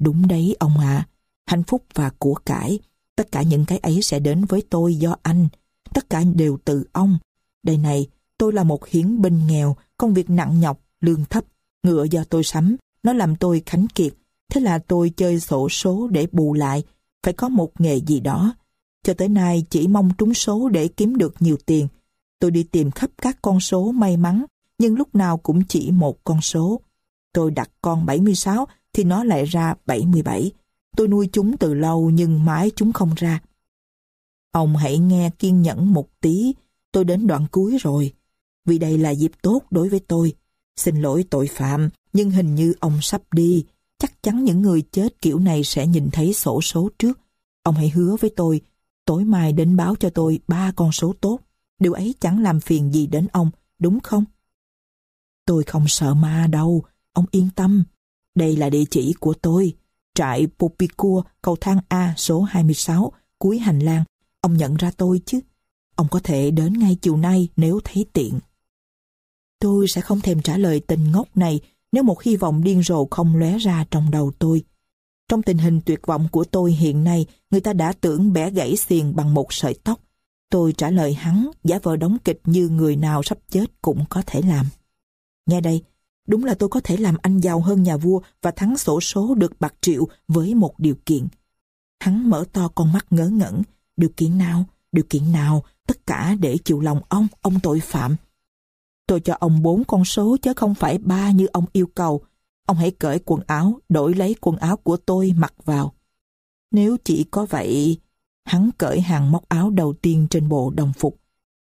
[0.01, 1.07] Đúng đấy ông ạ,
[1.51, 2.79] hạnh phúc và của cải,
[3.17, 5.49] tất cả những cái ấy sẽ đến với tôi do anh,
[5.95, 7.19] tất cả đều từ ông.
[7.63, 8.07] Đây này,
[8.39, 11.45] tôi là một hiến binh nghèo, công việc nặng nhọc, lương thấp,
[11.83, 14.13] ngựa do tôi sắm, nó làm tôi khánh kiệt.
[14.53, 16.83] Thế là tôi chơi sổ số để bù lại,
[17.23, 18.55] phải có một nghề gì đó.
[19.05, 21.89] Cho tới nay chỉ mong trúng số để kiếm được nhiều tiền.
[22.39, 24.45] Tôi đi tìm khắp các con số may mắn,
[24.79, 26.81] nhưng lúc nào cũng chỉ một con số.
[27.33, 30.53] Tôi đặt con 76 thì nó lại ra 77.
[30.97, 33.41] Tôi nuôi chúng từ lâu nhưng mãi chúng không ra.
[34.53, 36.55] Ông hãy nghe kiên nhẫn một tí,
[36.93, 38.13] tôi đến đoạn cuối rồi.
[38.65, 40.35] Vì đây là dịp tốt đối với tôi.
[40.77, 43.65] Xin lỗi tội phạm, nhưng hình như ông sắp đi.
[43.99, 47.19] Chắc chắn những người chết kiểu này sẽ nhìn thấy sổ số trước.
[47.63, 48.61] Ông hãy hứa với tôi,
[49.05, 51.41] tối mai đến báo cho tôi ba con số tốt.
[51.79, 54.25] Điều ấy chẳng làm phiền gì đến ông, đúng không?
[55.47, 56.83] Tôi không sợ ma đâu,
[57.13, 57.85] ông yên tâm.
[58.35, 59.77] Đây là địa chỉ của tôi.
[60.15, 64.05] Trại Popicua, cầu thang A số 26, cuối hành lang.
[64.41, 65.41] Ông nhận ra tôi chứ?
[65.95, 68.39] Ông có thể đến ngay chiều nay nếu thấy tiện.
[69.61, 71.61] Tôi sẽ không thèm trả lời tình ngốc này
[71.93, 74.65] nếu một hy vọng điên rồ không lóe ra trong đầu tôi.
[75.29, 78.77] Trong tình hình tuyệt vọng của tôi hiện nay, người ta đã tưởng bẻ gãy
[78.77, 80.01] xiềng bằng một sợi tóc.
[80.51, 84.23] Tôi trả lời hắn, giả vờ đóng kịch như người nào sắp chết cũng có
[84.27, 84.67] thể làm.
[85.47, 85.83] Nghe đây,
[86.31, 89.35] đúng là tôi có thể làm anh giàu hơn nhà vua và thắng sổ số
[89.35, 91.27] được bạc triệu với một điều kiện.
[92.01, 93.63] Hắn mở to con mắt ngớ ngẩn.
[93.97, 94.65] Điều kiện nào?
[94.93, 95.63] Điều kiện nào?
[95.87, 98.17] Tất cả để chịu lòng ông, ông tội phạm.
[99.07, 102.21] Tôi cho ông bốn con số chứ không phải ba như ông yêu cầu.
[102.67, 105.93] Ông hãy cởi quần áo, đổi lấy quần áo của tôi mặc vào.
[106.71, 107.99] Nếu chỉ có vậy,
[108.45, 111.21] hắn cởi hàng móc áo đầu tiên trên bộ đồng phục.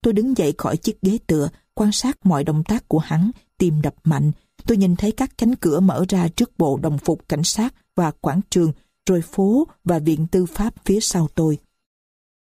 [0.02, 3.82] Tôi đứng dậy khỏi chiếc ghế tựa, quan sát mọi động tác của hắn, tim
[3.82, 4.32] đập mạnh.
[4.68, 8.12] Tôi nhìn thấy các cánh cửa mở ra trước bộ đồng phục cảnh sát và
[8.12, 8.72] quảng trường,
[9.06, 11.58] rồi phố và viện tư pháp phía sau tôi.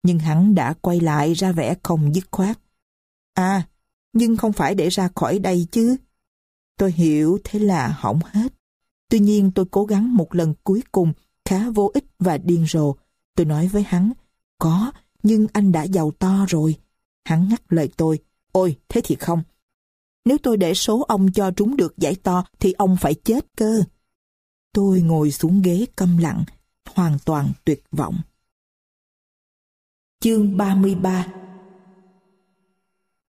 [0.02, 2.58] Nhưng hắn đã quay lại ra vẻ không dứt khoát.
[3.34, 3.68] À,
[4.12, 5.96] nhưng không phải để ra khỏi đây chứ.
[6.76, 8.52] Tôi hiểu thế là hỏng hết.
[9.08, 11.12] Tuy nhiên tôi cố gắng một lần cuối cùng
[11.44, 12.94] khá vô ích và điên rồ.
[13.36, 14.12] Tôi nói với hắn,
[14.58, 16.76] có, nhưng anh đã giàu to rồi.
[17.24, 18.18] Hắn ngắt lời tôi,
[18.52, 19.42] ôi thế thì không.
[20.24, 23.82] Nếu tôi để số ông cho trúng được giải to thì ông phải chết cơ.
[24.72, 26.44] Tôi ngồi xuống ghế câm lặng,
[26.94, 28.16] hoàn toàn tuyệt vọng.
[30.20, 31.26] Chương 33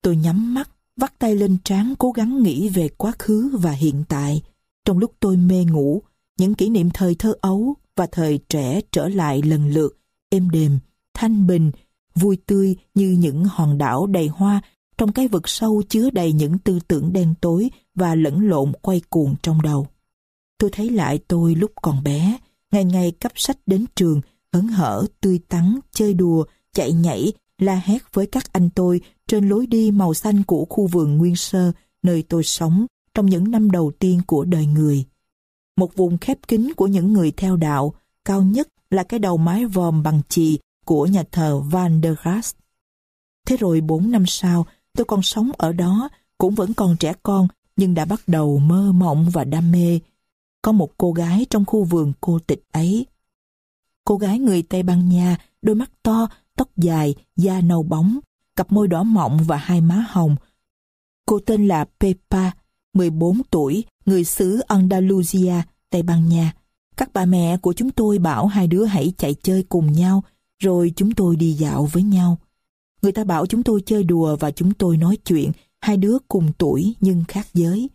[0.02, 4.05] Tôi nhắm mắt, vắt tay lên trán cố gắng nghĩ về quá khứ và hiện
[4.08, 4.42] tại.
[4.84, 6.02] Trong lúc tôi mê ngủ,
[6.39, 9.98] những kỷ niệm thời thơ ấu và thời trẻ trở lại lần lượt,
[10.31, 10.78] êm đềm,
[11.15, 11.70] thanh bình,
[12.15, 14.60] vui tươi như những hòn đảo đầy hoa
[14.99, 19.00] trong cái vực sâu chứa đầy những tư tưởng đen tối và lẫn lộn quay
[19.10, 19.86] cuồng trong đầu.
[20.58, 22.39] Tôi thấy lại tôi lúc còn bé,
[22.73, 24.20] ngày ngày cấp sách đến trường,
[24.52, 29.49] hớn hở, tươi tắn, chơi đùa, chạy nhảy, la hét với các anh tôi trên
[29.49, 33.70] lối đi màu xanh của khu vườn nguyên sơ nơi tôi sống trong những năm
[33.70, 35.05] đầu tiên của đời người.
[35.76, 37.94] Một vùng khép kín của những người theo đạo,
[38.25, 42.55] cao nhất là cái đầu mái vòm bằng chì của nhà thờ Van der Grass.
[43.47, 44.66] Thế rồi bốn năm sau,
[44.97, 46.08] tôi còn sống ở đó,
[46.39, 50.00] cũng vẫn còn trẻ con, nhưng đã bắt đầu mơ mộng và đam mê.
[50.62, 53.07] Có một cô gái trong khu vườn cô tịch ấy.
[54.05, 58.18] Cô gái người Tây Ban Nha, đôi mắt to, tóc dài, da nâu bóng,
[58.57, 60.36] cặp môi đỏ mọng và hai má hồng.
[61.26, 62.50] Cô tên là Pepa,
[62.94, 65.55] 14 tuổi, người xứ Andalusia,
[65.91, 66.52] Tây Ban Nha.
[66.97, 70.23] Các bà mẹ của chúng tôi bảo hai đứa hãy chạy chơi cùng nhau,
[70.62, 72.39] rồi chúng tôi đi dạo với nhau.
[73.02, 76.52] Người ta bảo chúng tôi chơi đùa và chúng tôi nói chuyện, hai đứa cùng
[76.58, 77.91] tuổi nhưng khác giới.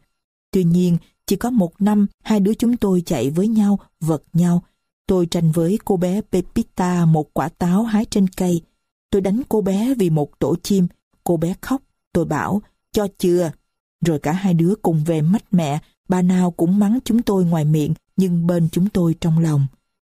[0.52, 4.64] Tuy nhiên, chỉ có một năm, hai đứa chúng tôi chạy với nhau, vật nhau.
[5.08, 8.62] Tôi tranh với cô bé Pepita một quả táo hái trên cây.
[9.10, 10.88] Tôi đánh cô bé vì một tổ chim.
[11.24, 11.82] Cô bé khóc.
[12.14, 13.52] Tôi bảo, cho chưa.
[14.06, 17.66] Rồi cả hai đứa cùng về mách mẹ, bà nào cũng mắng chúng tôi ngoài
[17.66, 19.68] miệng, nhưng bên chúng tôi trong lòng.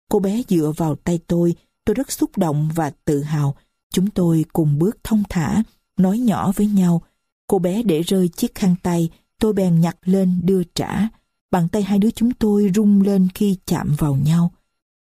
[0.10, 1.56] Cô bé dựa vào tay tôi,
[1.86, 3.56] tôi rất xúc động và tự hào.
[3.94, 5.64] Chúng tôi cùng bước thông thả,
[5.98, 7.02] nói nhỏ với nhau.
[7.48, 11.08] Cô bé để rơi chiếc khăn tay, tôi bèn nhặt lên đưa trả.
[11.52, 14.52] Bàn tay hai đứa chúng tôi rung lên khi chạm vào nhau.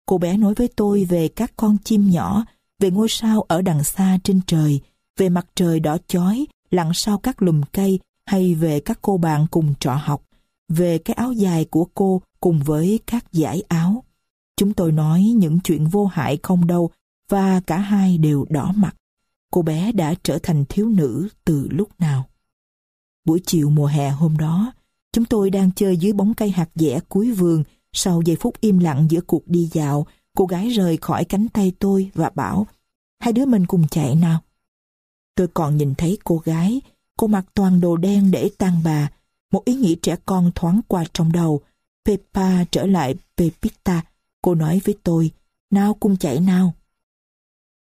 [0.06, 2.46] Cô bé nói với tôi về các con chim nhỏ,
[2.80, 4.80] về ngôi sao ở đằng xa trên trời,
[5.18, 9.46] về mặt trời đỏ chói lặn sau các lùm cây hay về các cô bạn
[9.52, 10.24] cùng trọ học,
[10.70, 14.04] về cái áo dài của cô cùng với các giải áo.
[14.58, 16.90] Chúng tôi nói những chuyện vô hại không đâu
[17.34, 18.96] và cả hai đều đỏ mặt.
[19.52, 22.26] Cô bé đã trở thành thiếu nữ từ lúc nào.
[23.26, 24.74] Buổi chiều mùa hè hôm đó,
[25.12, 27.64] chúng tôi đang chơi dưới bóng cây hạt dẻ cuối vườn.
[27.94, 30.06] Sau giây phút im lặng giữa cuộc đi dạo,
[30.36, 32.68] cô gái rời khỏi cánh tay tôi và bảo
[33.20, 34.40] hai đứa mình cùng chạy nào.
[35.36, 36.82] Tôi còn nhìn thấy cô gái,
[37.18, 39.12] cô mặc toàn đồ đen để tang bà.
[39.52, 41.62] Một ý nghĩ trẻ con thoáng qua trong đầu.
[42.06, 44.02] Peppa trở lại Pepita.
[44.42, 45.32] Cô nói với tôi,
[45.70, 46.74] nào cùng chạy nào.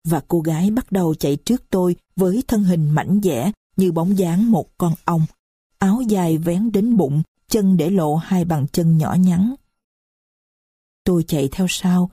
[0.04, 4.18] Và cô gái bắt đầu chạy trước tôi với thân hình mảnh dẻ như bóng
[4.18, 5.26] dáng một con ong.
[5.78, 9.54] Áo dài vén đến bụng, chân để lộ hai bàn chân nhỏ nhắn.
[11.04, 12.10] Tôi chạy theo sau.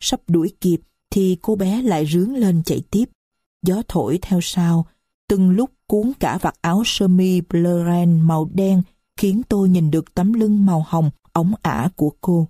[0.00, 3.08] Sắp đuổi kịp thì cô bé lại rướn lên chạy tiếp
[3.64, 4.86] gió thổi theo sau,
[5.28, 8.82] từng lúc cuốn cả vạt áo sơ mi Bleren màu đen
[9.16, 12.48] khiến tôi nhìn được tấm lưng màu hồng ống ả của cô.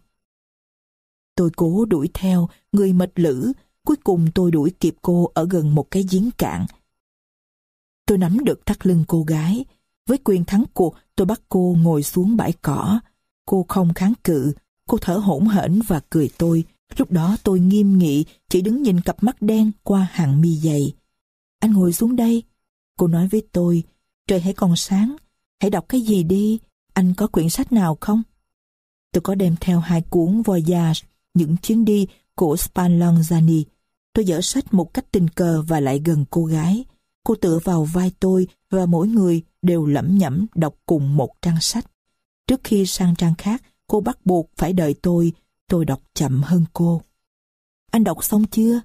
[1.36, 3.52] Tôi cố đuổi theo, người mệt lử,
[3.86, 6.66] cuối cùng tôi đuổi kịp cô ở gần một cái giếng cạn.
[8.06, 9.64] Tôi nắm được thắt lưng cô gái,
[10.06, 13.00] với quyền thắng cuộc tôi bắt cô ngồi xuống bãi cỏ.
[13.46, 14.52] Cô không kháng cự,
[14.88, 16.64] cô thở hổn hển và cười tôi.
[16.96, 20.92] Lúc đó tôi nghiêm nghị, chỉ đứng nhìn cặp mắt đen qua hàng mi dày.
[21.60, 22.42] Anh ngồi xuống đây.
[22.98, 23.82] Cô nói với tôi,
[24.26, 25.16] trời hãy còn sáng,
[25.60, 26.58] hãy đọc cái gì đi,
[26.92, 28.22] anh có quyển sách nào không?
[29.12, 31.00] Tôi có đem theo hai cuốn Voyage,
[31.34, 33.64] những chuyến đi của Spallanzani.
[34.14, 36.84] Tôi dở sách một cách tình cờ và lại gần cô gái.
[37.24, 41.60] Cô tựa vào vai tôi và mỗi người đều lẩm nhẩm đọc cùng một trang
[41.60, 41.86] sách.
[42.46, 45.32] Trước khi sang trang khác, cô bắt buộc phải đợi tôi,
[45.68, 47.02] tôi đọc chậm hơn cô.
[47.90, 48.80] Anh đọc xong chưa?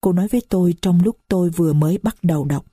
[0.00, 2.64] Cô nói với tôi trong lúc tôi vừa mới bắt đầu đọc.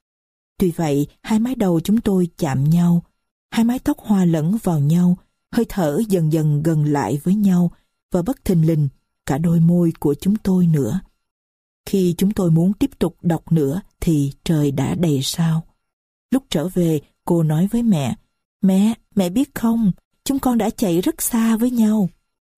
[0.58, 3.04] Tuy vậy, hai mái đầu chúng tôi chạm nhau,
[3.52, 5.18] hai mái tóc hòa lẫn vào nhau,
[5.52, 7.72] hơi thở dần dần gần lại với nhau
[8.12, 8.90] và bất thình lình
[9.26, 11.00] cả đôi môi của chúng tôi nữa.
[11.86, 15.64] Khi chúng tôi muốn tiếp tục đọc nữa thì trời đã đầy sao.
[16.32, 18.16] Lúc trở về, cô nói với mẹ,
[18.62, 19.92] Mẹ, mẹ biết không,
[20.24, 22.10] chúng con đã chạy rất xa với nhau.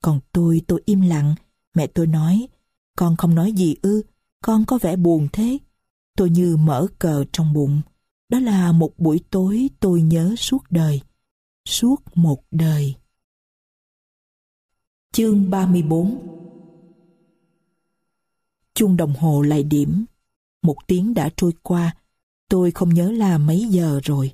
[0.02, 1.36] Còn tôi, tôi im lặng.
[1.76, 2.48] Mẹ tôi nói,
[2.98, 4.02] con không nói gì ư,
[4.42, 5.58] con có vẻ buồn thế.
[6.18, 7.82] Tôi như mở cờ trong bụng.
[8.30, 11.02] Đó là một buổi tối tôi nhớ suốt đời.
[11.66, 12.96] Suốt một đời.
[15.12, 16.43] Chương 34
[18.74, 20.06] Chuông đồng hồ lại điểm.
[20.64, 21.96] Một tiếng đã trôi qua.
[22.50, 24.34] Tôi không nhớ là mấy giờ rồi.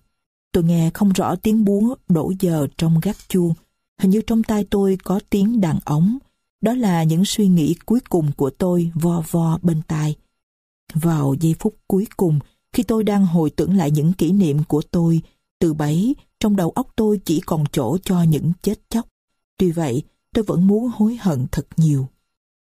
[0.52, 3.54] Tôi nghe không rõ tiếng búa đổ giờ trong gác chuông.
[4.02, 6.18] Hình như trong tay tôi có tiếng đàn ống.
[6.62, 10.16] Đó là những suy nghĩ cuối cùng của tôi vo vo bên tai.
[10.94, 12.40] Vào giây phút cuối cùng,
[12.74, 15.22] khi tôi đang hồi tưởng lại những kỷ niệm của tôi,
[15.60, 19.08] từ bấy, trong đầu óc tôi chỉ còn chỗ cho những chết chóc.
[19.58, 20.04] Tuy vậy,
[20.34, 22.08] tôi vẫn muốn hối hận thật nhiều.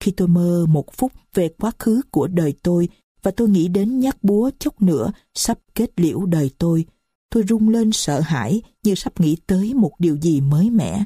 [0.03, 2.89] Khi tôi mơ một phút về quá khứ của đời tôi
[3.21, 6.85] và tôi nghĩ đến nhát búa chốc nữa sắp kết liễu đời tôi,
[7.29, 11.03] tôi rung lên sợ hãi như sắp nghĩ tới một điều gì mới mẻ.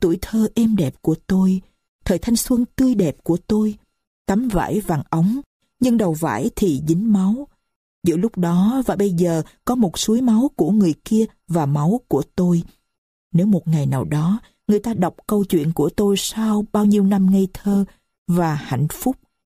[0.00, 1.60] Tuổi thơ êm đẹp của tôi,
[2.04, 3.74] thời thanh xuân tươi đẹp của tôi,
[4.26, 5.40] tấm vải vàng ống,
[5.80, 7.48] nhưng đầu vải thì dính máu.
[8.04, 12.00] Giữa lúc đó và bây giờ có một suối máu của người kia và máu
[12.08, 12.62] của tôi.
[13.32, 17.04] Nếu một ngày nào đó người ta đọc câu chuyện của tôi sau bao nhiêu
[17.04, 17.84] năm ngây thơ
[18.28, 19.16] và hạnh phúc,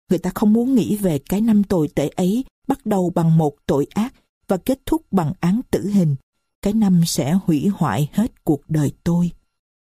[0.09, 3.55] người ta không muốn nghĩ về cái năm tồi tệ ấy bắt đầu bằng một
[3.65, 4.13] tội ác
[4.47, 6.15] và kết thúc bằng án tử hình.
[6.61, 9.31] Cái năm sẽ hủy hoại hết cuộc đời tôi.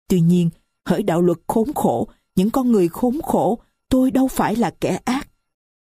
[0.09, 0.51] Tuy nhiên,
[0.87, 4.99] hỡi đạo luật khốn khổ những con người khốn khổ, tôi đâu phải là kẻ
[5.05, 5.29] ác.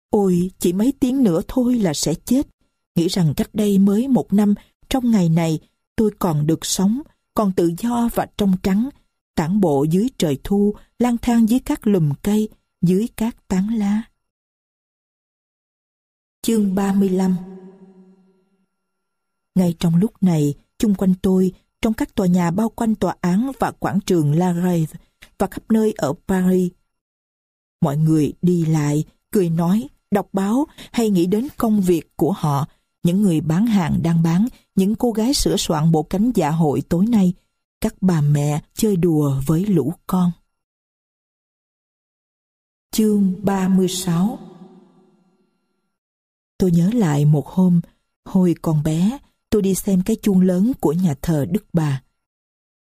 [0.09, 2.47] Ôi, chỉ mấy tiếng nữa thôi là sẽ chết.
[2.95, 4.53] Nghĩ rằng cách đây mới một năm,
[4.89, 5.59] trong ngày này,
[5.95, 7.01] tôi còn được sống,
[7.33, 8.89] còn tự do và trong trắng.
[9.35, 12.49] tản bộ dưới trời thu, lang thang dưới các lùm cây,
[12.87, 14.01] dưới các tán lá.
[16.41, 17.35] Chương 35
[19.55, 23.51] Ngay trong lúc này, chung quanh tôi, trong các tòa nhà bao quanh tòa án
[23.59, 24.85] và quảng trường La Rave
[25.37, 26.71] và khắp nơi ở Paris,
[27.81, 32.67] mọi người đi lại, cười nói, đọc báo hay nghĩ đến công việc của họ,
[33.03, 36.81] những người bán hàng đang bán, những cô gái sửa soạn bộ cánh dạ hội
[36.89, 37.33] tối nay,
[37.81, 40.31] các bà mẹ chơi đùa với lũ con.
[42.95, 44.39] Chương 36
[46.57, 47.81] Tôi nhớ lại một hôm,
[48.25, 49.17] hồi còn bé,
[49.49, 52.03] tôi đi xem cái chuông lớn của nhà thờ Đức Bà.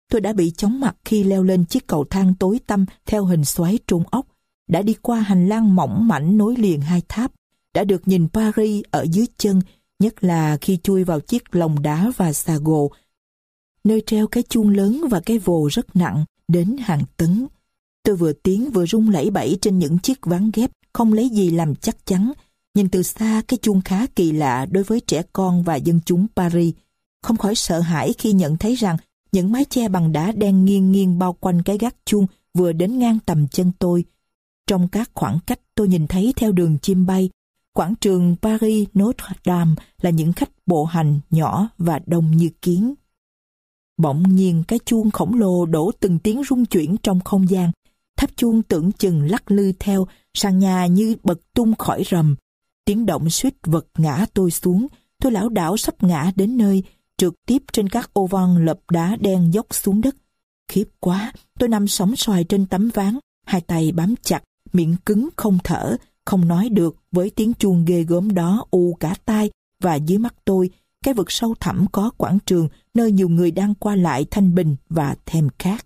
[0.09, 3.45] Tôi đã bị chóng mặt khi leo lên chiếc cầu thang tối tăm theo hình
[3.45, 4.27] xoáy trung ốc,
[4.67, 7.31] đã đi qua hành lang mỏng mảnh nối liền hai tháp,
[7.73, 9.61] đã được nhìn Paris ở dưới chân,
[9.99, 12.91] nhất là khi chui vào chiếc lồng đá và xà gồ,
[13.83, 17.47] nơi treo cái chuông lớn và cái vồ rất nặng, đến hàng tấn.
[18.03, 21.49] Tôi vừa tiến vừa rung lẩy bẩy trên những chiếc ván ghép, không lấy gì
[21.49, 22.31] làm chắc chắn.
[22.75, 26.27] Nhìn từ xa cái chuông khá kỳ lạ đối với trẻ con và dân chúng
[26.35, 26.73] Paris.
[27.23, 28.97] Không khỏi sợ hãi khi nhận thấy rằng
[29.31, 32.99] những mái che bằng đá đen nghiêng nghiêng bao quanh cái gác chuông vừa đến
[32.99, 34.05] ngang tầm chân tôi.
[34.67, 37.29] Trong các khoảng cách tôi nhìn thấy theo đường chim bay,
[37.73, 39.71] quảng trường Paris Notre Dame
[40.01, 42.93] là những khách bộ hành nhỏ và đông như kiến.
[43.97, 47.71] Bỗng nhiên cái chuông khổng lồ đổ từng tiếng rung chuyển trong không gian.
[48.17, 52.35] Tháp chuông tưởng chừng lắc lư theo, sàn nhà như bật tung khỏi rầm.
[52.85, 54.87] Tiếng động suýt vật ngã tôi xuống,
[55.19, 56.83] tôi lão đảo sắp ngã đến nơi,
[57.17, 60.15] trượt tiếp trên các ô văn lập đá đen dốc xuống đất.
[60.67, 65.29] Khiếp quá, tôi nằm sóng xoài trên tấm ván, hai tay bám chặt, miệng cứng
[65.35, 69.51] không thở, không nói được với tiếng chuông ghê gớm đó u cả tai
[69.83, 70.69] và dưới mắt tôi,
[71.03, 74.75] cái vực sâu thẳm có quảng trường nơi nhiều người đang qua lại thanh bình
[74.89, 75.85] và thèm khát.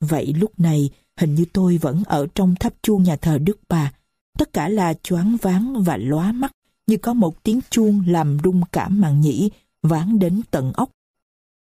[0.00, 0.90] Vậy lúc này,
[1.20, 3.92] hình như tôi vẫn ở trong tháp chuông nhà thờ Đức Bà.
[4.38, 6.52] Tất cả là choáng váng và lóa mắt,
[6.86, 9.50] như có một tiếng chuông làm rung cả màn nhĩ,
[9.82, 10.90] ván đến tận ốc.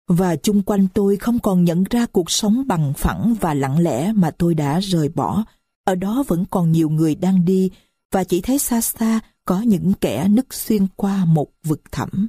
[0.07, 4.13] Và chung quanh tôi không còn nhận ra cuộc sống bằng phẳng và lặng lẽ
[4.13, 5.43] mà tôi đã rời bỏ.
[5.83, 7.71] Ở đó vẫn còn nhiều người đang đi,
[8.11, 12.27] và chỉ thấy xa xa có những kẻ nứt xuyên qua một vực thẳm.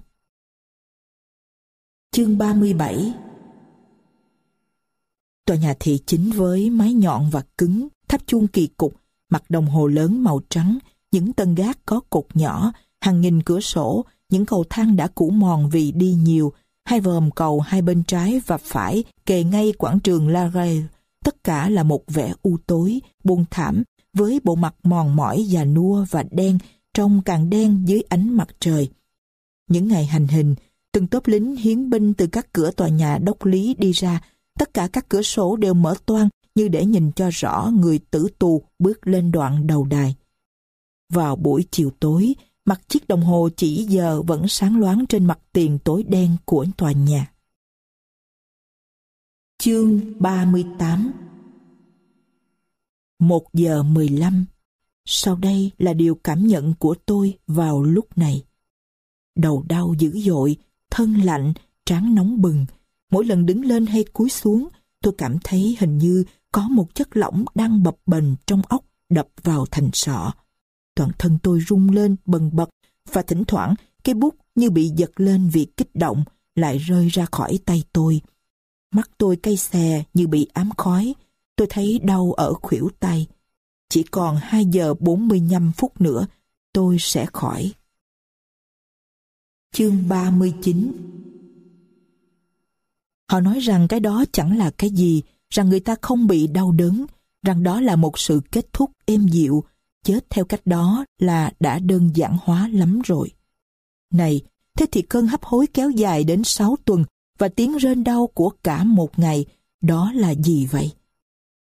[2.13, 3.15] Chương 37
[5.49, 8.95] Tòa nhà thị chính với mái nhọn và cứng, tháp chuông kỳ cục,
[9.31, 10.79] mặt đồng hồ lớn màu trắng,
[11.13, 15.31] những tầng gác có cột nhỏ, hàng nghìn cửa sổ, những cầu thang đã cũ
[15.31, 16.53] mòn vì đi nhiều,
[16.85, 20.83] hai vòm cầu hai bên trái và phải kề ngay quảng trường La Rave.
[21.25, 25.65] Tất cả là một vẻ u tối, buồn thảm, với bộ mặt mòn mỏi già
[25.65, 26.59] nua và đen,
[26.95, 28.89] trông càng đen dưới ánh mặt trời.
[29.71, 30.55] Những ngày hành hình,
[30.93, 34.21] từng tốp lính hiến binh từ các cửa tòa nhà đốc lý đi ra,
[34.59, 38.29] tất cả các cửa sổ đều mở toang như để nhìn cho rõ người tử
[38.39, 40.15] tù bước lên đoạn đầu đài.
[41.13, 45.39] Vào buổi chiều tối, mặt chiếc đồng hồ chỉ giờ vẫn sáng loáng trên mặt
[45.53, 47.33] tiền tối đen của tòa nhà.
[49.59, 51.13] Chương 38
[53.19, 54.45] Một giờ 15
[55.05, 58.45] Sau đây là điều cảm nhận của tôi vào lúc này.
[59.37, 60.57] Đầu đau dữ dội,
[60.91, 61.53] thân lạnh,
[61.85, 62.67] trán nóng bừng.
[63.11, 64.69] Mỗi lần đứng lên hay cúi xuống,
[65.03, 69.29] tôi cảm thấy hình như có một chất lỏng đang bập bềnh trong óc đập
[69.43, 70.33] vào thành sọ.
[70.95, 72.69] Toàn thân tôi rung lên bần bật
[73.13, 77.27] và thỉnh thoảng cái bút như bị giật lên vì kích động lại rơi ra
[77.33, 78.21] khỏi tay tôi.
[78.95, 81.15] Mắt tôi cay xè như bị ám khói.
[81.57, 83.27] Tôi thấy đau ở khuỷu tay.
[83.89, 86.27] Chỉ còn 2 giờ 45 phút nữa
[86.73, 87.73] tôi sẽ khỏi.
[89.73, 90.93] Chương 39
[93.31, 96.73] Họ nói rằng cái đó chẳng là cái gì, rằng người ta không bị đau
[96.73, 97.07] đớn,
[97.43, 99.65] rằng đó là một sự kết thúc êm dịu,
[100.05, 103.31] chết theo cách đó là đã đơn giản hóa lắm rồi.
[104.13, 104.43] Này,
[104.77, 107.05] thế thì cơn hấp hối kéo dài đến 6 tuần
[107.39, 109.47] và tiếng rên đau của cả một ngày,
[109.81, 110.93] đó là gì vậy?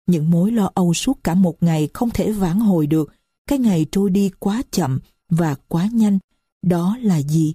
[0.07, 3.13] Những mối lo âu suốt cả một ngày không thể vãn hồi được,
[3.47, 6.19] cái ngày trôi đi quá chậm và quá nhanh,
[6.63, 7.55] đó là gì?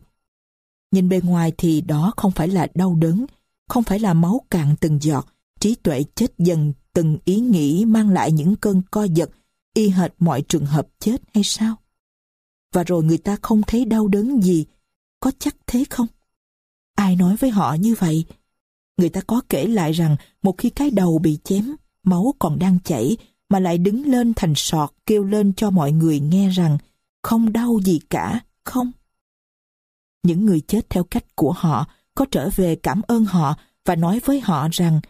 [0.91, 3.25] Nhìn bề ngoài thì đó không phải là đau đớn,
[3.71, 5.27] không phải là máu cạn từng giọt,
[5.59, 9.29] trí tuệ chết dần từng ý nghĩ mang lại những cơn co giật,
[9.73, 11.75] y hệt mọi trường hợp chết hay sao?
[12.73, 14.65] Và rồi người ta không thấy đau đớn gì,
[15.19, 16.07] có chắc thế không?
[16.95, 18.25] Ai nói với họ như vậy?
[18.97, 22.79] Người ta có kể lại rằng một khi cái đầu bị chém, máu còn đang
[22.83, 23.17] chảy,
[23.49, 26.77] mà lại đứng lên thành sọt kêu lên cho mọi người nghe rằng
[27.23, 28.91] không đau gì cả, không?
[30.23, 34.19] Những người chết theo cách của họ có trở về cảm ơn họ và nói
[34.25, 35.01] với họ rằng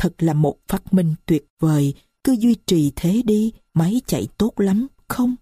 [0.00, 4.60] Thật là một phát minh tuyệt vời, cứ duy trì thế đi, máy chạy tốt
[4.60, 5.36] lắm, không?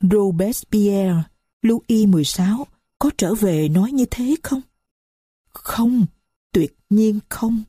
[0.00, 1.22] Robespierre,
[1.62, 2.44] Louis XVI
[2.98, 4.60] có trở về nói như thế không?
[5.48, 6.06] Không,
[6.52, 7.62] tuyệt nhiên không.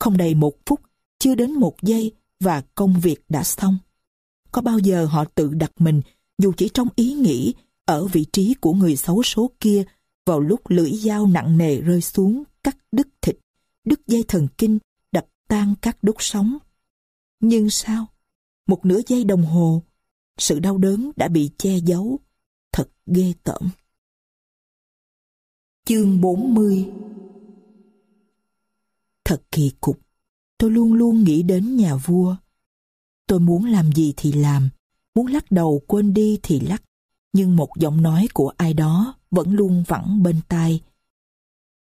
[0.00, 0.80] Không đầy một phút,
[1.18, 3.78] chưa đến một giây và công việc đã xong.
[4.52, 6.02] Có bao giờ họ tự đặt mình,
[6.38, 9.84] dù chỉ trong ý nghĩ, ở vị trí của người xấu số kia
[10.30, 13.38] vào lúc lưỡi dao nặng nề rơi xuống cắt đứt thịt,
[13.84, 14.78] đứt dây thần kinh,
[15.12, 16.58] đập tan các đốt sống.
[17.40, 18.06] Nhưng sao?
[18.66, 19.82] Một nửa giây đồng hồ,
[20.38, 22.18] sự đau đớn đã bị che giấu.
[22.72, 23.70] Thật ghê tởm.
[25.84, 26.90] Chương 40
[29.24, 30.00] Thật kỳ cục,
[30.58, 32.36] tôi luôn luôn nghĩ đến nhà vua.
[33.26, 34.68] Tôi muốn làm gì thì làm,
[35.14, 36.82] muốn lắc đầu quên đi thì lắc,
[37.32, 40.80] nhưng một giọng nói của ai đó vẫn luôn vẳng bên tai.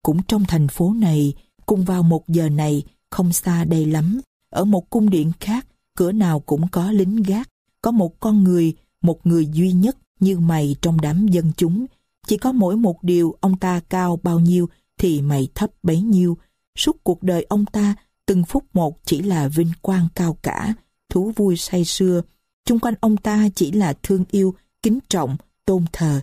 [0.02, 1.34] Cũng trong thành phố này,
[1.66, 6.12] cùng vào một giờ này, không xa đây lắm, ở một cung điện khác, cửa
[6.12, 7.48] nào cũng có lính gác,
[7.82, 11.86] có một con người, một người duy nhất như mày trong đám dân chúng.
[12.26, 16.38] Chỉ có mỗi một điều ông ta cao bao nhiêu thì mày thấp bấy nhiêu.
[16.78, 17.94] Suốt cuộc đời ông ta,
[18.26, 20.74] từng phút một chỉ là vinh quang cao cả,
[21.08, 22.22] thú vui say sưa.
[22.64, 26.20] Chung quanh ông ta chỉ là thương yêu, kính trọng, tôn thờ.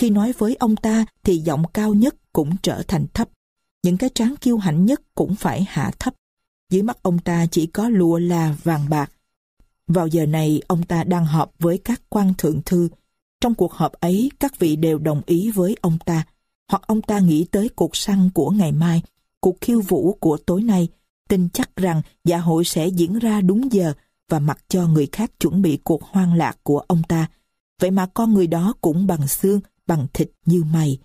[0.00, 3.28] Khi nói với ông ta thì giọng cao nhất cũng trở thành thấp.
[3.82, 6.14] Những cái tráng kiêu hãnh nhất cũng phải hạ thấp.
[6.70, 9.12] Dưới mắt ông ta chỉ có lụa là vàng bạc.
[9.86, 12.88] Vào giờ này ông ta đang họp với các quan thượng thư.
[13.40, 16.24] Trong cuộc họp ấy các vị đều đồng ý với ông ta.
[16.68, 19.02] Hoặc ông ta nghĩ tới cuộc săn của ngày mai,
[19.40, 20.88] cuộc khiêu vũ của tối nay,
[21.28, 23.92] tin chắc rằng dạ hội sẽ diễn ra đúng giờ
[24.28, 27.26] và mặc cho người khác chuẩn bị cuộc hoang lạc của ông ta.
[27.80, 30.98] Vậy mà con người đó cũng bằng xương, bằng thịt như mày.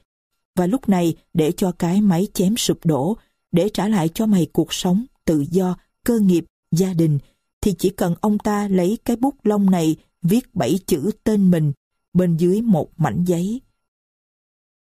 [0.55, 3.17] Và lúc này, để cho cái máy chém sụp đổ,
[3.51, 7.19] để trả lại cho mày cuộc sống, tự do, cơ nghiệp, gia đình,
[7.61, 11.71] thì chỉ cần ông ta lấy cái bút lông này viết bảy chữ tên mình
[12.13, 13.61] bên dưới một mảnh giấy.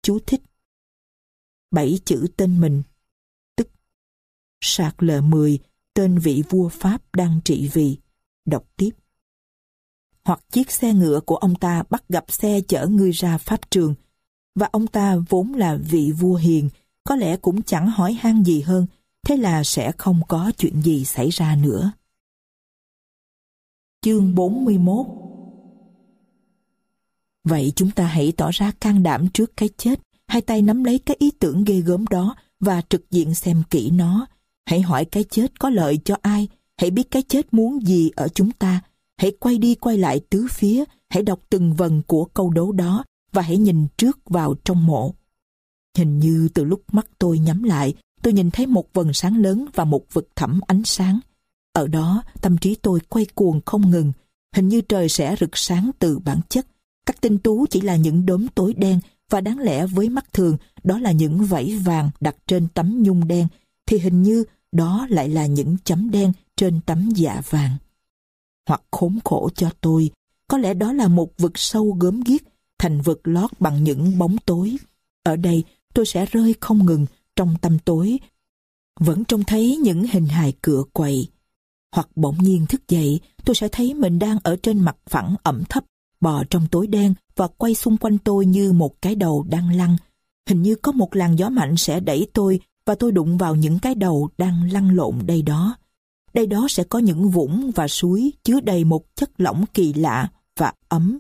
[0.02, 0.40] Chú thích
[1.70, 2.82] Bảy chữ tên mình,
[3.56, 3.68] tức
[4.60, 5.58] Sạc lờ 10,
[5.94, 7.96] tên vị vua Pháp đang trị vì,
[8.44, 8.90] đọc tiếp.
[10.28, 13.94] Hoặc chiếc xe ngựa của ông ta bắt gặp xe chở người ra Pháp trường,
[14.54, 16.68] và ông ta vốn là vị vua hiền,
[17.04, 18.86] có lẽ cũng chẳng hỏi han gì hơn,
[19.26, 21.92] thế là sẽ không có chuyện gì xảy ra nữa.
[24.02, 25.06] Chương 41
[27.44, 30.98] Vậy chúng ta hãy tỏ ra can đảm trước cái chết, hai tay nắm lấy
[30.98, 34.26] cái ý tưởng ghê gớm đó và trực diện xem kỹ nó.
[34.66, 38.28] Hãy hỏi cái chết có lợi cho ai, hãy biết cái chết muốn gì ở
[38.28, 38.80] chúng ta.
[39.18, 43.04] Hãy quay đi quay lại tứ phía, hãy đọc từng vần của câu đố đó
[43.32, 45.14] và hãy nhìn trước vào trong mộ.
[45.96, 49.66] Hình như từ lúc mắt tôi nhắm lại, tôi nhìn thấy một vần sáng lớn
[49.74, 51.20] và một vực thẳm ánh sáng.
[51.72, 54.12] Ở đó, tâm trí tôi quay cuồng không ngừng,
[54.56, 56.66] hình như trời sẽ rực sáng từ bản chất.
[57.06, 60.56] Các tinh tú chỉ là những đốm tối đen và đáng lẽ với mắt thường
[60.84, 63.48] đó là những vảy vàng đặt trên tấm nhung đen,
[63.86, 67.76] thì hình như đó lại là những chấm đen trên tấm dạ vàng.
[68.68, 70.10] Hoặc khốn khổ cho tôi,
[70.48, 72.42] có lẽ đó là một vực sâu gớm ghiếc,
[72.78, 74.76] thành vực lót bằng những bóng tối.
[75.22, 75.64] Ở đây
[75.94, 77.06] tôi sẽ rơi không ngừng
[77.36, 78.18] trong tâm tối,
[79.00, 81.28] vẫn trông thấy những hình hài cửa quậy,
[81.92, 85.62] hoặc bỗng nhiên thức dậy, tôi sẽ thấy mình đang ở trên mặt phẳng ẩm
[85.68, 85.84] thấp,
[86.20, 89.96] bò trong tối đen và quay xung quanh tôi như một cái đầu đang lăn.
[90.48, 93.78] Hình như có một làn gió mạnh sẽ đẩy tôi và tôi đụng vào những
[93.78, 95.76] cái đầu đang lăn lộn đây đó.
[96.38, 100.28] Đây đó sẽ có những vũng và suối chứa đầy một chất lỏng kỳ lạ
[100.56, 101.18] và ấm.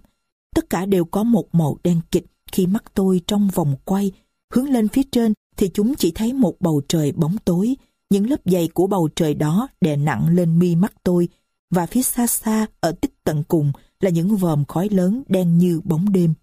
[0.54, 4.12] Tất cả đều có một màu đen kịch khi mắt tôi trong vòng quay.
[4.54, 7.76] Hướng lên phía trên thì chúng chỉ thấy một bầu trời bóng tối,
[8.10, 11.28] những lớp dày của bầu trời đó đè nặng lên mi mắt tôi,
[11.70, 15.80] và phía xa xa ở tích tận cùng là những vòm khói lớn đen như
[15.84, 16.34] bóng đêm.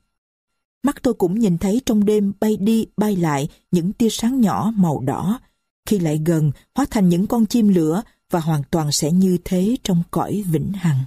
[0.83, 4.73] Mắt tôi cũng nhìn thấy trong đêm bay đi bay lại những tia sáng nhỏ
[4.75, 5.39] màu đỏ.
[5.85, 8.01] Khi lại gần, hóa thành những con chim lửa
[8.35, 11.05] và hoàn toàn sẽ như thế trong cõi vĩnh hằng.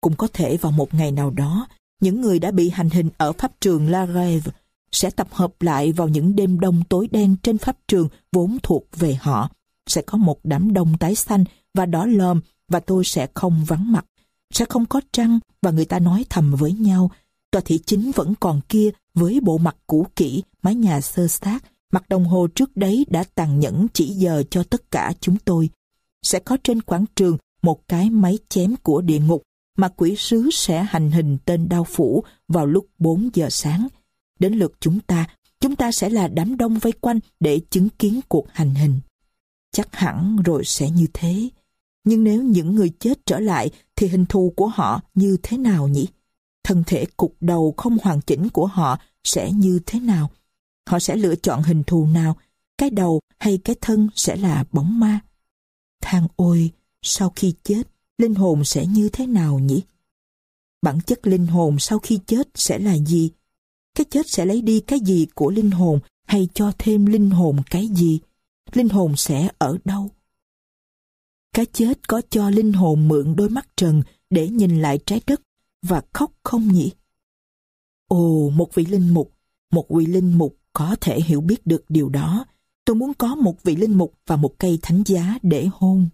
[0.00, 1.68] Cũng có thể vào một ngày nào đó,
[2.00, 4.52] những người đã bị hành hình ở pháp trường La Rêve
[4.92, 8.84] sẽ tập hợp lại vào những đêm đông tối đen trên pháp trường vốn thuộc
[8.96, 9.50] về họ
[9.86, 11.44] sẽ có một đám đông tái xanh
[11.74, 14.06] và đỏ lòm và tôi sẽ không vắng mặt.
[14.50, 17.10] Sẽ không có trăng và người ta nói thầm với nhau.
[17.50, 21.64] Tòa thị chính vẫn còn kia với bộ mặt cũ kỹ, mái nhà sơ sát,
[21.92, 25.70] mặt đồng hồ trước đấy đã tàn nhẫn chỉ giờ cho tất cả chúng tôi.
[26.22, 29.42] Sẽ có trên quảng trường một cái máy chém của địa ngục
[29.76, 33.88] mà quỷ sứ sẽ hành hình tên đao phủ vào lúc 4 giờ sáng.
[34.38, 35.26] Đến lượt chúng ta,
[35.60, 39.00] chúng ta sẽ là đám đông vây quanh để chứng kiến cuộc hành hình.
[39.72, 41.48] Chắc hẳn rồi sẽ như thế.
[42.04, 45.88] Nhưng nếu những người chết trở lại thì hình thù của họ như thế nào
[45.88, 46.08] nhỉ?
[46.64, 50.30] Thân thể cục đầu không hoàn chỉnh của họ sẽ như thế nào?
[50.88, 52.36] Họ sẽ lựa chọn hình thù nào?
[52.78, 55.20] Cái đầu hay cái thân sẽ là bóng ma?
[56.00, 56.70] Than ôi,
[57.02, 57.82] sau khi chết,
[58.18, 59.82] linh hồn sẽ như thế nào nhỉ?
[60.82, 63.30] Bản chất linh hồn sau khi chết sẽ là gì?
[63.94, 67.56] Cái chết sẽ lấy đi cái gì của linh hồn hay cho thêm linh hồn
[67.70, 68.20] cái gì?
[68.72, 70.10] Linh hồn sẽ ở đâu?
[71.54, 75.40] Cái chết có cho linh hồn mượn đôi mắt trần để nhìn lại trái đất
[75.82, 76.92] và khóc không nhỉ?
[78.08, 79.32] Ồ, một vị linh mục,
[79.72, 82.44] một vị linh mục có thể hiểu biết được điều đó.
[82.88, 86.08] Tôi muốn có một vị linh mục và một cây thánh giá để hôn.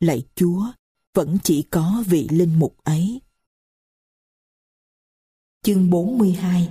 [0.00, 0.66] Lạy Chúa,
[1.14, 3.20] vẫn chỉ có vị linh mục ấy.
[5.62, 6.68] Chương 42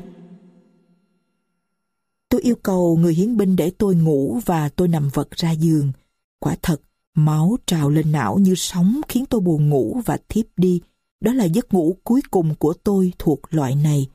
[2.30, 5.91] Tôi yêu cầu người hiến binh để tôi ngủ và tôi nằm vật ra giường.
[6.39, 6.81] Quả thật,
[7.13, 10.81] máu trào lên não như sóng khiến tôi buồn ngủ và thiếp đi.
[11.19, 14.09] Đó là giấc ngủ cuối cùng của tôi thuộc loại này.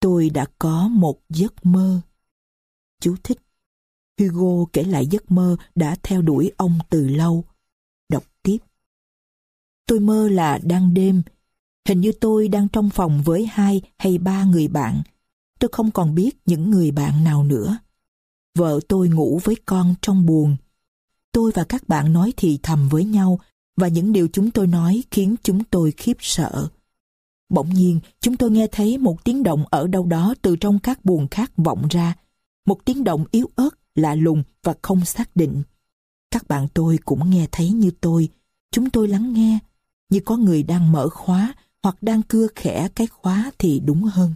[0.00, 2.00] Tôi đã có một giấc mơ.
[3.00, 3.43] Chú thích.
[4.20, 7.44] Hugo kể lại giấc mơ đã theo đuổi ông từ lâu.
[8.08, 8.58] Đọc tiếp.
[9.86, 11.22] Tôi mơ là đang đêm.
[11.88, 15.02] Hình như tôi đang trong phòng với hai hay ba người bạn
[15.64, 17.78] tôi không còn biết những người bạn nào nữa.
[18.54, 20.56] Vợ tôi ngủ với con trong buồng.
[21.32, 23.40] Tôi và các bạn nói thì thầm với nhau
[23.76, 26.68] và những điều chúng tôi nói khiến chúng tôi khiếp sợ.
[27.48, 31.04] Bỗng nhiên, chúng tôi nghe thấy một tiếng động ở đâu đó từ trong các
[31.04, 32.14] buồng khác vọng ra.
[32.66, 35.62] Một tiếng động yếu ớt, lạ lùng và không xác định.
[36.30, 38.28] Các bạn tôi cũng nghe thấy như tôi.
[38.70, 39.58] Chúng tôi lắng nghe,
[40.10, 44.34] như có người đang mở khóa hoặc đang cưa khẽ cái khóa thì đúng hơn.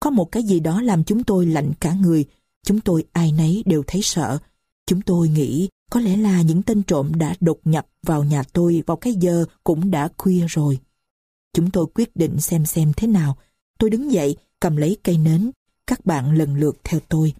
[0.00, 2.24] Có một cái gì đó làm chúng tôi lạnh cả người.
[2.66, 4.38] Chúng tôi ai nấy đều thấy sợ.
[4.86, 8.82] Chúng tôi nghĩ có lẽ là những tên trộm đã đột nhập vào nhà tôi
[8.86, 10.78] vào cái giờ cũng đã khuya rồi.
[11.54, 13.36] Chúng tôi quyết định xem xem thế nào.
[13.78, 15.50] Tôi đứng dậy, cầm lấy cây nến.
[15.86, 17.34] Các bạn lần lượt theo tôi.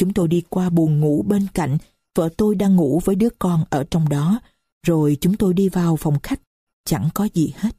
[0.00, 1.78] Chúng tôi đi qua buồng ngủ bên cạnh.
[2.14, 4.40] Vợ tôi đang ngủ với đứa con ở trong đó.
[4.86, 6.40] Rồi chúng tôi đi vào phòng khách.
[6.84, 7.76] Chẳng có gì hết.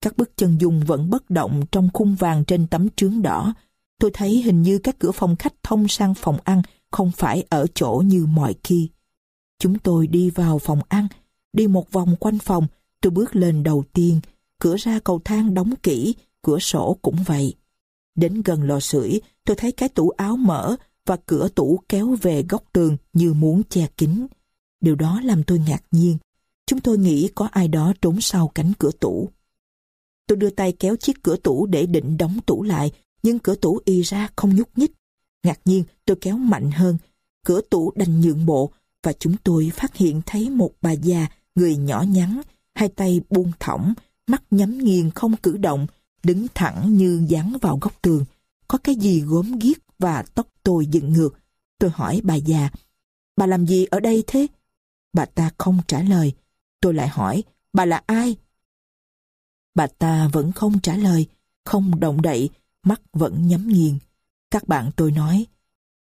[0.00, 3.54] Các bức chân dung vẫn bất động trong khung vàng trên tấm trướng đỏ.
[4.00, 7.66] Tôi thấy hình như các cửa phòng khách thông sang phòng ăn không phải ở
[7.74, 8.88] chỗ như mọi khi.
[9.58, 11.08] Chúng tôi đi vào phòng ăn,
[11.52, 12.66] đi một vòng quanh phòng,
[13.00, 14.20] tôi bước lên đầu tiên,
[14.58, 17.54] cửa ra cầu thang đóng kỹ, cửa sổ cũng vậy.
[18.14, 20.76] Đến gần lò sưởi, tôi thấy cái tủ áo mở
[21.06, 24.26] và cửa tủ kéo về góc tường như muốn che kín.
[24.80, 26.18] Điều đó làm tôi ngạc nhiên.
[26.66, 29.28] Chúng tôi nghĩ có ai đó trốn sau cánh cửa tủ.
[30.26, 33.80] Tôi đưa tay kéo chiếc cửa tủ để định đóng tủ lại, nhưng cửa tủ
[33.84, 34.92] y ra không nhúc nhích.
[35.42, 36.98] Ngạc nhiên, tôi kéo mạnh hơn.
[37.44, 38.70] Cửa tủ đành nhượng bộ
[39.02, 42.40] và chúng tôi phát hiện thấy một bà già, người nhỏ nhắn,
[42.74, 43.94] hai tay buông thõng,
[44.26, 45.86] mắt nhắm nghiền không cử động,
[46.22, 48.24] đứng thẳng như dán vào góc tường.
[48.68, 51.38] Có cái gì gốm ghiếc và tóc tôi dựng ngược.
[51.78, 52.70] Tôi hỏi bà già,
[53.36, 54.46] bà làm gì ở đây thế?
[55.12, 56.32] Bà ta không trả lời.
[56.80, 58.36] Tôi lại hỏi, bà là ai?
[59.74, 61.26] Bà ta vẫn không trả lời,
[61.64, 62.50] không động đậy,
[62.82, 63.98] mắt vẫn nhắm nghiền.
[64.50, 65.46] Các bạn tôi nói,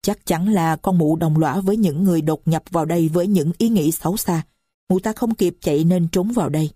[0.02, 3.26] chắc chắn là con mụ đồng lõa với những người đột nhập vào đây với
[3.26, 4.42] những ý nghĩ xấu xa.
[4.88, 6.70] Mụ ta không kịp chạy nên trốn vào đây.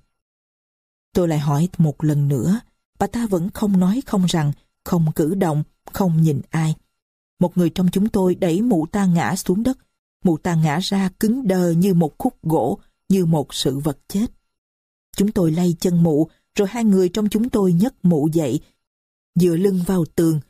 [1.12, 2.60] Tôi lại hỏi một lần nữa,
[2.98, 4.52] bà ta vẫn không nói không rằng,
[4.84, 5.62] không cử động,
[5.92, 6.74] không nhìn ai.
[7.38, 9.78] Một người trong chúng tôi đẩy mụ ta ngã xuống đất.
[10.24, 14.26] Mụ ta ngã ra cứng đờ như một khúc gỗ, như một sự vật chết.
[15.16, 18.60] Chúng tôi lay chân mụ rồi hai người trong chúng tôi nhấc mụ dậy,
[19.34, 20.40] dựa lưng vào tường.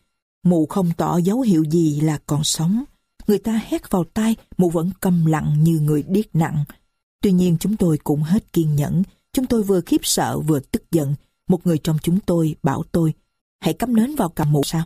[0.43, 2.85] Mụ không tỏ dấu hiệu gì là còn sống.
[3.27, 6.65] Người ta hét vào tai, mụ vẫn câm lặng như người điếc nặng.
[7.21, 9.03] Tuy nhiên chúng tôi cũng hết kiên nhẫn.
[9.33, 11.15] Chúng tôi vừa khiếp sợ vừa tức giận.
[11.49, 13.13] Một người trong chúng tôi bảo tôi,
[13.61, 14.85] hãy cắm nến vào cầm mụ sao?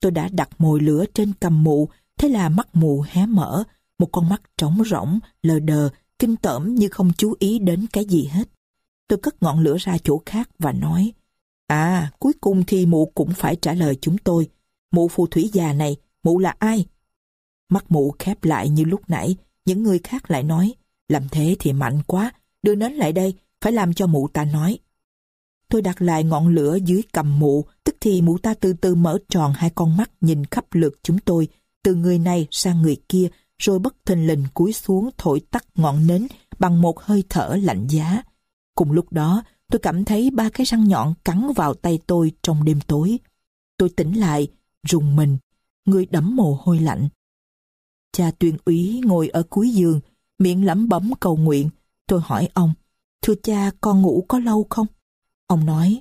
[0.00, 3.64] Tôi đã đặt mồi lửa trên cầm mụ, thế là mắt mụ hé mở,
[3.98, 8.04] một con mắt trống rỗng, lờ đờ, kinh tởm như không chú ý đến cái
[8.04, 8.48] gì hết.
[9.08, 11.12] Tôi cất ngọn lửa ra chỗ khác và nói
[11.66, 14.48] À, cuối cùng thì mụ cũng phải trả lời chúng tôi.
[14.92, 16.86] Mụ phù thủy già này, mụ là ai?
[17.68, 20.74] Mắt mụ khép lại như lúc nãy, những người khác lại nói
[21.08, 24.78] Làm thế thì mạnh quá, đưa nến lại đây, phải làm cho mụ ta nói.
[25.70, 29.18] Tôi đặt lại ngọn lửa dưới cầm mụ, tức thì mụ ta từ từ mở
[29.28, 31.48] tròn hai con mắt nhìn khắp lượt chúng tôi,
[31.84, 33.28] từ người này sang người kia,
[33.58, 36.26] rồi bất thình lình cúi xuống thổi tắt ngọn nến
[36.58, 38.22] bằng một hơi thở lạnh giá.
[38.74, 42.64] Cùng lúc đó, tôi cảm thấy ba cái răng nhọn cắn vào tay tôi trong
[42.64, 43.18] đêm tối.
[43.78, 44.48] Tôi tỉnh lại,
[44.88, 45.38] rùng mình,
[45.84, 47.08] người đẫm mồ hôi lạnh.
[48.12, 50.00] Cha tuyên úy ngồi ở cuối giường,
[50.38, 51.70] miệng lẩm bẩm cầu nguyện.
[52.06, 52.72] Tôi hỏi ông,
[53.22, 54.86] thưa cha con ngủ có lâu không?
[55.46, 56.00] Ông nói,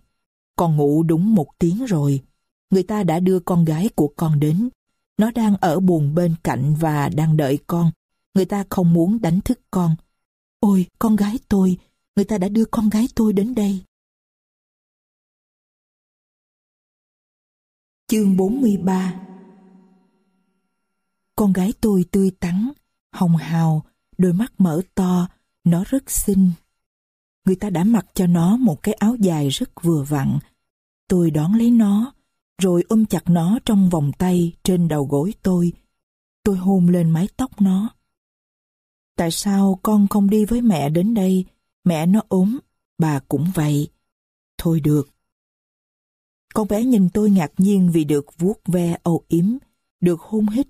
[0.55, 2.21] con ngủ đúng một tiếng rồi.
[2.69, 4.69] Người ta đã đưa con gái của con đến.
[5.17, 7.91] Nó đang ở buồn bên cạnh và đang đợi con.
[8.33, 9.95] Người ta không muốn đánh thức con.
[10.59, 11.77] Ôi, con gái tôi,
[12.15, 13.83] người ta đã đưa con gái tôi đến đây.
[18.07, 19.21] Chương 43
[21.35, 22.71] Con gái tôi tươi tắn,
[23.11, 23.85] hồng hào,
[24.17, 25.27] đôi mắt mở to,
[25.63, 26.51] nó rất xinh.
[27.45, 30.39] Người ta đã mặc cho nó một cái áo dài rất vừa vặn.
[31.07, 32.13] Tôi đón lấy nó,
[32.61, 35.73] rồi ôm chặt nó trong vòng tay trên đầu gối tôi.
[36.43, 37.89] Tôi hôn lên mái tóc nó.
[39.17, 41.45] Tại sao con không đi với mẹ đến đây?
[41.83, 42.59] Mẹ nó ốm,
[42.97, 43.87] bà cũng vậy.
[44.57, 45.09] Thôi được.
[46.53, 49.45] Con bé nhìn tôi ngạc nhiên vì được vuốt ve âu yếm,
[50.01, 50.67] được hôn hít.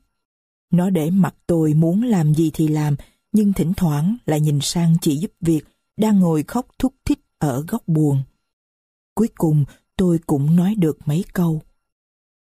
[0.72, 2.96] Nó để mặt tôi muốn làm gì thì làm,
[3.32, 5.62] nhưng thỉnh thoảng lại nhìn sang chị giúp việc
[5.98, 8.24] đang ngồi khóc thúc thích ở góc buồn.
[9.16, 9.66] Cuối cùng
[9.96, 11.62] tôi cũng nói được mấy câu.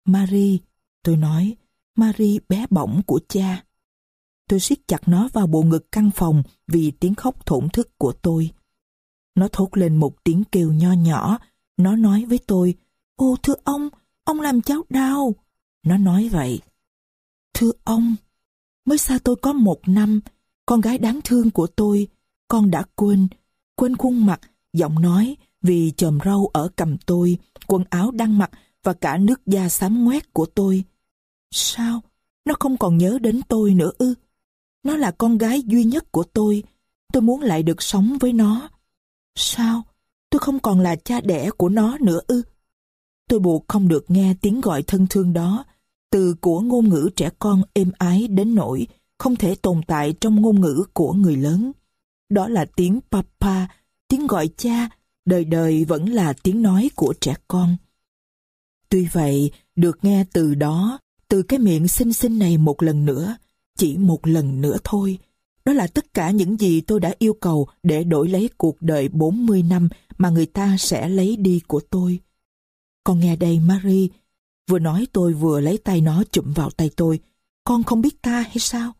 [0.05, 0.59] Marie,
[1.03, 1.57] tôi nói,
[1.97, 3.65] Marie bé bỏng của cha.
[4.49, 8.13] Tôi siết chặt nó vào bộ ngực căn phòng vì tiếng khóc thổn thức của
[8.13, 8.51] tôi.
[9.35, 11.39] Nó thốt lên một tiếng kêu nho nhỏ.
[11.77, 12.75] Nó nói với tôi,
[13.17, 13.89] Ô thưa ông,
[14.25, 15.35] ông làm cháu đau.
[15.83, 16.61] Nó nói vậy.
[17.55, 18.17] Thưa ông,
[18.85, 20.21] mới xa tôi có một năm,
[20.67, 22.09] con gái đáng thương của tôi,
[22.49, 23.29] con đã quên,
[23.77, 24.41] quên khuôn mặt,
[24.73, 28.51] giọng nói vì chòm râu ở cầm tôi, quần áo đang mặc
[28.83, 30.85] và cả nước da xám ngoét của tôi.
[31.51, 32.01] Sao?
[32.45, 34.15] Nó không còn nhớ đến tôi nữa ư?
[34.83, 36.63] Nó là con gái duy nhất của tôi.
[37.13, 38.69] Tôi muốn lại được sống với nó.
[39.35, 39.83] Sao?
[40.31, 42.43] Tôi không còn là cha đẻ của nó nữa ư?
[43.29, 45.65] Tôi buộc không được nghe tiếng gọi thân thương đó,
[46.11, 48.87] từ của ngôn ngữ trẻ con êm ái đến nỗi
[49.19, 51.73] không thể tồn tại trong ngôn ngữ của người lớn.
[52.35, 53.67] Đó là tiếng papa,
[54.09, 54.89] tiếng gọi cha,
[55.25, 57.77] đời đời vẫn là tiếng nói của trẻ con.
[58.89, 60.99] Tuy vậy, được nghe từ đó,
[61.29, 63.37] từ cái miệng xinh xinh này một lần nữa,
[63.79, 65.19] chỉ một lần nữa thôi.
[65.65, 69.09] Đó là tất cả những gì tôi đã yêu cầu để đổi lấy cuộc đời
[69.09, 69.89] 40 năm
[70.19, 72.21] mà người ta sẽ lấy đi của tôi.
[73.05, 74.09] Con nghe đây Marie,
[74.71, 77.19] vừa nói tôi vừa lấy tay nó chụm vào tay tôi.
[77.65, 78.93] Con không biết ta hay sao?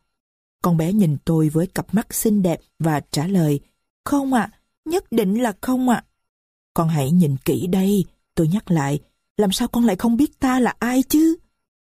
[0.65, 3.61] Con bé nhìn tôi với cặp mắt xinh đẹp và trả lời,
[4.05, 4.51] không ạ,
[4.85, 6.05] nhất định là không ạ.
[6.75, 9.01] Con hãy nhìn kỹ đây, tôi nhắc lại,
[9.37, 11.37] làm sao con lại không biết ta là ai chứ?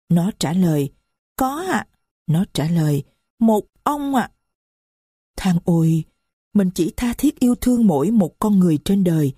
[0.08, 0.90] Nó trả lời,
[1.36, 1.86] có ạ.
[2.26, 3.02] Nó trả lời,
[3.38, 4.30] một ông ạ.
[5.36, 6.04] Thang ôi,
[6.54, 9.32] mình chỉ tha thiết yêu thương mỗi một con người trên đời,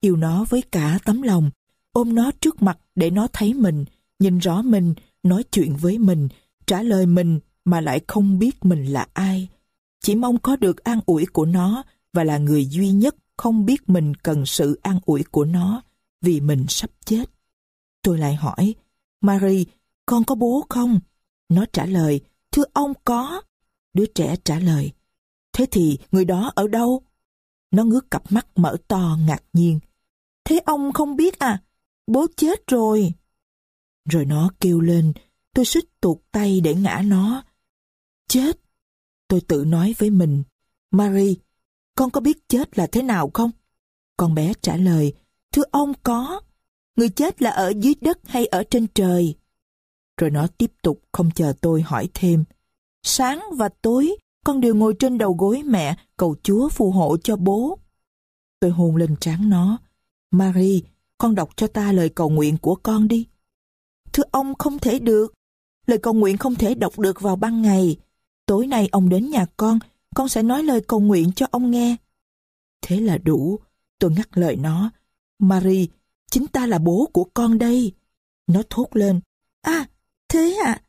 [0.00, 1.50] yêu nó với cả tấm lòng,
[1.92, 3.84] ôm nó trước mặt để nó thấy mình,
[4.18, 6.28] nhìn rõ mình, nói chuyện với mình,
[6.66, 9.48] trả lời mình mà lại không biết mình là ai.
[10.00, 13.88] Chỉ mong có được an ủi của nó và là người duy nhất không biết
[13.88, 15.82] mình cần sự an ủi của nó
[16.20, 17.24] vì mình sắp chết.
[18.02, 18.74] Tôi lại hỏi,
[19.20, 19.64] Marie,
[20.06, 21.00] con có bố không?
[21.48, 22.20] Nó trả lời,
[22.52, 23.42] thưa ông có.
[23.94, 24.92] Đứa trẻ trả lời,
[25.52, 27.02] thế thì người đó ở đâu?
[27.70, 29.80] Nó ngước cặp mắt mở to ngạc nhiên.
[30.44, 31.62] Thế ông không biết à?
[32.06, 33.12] Bố chết rồi.
[34.10, 35.12] Rồi nó kêu lên,
[35.54, 37.44] tôi xích tuột tay để ngã nó.
[38.34, 38.60] Chết.
[39.28, 40.42] Tôi tự nói với mình,
[40.90, 41.34] Marie,
[41.94, 43.50] con có biết chết là thế nào không?
[44.16, 45.14] Con bé trả lời,
[45.52, 46.40] thưa ông có.
[46.96, 49.34] Người chết là ở dưới đất hay ở trên trời?
[50.20, 52.44] Rồi nó tiếp tục không chờ tôi hỏi thêm.
[53.02, 57.36] Sáng và tối, con đều ngồi trên đầu gối mẹ cầu Chúa phù hộ cho
[57.36, 57.78] bố.
[58.60, 59.78] Tôi hôn lên trán nó.
[60.30, 60.80] Marie,
[61.18, 63.26] con đọc cho ta lời cầu nguyện của con đi.
[64.12, 65.34] Thưa ông không thể được.
[65.86, 67.96] Lời cầu nguyện không thể đọc được vào ban ngày.
[68.46, 69.78] Tối nay ông đến nhà con,
[70.14, 71.96] con sẽ nói lời cầu nguyện cho ông nghe.
[72.82, 73.58] Thế là đủ.
[73.98, 74.90] Tôi ngắt lời nó.
[75.38, 75.86] Marie,
[76.30, 77.92] chính ta là bố của con đây.
[78.46, 79.20] Nó thốt lên.
[79.62, 79.86] À,
[80.28, 80.82] thế à?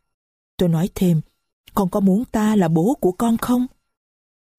[0.57, 1.21] Tôi nói thêm,
[1.73, 3.67] con có muốn ta là bố của con không?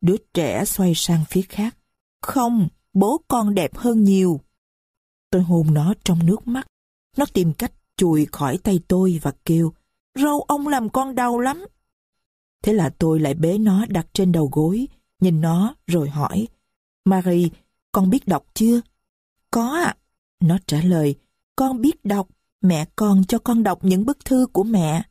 [0.00, 1.76] Đứa trẻ xoay sang phía khác.
[2.22, 4.40] Không, bố con đẹp hơn nhiều.
[5.30, 6.66] Tôi hôn nó trong nước mắt.
[7.16, 9.72] Nó tìm cách chùi khỏi tay tôi và kêu,
[10.14, 11.66] râu ông làm con đau lắm.
[12.66, 14.88] Thế là tôi lại bế nó đặt trên đầu gối,
[15.20, 16.48] nhìn nó rồi hỏi,
[17.04, 17.48] Marie,
[17.92, 18.80] con biết đọc chưa?
[19.50, 19.96] Có ạ.
[20.40, 21.14] Nó trả lời,
[21.56, 22.28] con biết đọc,
[22.60, 25.02] mẹ con cho con đọc những bức thư của mẹ.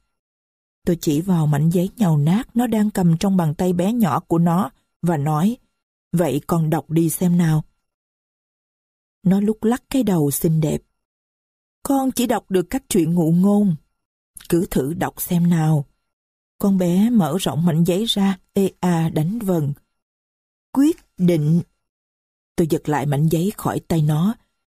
[0.85, 4.19] Tôi chỉ vào mảnh giấy nhàu nát nó đang cầm trong bàn tay bé nhỏ
[4.19, 4.69] của nó
[5.01, 5.57] và nói,
[6.11, 7.63] vậy con đọc đi xem nào.
[9.23, 10.81] Nó lúc lắc cái đầu xinh đẹp.
[11.83, 13.75] Con chỉ đọc được các chuyện ngụ ngôn.
[14.49, 15.85] Cứ thử đọc xem nào.
[16.59, 19.73] Con bé mở rộng mảnh giấy ra, ê a đánh vần.
[20.71, 21.61] quyết định...
[22.55, 24.35] Tôi giật lại mảnh giấy khỏi tay nó.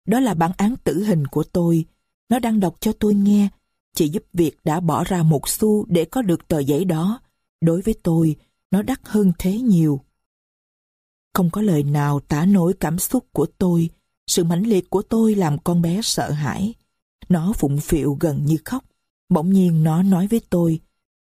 [0.05, 1.85] Đó là bản án tử hình của tôi.
[2.29, 3.49] Nó đang đọc cho tôi nghe.
[3.95, 7.19] Chị giúp việc đã bỏ ra một xu để có được tờ giấy đó.
[7.61, 8.35] Đối với tôi,
[8.71, 10.01] nó đắt hơn thế nhiều.
[11.33, 13.89] Không có lời nào tả nổi cảm xúc của tôi.
[14.27, 16.73] Sự mãnh liệt của tôi làm con bé sợ hãi.
[17.29, 18.83] Nó phụng phịu gần như khóc.
[19.29, 20.79] Bỗng nhiên nó nói với tôi,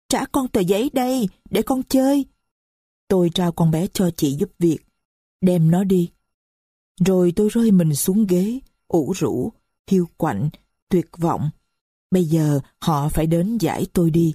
[0.09, 2.25] trả con tờ giấy đây, để con chơi.
[3.07, 4.79] Tôi trao con bé cho chị giúp việc,
[5.41, 6.11] đem nó đi.
[7.05, 9.53] Rồi tôi rơi mình xuống ghế, ủ rũ,
[9.87, 10.49] hiu quạnh,
[10.89, 11.49] tuyệt vọng.
[12.11, 14.33] Bây giờ họ phải đến giải tôi đi.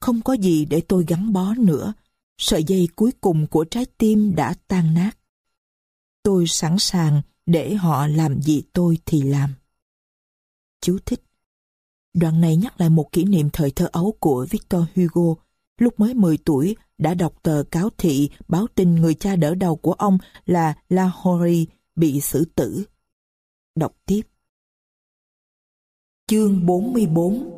[0.00, 1.94] Không có gì để tôi gắn bó nữa.
[2.38, 5.18] Sợi dây cuối cùng của trái tim đã tan nát.
[6.22, 9.54] Tôi sẵn sàng để họ làm gì tôi thì làm.
[10.80, 11.27] Chú thích.
[12.14, 15.42] Đoạn này nhắc lại một kỷ niệm thời thơ ấu của Victor Hugo.
[15.78, 19.76] Lúc mới 10 tuổi, đã đọc tờ cáo thị báo tin người cha đỡ đầu
[19.76, 22.84] của ông là Lahori bị xử tử.
[23.74, 24.22] Đọc tiếp.
[26.26, 27.54] Chương 44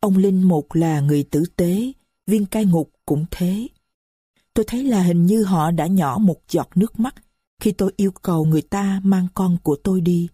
[0.00, 1.92] Ông Linh Mục là người tử tế,
[2.26, 3.68] viên cai ngục cũng thế.
[4.54, 7.14] Tôi thấy là hình như họ đã nhỏ một giọt nước mắt
[7.60, 10.28] khi tôi yêu cầu người ta mang con của tôi đi.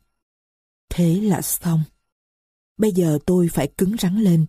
[0.90, 1.82] Thế là xong.
[2.76, 4.46] Bây giờ tôi phải cứng rắn lên,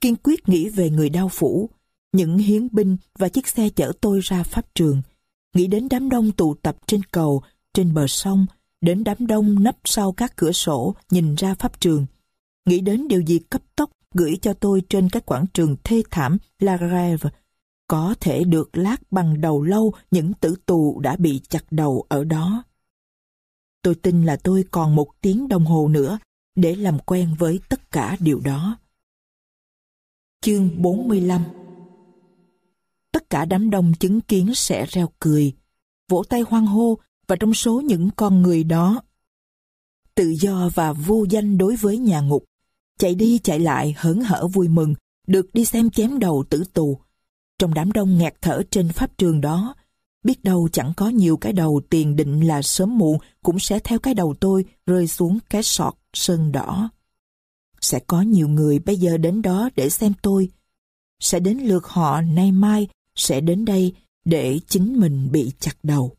[0.00, 1.70] kiên quyết nghĩ về người đau phủ,
[2.12, 5.02] những hiến binh và chiếc xe chở tôi ra pháp trường,
[5.54, 7.42] nghĩ đến đám đông tụ tập trên cầu,
[7.74, 8.46] trên bờ sông,
[8.80, 12.06] đến đám đông nấp sau các cửa sổ nhìn ra pháp trường,
[12.66, 16.38] nghĩ đến điều gì cấp tốc gửi cho tôi trên các quảng trường thê thảm
[16.58, 17.30] La Grève,
[17.88, 22.24] có thể được lát bằng đầu lâu những tử tù đã bị chặt đầu ở
[22.24, 22.64] đó.
[23.84, 26.18] Tôi tin là tôi còn một tiếng đồng hồ nữa
[26.56, 28.78] để làm quen với tất cả điều đó.
[30.40, 31.44] Chương 45
[33.12, 35.52] Tất cả đám đông chứng kiến sẽ reo cười,
[36.08, 39.02] vỗ tay hoan hô và trong số những con người đó.
[40.14, 42.44] Tự do và vô danh đối với nhà ngục,
[42.98, 44.94] chạy đi chạy lại hớn hở vui mừng,
[45.26, 47.00] được đi xem chém đầu tử tù.
[47.58, 49.74] Trong đám đông ngạt thở trên pháp trường đó,
[50.24, 53.98] biết đâu chẳng có nhiều cái đầu tiền định là sớm muộn cũng sẽ theo
[53.98, 56.90] cái đầu tôi rơi xuống cái sọt sơn đỏ.
[57.80, 60.50] Sẽ có nhiều người bây giờ đến đó để xem tôi.
[61.20, 63.94] Sẽ đến lượt họ nay mai sẽ đến đây
[64.24, 66.16] để chính mình bị chặt đầu.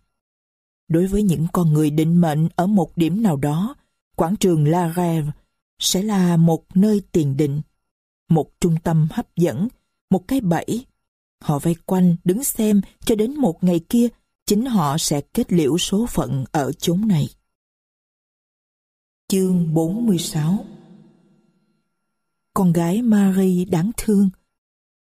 [0.87, 3.75] Đối với những con người định mệnh ở một điểm nào đó,
[4.15, 5.31] quảng trường La Rêve
[5.79, 7.61] sẽ là một nơi tiền định,
[8.29, 9.67] một trung tâm hấp dẫn,
[10.09, 10.85] một cái bẫy.
[11.41, 14.07] Họ vây quanh đứng xem cho đến một ngày kia
[14.45, 17.29] chính họ sẽ kết liễu số phận ở chốn này.
[19.27, 20.65] Chương 46
[22.53, 24.29] Con gái Marie đáng thương.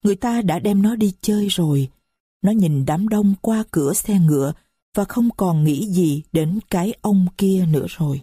[0.03, 1.89] Người ta đã đem nó đi chơi rồi.
[2.41, 4.53] Nó nhìn đám đông qua cửa xe ngựa
[4.93, 8.21] và không còn nghĩ gì đến cái ông kia nữa rồi.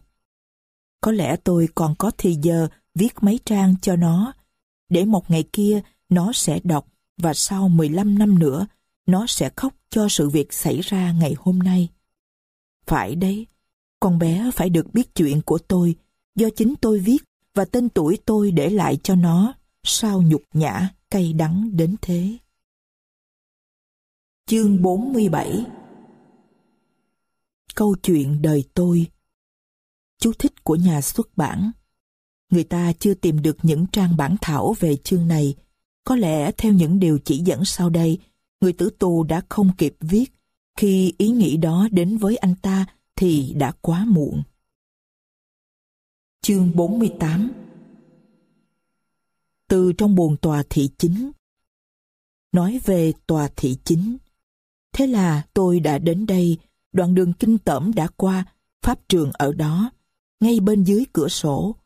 [1.00, 4.32] Có lẽ tôi còn có thì giờ viết mấy trang cho nó,
[4.88, 6.86] để một ngày kia nó sẽ đọc
[7.22, 8.66] và sau 15 năm nữa
[9.06, 11.88] nó sẽ khóc cho sự việc xảy ra ngày hôm nay.
[12.86, 13.46] Phải đấy,
[14.00, 15.94] con bé phải được biết chuyện của tôi
[16.34, 17.18] do chính tôi viết
[17.54, 22.38] và tên tuổi tôi để lại cho nó sao nhục nhã cay đắng đến thế.
[24.46, 25.66] Chương 47
[27.74, 29.06] Câu chuyện đời tôi
[30.18, 31.70] Chú thích của nhà xuất bản
[32.50, 35.54] Người ta chưa tìm được những trang bản thảo về chương này.
[36.10, 38.18] Có lẽ theo những điều chỉ dẫn sau đây,
[38.60, 40.32] người tử tù đã không kịp viết.
[40.76, 44.42] Khi ý nghĩ đó đến với anh ta thì đã quá muộn.
[46.42, 47.52] Chương 48
[49.68, 51.30] Từ trong buồn tòa thị chính
[52.52, 54.16] Nói về tòa thị chính
[54.92, 56.58] Thế là tôi đã đến đây,
[56.92, 58.44] đoạn đường kinh tởm đã qua,
[58.82, 59.90] pháp trường ở đó,
[60.40, 61.76] ngay bên dưới cửa sổ.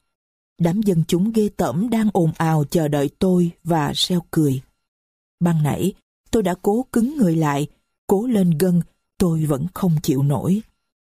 [0.59, 4.61] Đám dân chúng ghê tởm đang ồn ào chờ đợi tôi và reo cười.
[5.41, 5.93] Ban nãy,
[6.31, 7.67] tôi đã cố cứng người lại,
[8.07, 8.81] cố lên gân,
[9.19, 10.63] tôi vẫn không chịu nổi.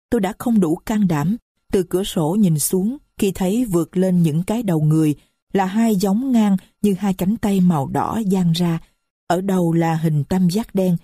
[0.09, 1.37] Tôi đã không đủ can đảm,
[1.71, 5.15] từ cửa sổ nhìn xuống khi thấy vượt lên những cái đầu người
[5.53, 8.79] là hai giống ngang như hai cánh tay màu đỏ dang ra.
[9.27, 10.97] Ở đầu là hình tam giác đen,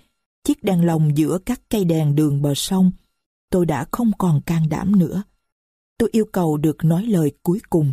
[0.44, 2.92] chiếc đèn lồng giữa các cây đèn đường bờ sông.
[3.50, 5.22] Tôi đã không còn can đảm nữa.
[5.98, 7.92] Tôi yêu cầu được nói lời cuối cùng.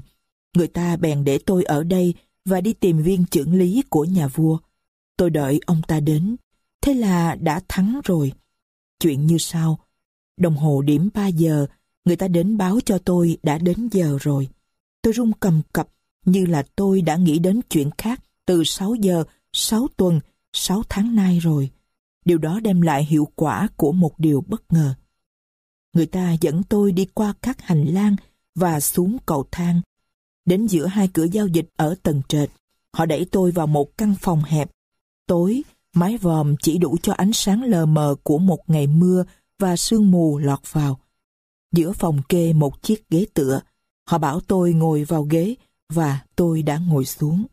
[0.54, 2.14] Người ta bèn để tôi ở đây
[2.46, 4.58] và đi tìm viên trưởng lý của nhà vua.
[5.18, 6.36] Tôi đợi ông ta đến.
[6.82, 8.32] Thế là đã thắng rồi.
[9.00, 9.80] Chuyện như sau.
[10.38, 11.66] Đồng hồ điểm 3 giờ,
[12.06, 14.48] người ta đến báo cho tôi đã đến giờ rồi.
[15.02, 15.88] Tôi run cầm cập
[16.26, 19.24] như là tôi đã nghĩ đến chuyện khác từ 6 giờ,
[19.54, 20.20] 6 tuần,
[20.54, 21.70] 6 tháng nay rồi.
[22.26, 24.96] Điều đó đem lại hiệu quả của một điều bất ngờ.
[25.94, 28.16] Người ta dẫn tôi đi qua các hành lang
[28.56, 29.82] và xuống cầu thang.
[30.46, 32.50] Đến giữa hai cửa giao dịch ở tầng trệt,
[32.94, 34.72] họ đẩy tôi vào một căn phòng hẹp.
[35.28, 35.64] Tối,
[35.94, 39.24] mái vòm chỉ đủ cho ánh sáng lờ mờ của một ngày mưa
[39.60, 41.00] và sương mù lọt vào.
[41.72, 43.62] Giữa phòng kê một chiếc ghế tựa,
[44.06, 45.56] họ bảo tôi ngồi vào ghế
[45.90, 47.46] và tôi đã ngồi xuống.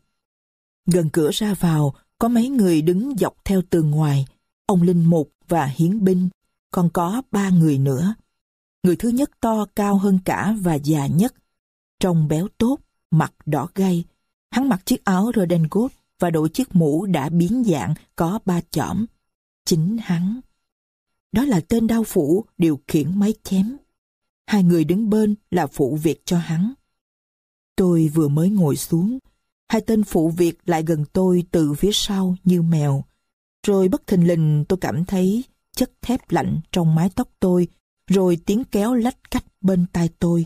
[0.85, 4.25] Gần cửa ra vào, có mấy người đứng dọc theo tường ngoài,
[4.65, 6.29] ông Linh Mục và Hiến Binh,
[6.71, 8.15] còn có ba người nữa.
[8.83, 11.33] Người thứ nhất to cao hơn cả và già nhất.
[12.01, 12.77] Trông béo tốt,
[13.11, 14.05] mặt đỏ gay.
[14.51, 19.05] Hắn mặc chiếc áo redingot và đội chiếc mũ đã biến dạng có ba chỏm.
[19.65, 20.41] Chính hắn.
[21.31, 23.77] Đó là tên đao phủ điều khiển máy chém.
[24.47, 26.73] Hai người đứng bên là phụ việc cho hắn.
[27.75, 29.19] Tôi vừa mới ngồi xuống,
[29.69, 33.03] hai tên phụ việc lại gần tôi từ phía sau như mèo.
[33.67, 35.43] Rồi bất thình lình tôi cảm thấy
[35.75, 37.67] chất thép lạnh trong mái tóc tôi,
[38.07, 40.45] rồi tiếng kéo lách cách bên tai tôi.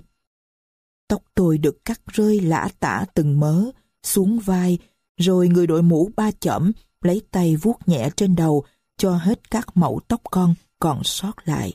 [1.08, 3.66] Tóc tôi được cắt rơi lã tả từng mớ,
[4.04, 4.78] xuống vai,
[5.18, 8.64] rồi người đội mũ ba chỏm lấy tay vuốt nhẹ trên đầu
[8.98, 11.74] cho hết các mẫu tóc con còn sót lại.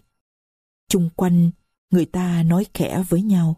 [0.89, 1.50] Chung quanh,
[1.91, 3.57] người ta nói khẽ với nhau.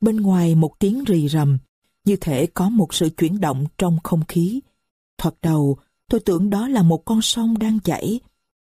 [0.00, 1.58] Bên ngoài một tiếng rì rầm,
[2.04, 4.60] như thể có một sự chuyển động trong không khí.
[5.18, 8.20] Thoạt đầu, tôi tưởng đó là một con sông đang chảy,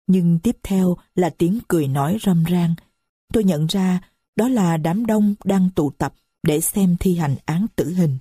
[0.08, 2.76] nhưng tiếp theo là tiếng cười nói râm ran.
[3.34, 4.02] Tôi nhận ra
[4.36, 8.18] đó là đám đông đang tụ tập để xem thi hành án tử hình.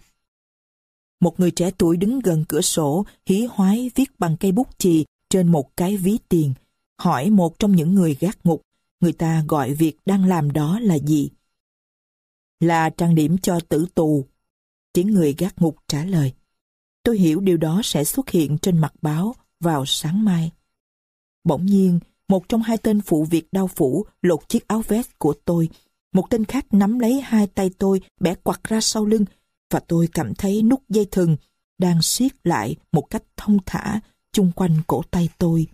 [1.20, 5.04] Một người trẻ tuổi đứng gần cửa sổ, hí hoái viết bằng cây bút chì
[5.30, 6.54] trên một cái ví tiền,
[6.98, 8.62] hỏi một trong những người gác ngục,
[9.00, 11.30] người ta gọi việc đang làm đó là gì?
[12.60, 14.24] Là trang điểm cho tử tù.
[14.92, 16.32] Tiếng người gác ngục trả lời.
[17.02, 20.50] Tôi hiểu điều đó sẽ xuất hiện trên mặt báo vào sáng mai.
[21.44, 25.34] Bỗng nhiên, một trong hai tên phụ việc đau phủ lột chiếc áo vest của
[25.44, 25.68] tôi.
[26.16, 29.24] Một tên khác nắm lấy hai tay tôi bẻ quặt ra sau lưng
[29.70, 31.36] và tôi cảm thấy nút dây thừng
[31.78, 34.00] đang siết lại một cách thông thả
[34.32, 35.66] chung quanh cổ tay tôi.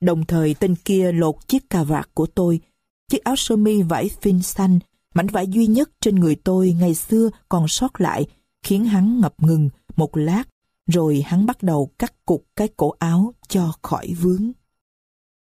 [0.00, 2.60] Đồng thời tên kia lột chiếc cà vạt của tôi,
[3.08, 4.78] chiếc áo sơ mi vải phin xanh,
[5.14, 8.26] mảnh vải duy nhất trên người tôi ngày xưa còn sót lại,
[8.62, 10.44] khiến hắn ngập ngừng một lát,
[10.86, 14.52] rồi hắn bắt đầu cắt cục cái cổ áo cho khỏi vướng.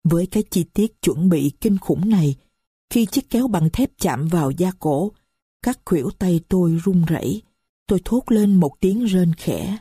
[0.03, 2.35] Với cái chi tiết chuẩn bị kinh khủng này,
[2.89, 5.11] khi chiếc kéo bằng thép chạm vào da cổ,
[5.61, 7.41] các khuỷu tay tôi run rẩy,
[7.87, 9.77] tôi thốt lên một tiếng rên khẽ.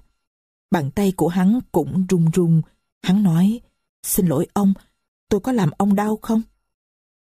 [0.71, 2.63] Bàn tay của hắn cũng run run,
[3.03, 3.61] hắn nói,
[4.07, 4.75] Xin lỗi ông,
[5.29, 6.43] tôi có làm ông đau không?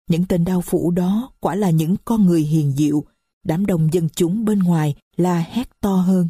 [0.08, 3.04] Những tên đau phủ đó quả là những con người hiền diệu,
[3.44, 6.28] đám đông dân chúng bên ngoài là hét to hơn.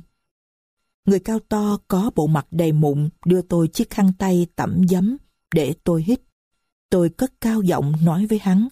[1.05, 5.17] Người cao to có bộ mặt đầy mụn đưa tôi chiếc khăn tay tẩm giấm
[5.55, 6.21] để tôi hít.
[6.91, 8.69] Tôi cất cao giọng nói với hắn.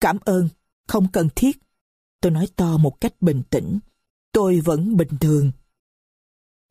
[0.00, 0.48] Cảm ơn,
[0.88, 1.58] không cần thiết.
[2.20, 3.78] Tôi nói to một cách bình tĩnh.
[4.32, 5.50] Tôi vẫn bình thường.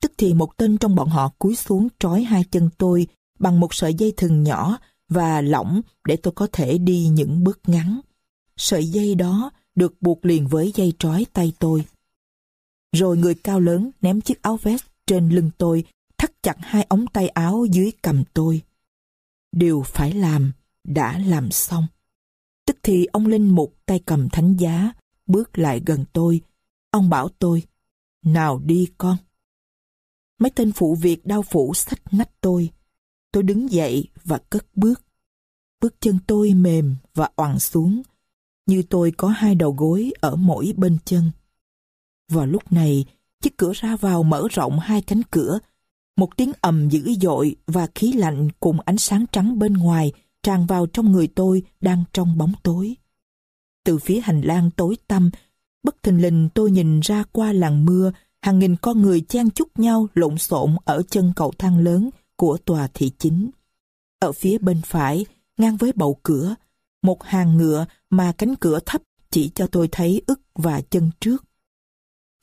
[0.02, 3.08] Tức thì một tên trong bọn họ cúi xuống trói hai chân tôi
[3.40, 4.78] bằng một sợi dây thừng nhỏ
[5.10, 8.00] và lỏng để tôi có thể đi những bước ngắn.
[8.58, 11.86] Sợi dây đó được buộc liền với dây trói tay tôi.
[12.96, 15.84] Rồi người cao lớn ném chiếc áo vest trên lưng tôi,
[16.18, 18.62] thắt chặt hai ống tay áo dưới cầm tôi.
[19.52, 20.52] Điều phải làm,
[20.84, 21.88] đã làm xong.
[22.68, 24.92] Tức thì ông Linh Mục tay cầm thánh giá,
[25.26, 26.42] bước lại gần tôi.
[26.92, 27.64] Ông bảo tôi,
[28.26, 29.18] nào đi con.
[30.40, 32.70] Mấy tên phụ việc đau phủ sách nách tôi.
[33.32, 35.02] Tôi đứng dậy và cất bước.
[35.82, 38.02] Bước chân tôi mềm và oằn xuống,
[38.66, 41.32] như tôi có hai đầu gối ở mỗi bên chân.
[42.32, 43.06] Vào lúc này,
[43.42, 45.60] chiếc cửa ra vào mở rộng hai cánh cửa.
[46.18, 50.12] Một tiếng ầm dữ dội và khí lạnh cùng ánh sáng trắng bên ngoài
[50.48, 52.96] tràn vào trong người tôi đang trong bóng tối.
[53.84, 55.32] Từ phía hành lang tối tăm,
[55.84, 58.12] bất thình lình tôi nhìn ra qua làng mưa,
[58.42, 62.58] hàng nghìn con người chen chúc nhau lộn xộn ở chân cầu thang lớn của
[62.66, 63.50] tòa thị chính.
[64.20, 65.26] Ở phía bên phải,
[65.58, 66.56] ngang với bầu cửa,
[67.04, 69.02] một hàng ngựa mà cánh cửa thấp
[69.32, 71.46] chỉ cho tôi thấy ức và chân trước.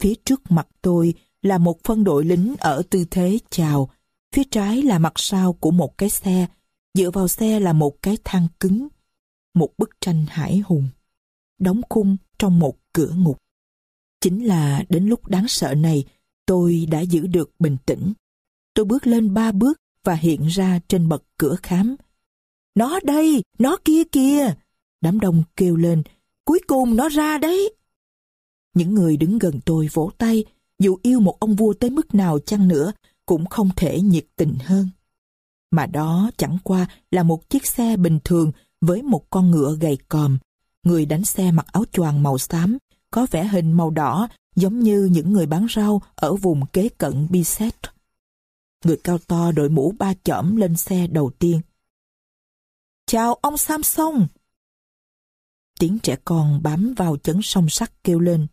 [0.00, 3.90] Phía trước mặt tôi là một phân đội lính ở tư thế chào,
[4.32, 6.46] phía trái là mặt sau của một cái xe,
[6.94, 8.88] dựa vào xe là một cái thang cứng.
[9.54, 10.88] Một bức tranh hải hùng,
[11.58, 13.38] đóng khung trong một cửa ngục.
[14.20, 16.04] Chính là đến lúc đáng sợ này,
[16.46, 18.12] tôi đã giữ được bình tĩnh.
[18.74, 21.96] Tôi bước lên ba bước và hiện ra trên bậc cửa khám.
[22.74, 24.54] Nó đây, nó kia kìa!
[25.00, 26.02] Đám đông kêu lên,
[26.44, 27.74] cuối cùng nó ra đấy!
[28.74, 30.44] Những người đứng gần tôi vỗ tay,
[30.78, 32.92] dù yêu một ông vua tới mức nào chăng nữa,
[33.26, 34.88] cũng không thể nhiệt tình hơn
[35.74, 39.98] mà đó chẳng qua là một chiếc xe bình thường với một con ngựa gầy
[40.08, 40.38] còm.
[40.82, 42.78] Người đánh xe mặc áo choàng màu xám,
[43.10, 47.26] có vẻ hình màu đỏ giống như những người bán rau ở vùng kế cận
[47.30, 47.74] Biset.
[48.84, 51.60] Người cao to đội mũ ba chỏm lên xe đầu tiên.
[53.06, 54.26] Chào ông Samson!
[55.78, 58.46] Tiếng trẻ con bám vào chấn song sắt kêu lên.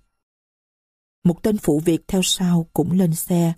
[1.24, 3.54] Một tên phụ việc theo sau cũng lên xe.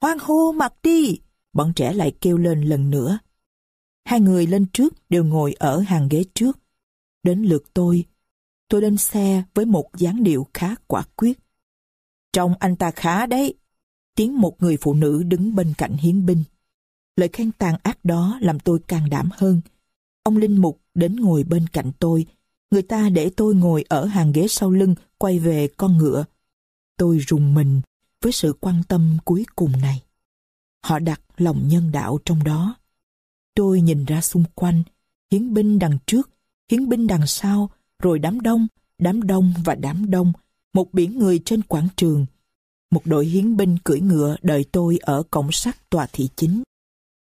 [0.00, 1.18] Hoang hô mặt đi!
[1.52, 3.18] Bọn trẻ lại kêu lên lần nữa.
[4.04, 6.58] Hai người lên trước đều ngồi ở hàng ghế trước.
[7.22, 8.04] Đến lượt tôi,
[8.68, 11.38] tôi lên xe với một dáng điệu khá quả quyết.
[12.32, 13.54] Trông anh ta khá đấy.
[14.14, 16.44] Tiếng một người phụ nữ đứng bên cạnh hiến binh.
[17.16, 19.60] Lời khen tàn ác đó làm tôi càng đảm hơn.
[20.22, 22.26] Ông Linh Mục đến ngồi bên cạnh tôi.
[22.70, 26.24] Người ta để tôi ngồi ở hàng ghế sau lưng quay về con ngựa.
[26.96, 27.80] Tôi rùng mình
[28.22, 30.02] với sự quan tâm cuối cùng này.
[30.82, 32.76] Họ đặt lòng nhân đạo trong đó.
[33.54, 34.82] Tôi nhìn ra xung quanh,
[35.32, 36.30] hiến binh đằng trước,
[36.70, 37.70] hiến binh đằng sau,
[38.02, 38.66] rồi đám đông,
[38.98, 40.32] đám đông và đám đông,
[40.74, 42.26] một biển người trên quảng trường.
[42.90, 46.62] Một đội hiến binh cưỡi ngựa đợi tôi ở cổng sắt tòa thị chính.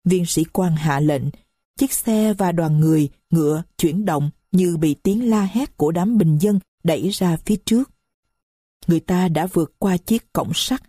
[0.03, 1.23] Viên sĩ quan hạ lệnh,
[1.79, 6.17] chiếc xe và đoàn người, ngựa chuyển động như bị tiếng la hét của đám
[6.17, 7.91] bình dân đẩy ra phía trước.
[8.87, 10.81] Người ta đã vượt qua chiếc cổng sắt,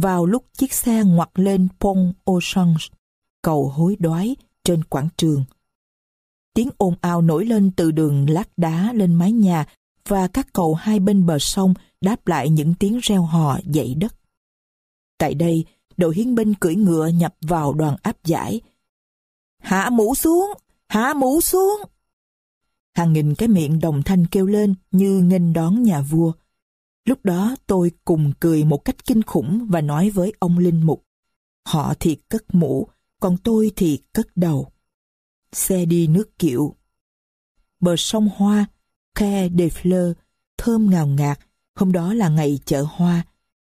[0.00, 2.84] vào lúc chiếc xe ngoặt lên Pont au Change,
[3.42, 5.44] cầu hối đoái trên quảng trường.
[6.54, 9.66] Tiếng ồn ào nổi lên từ đường lát đá lên mái nhà
[10.08, 14.14] và các cầu hai bên bờ sông đáp lại những tiếng reo hò dậy đất.
[15.18, 15.64] Tại đây,
[15.96, 18.60] đội hiến binh cưỡi ngựa nhập vào đoàn áp giải.
[19.62, 20.52] Hạ mũ xuống!
[20.88, 21.80] Hạ mũ xuống!
[22.94, 26.32] Hàng nghìn cái miệng đồng thanh kêu lên như nghênh đón nhà vua.
[27.08, 31.04] Lúc đó tôi cùng cười một cách kinh khủng và nói với ông Linh Mục.
[31.66, 32.88] Họ thì cất mũ,
[33.20, 34.72] còn tôi thì cất đầu.
[35.52, 36.76] Xe đi nước kiệu.
[37.80, 38.66] Bờ sông Hoa,
[39.14, 40.14] Khe de Fleur,
[40.58, 41.38] thơm ngào ngạt.
[41.74, 43.26] Hôm đó là ngày chợ hoa.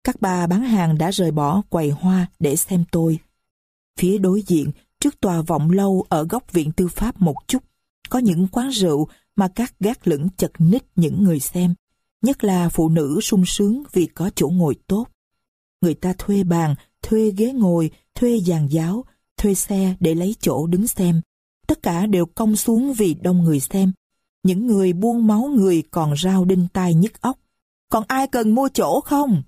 [0.04, 3.18] Các bà bán hàng đã rời bỏ quầy hoa để xem tôi.
[3.98, 7.64] Phía đối diện, trước tòa vọng lâu ở góc viện tư pháp một chút,
[8.08, 11.74] có những quán rượu mà các gác lửng chật ních những người xem
[12.24, 15.06] nhất là phụ nữ sung sướng vì có chỗ ngồi tốt.
[15.80, 19.04] Người ta thuê bàn, thuê ghế ngồi, thuê giàn giáo,
[19.36, 21.20] thuê xe để lấy chỗ đứng xem.
[21.66, 23.92] Tất cả đều cong xuống vì đông người xem.
[24.42, 27.38] Những người buông máu người còn rao đinh tai nhức óc.
[27.88, 29.42] Còn ai cần mua chỗ không?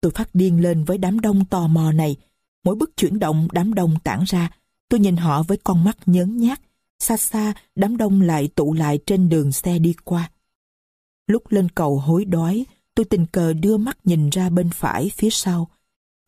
[0.00, 2.16] Tôi phát điên lên với đám đông tò mò này.
[2.64, 4.50] Mỗi bước chuyển động đám đông tản ra.
[4.88, 6.60] Tôi nhìn họ với con mắt nhớn nhát.
[6.98, 10.30] Xa xa, đám đông lại tụ lại trên đường xe đi qua.
[11.28, 15.30] Lúc lên cầu hối đói, tôi tình cờ đưa mắt nhìn ra bên phải phía
[15.30, 15.68] sau.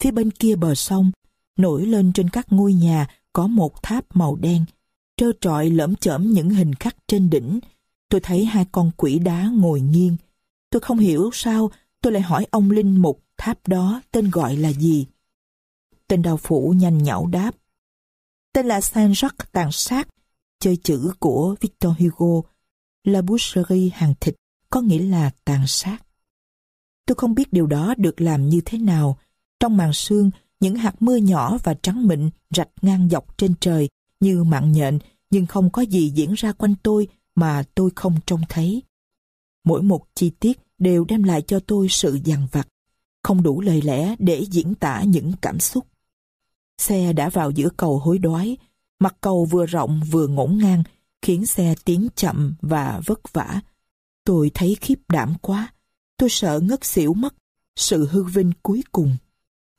[0.03, 1.11] Phía bên kia bờ sông,
[1.57, 4.65] nổi lên trên các ngôi nhà có một tháp màu đen.
[5.17, 7.61] Trơ trọi lởm chởm những hình khắc trên đỉnh.
[8.09, 10.17] Tôi thấy hai con quỷ đá ngồi nghiêng.
[10.71, 11.71] Tôi không hiểu sao
[12.03, 15.07] tôi lại hỏi ông Linh Mục tháp đó tên gọi là gì.
[16.09, 17.51] Tên đào phủ nhanh nhảu đáp.
[18.53, 20.09] Tên là Saint-Jacques tàn sát,
[20.61, 22.49] chơi chữ của Victor Hugo,
[23.05, 24.35] La Boucherie hàng thịt
[24.71, 25.99] có nghĩa là tàn sát.
[27.07, 29.19] Tôi không biết điều đó được làm như thế nào.
[29.61, 33.89] Trong màn sương, những hạt mưa nhỏ và trắng mịn rạch ngang dọc trên trời
[34.21, 34.99] như mạng nhện,
[35.31, 38.83] nhưng không có gì diễn ra quanh tôi mà tôi không trông thấy.
[39.65, 42.69] Mỗi một chi tiết đều đem lại cho tôi sự dằn vặt,
[43.23, 45.87] không đủ lời lẽ để diễn tả những cảm xúc.
[46.79, 48.57] Xe đã vào giữa cầu hối đoái,
[48.99, 50.83] mặt cầu vừa rộng vừa ngổn ngang,
[51.23, 53.61] khiến xe tiến chậm và vất vả,
[54.31, 55.73] Tôi thấy khiếp đảm quá.
[56.17, 57.35] Tôi sợ ngất xỉu mất.
[57.77, 59.17] Sự hư vinh cuối cùng.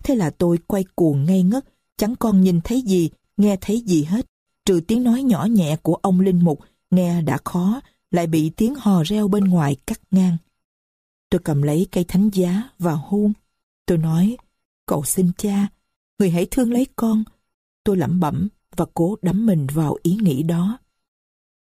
[0.03, 1.65] Thế là tôi quay cuồng ngay ngất,
[1.97, 4.25] chẳng còn nhìn thấy gì, nghe thấy gì hết.
[4.65, 6.59] Trừ tiếng nói nhỏ nhẹ của ông Linh Mục,
[6.91, 7.81] nghe đã khó,
[8.11, 10.38] lại bị tiếng hò reo bên ngoài cắt ngang.
[11.30, 13.33] Tôi cầm lấy cây thánh giá và hôn.
[13.85, 14.38] Tôi nói,
[14.85, 15.67] cậu xin cha,
[16.19, 17.23] người hãy thương lấy con.
[17.83, 20.77] Tôi lẩm bẩm và cố đắm mình vào ý nghĩ đó.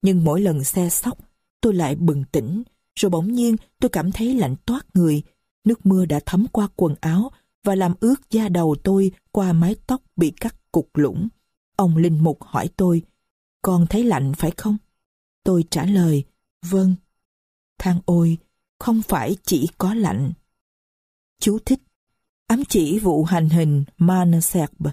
[0.03, 1.19] Nhưng mỗi lần xe sóc,
[1.61, 2.63] tôi lại bừng tỉnh,
[2.95, 5.23] rồi bỗng nhiên tôi cảm thấy lạnh toát người.
[5.65, 7.31] Nước mưa đã thấm qua quần áo
[7.65, 11.29] và làm ướt da đầu tôi qua mái tóc bị cắt cục lũng.
[11.77, 13.03] Ông Linh Mục hỏi tôi,
[13.63, 14.77] con thấy lạnh phải không?
[15.45, 16.25] Tôi trả lời,
[16.67, 16.95] vâng.
[17.79, 18.39] Thang ôi,
[18.79, 20.33] không phải chỉ có lạnh.
[21.41, 21.81] Chú thích,
[22.47, 24.87] ám chỉ vụ hành hình Manserb,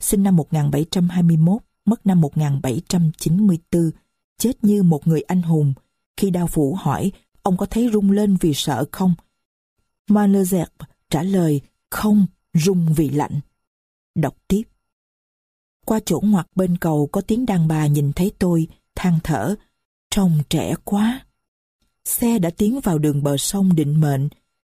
[0.00, 3.90] sinh năm 1721, mất năm 1794,
[4.38, 5.74] chết như một người anh hùng,
[6.16, 7.12] khi đao phủ hỏi
[7.42, 9.14] ông có thấy rung lên vì sợ không?
[10.10, 10.66] Malazep
[11.10, 11.60] trả lời
[11.90, 13.40] không, rung vì lạnh.
[14.14, 14.62] Đọc tiếp.
[15.86, 19.54] Qua chỗ ngoặt bên cầu có tiếng đàn bà nhìn thấy tôi, than thở.
[20.10, 21.26] Trông trẻ quá.
[22.04, 24.28] Xe đã tiến vào đường bờ sông định mệnh.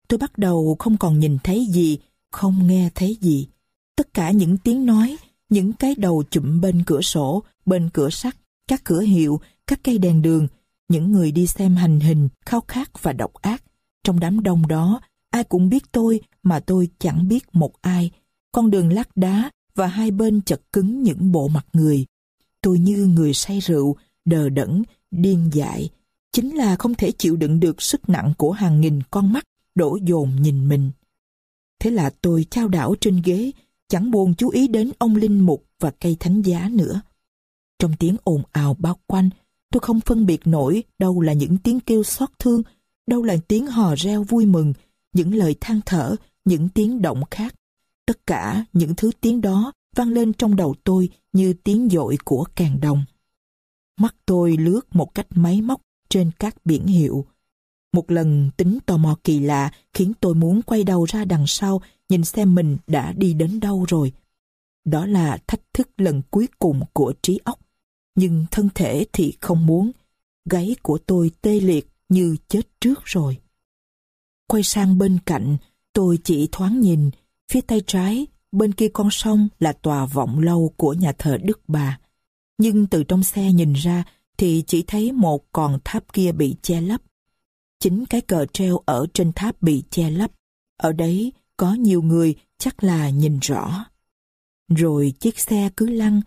[0.09, 1.99] Tôi bắt đầu không còn nhìn thấy gì,
[2.31, 3.49] không nghe thấy gì.
[3.97, 5.17] Tất cả những tiếng nói,
[5.49, 8.37] những cái đầu chụm bên cửa sổ, bên cửa sắt,
[8.69, 10.49] các cửa hiệu, các cây đèn đường,
[10.91, 13.63] những người đi xem hành hình, khao khát và độc ác.
[14.05, 18.11] Trong đám đông đó, ai cũng biết tôi mà tôi chẳng biết một ai.
[18.53, 22.07] Con đường lát đá và hai bên chật cứng những bộ mặt người.
[22.63, 25.89] Tôi như người say rượu, đờ đẫn, điên dại.
[26.33, 29.45] Chính là không thể chịu đựng được sức nặng của hàng nghìn con mắt
[29.75, 30.91] đổ dồn nhìn mình.
[31.81, 33.51] Thế là tôi trao đảo trên ghế,
[33.89, 37.01] chẳng buồn chú ý đến ông linh mục và cây thánh giá nữa.
[37.79, 39.31] Trong tiếng ồn ào bao quanh,
[39.71, 42.63] tôi không phân biệt nổi đâu là những tiếng kêu xót thương,
[43.07, 44.73] đâu là tiếng hò reo vui mừng,
[45.13, 47.55] những lời than thở, những tiếng động khác.
[48.07, 52.45] Tất cả những thứ tiếng đó vang lên trong đầu tôi như tiếng dội của
[52.57, 53.05] càng đồng.
[54.01, 57.27] Mắt tôi lướt một cách máy móc trên các biển hiệu.
[57.93, 61.83] Một lần tính tò mò kỳ lạ khiến tôi muốn quay đầu ra đằng sau
[62.09, 64.13] nhìn xem mình đã đi đến đâu rồi.
[64.85, 67.59] Đó là thách thức lần cuối cùng của trí óc.
[68.21, 69.91] Nhưng thân thể thì không muốn.
[70.45, 73.39] Gáy của tôi tê liệt như chết trước rồi.
[74.47, 75.57] Quay sang bên cạnh,
[75.93, 77.11] tôi chỉ thoáng nhìn,
[77.53, 81.61] phía tay trái, bên kia con sông là tòa vọng lâu của nhà thờ Đức
[81.69, 81.99] Bà.
[82.59, 84.05] Nhưng từ trong xe nhìn ra
[84.39, 87.01] thì chỉ thấy một còn tháp kia bị che lấp.
[87.79, 90.31] Chính cái cờ treo ở trên tháp bị che lấp.
[90.77, 93.85] Ở đấy có nhiều người chắc là nhìn rõ.
[94.69, 96.21] Rồi chiếc xe cứ lăn,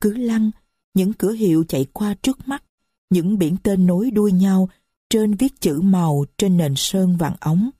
[0.00, 0.50] cứ lăn,
[0.96, 2.64] những cửa hiệu chạy qua trước mắt,
[3.10, 4.68] những biển tên nối đuôi nhau,
[5.10, 7.70] trên viết chữ màu trên nền sơn vàng ống.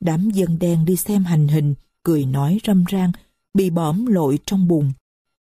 [0.00, 3.12] Đám dân đen đi xem hành hình, cười nói râm ran,
[3.54, 4.92] bị bõm lội trong bùn.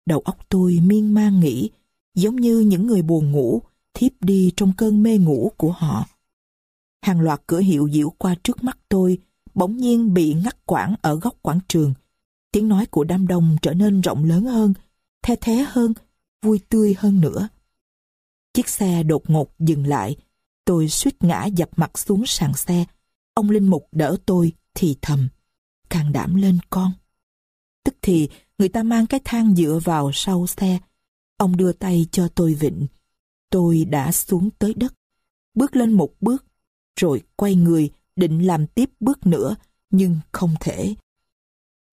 [0.07, 1.71] Đầu óc tôi miên man nghĩ,
[2.15, 3.63] giống như những người buồn ngủ,
[3.95, 6.07] thiếp đi trong cơn mê ngủ của họ.
[7.03, 9.19] Hàng loạt cửa hiệu diễu qua trước mắt tôi,
[9.55, 11.95] bỗng nhiên bị ngắt quãng ở góc quảng trường.
[12.53, 14.75] Tiếng nói của đám đông trở nên rộng lớn hơn,
[15.23, 15.93] the thế hơn,
[16.43, 17.49] vui tươi hơn nữa.
[18.55, 20.17] Chiếc xe đột ngột dừng lại,
[20.65, 22.85] tôi suýt ngã dập mặt xuống sàn xe.
[23.35, 25.29] Ông Linh Mục đỡ tôi thì thầm,
[25.91, 26.93] càng đảm lên con.
[27.85, 30.79] Tức thì người ta mang cái thang dựa vào sau xe.
[31.37, 32.87] Ông đưa tay cho tôi vịnh.
[33.51, 34.95] Tôi đã xuống tới đất,
[35.55, 36.45] bước lên một bước,
[37.01, 39.57] rồi quay người định làm tiếp bước nữa,
[39.91, 40.95] nhưng không thể.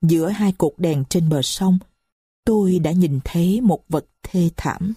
[0.02, 1.80] Giữa hai cột đèn trên bờ sông,
[2.46, 4.94] tôi đã nhìn thấy một vật thê thảm.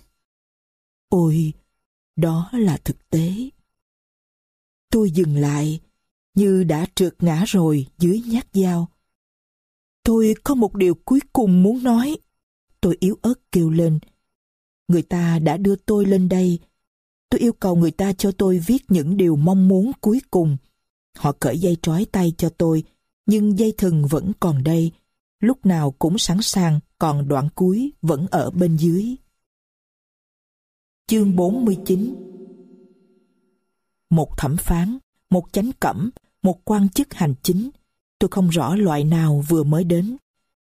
[1.08, 1.52] Ôi,
[2.16, 3.32] đó là thực tế.
[4.90, 5.80] Tôi dừng lại,
[6.34, 8.88] như đã trượt ngã rồi dưới nhát dao.
[10.02, 12.16] Tôi có một điều cuối cùng muốn nói.
[12.80, 13.98] Tôi yếu ớt kêu lên.
[14.88, 16.58] Người ta đã đưa tôi lên đây.
[17.30, 20.56] Tôi yêu cầu người ta cho tôi viết những điều mong muốn cuối cùng.
[21.16, 22.84] Họ cởi dây trói tay cho tôi,
[23.26, 24.92] nhưng dây thừng vẫn còn đây.
[25.40, 29.16] Lúc nào cũng sẵn sàng, còn đoạn cuối vẫn ở bên dưới.
[31.06, 32.14] Chương 49
[34.10, 34.98] Một thẩm phán,
[35.30, 36.10] một chánh cẩm,
[36.42, 37.70] một quan chức hành chính.
[38.18, 40.16] Tôi không rõ loại nào vừa mới đến.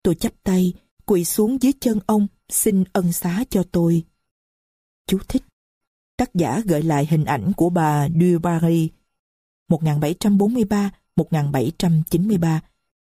[0.02, 0.72] Tôi chắp tay,
[1.06, 4.04] quỳ xuống dưới chân ông, xin ân xá cho tôi.
[5.06, 5.42] Chú thích.
[6.16, 8.90] Tác giả gợi lại hình ảnh của bà Du Barry
[9.68, 12.60] 1743-1793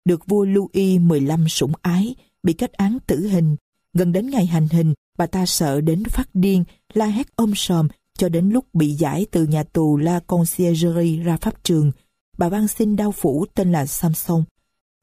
[0.05, 3.55] được vua Louis XV sủng ái, bị kết án tử hình.
[3.93, 6.63] Gần đến ngày hành hình, bà ta sợ đến phát điên,
[6.93, 11.37] la hét ôm sòm, cho đến lúc bị giải từ nhà tù La Conciergerie ra
[11.37, 11.91] pháp trường.
[12.37, 14.43] Bà van xin đao phủ tên là Samson.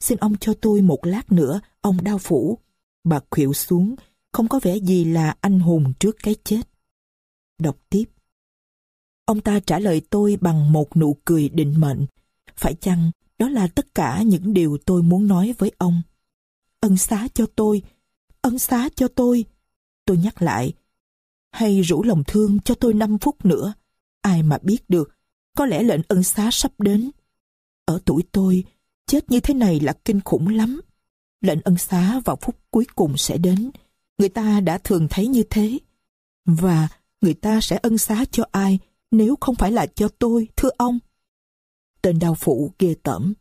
[0.00, 2.58] Xin ông cho tôi một lát nữa, ông đao phủ.
[3.04, 3.94] Bà khuỵu xuống,
[4.32, 6.62] không có vẻ gì là anh hùng trước cái chết.
[7.58, 8.04] Đọc tiếp.
[9.24, 12.06] Ông ta trả lời tôi bằng một nụ cười định mệnh.
[12.56, 16.02] Phải chăng đó là tất cả những điều tôi muốn nói với ông?
[16.80, 17.82] Ân xá cho tôi,
[18.42, 19.44] ân xá cho tôi.
[20.04, 20.72] Tôi nhắc lại,
[21.50, 23.72] hay rủ lòng thương cho tôi 5 phút nữa.
[24.22, 25.10] Ai mà biết được,
[25.56, 27.10] có lẽ lệnh ân xá sắp đến.
[27.84, 28.64] Ở tuổi tôi,
[29.06, 30.80] chết như thế này là kinh khủng lắm.
[31.40, 33.70] Lệnh ân xá vào phút cuối cùng sẽ đến.
[34.18, 35.78] Người ta đã thường thấy như thế.
[36.44, 36.88] Và
[37.20, 38.78] người ta sẽ ân xá cho ai
[39.10, 40.98] nếu không phải là cho tôi, thưa ông.
[42.02, 43.34] Tên đào phụ ghê tởm.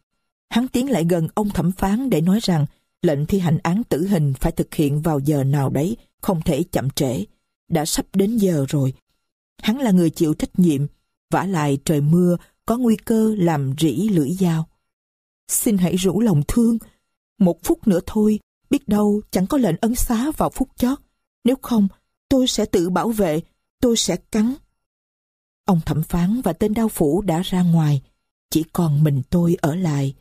[0.50, 2.66] Hắn tiến lại gần ông thẩm phán để nói rằng
[3.02, 6.64] lệnh thi hành án tử hình phải thực hiện vào giờ nào đấy, không thể
[6.64, 7.26] chậm trễ.
[7.70, 8.94] Đã sắp đến giờ rồi.
[9.62, 10.86] Hắn là người chịu trách nhiệm,
[11.32, 14.70] vả lại trời mưa có nguy cơ làm rỉ lưỡi dao.
[15.48, 16.78] Xin hãy rủ lòng thương,
[17.40, 21.00] một phút nữa thôi, biết đâu chẳng có lệnh ấn xá vào phút chót.
[21.44, 21.88] Nếu không,
[22.30, 23.42] tôi sẽ tự bảo vệ,
[23.82, 24.54] tôi sẽ cắn.
[25.66, 28.02] Ông thẩm phán và tên đao phủ đã ra ngoài,
[28.50, 30.16] chỉ còn mình tôi ở lại,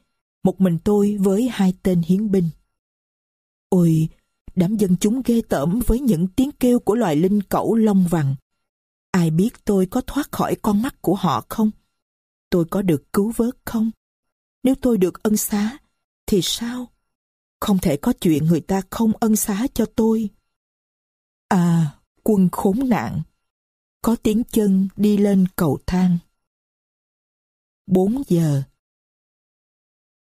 [0.45, 2.49] một mình tôi với hai tên hiến binh.
[3.69, 4.09] Ôi,
[4.55, 8.35] đám dân chúng ghê tởm với những tiếng kêu của loài linh cẩu lông vằng.
[9.11, 11.71] Ai biết tôi có thoát khỏi con mắt của họ không?
[12.51, 13.91] Tôi có được cứu vớt không?
[14.63, 15.79] Nếu tôi được ân xá,
[16.27, 16.87] thì sao?
[17.61, 20.31] Không thể có chuyện người ta không ân xá cho tôi.
[21.49, 23.23] À, quân khốn nạn.
[24.03, 26.19] Có tiếng chân đi lên cầu thang.
[27.87, 28.63] 4 giờ